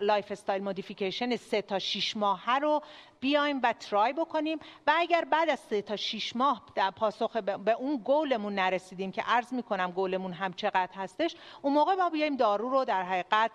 lifestyle 0.00 0.62
modification 0.62 1.36
سه 1.36 1.62
تا 1.62 1.78
6 1.78 2.16
ماه 2.16 2.58
رو 2.58 2.82
بیایم 3.20 3.60
و 3.62 3.72
try 3.72 4.12
بکنیم. 4.12 4.58
و 4.86 4.92
اگر 4.96 5.24
بعد 5.24 5.50
از 5.50 5.60
سه 5.60 5.82
تا 5.82 5.96
6 5.96 6.36
ماه 6.36 6.62
در 6.74 6.90
پاسخ 6.90 7.36
به 7.36 7.72
اون 7.72 7.96
گولمون 7.96 8.54
نرسیدیم 8.54 9.12
که 9.12 9.22
عرض 9.22 9.52
می‌کنم 9.52 9.90
گولمون 9.90 10.32
هم 10.32 10.52
چقدر 10.52 10.90
هستش 11.10 11.36
اون 11.62 11.72
موقع 11.72 11.94
ما 11.94 12.10
بیایم 12.10 12.36
دارو 12.36 12.68
رو 12.68 12.84
در 12.84 13.02
حقیقت 13.02 13.50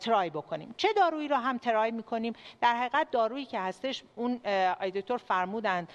try 0.00 0.30
بکنیم. 0.30 0.74
چه 0.76 0.88
دارویی 0.92 1.28
رو 1.28 1.36
هم 1.36 1.58
try 1.58 1.90
می‌کنیم؟ 1.90 2.32
در 2.60 2.74
حقیقت 2.74 3.10
دارویی 3.10 3.44
که 3.44 3.60
هستش 3.60 4.02
اون 4.16 4.36
دکتر 4.94 5.16
فرمودن 5.16 5.88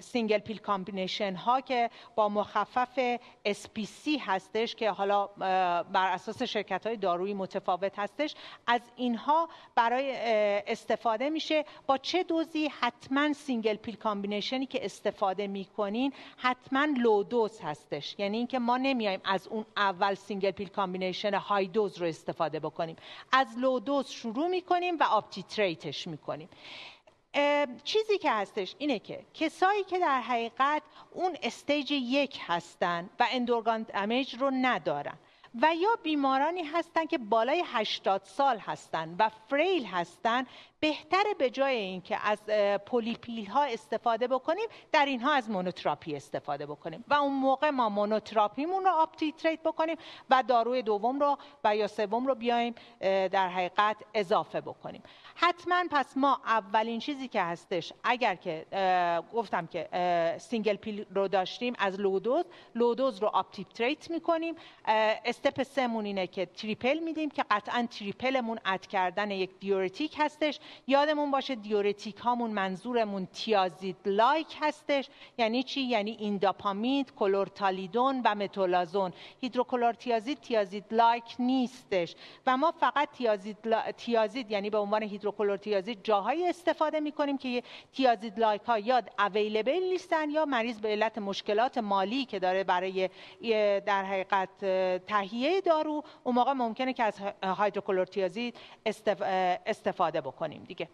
single 0.00 0.38
pill 0.38 0.58
combination 0.58 1.34
ها 1.34 1.60
که 1.60 1.90
با 2.14 2.28
مخفف 2.28 3.16
SPC 3.48 4.08
هستش 4.20 4.74
که 4.74 4.90
حالا 4.90 5.26
بر 5.26 6.12
اساس 6.12 6.42
شرکت 6.42 6.86
های 6.86 6.96
دارویی 6.96 7.34
متفاوت 7.34 7.98
هستش. 7.98 8.34
از 8.66 8.80
اینها 8.96 9.48
برای 9.74 10.12
استفاده 10.66 11.30
میشه. 11.30 11.64
با 11.86 11.98
چه 11.98 12.22
دوزی؟ 12.22 12.70
حتما 12.80 13.32
single 13.32 13.76
pill 13.76 13.96
combination 13.96 14.60
ی 14.60 14.66
که 14.66 14.84
استفاده 14.84 15.46
می‌کنین 15.46 16.12
حتما 16.36 16.86
low 16.98 17.22
dose 17.22 17.60
هستش. 17.60 18.14
یعنی 18.18 18.36
اینکه 18.36 18.58
ما 18.58 18.76
نمیایم 18.76 19.20
اون 19.46 19.66
اول 19.76 20.14
single 20.14 20.50
pill 20.50 20.68
combination 20.68 21.34
high 21.34 21.66
dose 21.66 21.98
رو 21.98 22.06
استفاده 22.06 22.60
بکنیم. 22.60 22.96
از 23.32 23.58
low 23.58 23.78
dose 23.80 24.10
شروع 24.10 24.48
می‌کنیم 24.48 24.98
و 24.98 25.02
uptitrate 25.02 25.87
ش 25.87 26.06
می‌کنیم. 26.06 26.48
چیزی 27.84 28.18
که 28.18 28.30
هستش 28.30 28.74
اینه 28.78 28.98
که 28.98 29.24
کسایی 29.34 29.84
که 29.84 29.98
در 29.98 30.20
حقیقت 30.20 30.82
اون 31.12 31.36
stage 31.42 31.90
یک 31.90 32.38
هستن 32.46 33.10
و 33.20 33.26
end 33.30 33.49
organ 33.49 33.82
damage 33.82 34.34
رو 34.34 34.50
ندارن. 34.50 35.18
و 35.62 35.74
یا 35.74 35.88
بیمارانی 36.02 36.62
هستن 36.62 37.06
که 37.06 37.18
بالای 37.18 37.62
80 37.66 38.22
سال 38.24 38.58
هستن 38.58 39.16
و 39.18 39.30
frail 39.48 39.86
هستن 39.86 40.46
بهتره 40.80 41.34
به 41.38 41.50
جای 41.50 41.76
اینکه 41.76 42.18
از 42.28 42.38
polypill 42.86 43.46
ها 43.46 43.64
استفاده 43.64 44.28
بکنیم 44.28 44.68
در 44.92 45.06
اینها 45.06 45.32
از 45.32 45.50
monotherapy 45.50 46.16
استفاده 46.16 46.66
بکنیم. 46.66 47.04
و 47.08 47.14
اون 47.14 47.32
موقع 47.32 47.70
ما 47.70 47.88
monotherapy 47.88 48.63
مون 48.63 48.84
رو 48.84 48.90
uptitrate 48.90 49.62
بکنیم 49.62 49.96
و 50.30 50.42
داروی 50.48 50.82
دوم 50.82 51.20
رو 51.20 51.38
و 51.64 51.76
یا 51.76 51.86
سوم 51.86 52.26
رو 52.26 52.34
بیایم 52.34 52.74
در 53.00 53.48
حقیقت 53.48 53.96
اضافه 54.14 54.60
بکنیم. 54.60 55.02
حتما 55.40 55.84
پس 55.90 56.16
ما 56.16 56.40
اولین 56.46 57.00
چیزی 57.00 57.28
که 57.28 57.42
هستش 57.42 57.92
اگر 58.04 58.34
که 58.34 58.66
گفتم 59.34 59.66
که 59.66 59.88
single 60.40 60.76
pill 60.76 61.04
رو 61.14 61.28
داشتیم 61.28 61.74
از 61.78 62.00
low 62.00 62.19
dose 62.19 62.44
low 62.74 62.95
dose 62.95 63.22
رو 63.22 63.28
uptitrate 63.28 64.10
می‌کنیم. 64.10 64.54
استپ 65.24 65.62
سمون 65.62 66.04
اینه 66.04 66.26
که 66.26 66.46
triple 66.46 66.98
میدیم 66.98 67.30
که 67.30 67.44
قطعا 67.50 67.86
triple 67.90 68.35
مون 68.35 68.58
add 68.64 68.86
کردن 68.86 69.30
یک 69.30 69.50
دیورتیک 69.60 70.14
هستش. 70.18 70.60
یادمون 70.86 71.30
باشه 71.30 71.54
دیورتیک 71.54 72.16
هامون 72.16 72.50
منظورمون 72.50 73.26
thiazide 73.26 73.96
like 74.06 74.56
هستش. 74.60 75.08
یعنی 75.38 75.62
چی؟ 75.62 75.80
یعنی 75.80 76.10
اینداپامید 76.10 77.14
کلورتالیدون 77.14 78.22
و 78.24 78.34
متولازون. 78.34 79.12
هیدروکلورتیازید 79.40 80.40
thiazide 80.40 80.84
like 80.90 81.24
نیستش. 81.38 82.14
و 82.46 82.56
ما 82.56 82.72
فقط 82.80 83.10
تیازید, 83.10 83.56
لا... 83.64 83.92
تیازید 83.92 84.50
یعنی 84.50 84.70
به 84.70 84.78
عنوان 84.78 85.02
هیدروکلورتیازید 85.28 86.04
جاهایی 86.04 86.48
استفاده 86.48 87.00
می‌کنیم 87.00 87.38
که 87.38 87.62
thiazide 87.92 88.38
like 88.38 88.62
ها 88.62 88.78
یا 88.78 89.02
available 89.18 89.82
نیستن 89.82 90.30
یا 90.30 90.44
مریض 90.44 90.78
به 90.80 90.88
علت 90.88 91.18
مشکلات 91.18 91.78
مالی 91.78 92.24
که 92.24 92.38
داره 92.38 92.64
برای 92.64 93.08
در 93.80 94.04
حقیقت 94.04 94.58
تهیه 95.06 95.60
دارو 95.60 96.02
اون 96.24 96.34
موقع 96.34 96.52
ممکنه 96.52 96.92
که 96.92 97.02
از 97.02 97.14
هیدروکلورتیازید 97.58 98.56
استفاده 99.66 100.20
بکنیم 100.20 100.64
دیگه. 100.64 100.88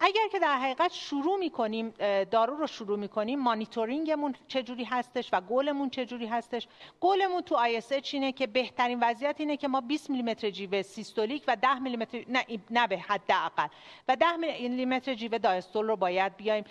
اگر 0.00 0.28
که 0.32 0.38
در 0.38 0.58
حقیقت 0.58 0.92
شروع 0.92 1.38
می‌کنیم 1.38 1.94
دارو 2.30 2.56
رو 2.56 2.66
شروع 2.66 2.98
می‌کنیم 2.98 3.38
مانیتورینگمون 3.38 4.34
چجوری 4.48 4.84
هستش 4.84 5.28
و 5.32 5.40
گلمون 5.40 5.90
چجوری 5.90 6.26
هستش؟ 6.26 6.68
گلمون 7.00 7.42
تو 7.42 7.56
ISH 7.56 7.82
اینه 8.12 8.32
که 8.32 8.46
بهترین 8.46 8.98
وضعیت 9.02 9.36
اینه 9.38 9.56
که 9.56 9.68
ما 9.68 9.80
20 9.80 10.10
میلیمتر 10.10 10.50
جیوه 10.50 10.82
سیستولیک 10.82 11.44
و 11.48 11.56
10 11.56 11.78
میلیمتر 11.78 12.24
نه 12.28 12.44
نه 12.70 12.86
به 12.86 12.98
حداقل 12.98 13.66
و 14.08 14.16
10 14.16 14.36
میلیمتر 14.36 15.14
جیوه 15.14 15.38
دایستول 15.38 15.86
رو 15.86 15.96
باید 15.96 16.36
بیایم 16.36 16.64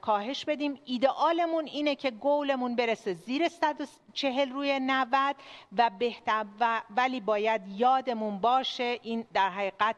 کاهش 0.00 0.44
بدیم. 0.44 0.80
ایدئالمون 0.84 1.64
اینه 1.64 1.94
که 1.94 2.10
گولمون 2.10 2.76
برسه 2.76 3.12
زیر 3.12 3.48
140 3.48 4.50
روی 4.50 4.80
90 4.80 5.36
و 5.78 5.90
بهتر 5.98 6.46
و 6.60 6.82
ولی 6.96 7.20
باید 7.20 7.68
یادمون 7.68 8.38
باشه 8.38 8.98
این 9.02 9.26
در 9.34 9.50
حقیقت 9.50 9.96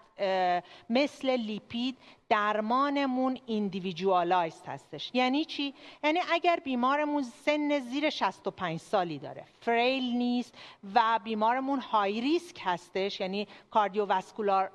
مثل 0.91 1.37
لیپید 1.77 1.99
درمانمون 2.29 3.39
ایندیویدوالایزد 3.47 4.67
هستش. 4.67 5.11
یعنی 5.15 5.45
چی؟ 5.45 5.75
یعنی 6.05 6.21
اگر 6.33 6.61
بیمارمون 6.65 7.23
سن 7.23 7.79
زیر 7.79 8.11
65 8.11 8.81
سالی 8.81 9.19
داره 9.19 9.45
فریل 9.61 10.17
نیست 10.17 10.55
و 10.95 11.21
بیمارمون 11.25 11.81
high 11.81 12.21
risk 12.21 12.61
هستش 12.65 13.21
یعنی 13.21 13.49
cardiovascular 13.71 14.71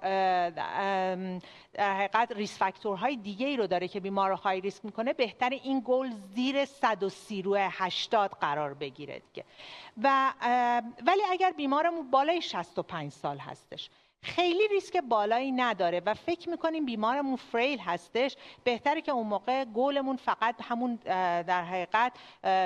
در 0.49 1.94
حقیقت 1.94 2.32
risk 2.31 2.57
factor 2.57 3.01
های 3.01 3.15
دیگه 3.15 3.48
ای 3.48 3.57
رو 3.57 3.68
داره 3.68 3.88
که 3.88 3.99
بیمار 3.99 4.30
رو 4.30 4.36
high 4.35 4.61
risk 4.61 4.85
می‌کنه 4.86 5.14
بهتر 5.14 5.49
این 5.49 5.82
گل 5.86 6.10
زیر 6.36 6.65
130 6.65 7.41
روی 7.41 7.68
80 7.72 8.32
قرار 8.32 8.73
بگیره 8.73 9.19
دیگه. 9.19 9.45
و 10.03 10.34
ولی 11.07 11.22
اگر 11.32 11.52
بیمارمون 11.52 12.11
بالای 12.11 12.41
65 12.41 13.11
سال 13.11 13.38
هستش 13.38 13.90
خیلی 14.23 14.68
ریسک 14.68 14.98
بالایی 14.98 15.52
نداره 15.52 16.02
و 16.06 16.14
فکر 16.14 16.49
می‌کنیم 16.49 16.85
بیمارمون 16.85 17.35
frail 17.35 17.80
هستش. 17.80 18.35
بهتره 18.64 19.02
که 19.02 19.11
اون 19.11 19.27
موقع 19.27 19.65
گولمون 19.65 20.15
فقط 20.15 20.56
همون 20.61 20.95
در 21.43 21.64
حقیقت 21.64 22.14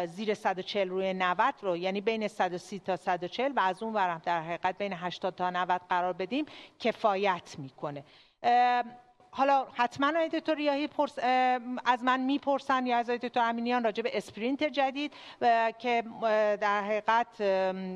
زیر 0.08 0.34
140 0.34 0.90
روی 0.90 1.14
90 1.14 1.54
رو 1.62 1.78
یعنی 1.78 2.02
بین 2.02 2.28
130 2.28 2.80
تا 2.80 2.96
140 2.96 3.52
و 3.56 3.60
از 3.60 3.84
اون 3.84 3.94
ورم 3.94 4.22
در 4.26 4.42
حقیقت 4.42 4.78
بین 4.78 4.94
80 4.94 5.36
تا 5.36 5.50
90 5.50 5.82
قرار 5.90 6.14
بدیم 6.14 6.46
کفایت 6.80 7.56
می‌کنه. 7.58 8.04
حالا 9.38 9.68
حتما 9.74 10.08
آقای 10.08 10.30
دکتر 10.30 10.56
ریاهی 10.56 10.88
پرس 10.88 11.20
از 11.86 12.04
من 12.04 12.20
می‌پرسن 12.20 12.86
یا 12.86 12.98
از 12.98 13.10
آقای 13.10 13.18
دکتر 13.18 13.40
امینیان 13.40 13.84
راجع 13.84 14.04
به 14.04 14.18
SPRINT 14.18 14.64
جدید 14.64 15.14
که 15.80 16.04
در 16.62 16.84
حقیقت 16.84 17.42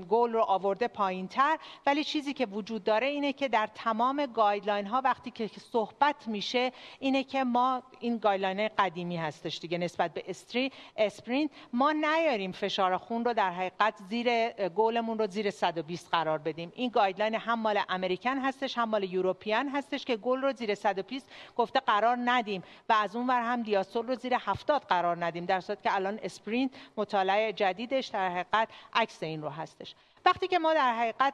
گل 0.09 0.33
رو 0.33 0.41
آورده 0.41 0.87
پایین 0.87 1.27
تر 1.27 1.57
ولی 1.85 2.03
چیزی 2.03 2.33
که 2.33 2.45
وجود 2.45 2.83
داره 2.83 3.07
اینه 3.07 3.33
که 3.33 3.47
در 3.47 3.67
تمام 3.75 4.25
guideline 4.25 4.87
ها 4.87 5.01
وقتی 5.05 5.31
که 5.31 5.49
صحبت 5.71 6.27
میشه 6.27 6.71
اینه 6.99 7.23
که 7.23 7.43
ما 7.43 7.83
این 7.99 8.17
guideline 8.17 8.67
قدیمی 8.77 9.17
هستش 9.17 9.59
دیگه 9.59 9.77
نسبت 9.77 10.13
به 10.13 10.23
study 10.27 10.71
SPRINT. 10.97 11.51
ما 11.73 11.91
نیاریم 11.91 12.51
فشار 12.51 12.97
خون 12.97 13.25
رو 13.25 13.33
در 13.33 13.51
حقیقت 13.51 13.93
زیر 14.09 14.49
گلمون 14.69 15.19
رو 15.19 15.27
زیر 15.27 15.49
120 15.49 16.11
قرار 16.11 16.37
بدیم. 16.37 16.71
این 16.75 16.89
guideline 16.89 17.35
هم 17.35 17.59
مال 17.59 17.79
American 17.89 18.37
هستش 18.37 18.77
هم 18.77 18.89
مال 18.89 19.03
European 19.03 19.69
هستش 19.69 20.05
که 20.05 20.17
گل 20.17 20.41
رو 20.41 20.51
زیر 20.51 20.75
120 20.75 21.28
گفته 21.55 21.79
قرار 21.79 22.17
ندیم 22.25 22.63
و 22.89 22.93
از 22.93 23.15
اون 23.15 23.27
ور 23.27 23.41
هم 23.41 23.63
دیاستول 23.63 24.07
رو 24.07 24.15
زیر 24.15 24.33
70 24.39 24.81
قرار 24.81 25.25
ندیم 25.25 25.45
در 25.45 25.59
صورت 25.59 25.83
که 25.83 25.95
الان 25.95 26.19
SPRINT 26.23 26.71
مطالعه 26.97 27.53
جدیدش 27.53 28.07
در 28.07 28.29
حقیقت 28.29 28.69
عکس 28.93 29.23
این 29.23 29.41
رو 29.41 29.49
هستش. 29.49 29.95
وقتی 30.25 30.47
که 30.47 30.59
ما 30.59 30.73
در 30.73 30.93
حقیقت 30.93 31.33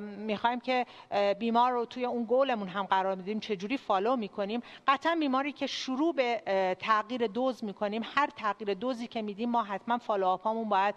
می‌خوایم 0.00 0.60
که 0.60 0.86
بیمار 1.38 1.72
رو 1.72 1.84
توی 1.84 2.04
اون 2.04 2.24
گولمون 2.24 2.68
هم 2.68 2.86
قرار 2.86 3.14
میدیم 3.14 3.40
چجوری 3.40 3.76
follow 3.76 4.16
می‌کنیم؟ 4.16 4.62
قطعا 4.88 5.16
بیماری 5.20 5.52
که 5.52 5.66
شروع 5.66 6.14
به 6.14 6.42
تغییر 6.80 7.26
دوز 7.26 7.64
می‌کنیم 7.64 8.02
هر 8.14 8.30
تغییر 8.36 8.74
دوزی 8.74 9.06
که 9.06 9.22
میدیم 9.22 9.50
ما 9.50 9.62
حتما 9.62 9.98
follow 9.98 10.26
up 10.26 10.43
امون 10.43 10.68
باید 10.68 10.94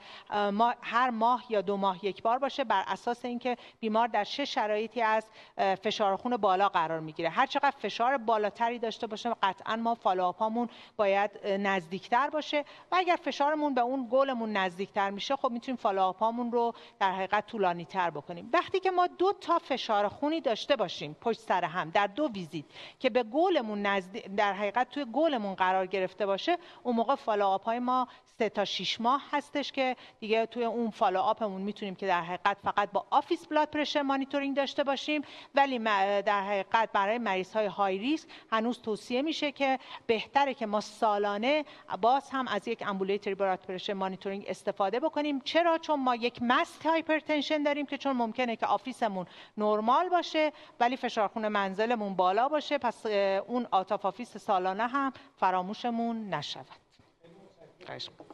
ما 0.52 0.74
هر 0.82 1.10
ماه 1.10 1.44
یا 1.50 1.62
دو 1.62 1.78
ماه 1.78 2.06
یک 2.06 2.24
بار 2.24 2.40
باشه 2.40 2.64
بر 2.64 2.84
اساس 2.88 3.26
اینکه 3.26 3.58
بیمار 3.80 4.08
در 4.08 4.24
چه 4.24 4.46
شرایطی 4.46 5.02
از 5.02 5.26
فشار 5.58 6.16
خون 6.16 6.38
بالا 6.38 6.70
قرار 6.70 7.00
می‌گیره. 7.00 7.30
هر 7.30 7.46
چقدر 7.46 7.76
فشار 7.80 8.18
بالاتری 8.18 8.80
داشته 8.80 9.08
باشه 9.08 9.34
قطعا 9.44 9.76
ما 9.76 9.96
follow 9.96 10.24
up 10.24 10.42
امون 10.42 10.70
باید 10.98 11.48
نزدیکتر 11.48 12.30
باشه. 12.30 12.66
و 12.92 12.96
اگر 12.96 13.16
فشارمون 13.24 13.74
به 13.74 13.82
اون 13.82 14.08
گلمون 14.12 14.58
نزدیکتر 14.58 15.10
میشه 15.10 15.36
خب 15.36 15.52
می‌تونیم 15.52 15.78
follow 15.78 16.02
up 16.02 16.22
امون 16.22 16.52
رو 16.52 16.74
در 17.00 17.12
حقیقت 17.18 17.48
طولانی 17.48 17.86
تر 17.86 18.10
بکنیم. 18.10 18.50
وقتی 18.54 18.80
که 18.80 18.92
ما 18.92 19.08
دو 19.08 19.34
تا 19.34 19.60
فشار 19.60 20.08
خونی 20.08 20.42
داشته 20.42 20.76
باشیم 20.76 21.14
پشت 21.22 21.40
سر 21.40 21.66
هم 21.66 21.90
در 21.90 22.08
دو 22.08 22.30
ویزیت 22.34 22.66
که 23.00 23.10
به 23.10 23.24
گلمون 23.24 23.82
نزد... 23.82 24.36
در 24.36 24.54
حقیقت 24.54 24.90
توی 24.90 25.06
گلمون 25.14 25.56
قرار 25.56 25.86
گرفته 25.86 26.26
باشه 26.26 26.58
اون 26.84 26.96
موقع 26.96 27.16
follow 27.16 27.52
up 27.52 27.64
های 27.64 27.80
ما 27.80 28.08
سه 28.38 28.50
تا 28.50 28.66
6 28.66 29.02
ماه 29.02 29.24
هستش 29.32 29.72
که 29.72 29.96
دیگه 30.20 30.46
توی 30.46 30.64
اون 30.64 30.90
follow 30.90 31.29
up 31.29 31.42
مون 31.42 31.62
می‌تونیم 31.62 31.96
که 31.96 32.08
در 32.08 32.22
حقیقت 32.22 32.58
فقط 32.64 32.92
با 32.92 33.06
office 33.10 33.48
blood 33.48 33.70
pressure 33.70 34.02
monitoring 34.02 34.56
داشته 34.56 34.84
باشیم 34.84 35.22
ولی 35.56 35.80
در 36.22 36.42
حقیقت 36.42 36.92
برای 36.92 37.18
مریض 37.18 37.54
های 37.54 37.66
high 37.66 37.98
risk 37.98 38.30
هنوز 38.52 38.82
توصیه 38.82 39.22
میشه 39.22 39.52
که 39.52 39.80
بهتره 40.08 40.54
که 40.54 40.66
ما 40.66 40.82
سالانه 40.82 41.66
باز 42.02 42.30
هم 42.30 42.48
از 42.48 42.68
یک 42.68 42.84
ambulatory 42.88 43.36
blood 43.36 43.60
pressure 43.60 43.94
monitoring 43.94 44.46
استفاده 44.48 45.00
بکنیم. 45.00 45.40
چرا؟ 45.40 45.78
چون 45.78 46.00
ما 46.00 46.16
یک 46.16 46.42
masked 46.42 46.82
hypertension 47.08 47.64
داریم 47.64 47.86
که 47.86 47.98
چون 47.98 48.16
ممکنه 48.16 48.56
که 48.56 48.66
office 48.66 49.06
مون 49.06 49.26
نرمال 49.58 50.10
باشه 50.10 50.52
ولی 50.80 50.98
فشار 50.98 51.28
خون 51.28 51.48
منزلمون 51.48 52.16
بالا 52.16 52.48
باشه 52.48 52.78
پس 52.78 53.06
اون 53.06 53.68
out 53.72 53.92
of 53.92 54.06
office 54.06 54.38
سالانه 54.38 54.88
هم 54.88 55.14
فراموشمون 55.40 56.30
نشود. 56.30 56.66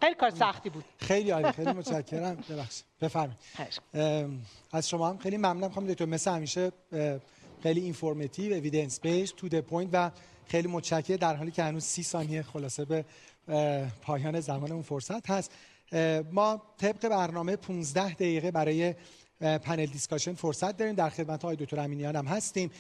خیلی 0.02 0.16
کار 0.16 0.30
سختی 0.30 0.70
بود. 0.70 0.86
خیلی 0.98 1.32
عالی 1.32 1.52
خیلی 1.52 1.72
متشکرم. 1.72 2.36
ببخشید. 2.36 2.86
بفرمایید. 3.02 3.40
از 4.72 4.90
شما 4.90 5.10
هم 5.10 5.18
خیلی 5.18 5.38
ممنونم 5.38 5.70
خانم 5.70 5.88
دکتر. 5.88 6.06
مثل 6.06 6.32
همیشه 6.32 6.72
خیلی 7.64 7.82
informative 7.82 8.54
evidence 8.54 9.02
based 9.02 9.34
to 9.38 9.50
the 9.50 9.60
point 9.60 9.90
و 9.94 10.12
خیلی 10.48 10.68
متشکرم. 10.68 11.18
در 11.18 11.36
حالی 11.36 11.52
که 11.52 11.64
هنوز 11.64 11.84
سی 11.84 12.04
ثانیه 12.04 12.44
خلاصه 12.44 12.86
به 12.86 13.06
پایان 14.02 14.40
زمان 14.40 14.72
اون 14.72 14.82
فرصت 14.82 15.30
هست. 15.30 15.52
ما 16.32 16.62
طبق 16.78 17.08
برنامه 17.10 17.56
15 17.56 18.14
دقیقه 18.14 18.52
برای 18.52 18.96
panel 19.40 19.86
discussion 19.86 20.34
فرصت 20.34 20.78
داریم. 20.78 20.96
در 20.96 21.10
خدمت 21.10 21.44
آقای 21.44 21.56
دکتر 21.56 21.80
امینیان 21.80 22.16
هم 22.16 22.26
هستیم. 22.26 22.72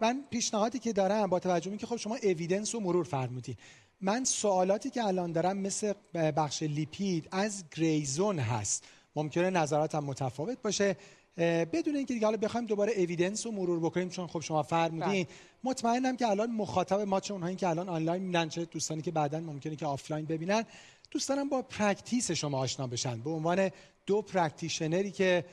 من 0.00 0.24
پیشنهادی 0.30 0.78
که 0.78 0.92
دارم 0.92 1.30
با 1.30 1.38
توجه 1.38 1.76
که 1.76 1.86
خب 1.86 1.96
شما 1.96 2.16
evidence 2.22 2.74
و 2.74 2.80
مرور 2.80 3.04
فرمودین. 3.04 3.56
من 4.00 4.24
سوالاتی 4.24 4.90
که 4.90 5.04
الان 5.04 5.32
دارم 5.32 5.56
مثل 5.56 5.92
بخش 6.14 6.62
lipid 6.62 7.28
از 7.30 7.64
گریزون 7.76 8.38
هست. 8.38 8.84
ممکنه 9.16 9.50
نظراتم 9.50 10.04
متفاوت 10.04 10.62
باشه. 10.62 10.96
بدون 11.72 11.96
اینکه 11.96 12.14
دیگه 12.14 12.26
حالا 12.26 12.36
بخوایم 12.36 12.66
دوباره 12.66 12.92
evidence 12.92 13.46
رو 13.46 13.52
مرور 13.52 13.80
بکنیم 13.80 14.08
چون 14.08 14.26
خب 14.26 14.40
شما 14.40 14.62
فرمودین. 14.62 15.24
بله. 15.24 15.26
مطمئنم 15.64 16.16
که 16.16 16.28
الان 16.28 16.50
مخاطب 16.50 17.00
ما 17.00 17.20
چه 17.20 17.34
اونهایی 17.34 17.56
که 17.56 17.68
الان 17.68 17.88
آنلاین 17.88 18.22
می‌بینن 18.22 18.48
چه 18.48 18.64
دوستانی 18.64 19.02
که 19.02 19.10
بعدا 19.10 19.40
ممکنه 19.40 19.76
که 19.76 19.86
آفلاین 19.86 20.24
ببینن. 20.24 20.64
دوستانم 21.10 21.48
با 21.48 21.62
practice 21.62 22.30
شما 22.30 22.58
آشنا 22.58 22.86
بشن. 22.86 23.20
به 23.20 23.30
عنوان 23.30 23.70
دو 24.06 24.22
practitioner 24.22 25.03
ی 25.03 25.10
که 25.10 25.44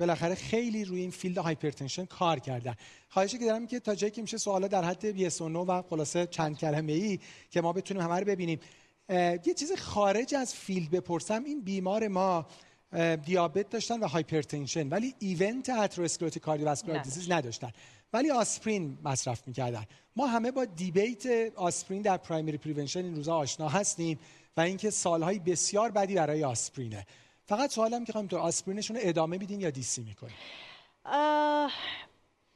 بالاخره 0.00 0.34
خیلی 0.34 0.84
روی 0.84 1.00
این 1.00 1.10
field 1.10 1.38
hypertension 1.38 2.04
کار 2.04 2.38
کردن. 2.38 2.74
خواهشی 3.08 3.38
که 3.38 3.44
دارم 3.44 3.66
که 3.66 3.80
تا 3.80 3.94
جایی 3.94 4.10
که 4.10 4.22
میشه 4.22 4.38
سوالا 4.38 4.68
در 4.68 4.84
حد 4.84 5.04
yes 5.04 5.40
و 5.40 5.48
no 5.48 5.64
و 5.64 5.82
خلاصه 5.82 6.26
چند 6.26 6.58
کلمه 6.58 6.92
ای 6.92 7.18
که 7.50 7.60
ما 7.60 7.72
بتونیم 7.72 8.02
همه 8.02 8.14
رو 8.14 8.24
ببینیم. 8.24 8.60
یه 9.08 9.54
چیز 9.56 9.72
خارج 9.72 10.34
از 10.34 10.54
field 10.54 10.90
بپرسم. 10.90 11.44
این 11.44 11.60
بیمار 11.60 12.08
ما 12.08 12.46
دیابت 13.24 13.70
داشتن 13.70 14.00
و 14.00 14.06
hypertension 14.06 14.88
ولی 14.88 15.14
event 15.18 15.70
atherosclerotic 15.70 16.42
cardiovascular 16.42 17.02
disease 17.02 17.30
نداشتن. 17.30 17.70
ولی 18.12 18.30
آسپرین 18.30 18.98
مصرف 19.04 19.42
می‌کردن. 19.46 19.84
ما 20.16 20.26
همه 20.26 20.50
با 20.50 20.64
debate 20.64 21.52
آسپرین 21.56 22.02
در 22.02 22.16
primary 22.16 22.58
prevention 22.58 23.04
این 23.04 23.16
روزا 23.16 23.36
آشنا 23.36 23.68
هستیم. 23.68 24.18
و 24.56 24.60
اینکه 24.60 24.90
سالهای 24.90 25.38
بسیار 25.38 25.90
بدی 25.90 26.14
برای 26.14 26.44
آسپرینه. 26.44 27.06
فقط 27.46 27.70
سوالم 27.70 28.04
که 28.04 28.12
خواهیم 28.12 28.28
تو 28.28 28.38
آسپرینشون 28.38 28.96
رو 28.96 29.02
ادامه 29.04 29.38
میدین 29.38 29.60
یا 29.60 29.70
DC 29.70 30.02
می‌کنین؟ 30.02 30.34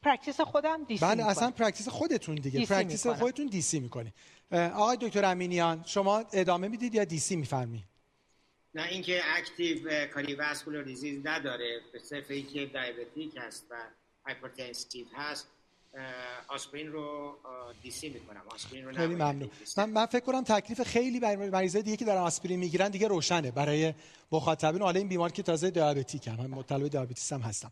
practice 0.03 0.41
خودم 0.41 0.85
DC 0.85 1.05
بله 1.05 1.27
اصلا 1.27 1.51
practice 1.51 1.89
خودتون 1.89 2.35
دیگه. 2.35 2.67
practice 2.67 3.07
خودتون 3.07 3.47
DC 3.47 3.81
می‌کنه 3.81 4.13
آقای 4.53 4.97
دکتر 5.01 5.25
امینیان 5.25 5.85
شما 5.87 6.25
ادامه 6.33 6.69
می‌دید 6.69 6.95
یا 6.95 7.05
DC 7.05 7.37
میفرمایید 7.37 7.85
نه 8.75 8.89
اینکه 8.89 9.21
active 9.37 10.07
cardiovascular 10.07 10.83
disease 10.83 11.27
نداره. 11.27 11.81
به 11.93 11.99
صرف 11.99 12.31
اینکه 12.31 12.67
diabetic 12.67 13.37
هست 13.37 13.67
و 13.71 13.75
hypertensive 14.27 15.07
هست 15.15 15.49
آسپرین 16.49 16.93
رو 16.93 17.37
DC 17.83 18.09
می‌کنم. 18.09 18.43
آسپرین 18.55 18.85
رو 18.85 18.93
خیلی 18.93 19.15
ممنون. 19.15 19.51
من, 19.77 19.91
من 19.91 20.07
فکر 20.07 20.25
کنم 20.25 20.45
تکلیف 20.45 20.83
خیلی 20.83 21.21
برای 21.21 21.37
مریضای 21.37 21.83
دیگه 21.83 21.97
که 21.97 22.05
دارن 22.05 22.21
آسپرین 22.21 22.59
می‌گیرن 22.59 22.89
دیگه 22.89 23.09
روشنه. 23.09 23.51
برای 23.51 23.95
مخاطبین 24.33 24.83
حالا 24.83 24.99
این 24.99 25.09
بیمار 25.09 25.33
که 25.33 25.43
تازه 25.43 25.71
diabetic 25.71 26.29
هم 26.29 26.47
مطلب 26.47 26.89
diabetes 26.89 27.33
هم 27.33 27.41
هستم 27.41 27.71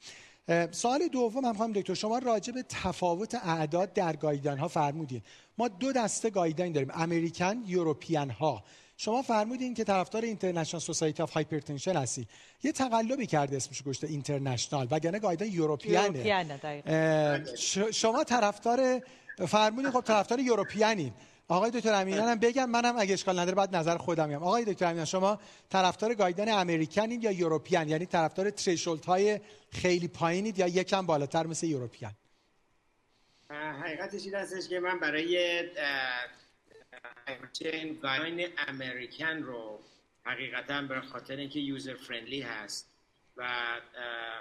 سوال 0.70 1.09
دوم 1.09 1.44
هم 1.44 1.55
خواهم 1.55 1.72
دکتر 1.72 1.94
شما 1.94 2.18
راجع 2.18 2.52
به 2.52 2.62
تفاوت 2.62 3.34
اعداد 3.34 3.92
در 3.92 4.16
guideline 4.16 4.59
ها 4.59 4.68
فرمودین. 4.68 5.22
ما 5.59 5.68
دو 5.68 5.92
دسته 5.92 6.30
guideline 6.31 6.72
داریم. 6.72 6.90
American 6.94 7.62
European 7.66 8.31
ها. 8.30 8.64
شما 8.96 9.22
فرمودین 9.22 9.74
که 9.74 9.84
طرفدار 9.84 10.22
International 10.22 10.81
Society 10.81 11.22
of 11.22 11.32
Hypertension 11.32 11.97
هستی. 11.96 12.26
یه 12.62 12.72
تقلبی 12.72 13.26
کرده 13.26 13.56
اسمش 13.56 13.82
گشته 13.82 14.06
اینترنشنال 14.06 14.88
وگرنه 14.90 15.18
گایدن 15.18 15.46
یوروپیانه. 15.46 17.44
شما 17.92 18.24
طرفدار 18.24 19.02
فرمودین 19.48 19.90
خب 19.90 20.00
طرفدار 20.00 20.40
یوروپیانین. 20.40 21.12
آقای 21.48 21.70
دکتر 21.70 21.94
امینیان 21.94 22.28
هم 22.28 22.38
بگم 22.38 22.70
منم 22.70 22.98
اگه 22.98 23.12
اشکال 23.12 23.38
نداره 23.38 23.56
بعد 23.56 23.76
نظر 23.76 23.96
خودم 23.96 24.28
میگم. 24.28 24.42
آقای 24.42 24.64
دکتر 24.64 24.84
امینیان 24.84 25.06
شما 25.06 25.38
طرفدار 25.68 26.14
گایدن 26.14 26.48
امریکنین 26.48 27.22
یا 27.22 27.30
یوروپیان؟ 27.30 27.88
یعنی 27.88 28.06
طرفدار 28.06 28.50
ترشولت 28.50 29.06
های 29.06 29.40
خیلی 29.70 30.08
پایینید 30.08 30.58
یا 30.58 30.66
یکم 30.66 31.06
بالاتر 31.06 31.46
مثل 31.46 31.66
یوروپیان؟ 31.66 32.12
حقیقتش 33.50 34.24
این 34.24 34.34
هستش 34.34 34.68
که 34.68 34.80
من 34.80 35.00
برای 35.00 35.62
همچنین 37.26 37.98
گایدلاین 38.02 38.48
امریکن 38.68 39.43
رو 39.43 39.81
حقیقتا 40.24 40.82
به 40.82 41.01
خاطر 41.01 41.36
اینکه 41.36 41.60
user 41.60 41.94
friendly 41.94 42.40
هست 42.40 42.90
و 43.36 43.66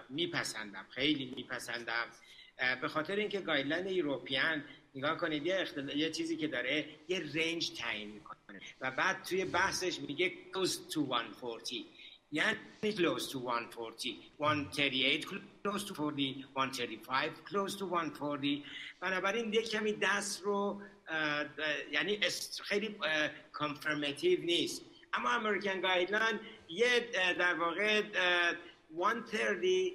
میپسندم 0.10 0.85
خیلی 0.90 1.34
میپسندم. 1.35 2.07
به 2.81 2.88
خاطر 2.88 3.15
اینکه 3.15 3.40
guideline 3.40 3.88
European 3.88 4.64
نگاه 4.95 5.18
کنید 5.18 5.45
یه, 5.45 5.68
یه 5.95 6.10
چیزی 6.10 6.38
که 6.38 6.48
داره 6.48 6.85
یه 7.07 7.19
range 7.19 7.72
تعیین 7.80 8.10
می‌کنه. 8.10 8.60
و 8.81 8.91
بعد 8.91 9.23
توی 9.23 9.45
بحثش 9.45 9.99
میگه 9.99 10.31
close 10.53 10.94
to 10.94 10.99
140 10.99 11.84
یعنی 12.34 12.57
close 12.84 13.31
to 13.31 13.38
140 13.38 14.31
138 14.39 15.26
close 15.64 15.84
to 15.84 15.93
140 15.94 16.45
135 16.55 17.31
close 17.45 17.76
to 17.76 17.85
140 17.85 18.64
بنابراین 18.99 19.53
یک 19.53 19.69
کمی 19.69 19.93
دست 19.93 20.41
رو 20.41 20.81
یعنی 21.91 22.19
خیلی 22.64 22.95
confirmative 23.52 24.40
نیست. 24.41 24.81
اما 25.14 25.30
American 25.30 25.81
guideline 25.81 26.40
یه 26.69 27.10
در 27.39 27.53
واقع 27.53 28.01
130 28.95 29.93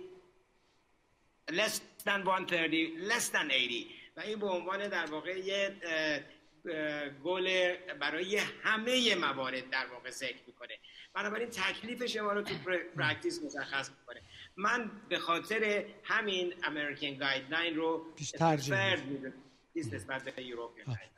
less 1.50 1.80
than 2.06 2.24
130 2.24 3.08
less 3.08 3.28
than 3.30 3.50
80 3.50 3.86
و 4.16 4.20
این 4.20 4.38
به 4.38 4.46
عنوان 4.46 4.88
در 4.88 5.06
واقع 5.06 5.38
یه 5.38 5.76
گل 7.24 7.74
برای 8.00 8.36
همه 8.36 9.14
موارد 9.14 9.70
در 9.70 9.86
واقع 9.92 10.10
ذکر 10.10 10.42
می‌کنه. 10.46 10.74
بنابراین 11.14 11.48
تکلیف 11.48 12.04
شما 12.06 12.32
رو 12.32 12.42
تو 12.42 12.54
practice 12.98 13.42
مشخص 13.42 13.90
می‌کنه. 13.90 14.20
من 14.56 14.90
به 15.08 15.18
خاطر 15.18 15.84
همین 16.04 16.54
American 16.62 17.14
guideline 17.14 17.76
رو 17.76 18.04
بیشتر 18.16 18.56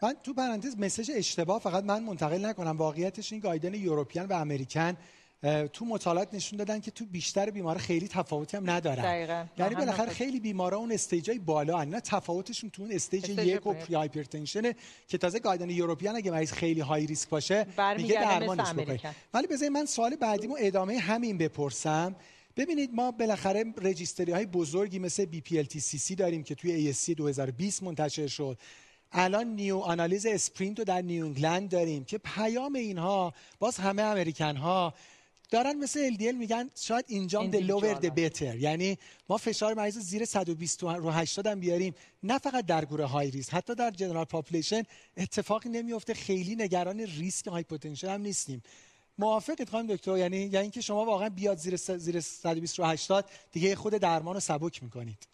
من 0.02 0.14
تو 0.22 0.34
پرانتز 0.34 0.78
message 0.78 1.10
اشتباه 1.14 1.60
فقط 1.60 1.84
من 1.84 2.02
منتقل 2.02 2.46
نکنم. 2.46 2.76
واقعیتش 2.76 3.32
این 3.32 3.40
guideline 3.40 3.74
European 3.74 4.26
و 4.26 4.32
American 4.32 4.96
تو 5.72 5.84
مطالعات 5.84 6.34
نشون 6.34 6.58
دادن 6.58 6.80
که 6.80 6.90
تو 6.90 7.06
بیشتر 7.06 7.50
بیمار 7.50 7.78
خیلی 7.78 8.08
تفاوتی 8.08 8.56
هم 8.56 8.70
ندارن. 8.70 9.02
دقیقاً. 9.02 9.46
یعنی 9.58 9.74
بالاخره 9.74 10.10
خیلی 10.10 10.40
بیمارا 10.40 10.76
اون 10.76 10.92
stage 10.92 11.30
ای 11.30 11.38
بالا 11.38 11.84
نه 11.84 12.00
تفاوتشون 12.00 12.70
تو 12.70 12.82
اون 12.82 12.92
stage 12.92 13.28
یک 13.28 13.66
و 13.66 13.72
prehypertension 13.72 14.72
که 15.08 15.18
تازه 15.18 15.38
guideline 15.38 15.70
European 15.70 16.16
اگه 16.16 16.30
مریض 16.30 16.52
خیلی 16.52 16.80
high 16.80 17.06
risk 17.06 17.28
باشه 17.28 17.66
دیگه 17.96 18.14
درمانش 18.14 18.72
بکنه 18.72 19.14
ولی 19.34 19.46
بذارید 19.46 19.72
من 19.72 19.86
سوال 19.86 20.16
بعدیمو 20.16 20.56
ادامه 20.60 20.98
همین 20.98 21.38
بپرسم. 21.38 22.16
ببینید 22.56 22.94
ما 22.94 23.10
بالاخره 23.10 23.64
registry 23.82 24.32
های 24.32 24.46
بزرگی 24.46 24.98
مثل 24.98 25.26
BPLTCC 25.26 26.14
داریم 26.14 26.42
که 26.42 26.54
توی 26.54 26.92
ASC 26.94 27.10
2020 27.10 27.82
منتشر 27.82 28.26
شد. 28.26 28.58
الان 29.12 29.46
new 29.46 29.78
analysis 29.78 30.26
SPRINT 30.26 30.78
رو 30.78 30.84
در 30.84 31.02
New 31.02 31.24
England 31.24 31.70
داریم 31.70 32.04
که 32.04 32.18
پیام 32.18 32.74
اینها 32.74 33.34
باز 33.58 33.76
همه 33.76 34.02
American 34.02 34.56
ها 34.56 34.94
دارن 35.50 35.76
مثل 35.76 36.14
LDL 36.14 36.34
میگن 36.34 36.70
شاید 36.74 37.04
اینجام 37.08 37.50
the 37.50 37.56
lower 37.56 37.94
the 37.94 38.14
بهتر 38.14 38.56
یعنی 38.56 38.98
ما 39.28 39.36
فشار 39.36 39.74
مریض 39.74 39.98
زیر 39.98 40.24
120 40.24 40.82
رو 40.82 41.10
80 41.10 41.46
هم 41.46 41.60
بیاریم. 41.60 41.94
نه 42.22 42.38
فقط 42.38 42.66
در 42.66 42.84
گروه 42.84 43.06
high 43.06 43.30
risk 43.30 43.54
حتی 43.54 43.74
در 43.74 43.90
general 43.90 44.24
population 44.24 44.82
اتفاقی 45.16 45.68
نمیفته 45.68 46.14
خیلی 46.14 46.56
نگران 46.56 47.00
risk 47.00 47.46
hypotension 47.46 48.08
هم 48.08 48.20
نیستیم. 48.20 48.62
موافقید 49.18 49.68
خانم 49.68 49.94
دکتر؟ 49.94 50.18
یعنی 50.18 50.36
یعنی 50.36 50.58
اینکه 50.58 50.80
شما 50.80 51.04
واقعا 51.04 51.28
بیاد 51.28 51.56
زیر 51.58 51.76
س... 51.76 51.90
زیر 51.90 52.20
120 52.20 52.78
رو 52.78 52.84
80 52.84 53.24
دیگه 53.52 53.76
خود 53.76 53.94
درمان 53.94 54.34
رو 54.34 54.40
سبک 54.40 54.82
می‌کنید. 54.82 55.28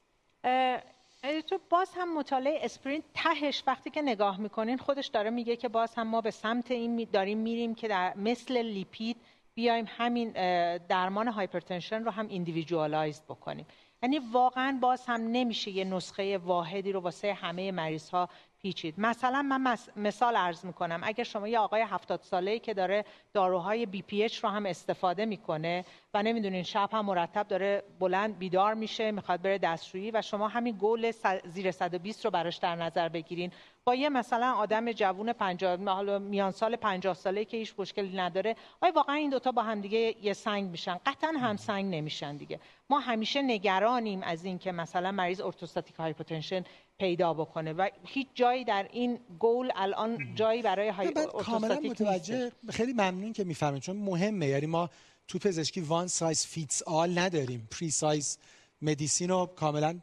تو 1.48 1.58
باز 1.70 1.88
هم 1.94 2.18
مطالعه 2.18 2.58
SPRINT 2.62 3.04
تهش 3.14 3.62
وقتی 3.66 3.90
که 3.90 4.02
نگاه 4.02 4.40
می‌کنین 4.40 4.76
خودش 4.78 5.06
داره 5.06 5.30
میگه 5.30 5.56
که 5.56 5.68
باز 5.68 5.94
هم 5.94 6.06
ما 6.06 6.20
به 6.20 6.30
سمت 6.30 6.70
این 6.70 7.08
داریم 7.12 7.38
میریم 7.38 7.74
که 7.74 7.88
در 7.88 8.16
مثل 8.16 8.62
lipid 8.62 9.16
بیایم 9.56 9.84
همین 9.88 10.30
درمان 10.76 11.28
hypertension 11.28 12.04
رو 12.04 12.10
هم 12.10 12.28
individualized 12.28 13.24
بکنیم. 13.24 13.66
یعنی 14.02 14.18
واقعا 14.32 14.78
باز 14.82 15.06
هم 15.06 15.20
نمیشه 15.20 15.70
یه 15.70 15.84
نسخه 15.84 16.38
واحدی 16.38 16.92
رو 16.92 17.00
واسه 17.00 17.32
همه 17.32 17.72
مریض 17.72 18.10
ها 18.10 18.28
پیچید. 18.62 18.94
مثلا 18.98 19.42
من 19.42 19.76
مثال 19.96 20.36
عرض 20.36 20.64
می‌کنم. 20.64 21.00
اگر 21.04 21.24
شما 21.24 21.48
یه 21.48 21.58
آقای 21.58 21.80
70 21.80 22.20
ساله 22.22 22.58
که 22.58 22.74
داره 22.74 23.04
داروهای 23.32 23.86
BPH 23.86 24.38
رو 24.38 24.48
هم 24.48 24.66
استفاده 24.66 25.24
می‌کنه 25.26 25.84
و 26.14 26.22
نمی‌دونین 26.22 26.62
شب 26.62 26.88
هم 26.92 27.04
مرتب 27.04 27.48
داره 27.48 27.82
بلند 27.98 28.38
بیدار 28.38 28.74
میشه 28.74 29.10
می‌خواد 29.10 29.42
بره 29.42 29.58
دستشویی 29.58 30.10
و 30.10 30.22
شما 30.22 30.48
همین 30.48 30.76
گل 30.80 31.12
زیر 31.44 31.70
120 31.70 32.24
رو 32.24 32.30
براش 32.30 32.56
در 32.56 32.74
نظر 32.74 33.08
بگیرین 33.08 33.52
با 33.88 33.94
یه 33.94 34.08
مثلا 34.08 34.52
آدم 34.52 34.92
جوون 34.92 35.32
50 35.32 35.78
حالا 35.88 36.18
میان 36.18 36.50
سال 36.50 36.76
50 36.76 37.14
ساله 37.14 37.44
که 37.44 37.56
هیچ 37.56 37.74
مشکلی 37.78 38.16
نداره 38.16 38.56
آیا 38.80 38.92
واقعا 38.92 39.14
این 39.14 39.30
دوتا 39.30 39.52
با 39.52 39.62
هم 39.62 39.80
دیگه 39.80 40.14
یه 40.22 40.32
سنگ 40.32 40.70
میشن. 40.70 41.00
قطعا 41.06 41.32
هم 41.40 41.56
سنگ 41.56 41.94
نمیشن 41.94 42.36
دیگه. 42.36 42.60
ما 42.90 42.98
همیشه 42.98 43.42
نگرانیم 43.42 44.22
از 44.22 44.44
اینکه 44.44 44.72
مثلا 44.72 45.12
مریض 45.12 45.40
orthostatic 45.40 45.96
hypotension 45.96 46.64
پیدا 46.98 47.34
بکنه 47.34 47.72
و 47.72 47.88
هیچ 48.04 48.26
جایی 48.34 48.64
در 48.64 48.88
این 48.92 49.18
گول 49.38 49.70
الان 49.74 50.34
جایی 50.34 50.62
برای 50.62 50.88
های 50.88 51.12
کاملا 51.38 51.80
متوجه 51.80 52.52
خیلی 52.70 52.92
ممنون 52.92 53.32
که 53.32 53.44
می‌فهمید 53.44 53.82
چون 53.82 53.96
مهمه. 53.96 54.46
یعنی 54.46 54.66
ما 54.66 54.90
تو 55.28 55.38
پزشکی 55.38 55.80
one 55.80 56.06
size 56.06 56.46
fits 56.46 56.82
all 56.82 57.18
نداریم. 57.18 57.68
precise 57.70 58.38
medicine 58.82 59.30
رو 59.30 59.46
کاملا 59.46 60.00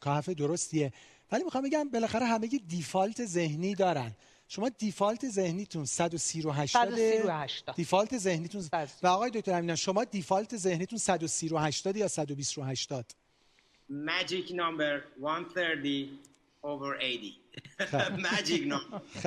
حرف 0.00 0.34
درستیه. 0.34 0.92
ولی 1.32 1.44
می‌خوام 1.44 1.64
بگم 1.64 1.88
بالاخره 1.88 2.26
همه 2.26 2.48
default 2.48 3.24
ذهنی 3.24 3.74
دارن. 3.74 4.12
شما 4.52 4.68
default 4.68 5.28
ذهنیتون 5.28 5.84
130 5.84 6.42
رو 6.42 6.50
80 6.50 6.88
138 6.88 7.70
default 7.76 8.18
ذهنیتون 8.18 8.68
و 9.02 9.06
آقای 9.06 9.30
دکتر 9.30 9.52
امینا 9.52 9.76
شما 9.76 10.04
default 10.04 10.56
ذهنیتون 10.56 10.98
130 10.98 11.48
رو 11.48 11.58
80 11.58 11.96
یا 11.96 12.08
120 12.08 12.58
رو 12.58 12.64
80 12.64 13.04
magic 13.90 14.50
number 14.50 15.02
130 15.20 16.18
over 16.62 16.96
80 17.00 18.20
magic 18.26 18.62
number. 18.66 19.26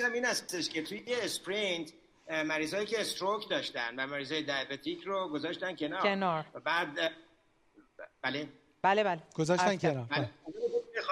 من 0.00 0.12
این 0.14 0.24
هستش 0.24 0.68
که 0.68 0.82
توی 0.82 1.02
SPRINT 1.08 1.92
مریضایی 2.30 2.86
که 2.86 3.00
stroke 3.00 3.48
داشتن 3.50 3.94
و 3.96 4.06
مریضای 4.06 4.42
diabetic 4.42 5.02
رو 5.02 5.28
گذاشتن 5.28 5.76
کنار. 5.76 6.02
کنار. 6.02 6.44
بعد 6.64 7.12
بله. 8.22 8.48
بله 8.82 9.04
بله. 9.04 9.22
گذاشتن 9.34 9.76
کنار. 9.76 10.06
بله. 10.10 10.30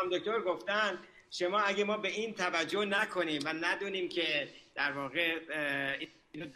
خانم 0.01 0.19
دکتر 0.19 0.41
گفتن 0.41 0.99
شما 1.31 1.59
اگه 1.59 1.85
ما 1.85 1.97
به 1.97 2.09
این 2.09 2.35
توجه 2.35 2.85
نکنیم 2.85 3.43
و 3.45 3.53
ندونیم 3.53 4.09
که 4.09 4.49
در 4.75 4.93
واقع 4.93 5.39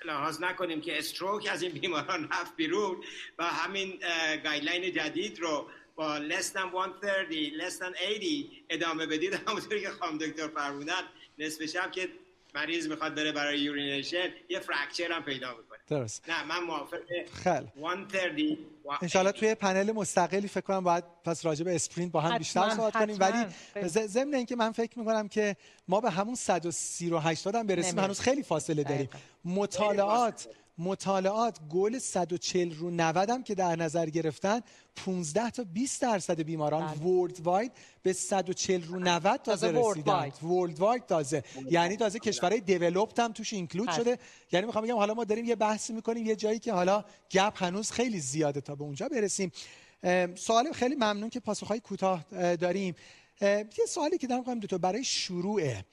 لحاظ 0.04 0.40
نکنیم 0.40 0.80
که 0.80 0.98
stroke 0.98 1.48
از 1.50 1.62
این 1.62 1.72
بیماران 1.72 2.28
رفت 2.28 2.56
بیرون 2.56 3.04
و 3.38 3.44
همین 3.44 4.00
guideline 4.44 4.92
جدید 4.92 5.40
رو 5.40 5.68
با 5.96 6.18
less 6.28 6.44
than 6.44 6.72
130 6.72 7.52
less 7.58 7.72
than 7.72 7.82
80 7.82 8.64
ادامه 8.68 9.06
بدید. 9.06 9.34
همونطوری 9.48 9.80
که 9.80 9.90
خانم 9.90 10.18
دکتر 10.18 10.48
فرمودن 10.48 11.02
نصف 11.38 11.64
شب 11.64 11.92
که 11.92 12.08
مریض 12.54 12.88
می‌خواد 12.88 13.14
بره 13.14 13.32
برای 13.32 13.58
urination 13.58 14.34
یه 14.48 14.60
fracture 14.60 15.12
هم 15.12 15.24
پیدا 15.24 15.56
می‌کنه. 15.56 15.73
درست. 15.88 16.28
نه 16.28 16.44
من 16.44 16.64
موافق. 16.64 16.96
خیلی. 17.32 17.72
130 17.76 18.58
انشالله 19.02 19.32
توی 19.32 19.54
پنل 19.54 19.92
مستقلی 19.92 20.48
فکر 20.48 20.60
کنم 20.60 20.84
باید 20.84 21.04
پس 21.24 21.46
راجع 21.46 21.64
به 21.64 21.74
SPRINT 21.74 22.12
با 22.12 22.20
هم 22.20 22.38
بیشتر 22.38 22.70
صحبت 22.70 22.92
کنیم. 22.92 23.16
ولی 23.20 23.46
ضمن 24.06 24.34
اینکه 24.34 24.56
من 24.56 24.72
فکر 24.72 24.98
می‌کنم 24.98 25.28
که 25.28 25.56
ما 25.88 26.00
به 26.00 26.10
همون 26.10 26.34
130 26.34 27.10
رو 27.10 27.18
80 27.18 27.54
هم 27.54 27.66
برسیم 27.66 27.98
هنوز 27.98 28.20
خیلی 28.20 28.42
فاصله 28.42 28.82
داریم. 28.82 29.08
مطالعات 29.44 30.48
مطالعات 30.78 31.58
گل 31.70 31.98
140 31.98 32.74
رو 32.74 32.90
90 32.90 33.30
هم 33.30 33.42
که 33.42 33.54
در 33.54 33.76
نظر 33.76 34.06
گرفتن 34.06 34.60
15 34.96 35.50
تا 35.50 35.64
20 35.64 36.02
درصد 36.02 36.40
بیماران 36.40 36.82
worldwide 36.82 37.72
به 38.02 38.12
140 38.12 38.82
رو 38.82 38.98
90 38.98 39.42
تازه 39.42 39.70
رسیدن. 39.70 40.32
worldwide 40.42 41.06
تازه. 41.06 41.42
یعنی 41.70 41.96
تازه 41.96 42.18
کشورهای 42.18 42.60
developed 42.60 43.20
هم 43.20 43.32
توش 43.32 43.52
include 43.52 43.90
شده. 43.90 44.18
یعنی 44.52 44.66
می‌خوام 44.66 44.84
بگم 44.84 44.96
حالا 44.96 45.14
ما 45.14 45.24
داریم 45.24 45.44
یه 45.44 45.56
بحثی 45.56 45.92
می‌کنیم 45.92 46.26
یه 46.26 46.36
جایی 46.36 46.58
که 46.58 46.72
حالا 46.72 47.04
gap 47.30 47.62
هنوز 47.62 47.90
خیلی 47.90 48.20
زیاده 48.20 48.60
تا 48.60 48.74
به 48.74 48.84
اونجا 48.84 49.08
برسیم. 49.08 49.52
سوال 50.34 50.72
خیلی 50.72 50.94
ممنون 50.94 51.30
که 51.30 51.40
پاسخهای 51.40 51.80
کوتاه 51.80 52.24
داریم. 52.56 52.94
یه 53.40 53.86
سوالی 53.88 54.18
که 54.18 54.26
دارم 54.26 54.60
دو 54.60 54.66
تا 54.66 54.78
برای 54.78 55.04
شروعه. 55.04 55.84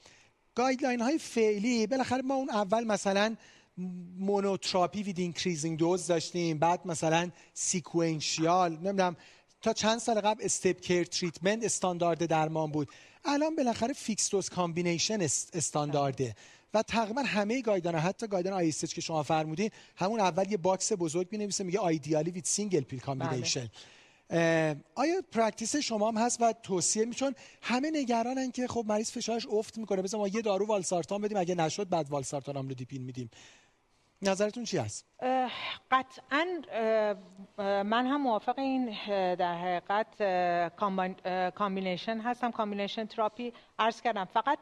guideline 0.54 1.00
های 1.00 1.18
فعلی 1.18 1.86
بالاخره 1.86 2.22
ما 2.22 2.34
اون 2.34 2.50
اول 2.50 2.84
مثلا 2.84 3.36
monotherapy 4.18 5.02
with 5.02 5.18
increasing 5.18 5.78
dose 5.78 6.06
داشتیم. 6.06 6.58
بعد 6.58 6.86
مثلا 6.86 7.30
sequential 7.54 8.72
نمی‌دونم 8.72 9.16
تا 9.62 9.72
چند 9.72 9.98
سال 9.98 10.20
قبل 10.20 10.44
stepped 10.44 10.80
care 10.80 11.04
treatment 11.04 11.64
استاندارد 11.64 12.26
درمان 12.26 12.70
بود. 12.70 12.88
الان 13.24 13.56
بالاخره 13.56 13.92
fixed 13.92 14.30
dose 14.30 14.48
combination 14.48 15.20
استاندارده 15.52 16.34
و 16.74 16.82
تقریبا 16.82 17.22
همه 17.22 17.62
guideline 17.62 17.91
ها 17.91 17.94
حتی 17.94 18.26
guideline 18.26 18.52
هایی 18.52 18.72
که 18.72 19.00
شما 19.00 19.22
فرمودین 19.22 19.70
همون 19.96 20.20
اول 20.20 20.50
یه 20.50 20.56
box 20.56 20.92
بزرگ 20.92 21.28
می‌نویسه 21.30 21.64
میگه 21.64 21.84
ideally 21.84 22.30
with 22.30 22.44
single 22.44 22.80
pill 22.80 23.00
combination 23.00 23.68
آیا 24.94 25.22
practice 25.32 25.76
شما 25.76 26.08
هم 26.08 26.16
هست 26.16 26.42
و 26.42 26.52
توصیه 26.62 27.04
میچون 27.04 27.34
همه 27.62 27.90
نگرانن 27.90 28.50
که 28.50 28.68
خب 28.68 28.84
مریض 28.88 29.10
فشارش 29.10 29.46
افت 29.50 29.78
می‌کنه. 29.78 30.02
بذار 30.02 30.20
ما 30.20 30.28
یه 30.28 30.42
دارو 30.42 30.66
والسارتان 30.66 31.20
بدیم 31.22 31.36
اگه 31.36 31.54
نشد 31.54 31.88
بعد 31.88 32.10
والسارتان 32.10 32.56
آملودیپین 32.56 33.02
میدیم. 33.02 33.30
نظرتون 34.22 34.64
چی 34.64 34.78
هست؟ 34.78 35.06
قطعا 35.90 36.46
من 37.58 38.06
هم 38.06 38.22
موافق 38.22 38.58
این 38.58 38.96
در 39.34 39.54
حقیقت 39.54 40.22
combination 41.54 42.18
هستم. 42.18 42.50
combination 42.50 43.06
therapy 43.06 43.52
عرض 43.78 44.00
کردم. 44.00 44.24
فقط 44.24 44.58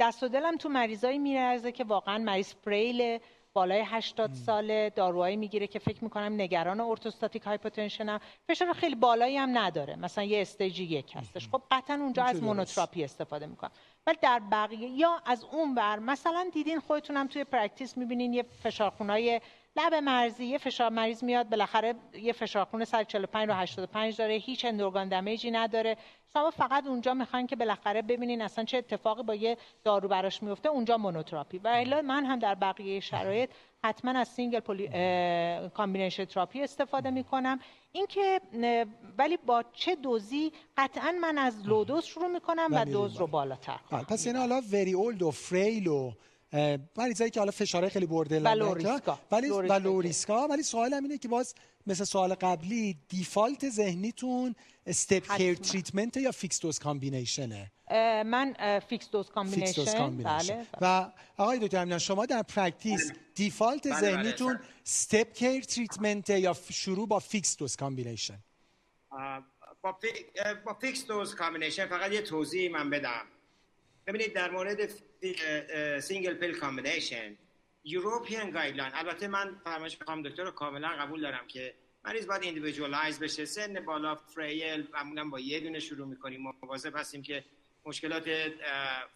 دست 0.00 0.22
و 0.22 0.28
دلم 0.28 0.56
تو 0.56 0.68
مریضایی 0.68 1.18
می‌لرزه 1.18 1.72
که 1.72 1.84
واقعا 1.84 2.18
مریض 2.18 2.54
frail 2.54 3.18
بالای 3.52 3.82
80 3.86 4.32
ساله 4.32 4.90
داروهایی 4.90 5.36
می‌گیره 5.36 5.66
که 5.66 5.78
فکر 5.78 6.04
می‌کنم 6.04 6.32
نگران 6.40 6.80
orthostatic 6.80 7.42
hypotension 7.42 8.08
هم. 8.08 8.20
فشار 8.48 8.72
خیلی 8.72 8.94
بالایی 8.94 9.36
هم 9.36 9.58
نداره. 9.58 9.96
مثلا 9.96 10.24
یه 10.24 10.40
stage 10.40 10.80
یک 10.80 11.16
هستش. 11.16 11.48
خب 11.48 11.62
قطعا 11.70 11.96
اونجا 11.96 12.22
از 12.22 12.42
monotherapy 12.42 13.04
استفاده 13.04 13.46
می‌کنم. 13.46 13.70
ولی 14.06 14.18
در 14.22 14.40
بقیه 14.50 14.88
یا 14.88 15.22
از 15.26 15.44
اون 15.44 15.74
بر 15.74 15.98
مثلا 15.98 16.50
دیدین 16.52 16.80
خودتونم 16.80 17.26
توی 17.26 17.44
practice 17.44 17.96
می‌بینین 17.96 18.34
یه 18.34 18.42
فشارخونای 18.42 19.40
لب 19.76 19.94
مرزی 19.94 20.44
یه 20.44 20.58
فشار 20.58 20.90
مریض 20.90 21.24
میاد 21.24 21.48
بالاخره 21.48 21.94
یه 22.22 22.32
فشارخون 22.32 22.84
145 22.84 23.48
رو 23.48 23.54
85 23.54 24.16
داره 24.16 24.34
هیچ 24.34 24.64
end 24.64 24.80
organ 24.80 25.08
damage 25.08 25.44
ی 25.44 25.50
نداره. 25.50 25.96
شما 26.32 26.50
فقط 26.50 26.86
اونجا 26.86 27.14
می‌خواین 27.14 27.46
که 27.46 27.56
بالاخره 27.56 28.02
ببینین 28.02 28.42
اصلا 28.42 28.64
چه 28.64 28.78
اتفاقی 28.78 29.22
با 29.22 29.34
یه 29.34 29.56
دارو 29.84 30.08
براش 30.08 30.42
میفته 30.42 30.68
اونجا 30.68 30.96
monotherapy. 30.96 31.58
و 31.58 31.68
الا 31.68 32.02
من 32.02 32.24
هم 32.24 32.38
در 32.38 32.54
بقیه 32.54 33.00
شرایط 33.00 33.50
حتما 33.84 34.18
از 34.18 34.28
single 34.28 34.60
pill 34.60 34.88
combination 35.68 36.24
therapy 36.24 36.62
استفاده 36.62 37.10
می‌کنم. 37.10 37.58
اینکه 37.92 38.40
ولی 39.18 39.36
با 39.36 39.64
چه 39.72 39.94
دوزی؟ 39.94 40.52
قطعا 40.76 41.14
من 41.20 41.38
از 41.38 41.68
low 41.68 41.84
dose 41.84 42.04
شروع 42.04 42.28
می‌کنم 42.28 42.68
و 42.70 42.84
dose 42.84 43.16
رو 43.16 43.26
بالاتر. 43.26 43.80
پس 44.08 44.26
این 44.26 44.36
حالا 44.36 44.62
very 44.72 44.92
old 44.92 45.22
و 45.22 45.30
frail 45.30 45.86
و 45.86 46.12
مریضایی 46.96 47.30
که 47.30 47.40
حالا 47.40 47.50
فشارهای 47.50 47.90
خیلی 47.90 48.06
برده 48.06 48.40
ولی 49.32 49.50
low 49.50 50.00
risk 50.00 50.38
ا 50.38 50.48
ولی 50.48 50.62
سوال 50.62 50.94
اینه 50.94 51.18
که 51.18 51.28
باز 51.28 51.54
مثل 51.86 52.04
سوال 52.04 52.34
قبلی 52.34 52.96
default 53.08 53.68
ذهنیتون 53.68 54.54
stepped 54.86 55.36
care 55.36 55.54
treatment 55.54 56.16
یا 56.16 56.30
fixed 56.30 56.60
dose 56.60 56.78
combination 56.78 57.64
ه 57.64 57.72
من 58.26 58.80
fixed 58.88 59.10
dose 59.10 59.30
combination 59.30 59.84
بله 60.24 60.66
و 60.80 61.12
آقای 61.36 61.58
دکتر 61.58 61.78
امینا 61.78 61.98
شما 61.98 62.26
در 62.26 62.42
practice 62.42 63.12
default 63.34 63.86
بله 63.86 64.00
ذهنیتون 64.00 64.60
stepped 64.86 65.32
care 65.32 65.64
treatment 65.64 66.30
یا 66.30 66.56
شروع 66.70 67.08
با 67.08 67.18
fixed 67.18 67.56
dose 67.56 67.76
combination 67.76 68.38
با, 69.82 69.98
با 70.64 70.74
fixed 70.74 71.06
dose 71.06 71.34
combination 71.34 71.86
فقط 71.86 72.12
یه 72.12 72.22
توضیح 72.22 72.70
من 72.70 72.90
بدم. 72.90 73.26
ببینید 74.06 74.32
در 74.32 74.50
مورد 74.50 74.90
single 76.00 76.34
pill 76.34 76.58
combination 76.58 77.36
European 77.84 78.50
guideline 78.50 78.92
البته 78.94 79.28
من 79.28 79.60
فرمایش 79.64 79.96
خانم 80.06 80.22
دکتر 80.22 80.44
رو 80.44 80.50
کاملا 80.50 80.88
قبول 80.88 81.20
دارم 81.20 81.46
که 81.46 81.74
مریض 82.04 82.26
باید 82.26 82.42
individualize 82.42 83.18
بشه. 83.18 83.44
سن 83.44 83.84
بالا 83.84 84.14
frail 84.14 84.88
معمولا 84.92 85.28
با 85.28 85.40
یه 85.40 85.60
دونه 85.60 85.78
شروع 85.78 86.06
می‌کنیم. 86.06 86.54
مواظب 86.62 86.96
هستیم 86.96 87.22
که 87.22 87.44
مشکلات 87.86 88.30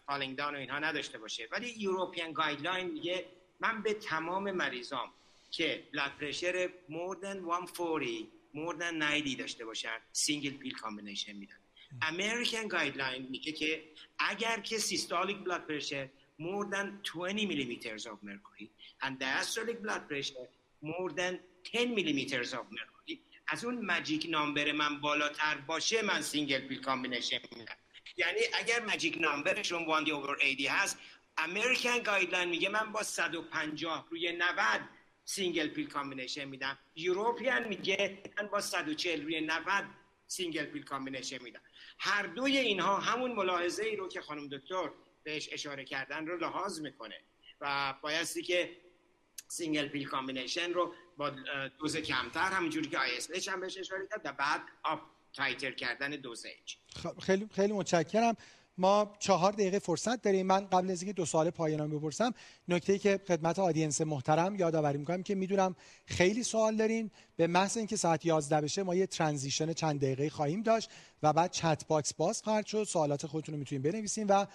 falling 0.05 0.37
down 0.37 0.55
و 0.55 0.57
اینها 0.57 0.79
نداشته 0.79 1.17
باشه. 1.17 1.47
ولی 1.51 1.69
European 1.77 2.33
guideline 2.33 2.91
میگه 2.91 3.25
من 3.59 3.81
به 3.81 3.93
تمام 3.93 4.51
مریضام 4.51 5.13
که 5.51 5.83
blood 5.93 6.11
pressure 6.19 6.67
more 6.67 7.15
than 7.21 7.37
140 7.37 8.25
more 8.55 8.75
than 8.79 8.93
90 8.93 9.37
داشته 9.37 9.65
باشن 9.65 9.97
single 10.11 10.57
pill 10.57 10.73
combination 10.73 11.33
میدن. 11.33 11.57
American 12.01 12.67
guideline 12.67 13.27
میگه 13.29 13.51
که 13.51 13.83
اگر 14.19 14.59
که 14.59 14.77
systolic 14.77 15.37
blood 15.37 15.67
pressure 15.67 16.09
more 16.39 16.65
than 16.73 16.87
20 17.03 17.47
millimeters 17.51 18.05
of 18.05 18.17
mercury 18.23 18.69
and 19.01 19.19
diastolic 19.19 19.81
blood 19.83 20.07
pressure 20.07 20.47
more 20.81 21.09
than 21.19 21.39
10 21.73 21.85
millimeters 21.95 22.53
of 22.53 22.65
mercury 22.71 23.19
از 23.51 23.65
اون 23.65 23.85
magic 23.85 24.27
number 24.29 24.71
من 24.71 25.01
بالاتر 25.01 25.57
باشه 25.57 26.01
من 26.01 26.21
single 26.21 26.67
pill 26.67 26.81
combination 26.81 27.39
میدم 27.57 27.75
یعنی 28.17 28.39
اگر 28.59 28.85
magic 28.85 29.17
number 29.21 29.57
شون 29.57 29.81
1 29.81 29.89
over 30.09 30.37
80 30.41 30.67
هست 30.69 30.99
American 31.37 31.99
guideline 31.99 32.49
میگه 32.49 32.69
من 32.69 32.91
با 32.91 33.03
150 33.03 34.07
روی 34.11 34.31
90 34.31 34.81
single 35.25 35.67
pill 35.67 35.87
combination 35.87 36.45
میدم. 36.45 36.77
European 36.95 37.67
میگه 37.67 38.23
من 38.37 38.47
با 38.47 38.61
140 38.61 39.21
روی 39.21 39.41
90 39.41 39.85
single 40.27 40.65
pill 40.65 40.83
combination 40.83 41.43
میدم. 41.43 41.61
هر 41.99 42.23
دوی 42.27 42.57
اینها 42.57 42.97
همون 42.97 43.31
ملاحظه 43.31 43.83
ای 43.83 43.95
رو 43.95 44.07
که 44.07 44.21
خانم 44.21 44.47
دکتر 44.47 44.89
بهش 45.23 45.49
اشاره 45.51 45.85
کردن 45.85 46.27
رو 46.27 46.37
لحاظ 46.37 46.79
می‌کنه 46.79 47.21
و 47.61 47.93
بایستی 48.01 48.43
که 48.43 48.77
single 49.47 49.87
pill 49.87 50.07
combination 50.07 50.73
رو 50.73 50.93
با 51.17 51.31
dose 51.79 51.97
کمتر 51.97 52.51
همونجوری 52.51 52.89
که 52.89 52.97
اس 53.17 53.49
هم 53.49 53.59
بهش 53.59 53.77
اشاره 53.77 54.07
کرد 54.07 54.21
و 54.25 54.33
بعد 54.33 54.61
up 54.83 55.01
titer 55.33 55.71
کردن 55.71 56.09
dosage 56.09 56.75
خیلی 57.21 57.49
خیلی 57.55 57.73
متشکرم. 57.73 58.37
ما 58.79 59.13
چهار 59.19 59.51
دقیقه 59.51 59.79
فرصت 59.79 60.21
داریم. 60.21 60.45
من 60.45 60.65
قبل 60.65 60.91
از 60.91 61.01
اینکه 61.01 61.13
دو 61.13 61.25
سال 61.25 61.49
پایان 61.49 61.89
بپرسم 61.89 62.33
نکته 62.67 62.99
که 62.99 63.19
خدمت 63.27 63.59
audience 63.59 64.01
محترم 64.01 64.55
یادآوری 64.55 64.97
می‌کنم 64.97 65.23
که 65.23 65.35
می‌دونم 65.35 65.75
خیلی 66.05 66.43
سوال 66.43 66.75
دارین. 66.75 67.11
به 67.35 67.47
محض 67.47 67.77
اینکه 67.77 67.95
ساعت 67.95 68.25
11 68.25 68.61
بشه 68.61 68.83
ما 68.83 68.95
یه 68.95 69.07
transition 69.07 69.73
چند 69.73 70.01
دقیقه 70.01 70.29
خواهیم 70.29 70.61
داشت 70.61 70.89
و 71.23 71.33
بعد 71.33 71.51
chat 71.51 71.87
box 71.87 72.13
باز 72.13 72.41
خواهد 72.41 72.65
شد. 72.65 72.83
سوالات 72.83 73.25
خودتون 73.25 73.53
رو 73.53 73.59
می‌تونید 73.59 73.83
بنویسین 73.83 74.27
و 74.27 74.45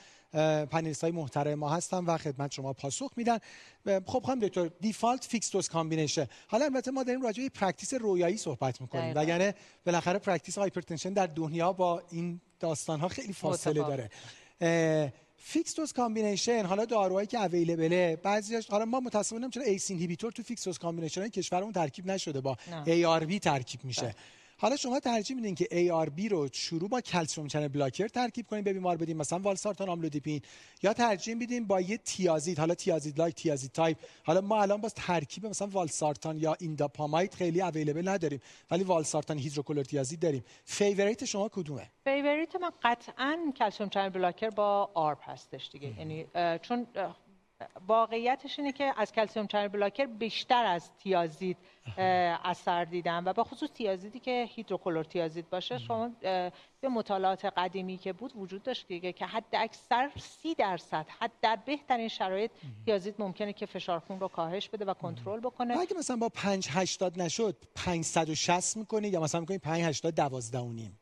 panelist 0.70 1.00
های 1.00 1.12
محترم 1.12 1.54
ما 1.54 1.68
هستن 1.68 2.04
و 2.04 2.18
خدمت 2.18 2.52
شما 2.52 2.72
پاسخ 2.72 3.10
میدن. 3.16 3.38
خب 4.06 4.22
خانم 4.26 4.40
دکتر 4.40 4.70
default 4.80 5.24
fixed 5.24 5.50
dose 5.50 5.68
combination 5.68 6.26
حالا 6.48 6.64
البته 6.64 6.90
ما 6.90 7.02
داریم 7.02 7.22
راجع 7.22 7.42
به 7.42 7.48
practice 7.48 7.94
رویایی 7.94 8.36
صحبت 8.36 8.80
می‌کنیم. 8.80 9.12
وگرنه 9.16 9.54
بالاخره 9.86 10.18
practice 10.18 10.58
hypertension 10.58 11.12
در 11.12 11.26
دنیا 11.26 11.72
با 11.72 12.02
این 12.10 12.40
داستان 12.60 13.00
ها 13.00 13.08
خیلی 13.08 13.32
فاصله 13.32 13.82
داره. 13.82 14.10
fixed 15.36 15.76
dose 15.76 15.92
combination 15.92 16.64
حالا 16.66 16.84
داروهایی 16.84 17.26
که 17.26 17.40
available 17.40 18.09
ه 18.09 18.16
بعضیش 18.16 18.66
حالا 18.70 18.84
ما 18.84 19.00
متاسفانه 19.00 19.42
نمی‌تونه 19.42 19.66
ACE 19.66 19.90
inhibitor 19.90 20.32
تو 20.32 20.42
fixed 20.42 20.64
dose 20.64 20.78
combination 20.78 21.28
کشورمون 21.28 21.72
ترکیب 21.72 22.06
نشده 22.06 22.40
با 22.40 22.56
ای 22.86 23.38
ترکیب 23.38 23.84
میشه. 23.84 24.02
بله. 24.02 24.14
حالا 24.56 24.76
شما 24.76 25.00
ترجیح 25.00 25.36
میدین 25.36 25.54
که 25.54 25.64
ARB 25.64 26.30
رو 26.30 26.48
شروع 26.52 26.88
با 26.88 27.00
calcium 27.00 27.46
channel 27.46 27.68
blocker 27.68 28.08
ترکیب 28.08 28.46
کنین 28.46 28.64
به 28.64 28.72
بیمار 28.72 28.96
بدین 28.96 29.16
مثلا 29.16 29.38
والسارتان 29.38 29.88
آملودیپین. 29.88 30.42
یا 30.82 30.92
ترجیح 30.92 31.34
میدین 31.34 31.66
با 31.66 31.80
یه 31.80 31.96
تیازید 31.96 32.58
حالا 32.58 32.74
thiazide 32.74 33.18
like 33.18 33.34
thiazide 33.34 33.72
type. 33.72 33.96
حالا 34.24 34.40
ما 34.40 34.62
الان 34.62 34.80
باز 34.80 34.94
ترکیب 34.94 35.46
مثلا 35.46 35.68
والسارتان 35.68 36.38
یا 36.38 36.56
indapamide 36.60 37.34
خیلی 37.34 37.60
available 37.60 38.08
نداریم 38.08 38.40
ولی 38.70 38.84
والسارتان 38.84 39.38
هیدروکلورتیازید 39.38 40.20
داریم. 40.20 40.44
favorite 40.64 41.24
شما 41.24 41.48
کدومه؟ 41.48 41.90
favorite 42.04 42.56
من 42.56 42.70
قطعا 42.82 43.52
calcium 43.56 43.88
channel 43.88 44.08
blocker 44.08 44.50
با 44.50 44.90
ARB 44.94 45.18
هستش 45.22 45.70
دیگه. 45.72 45.98
یعنی 45.98 46.26
چون 46.62 46.86
واقعیتش 47.86 48.58
اینه 48.58 48.72
که 48.72 48.92
از 48.96 49.12
calcium 49.12 49.46
channel 49.46 49.68
blocker 49.68 50.06
بیشتر 50.06 50.64
از 50.64 50.90
تیازید 50.98 51.56
اثر 52.44 52.84
دیدم 52.84 53.22
و 53.26 53.32
به 53.32 53.44
خصوص 53.44 53.70
تیازیدی 53.70 54.20
که 54.20 54.46
هیدروکلور 54.50 55.04
تیازید 55.04 55.50
باشه 55.50 55.78
شما 55.78 56.10
به 56.80 56.88
مطالعات 56.90 57.44
قدیمی 57.44 57.96
که 57.96 58.12
بود 58.12 58.32
وجود 58.36 58.62
داشت 58.62 58.88
دیگه 58.88 59.12
که 59.12 59.26
حد 59.26 59.44
اکثر 59.52 60.10
سی 60.20 60.54
درصد 60.54 61.06
حد 61.20 61.32
در 61.42 61.56
بهترین 61.66 62.08
شرایط 62.08 62.50
تیازید 62.84 63.14
ممکنه 63.18 63.52
که 63.52 63.66
فشار 63.66 63.98
خون 63.98 64.20
رو 64.20 64.28
کاهش 64.28 64.68
بده 64.68 64.84
و 64.84 64.94
کنترل 64.94 65.40
بکنه. 65.40 65.78
اگه 65.78 65.96
مثلا 65.98 66.16
با 66.16 66.28
5 66.28 66.68
80 66.70 67.22
نشد 67.22 67.56
560 67.74 68.76
می‌کنی 68.76 69.08
یا 69.08 69.20
مثلا 69.20 69.40
می‌کنی 69.40 69.58
5 69.58 69.82
80 69.82 70.14
12 70.14 70.58
و 70.58 70.72
نیم. 70.72 70.98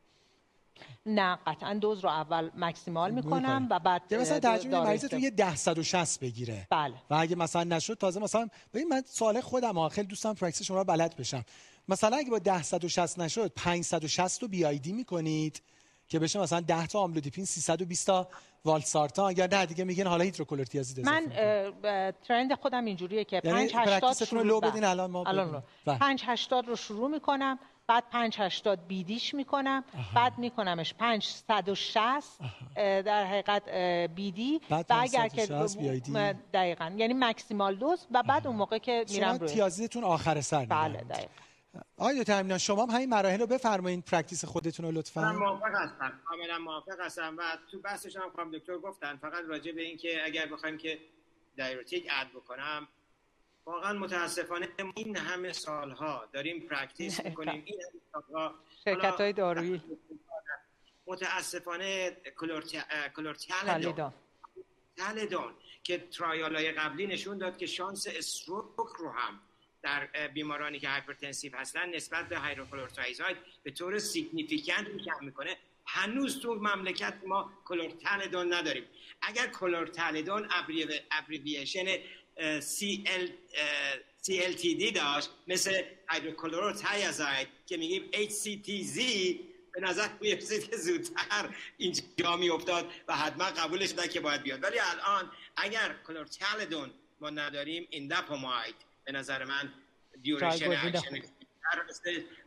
نه 1.06 1.38
قطعا 1.46 1.74
دوز 1.74 2.00
رو 2.00 2.10
اول 2.10 2.50
مکسیمال 2.56 3.10
می‌کنم 3.10 3.66
و 3.70 3.78
بعد 3.78 4.14
مثلا 4.14 4.40
ترجمه 4.40 4.80
مریض 4.80 5.04
تو 5.04 5.18
یه 5.18 5.54
160 5.56 6.20
بگیره. 6.20 6.66
بله. 6.70 6.94
و 7.10 7.14
اگه 7.14 7.36
مثلا 7.36 7.64
نشد 7.64 7.94
تازه 7.94 8.20
مثلا 8.20 8.48
ببین 8.74 8.88
من 8.88 9.02
سوال 9.06 9.40
خودم 9.40 9.78
ها 9.78 9.88
خیلی 9.88 10.06
دوستم 10.06 10.34
پرکتیس 10.34 10.66
شما 10.66 10.76
رو 10.76 10.84
بلد 10.84 11.16
بشم. 11.16 11.44
مثلا 11.88 12.16
اگه 12.16 12.30
با 12.30 12.62
160 12.62 13.18
نشد 13.18 13.52
560 13.56 14.42
رو 14.42 14.48
بی 14.48 14.64
آی 14.64 14.78
دی 14.78 14.92
می‌کنید 14.92 15.62
که 16.08 16.18
بشه 16.18 16.40
مثلا 16.40 16.60
10 16.60 16.86
تا 16.86 16.98
آملودیپین 16.98 17.44
320 17.44 18.06
تا 18.06 18.28
والسارتان. 18.64 19.30
اگر 19.30 19.48
نه 19.52 19.66
دیگه 19.66 19.84
میگن 19.84 20.06
حالا 20.06 20.24
هیدروکلورتیازید 20.24 21.06
من 21.06 21.26
ترند 22.28 22.54
خودم 22.54 22.84
اینجوریه 22.84 23.24
که 23.24 23.40
5 23.40 23.72
80 23.74 24.28
رو 24.32 24.44
لو 24.44 24.60
بدین 24.60 24.84
الان 24.84 25.10
ما 25.10 25.24
الان 25.24 25.62
5 25.86 26.22
80 26.26 26.68
رو 26.68 26.76
شروع 26.76 27.10
می‌کنم. 27.10 27.58
بعد 27.92 28.04
580 28.10 28.86
بیدیش 28.88 29.34
می‌کنم. 29.34 29.84
بعد 30.14 30.38
میکنمش 30.38 30.94
560 30.94 32.38
در 32.76 33.26
حقیقت 33.26 33.68
BID. 34.14 34.60
و 34.70 34.84
اگر 34.88 35.28
که 35.28 35.46
دقیقا. 36.52 36.92
یعنی 36.96 37.14
maximal 37.14 37.74
dose 37.74 38.06
و 38.10 38.22
بعد 38.22 38.46
اون 38.46 38.56
موقع 38.56 38.78
که 38.78 39.04
میرم 39.10 39.36
روی. 39.36 39.48
تیازیدتون 39.48 40.04
آخر 40.04 40.40
سر 40.40 40.64
بله 40.64 40.98
دقیقا. 40.98 41.32
آقای 41.96 42.20
دکتر 42.20 42.58
شما 42.58 42.86
هم 42.86 42.90
همین 42.90 43.08
مراحل 43.08 43.40
رو 43.40 43.46
بفرمایید 43.46 44.04
practice 44.04 44.44
خودتون 44.44 44.86
رو 44.86 44.92
لطفا. 44.92 45.20
من 45.20 45.36
موافق 45.36 45.74
هستم. 45.74 46.20
کاملا 46.24 46.58
موافق 46.58 47.00
هستم. 47.00 47.36
و 47.38 47.42
تو 47.70 47.78
بحثش 47.78 48.16
هم 48.16 48.30
خانم 48.36 48.50
دکتر 48.50 48.78
گفتن 48.78 49.16
فقط 49.16 49.44
راجع 49.48 49.72
به 49.72 49.82
این 49.82 49.96
که 49.96 50.24
اگر 50.24 50.46
بخوایم 50.46 50.78
که 50.78 50.98
diuretic 51.56 52.08
add 52.20 52.26
بکنم 52.34 52.88
واقعا 53.66 53.98
متاسفانه 53.98 54.68
این 54.94 55.16
همه 55.16 55.52
سالها 55.52 56.28
داریم 56.32 56.60
practice 56.60 57.24
می‌کنیم. 57.24 57.62
این 57.66 57.80
همه 57.82 58.00
سالها 58.12 58.54
شرکت 58.84 59.20
های 59.20 59.32
دارویی. 59.32 59.82
متاسفانه 61.06 62.16
chlorthalidone 63.16 64.12
thalidone 64.96 65.54
که 65.82 65.98
trial 65.98 66.56
های 66.56 66.72
قبلی 66.72 67.06
نشون 67.06 67.38
داد 67.38 67.56
که 67.56 67.66
شانس 67.66 68.06
stroke 68.06 68.90
رو 68.98 69.10
هم 69.10 69.40
در 69.82 70.28
بیمارانی 70.34 70.78
که 70.78 70.88
hypertensive 70.88 71.56
هستن 71.56 71.94
نسبت 71.94 72.28
به 72.28 72.38
hydrochlorothiazide 72.38 73.36
به 73.62 73.70
طور 73.70 73.98
significant 73.98 74.88
کم 74.88 75.24
می‌کنه. 75.24 75.56
هنوز 75.86 76.40
تو 76.40 76.54
مملکت 76.54 77.14
ما 77.26 77.52
chlorthalidone 77.64 78.52
نداریم. 78.52 78.84
اگر 79.22 79.46
chlorthalidone 79.46 80.48
abbreviation 81.10 81.86
CLTD 84.22 84.92
داشت 84.94 85.30
مثل 85.46 85.82
hydrochlorothiazide 86.08 87.48
که 87.66 87.76
میگیم 87.76 88.10
HCTZ 88.12 88.98
به 89.72 89.80
نظر 89.80 90.08
می‌رسید 90.20 90.70
که 90.70 90.76
زودتر 90.76 91.54
اینجا 91.78 92.36
می 92.36 92.50
افتاد 92.50 92.90
و 93.08 93.16
حتما 93.16 93.44
قبولش 93.44 93.94
نه 93.94 94.08
که 94.08 94.20
باید 94.20 94.42
بیاد. 94.42 94.62
ولی 94.62 94.78
الان 94.78 95.32
اگر 95.56 95.94
chlorthalidone 96.06 96.90
ما 97.20 97.30
نداریم 97.30 97.86
indapamide 97.90 98.74
به 99.04 99.12
نظر 99.12 99.44
من 99.44 99.72
duration 100.22 100.72
action 100.72 101.22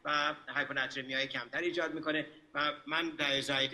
و 0.06 0.36
هایپوناترمی 0.48 1.14
های 1.14 1.28
کمتر 1.28 1.60
ایجاد 1.60 1.94
می‌کنه. 1.94 2.28
و 2.56 2.72
من 2.88 3.12
thiazide 3.20 3.72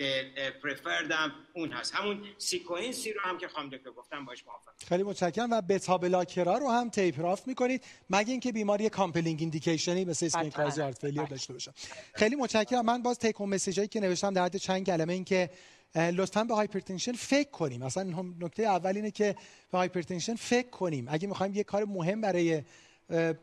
preferred 0.62 1.25
م 1.25 1.32
اون 1.52 1.72
هست. 1.72 1.94
همون 1.94 2.24
sequence 2.38 3.04
ی 3.04 3.12
رو 3.12 3.20
هم 3.20 3.38
که 3.38 3.48
خانم 3.48 3.70
دکتر 3.70 3.90
گفتم 3.90 4.24
باش 4.24 4.46
موافقم. 4.46 4.72
خیلی 4.88 5.02
متشکرم 5.02 5.50
و 5.50 5.60
beta 5.60 5.98
blocker 5.98 6.51
ا 6.51 6.58
رو 6.58 6.70
هم 6.70 6.90
taper 6.90 7.26
off 7.26 7.48
می‌کنید. 7.48 7.84
مگه 8.10 8.30
اینکه 8.30 8.52
بیماری 8.52 8.88
compelling 8.88 9.40
indication 9.40 9.98
ی 9.98 10.04
مثل 10.04 10.26
ischemic 10.26 10.52
cause 10.52 10.80
ی 10.80 10.83
heart 10.83 10.98
failure 10.98 11.24
داشته 11.24 11.52
باشه 11.52 11.72
خیلی 12.14 12.36
متشکرم. 12.36 12.84
من 12.84 13.02
باز 13.02 13.18
take 13.18 13.36
home 13.36 13.48
message 13.48 13.79
ایی 13.79 13.88
که 13.88 14.00
نوشتم 14.00 14.34
در 14.34 14.44
حد 14.44 14.56
چند 14.56 14.86
کلمه 14.86 15.12
این 15.12 15.24
که 15.24 15.50
لطفا 15.94 16.44
به 16.44 16.54
hypertension 16.54 17.12
فکر 17.12 17.50
کنیم. 17.50 17.84
مثلا 17.84 18.24
نکته 18.40 18.62
اول 18.62 18.96
اینه 18.96 19.10
که 19.10 19.36
به 19.72 19.78
hypertension 19.78 20.34
فکر 20.34 20.68
کنیم. 20.68 21.06
اگه 21.08 21.28
می‌خوایم 21.28 21.54
یه 21.54 21.64
کار 21.64 21.84
مهم 21.84 22.20
برای 22.20 22.62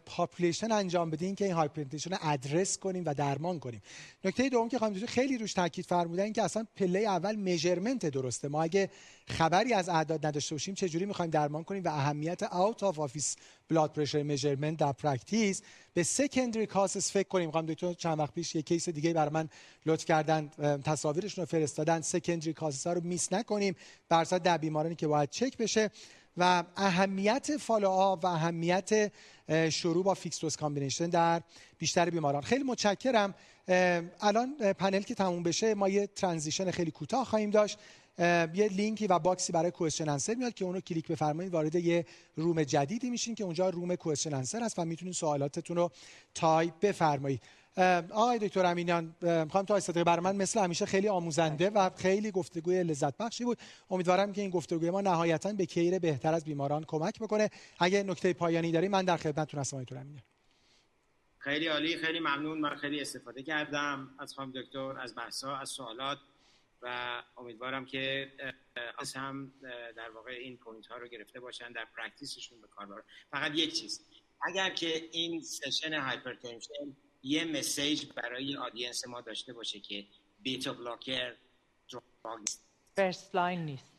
population 0.06 0.72
انجام 0.72 1.10
بدین 1.10 1.36
که 1.36 1.46
این 1.46 1.54
hypertension 1.54 2.12
رو 2.12 2.18
ادرس 2.22 2.78
کنیم 2.78 3.04
و 3.06 3.14
درمان 3.14 3.60
کنیم. 3.60 3.82
نکته 4.24 4.50
دوم 4.50 4.70
که 4.70 4.80
خانم 4.80 5.06
خیلی 5.06 5.38
روش 5.38 5.54
تاکید 5.54 5.86
فرمودن 5.86 6.32
که 6.32 6.44
اصلا 6.44 6.66
پله 6.76 7.00
اول 7.00 7.36
measurement 7.36 8.06
درسته. 8.06 8.48
ما 8.48 8.64
اگه 8.64 8.90
خبری 9.28 9.74
از 9.74 9.90
اعداد 9.90 10.26
نداشته 10.26 10.56
باشیم 10.56 10.74
چه 10.74 10.90
جوری 10.90 11.06
می‌خوایم 11.06 11.32
درمان 11.32 11.64
کنیم 11.64 11.84
و 11.84 11.88
اهمیت 11.88 12.44
out 12.44 12.84
of 12.84 13.00
office 13.00 13.36
blood 13.70 13.94
pressure 13.94 14.24
measurement 14.24 14.78
در 14.78 14.92
practice 14.92 15.62
به 15.94 16.04
secondary 16.04 16.66
causes 16.66 17.12
فکر 17.12 17.28
کنیم؟ 17.28 17.52
خانم 17.52 17.68
دکتر 17.68 17.94
چند 17.94 18.20
وقت 18.20 18.34
پیش 18.34 18.56
یه 18.56 18.62
case 18.62 18.90
دیگه 18.90 19.14
برای 19.14 19.34
من 19.34 19.50
لطف 19.86 20.06
کردن 20.06 20.50
تصاویرشون 20.86 21.42
رو 21.42 21.46
فرستادن. 21.46 22.02
secondary 22.02 22.54
causes 22.54 22.88
ها 22.88 22.94
رو 22.94 23.02
miss 23.04 23.34
نکنیم. 23.34 23.76
بر 24.10 24.24
در 24.24 24.58
بیمارانی 24.58 24.96
که 24.96 25.08
باید 25.08 25.30
چک 25.30 25.58
بشه. 25.58 25.92
و 26.38 26.64
اهمیت 26.78 27.58
follow 27.58 27.88
و 27.88 28.26
اهمیت 28.26 29.12
شروع 29.70 30.04
با 30.04 30.14
fixed 30.14 30.40
dose 30.40 30.56
combination 30.56 31.10
در 31.10 31.42
بیشتر 31.78 32.10
بیماران. 32.10 32.42
خیلی 32.42 32.64
متشکرم. 32.64 33.36
الان 34.22 34.74
پنل 34.74 35.02
که 35.02 35.16
تموم 35.16 35.44
بشه 35.44 35.74
ما 35.74 35.90
یه 35.90 36.08
transition 36.08 36.72
خیلی 36.72 36.92
کوتاه 36.92 37.26
خواهیم 37.26 37.50
داشت. 37.50 37.78
یه 38.54 38.70
لینکی 38.72 39.08
و 39.08 39.20
box 39.20 39.45
ی 39.45 39.54
برای 39.54 39.72
question 39.72 40.10
answer 40.10 40.34
میاد 40.34 40.54
که 40.54 40.66
اونو 40.66 40.80
کلیک 40.80 41.08
بفرمایید. 41.08 41.54
وارد 41.54 41.76
یه 41.76 42.06
روم 42.36 42.64
جدیدی 42.64 43.10
میشین 43.10 43.36
که 43.36 43.44
اونجا 43.44 43.70
روم 43.70 43.96
کوئسچن 43.96 44.34
انسر 44.34 44.64
هست 44.64 44.80
و 44.80 44.86
می‌تونید 44.86 45.14
سوالاتتون 45.14 45.78
رو 45.78 45.92
تایپ 46.34 46.80
بفرمایید. 46.82 47.42
آقای 48.12 48.40
دکتر 48.40 48.66
امینیان 48.66 49.16
می‌خوام 49.22 49.66
تا 49.66 49.76
استفاده 49.76 50.04
برای 50.04 50.24
من 50.24 50.36
مثل 50.36 50.60
همیشه 50.60 50.86
خیلی 50.86 51.08
آموزنده 51.08 51.70
و 51.70 51.90
خیلی 51.90 52.32
گفتگوی 52.32 52.84
لذت 52.84 53.18
بخشی 53.18 53.46
بود. 53.46 53.58
امیدوارم 53.90 54.34
که 54.34 54.42
این 54.42 54.50
گفتگوی 54.50 54.90
ما 54.90 55.02
نهایتا 55.02 55.54
به 55.54 55.66
کیر 55.66 56.00
بهتر 56.00 56.34
از 56.34 56.46
بیماران 56.46 56.84
کمک 56.84 57.20
بکنه. 57.20 57.50
اگه 57.80 58.04
نکته 58.04 58.34
پایانی 58.34 58.72
داری 58.72 58.88
من 58.88 59.06
در 59.06 59.18
خدمتتون 59.18 59.60
هستم 59.60 59.78
آقای 59.78 59.98
امینیان. 59.98 60.24
خیلی 61.38 61.68
عالی 61.68 61.98
خیلی 61.98 62.20
ممنون 62.20 62.58
من 62.58 62.76
خیلی 62.76 63.02
استفاده 63.02 63.44
کردم 63.44 64.16
از 64.20 64.34
خانم 64.34 64.52
دکتر 64.52 65.00
از 65.00 65.16
بحثا 65.16 65.56
از 65.56 65.70
سوالات 65.70 66.18
و 66.82 67.22
امیدوارم 67.38 67.86
که 67.86 68.32
از 68.98 69.14
هم 69.14 69.54
در 69.96 70.10
واقع 70.10 70.32
این 70.32 70.58
point 70.58 70.88
ها 70.88 70.98
رو 70.98 71.08
گرفته 71.08 71.40
باشن 71.40 71.72
در 71.72 71.86
practice 71.98 72.40
شون 72.40 72.62
به 72.62 72.68
کار 72.68 73.04
فقط 73.32 73.52
یک 73.56 73.74
چیز 73.74 74.02
اگر 74.42 74.70
که 74.70 75.10
این 75.12 75.42
session 75.42 75.94
hypertension 75.94 76.96
یه 77.24 77.46
message 77.46 78.06
برای 78.16 78.58
audience 78.58 79.08
ما 79.08 79.22
داشته 79.22 79.54
باشه 79.54 79.80
که 79.80 80.06
beta 80.42 80.74
blocker 80.74 81.36
first 82.96 83.36
line 83.36 83.66
نیست. 83.66 83.92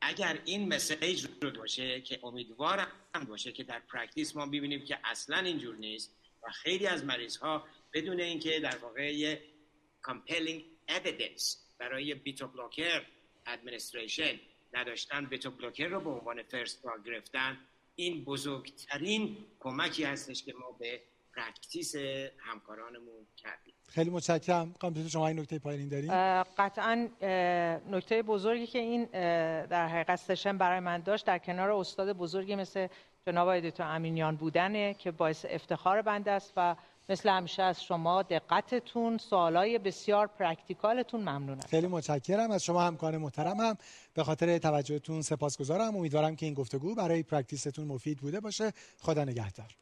اگر 0.00 0.40
این 0.44 0.68
message 0.68 1.26
رو 1.42 1.50
باشه 1.50 2.00
که 2.00 2.20
امیدوارم 2.22 2.88
باشه 3.28 3.52
که 3.52 3.64
در 3.64 3.78
practice 3.78 4.36
ما 4.36 4.46
ببینیم 4.46 4.84
که 4.84 4.98
اصلا 5.04 5.38
اینجور 5.38 5.76
نیست 5.76 6.16
و 6.42 6.50
خیلی 6.50 6.86
از 6.86 7.04
مریض 7.04 7.36
ها 7.36 7.64
بدون 7.92 8.20
اینکه 8.20 8.60
در 8.60 8.76
واقع 8.76 9.14
یه 9.14 9.42
compelling 10.08 10.62
evidence 10.88 11.56
برای 11.78 12.14
beta 12.14 12.46
blocker 12.46 13.06
administration 13.46 14.40
نداشتن 14.72 15.26
beta 15.26 15.50
blocker 15.50 15.88
رو 15.88 16.00
به 16.00 16.10
عنوان 16.10 16.42
first 16.42 16.82
گرفتن 17.04 17.58
این 17.96 18.24
بزرگترین 18.24 19.36
کمکی 19.60 20.04
هستش 20.04 20.44
که 20.44 20.52
ما 20.52 20.70
به 20.72 21.02
practice 21.40 21.94
همکارانمون 22.38 23.26
کردیم. 23.36 23.74
خیلی 23.88 24.10
متشکرم. 24.10 24.72
خانم 24.72 24.88
دکتر 24.88 25.08
شما 25.08 25.28
این 25.28 25.38
نکته 25.38 25.58
پایانی 25.58 25.88
دارین؟ 25.88 26.10
قطعا 26.42 27.08
نکته 27.90 28.22
بزرگی 28.22 28.66
که 28.66 28.78
این 28.78 29.04
در 29.66 29.88
حقیقت 29.88 30.16
session 30.16 30.58
برای 30.58 30.80
من 30.80 31.00
داشت 31.00 31.26
در 31.26 31.38
کنار 31.38 31.70
استاد 31.70 32.12
بزرگی 32.12 32.54
مثل 32.54 32.86
جناب 33.26 33.48
آقای 33.48 33.70
دکتر 33.70 33.82
امینیان 33.82 34.36
بودنه 34.36 34.94
که 34.94 35.10
باعث 35.10 35.46
افتخار 35.48 36.02
بنده 36.02 36.30
است 36.30 36.52
و 36.56 36.76
مثل 37.08 37.28
همیشه 37.28 37.62
از 37.62 37.82
شما 37.82 38.22
دقتتون 38.22 39.18
سوالای 39.18 39.78
بسیار 39.78 40.26
practical 40.26 40.97
تون 40.97 41.20
ممنونم 41.20 41.60
خیلی 41.70 41.86
متشکرم. 41.86 42.50
از 42.50 42.64
شما 42.64 42.82
همکار 42.82 43.18
محترمم 43.18 43.76
به 44.14 44.24
خاطر 44.24 44.58
توجهتون 44.58 45.22
سپاسگزارم. 45.22 45.96
امیدوارم 45.96 46.36
که 46.36 46.46
این 46.46 46.54
گفتگو 46.54 46.94
برای 46.94 47.22
practice 47.22 47.69
تون 47.69 47.86
مفید 47.86 48.18
بوده 48.18 48.40
باشه. 48.40 48.72
خدا 48.98 49.24
نگهدار. 49.24 49.76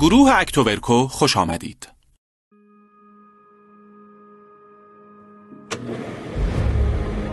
گروه 0.00 0.30
اکتوبرکو 0.34 1.06
خوش 1.08 1.36
آمدید. 1.36 1.88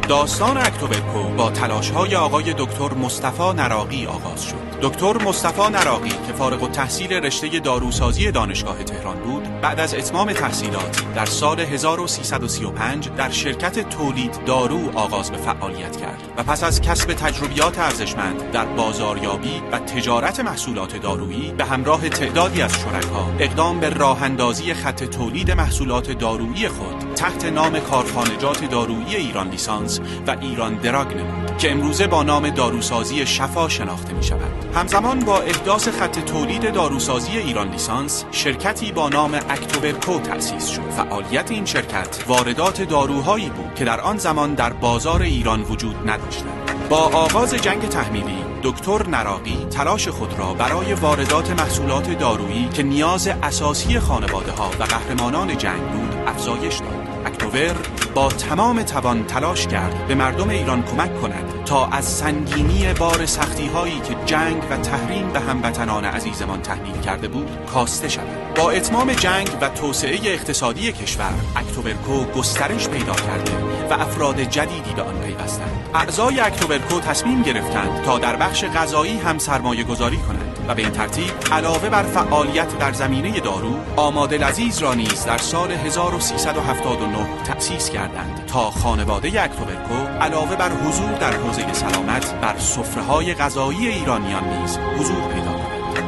داستان 0.07 0.57
اکتوبرکو 0.57 1.23
با 1.23 1.51
تلاش 1.51 1.89
های 1.89 2.15
آقای 2.15 2.53
دکتر 2.57 2.93
مصطفی 2.93 3.53
نراقی 3.53 4.05
آغاز 4.05 4.43
شد. 4.43 4.79
دکتر 4.81 5.23
مصطفی 5.23 5.71
نراقی 5.71 6.09
که 6.09 6.33
فارغ 6.33 6.63
التحصیل 6.63 7.13
رشته 7.13 7.59
داروسازی 7.59 8.31
دانشگاه 8.31 8.83
تهران 8.83 9.19
بود 9.19 9.46
بعد 9.61 9.79
از 9.79 9.93
اتمام 9.93 10.33
تحصیلات 10.33 11.13
در 11.15 11.25
سال 11.25 11.59
1335 11.59 13.09
در 13.09 13.29
شرکت 13.29 13.89
تولید 13.89 14.45
دارو 14.45 14.97
آغاز 14.97 15.31
به 15.31 15.37
فعالیت 15.37 15.97
کرد 15.97 16.33
و 16.37 16.43
پس 16.43 16.63
از 16.63 16.81
کسب 16.81 17.13
تجربیات 17.13 17.79
ارزشمند 17.79 18.51
در 18.51 18.65
بازاریابی 18.65 19.61
و 19.71 19.79
تجارت 19.79 20.39
محصولات 20.39 21.01
دارویی 21.01 21.51
به 21.51 21.65
همراه 21.65 22.09
تعدادی 22.09 22.61
از 22.61 22.73
شرکا 22.79 23.27
اقدام 23.39 23.79
به 23.79 23.89
راه 23.89 24.23
اندازی 24.23 24.73
خط 24.73 25.03
تولید 25.03 25.51
محصولات 25.51 26.11
دارویی 26.11 26.67
خود 26.67 27.13
تحت 27.15 27.45
نام 27.45 27.79
کارخانجات 27.79 28.69
دارویی 28.69 29.15
ایران 29.15 29.49
لیسانس 29.49 29.99
و 30.27 30.35
ایران 30.41 30.75
دراگ 30.75 31.13
نمود. 31.13 31.46
که 31.57 31.71
امروزه 31.71 32.07
با 32.07 32.23
نام 32.23 32.49
داروسازی 32.49 33.25
شفا 33.25 33.69
شناخته 33.69 34.13
می 34.13 34.23
شود. 34.23 34.75
همزمان 34.75 35.19
با 35.19 35.39
احداث 35.39 35.87
خط 35.87 36.19
تولید 36.19 36.73
داروسازی 36.73 37.37
ایران 37.37 37.69
لیسانس 37.71 38.25
شرکتی 38.31 38.91
با 38.91 39.09
نام 39.09 39.33
اکتوبرکو 39.33 40.19
تأسیس 40.19 40.67
شد. 40.67 40.89
فعالیت 40.89 41.51
این 41.51 41.65
شرکت 41.65 42.23
واردات 42.27 42.81
داروهایی 42.81 43.49
بود 43.49 43.75
که 43.75 43.85
در 43.85 44.01
آن 44.01 44.17
زمان 44.17 44.53
در 44.53 44.73
بازار 44.73 45.21
ایران 45.21 45.61
وجود 45.61 46.09
نداشتند. 46.09 46.89
با 46.89 46.97
آغاز 46.97 47.53
جنگ 47.53 47.89
تحمیلی 47.89 48.37
دکتر 48.63 49.07
نراقی 49.07 49.67
تلاش 49.71 50.07
خود 50.07 50.39
را 50.39 50.53
برای 50.53 50.93
واردات 50.93 51.51
محصولات 51.51 52.19
دارویی 52.19 52.69
که 52.69 52.83
نیاز 52.83 53.27
اساسی 53.27 53.99
خانواده 53.99 54.51
ها 54.51 54.71
و 54.79 54.83
قهرمانان 54.83 55.57
جنگ 55.57 55.81
بود 55.81 56.15
افزایش 56.27 56.75
داد. 56.75 56.96
اکتوبر 57.25 57.75
با 58.15 58.29
تمام 58.29 58.83
توان 58.83 59.25
تلاش 59.25 59.67
کرد 59.67 60.07
به 60.07 60.15
مردم 60.15 60.49
ایران 60.49 60.83
کمک 60.83 61.21
کند 61.21 61.63
تا 61.65 61.87
از 61.87 62.05
سنگینی 62.05 62.93
بار 62.93 63.25
سختی 63.25 63.67
هایی 63.67 63.99
که 63.99 64.15
جنگ 64.25 64.63
و 64.71 64.77
تحریم 64.77 65.29
به 65.29 65.39
هموطنان 65.39 66.05
عزیزمان 66.05 66.61
تحمیل 66.61 67.01
کرده 67.01 67.27
بود 67.27 67.49
کاسته 67.73 68.09
شود. 68.09 68.55
با 68.55 68.71
اتمام 68.71 69.13
جنگ 69.13 69.49
و 69.61 69.69
توسعه 69.69 70.33
اقتصادی 70.33 70.91
کشور 70.91 71.33
اکتوبرکو 71.55 72.23
گسترش 72.25 72.89
پیدا 72.89 73.13
کرده 73.13 73.51
و 73.89 73.93
افراد 73.93 74.39
جدیدی 74.39 74.93
به 74.95 75.01
آن 75.01 75.21
پیوستند. 75.21 75.89
اعضای 75.95 76.39
اکتوبرکو 76.39 76.99
تصمیم 76.99 77.41
گرفتند 77.41 78.01
تا 78.01 78.19
در 78.19 78.35
بخش 78.35 78.65
غذایی 78.65 79.17
هم 79.17 79.37
سرمایه 79.37 79.83
گذاری 79.83 80.17
کنند. 80.17 80.56
و 80.67 80.75
به 80.75 80.81
این 80.81 80.91
ترتیب 80.91 81.31
علاوه 81.51 81.89
بر 81.89 82.03
فعالیت 82.03 82.77
در 82.77 82.93
زمینه 82.93 83.39
دارو 83.39 83.75
آماده 83.95 84.37
لذیذ 84.37 84.81
را 84.81 84.93
نیز 84.93 85.25
در 85.25 85.37
سال 85.37 85.71
1379 85.71 87.43
تأسیس 87.43 87.89
کردند 87.89 88.45
تا 88.47 88.71
خانواده 88.71 89.43
اکتوبرکو 89.43 89.95
علاوه 90.21 90.55
بر 90.55 90.69
حضور 90.69 91.11
در 91.11 91.33
حوزه 91.33 91.73
سلامت 91.73 92.33
بر 92.41 92.57
سفره 92.57 93.03
های 93.03 93.33
غذایی 93.33 93.87
ایرانیان 93.87 94.43
نیز 94.43 94.77
حضور 94.77 95.21
پیدا 95.33 95.57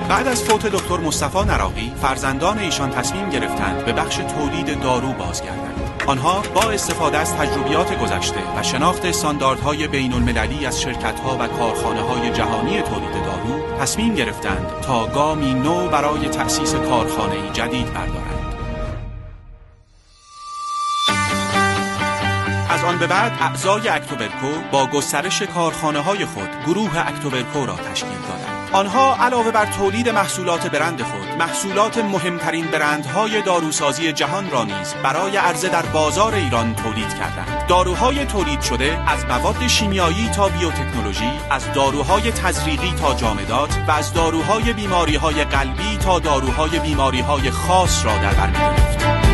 بعد 0.10 0.28
از 0.28 0.44
فوت 0.44 0.66
دکتر 0.66 0.98
مصطفی 0.98 1.46
نراقی 1.46 1.94
فرزندان 2.02 2.60
ایشان 2.60 2.90
تصمیم 2.90 3.30
گرفتند 3.30 3.86
به 3.86 3.94
بخش 3.94 4.16
تولید 4.16 4.82
دارو 4.82 5.14
بازگردند. 5.14 5.80
آنها 6.08 6.44
با 6.56 6.62
استفاده 6.72 7.18
از 7.18 7.36
تجربیات 7.36 8.00
گذشته 8.00 8.40
و 8.58 8.64
شناخت 8.64 9.06
استانداردهای 9.06 9.88
بین 9.88 10.14
المللی 10.14 10.66
از 10.66 10.82
شرکتها 10.82 11.38
و 11.40 11.48
کارخانه 11.48 12.02
های 12.02 12.32
جهانی 12.32 12.82
تولید 12.82 13.14
دارو 13.14 13.69
تصمیم 13.80 14.16
گرفتند 14.16 14.82
تا 14.82 15.08
گامی 15.08 15.54
نو 15.54 15.88
برای 15.88 16.30
تأسیس 16.30 16.76
کارخانه 16.76 17.50
جدید 17.54 17.94
بردارند. 17.94 18.56
از 22.70 22.84
آن 22.84 22.98
به 22.98 23.08
بعد 23.08 23.32
اعضای 23.42 23.90
اکتوبرکو 23.90 24.48
با 24.72 24.88
گسترش 24.88 25.42
کارخانه 25.42 26.00
های 26.00 26.26
خود 26.26 26.50
گروه 26.66 27.08
اکتوبرکو 27.08 27.66
را 27.66 27.76
تشکیل 27.76 28.20
دادند. 28.28 28.59
آنها 28.74 29.16
علاوه 29.16 29.52
بر 29.52 29.66
تولید 29.66 30.10
محصولات 30.10 30.68
برند 30.68 31.02
خود 31.02 31.28
محصولات 31.40 31.98
مهمترین 31.98 32.66
برندهای 32.66 33.42
داروسازی 33.42 34.14
جهان 34.14 34.52
را 34.52 34.64
نیز 34.64 34.94
برای 35.04 35.38
عرضه 35.38 35.70
در 35.70 35.86
بازار 35.86 36.34
ایران 36.34 36.76
تولید 36.76 37.14
کردند. 37.14 37.68
داروهای 37.68 38.26
تولید 38.26 38.62
شده 38.62 39.00
از 39.08 39.26
مواد 39.26 39.68
شیمیایی 39.68 40.30
تا 40.30 40.50
بیوتکنولوژی 40.50 41.32
از 41.52 41.74
داروهای 41.74 42.32
تزریقی 42.32 42.94
تا 43.02 43.14
جامدات 43.14 43.78
و 43.88 43.92
از 43.92 44.14
داروهای 44.14 44.74
بیماریهای 44.74 45.44
قلبی 45.44 45.98
تا 45.98 46.20
داروهای 46.20 46.80
بیماریهای 46.80 47.52
خاص 47.52 48.06
را 48.06 48.18
در 48.18 48.34
بر 48.34 48.48
می‌گرفت. 48.48 49.29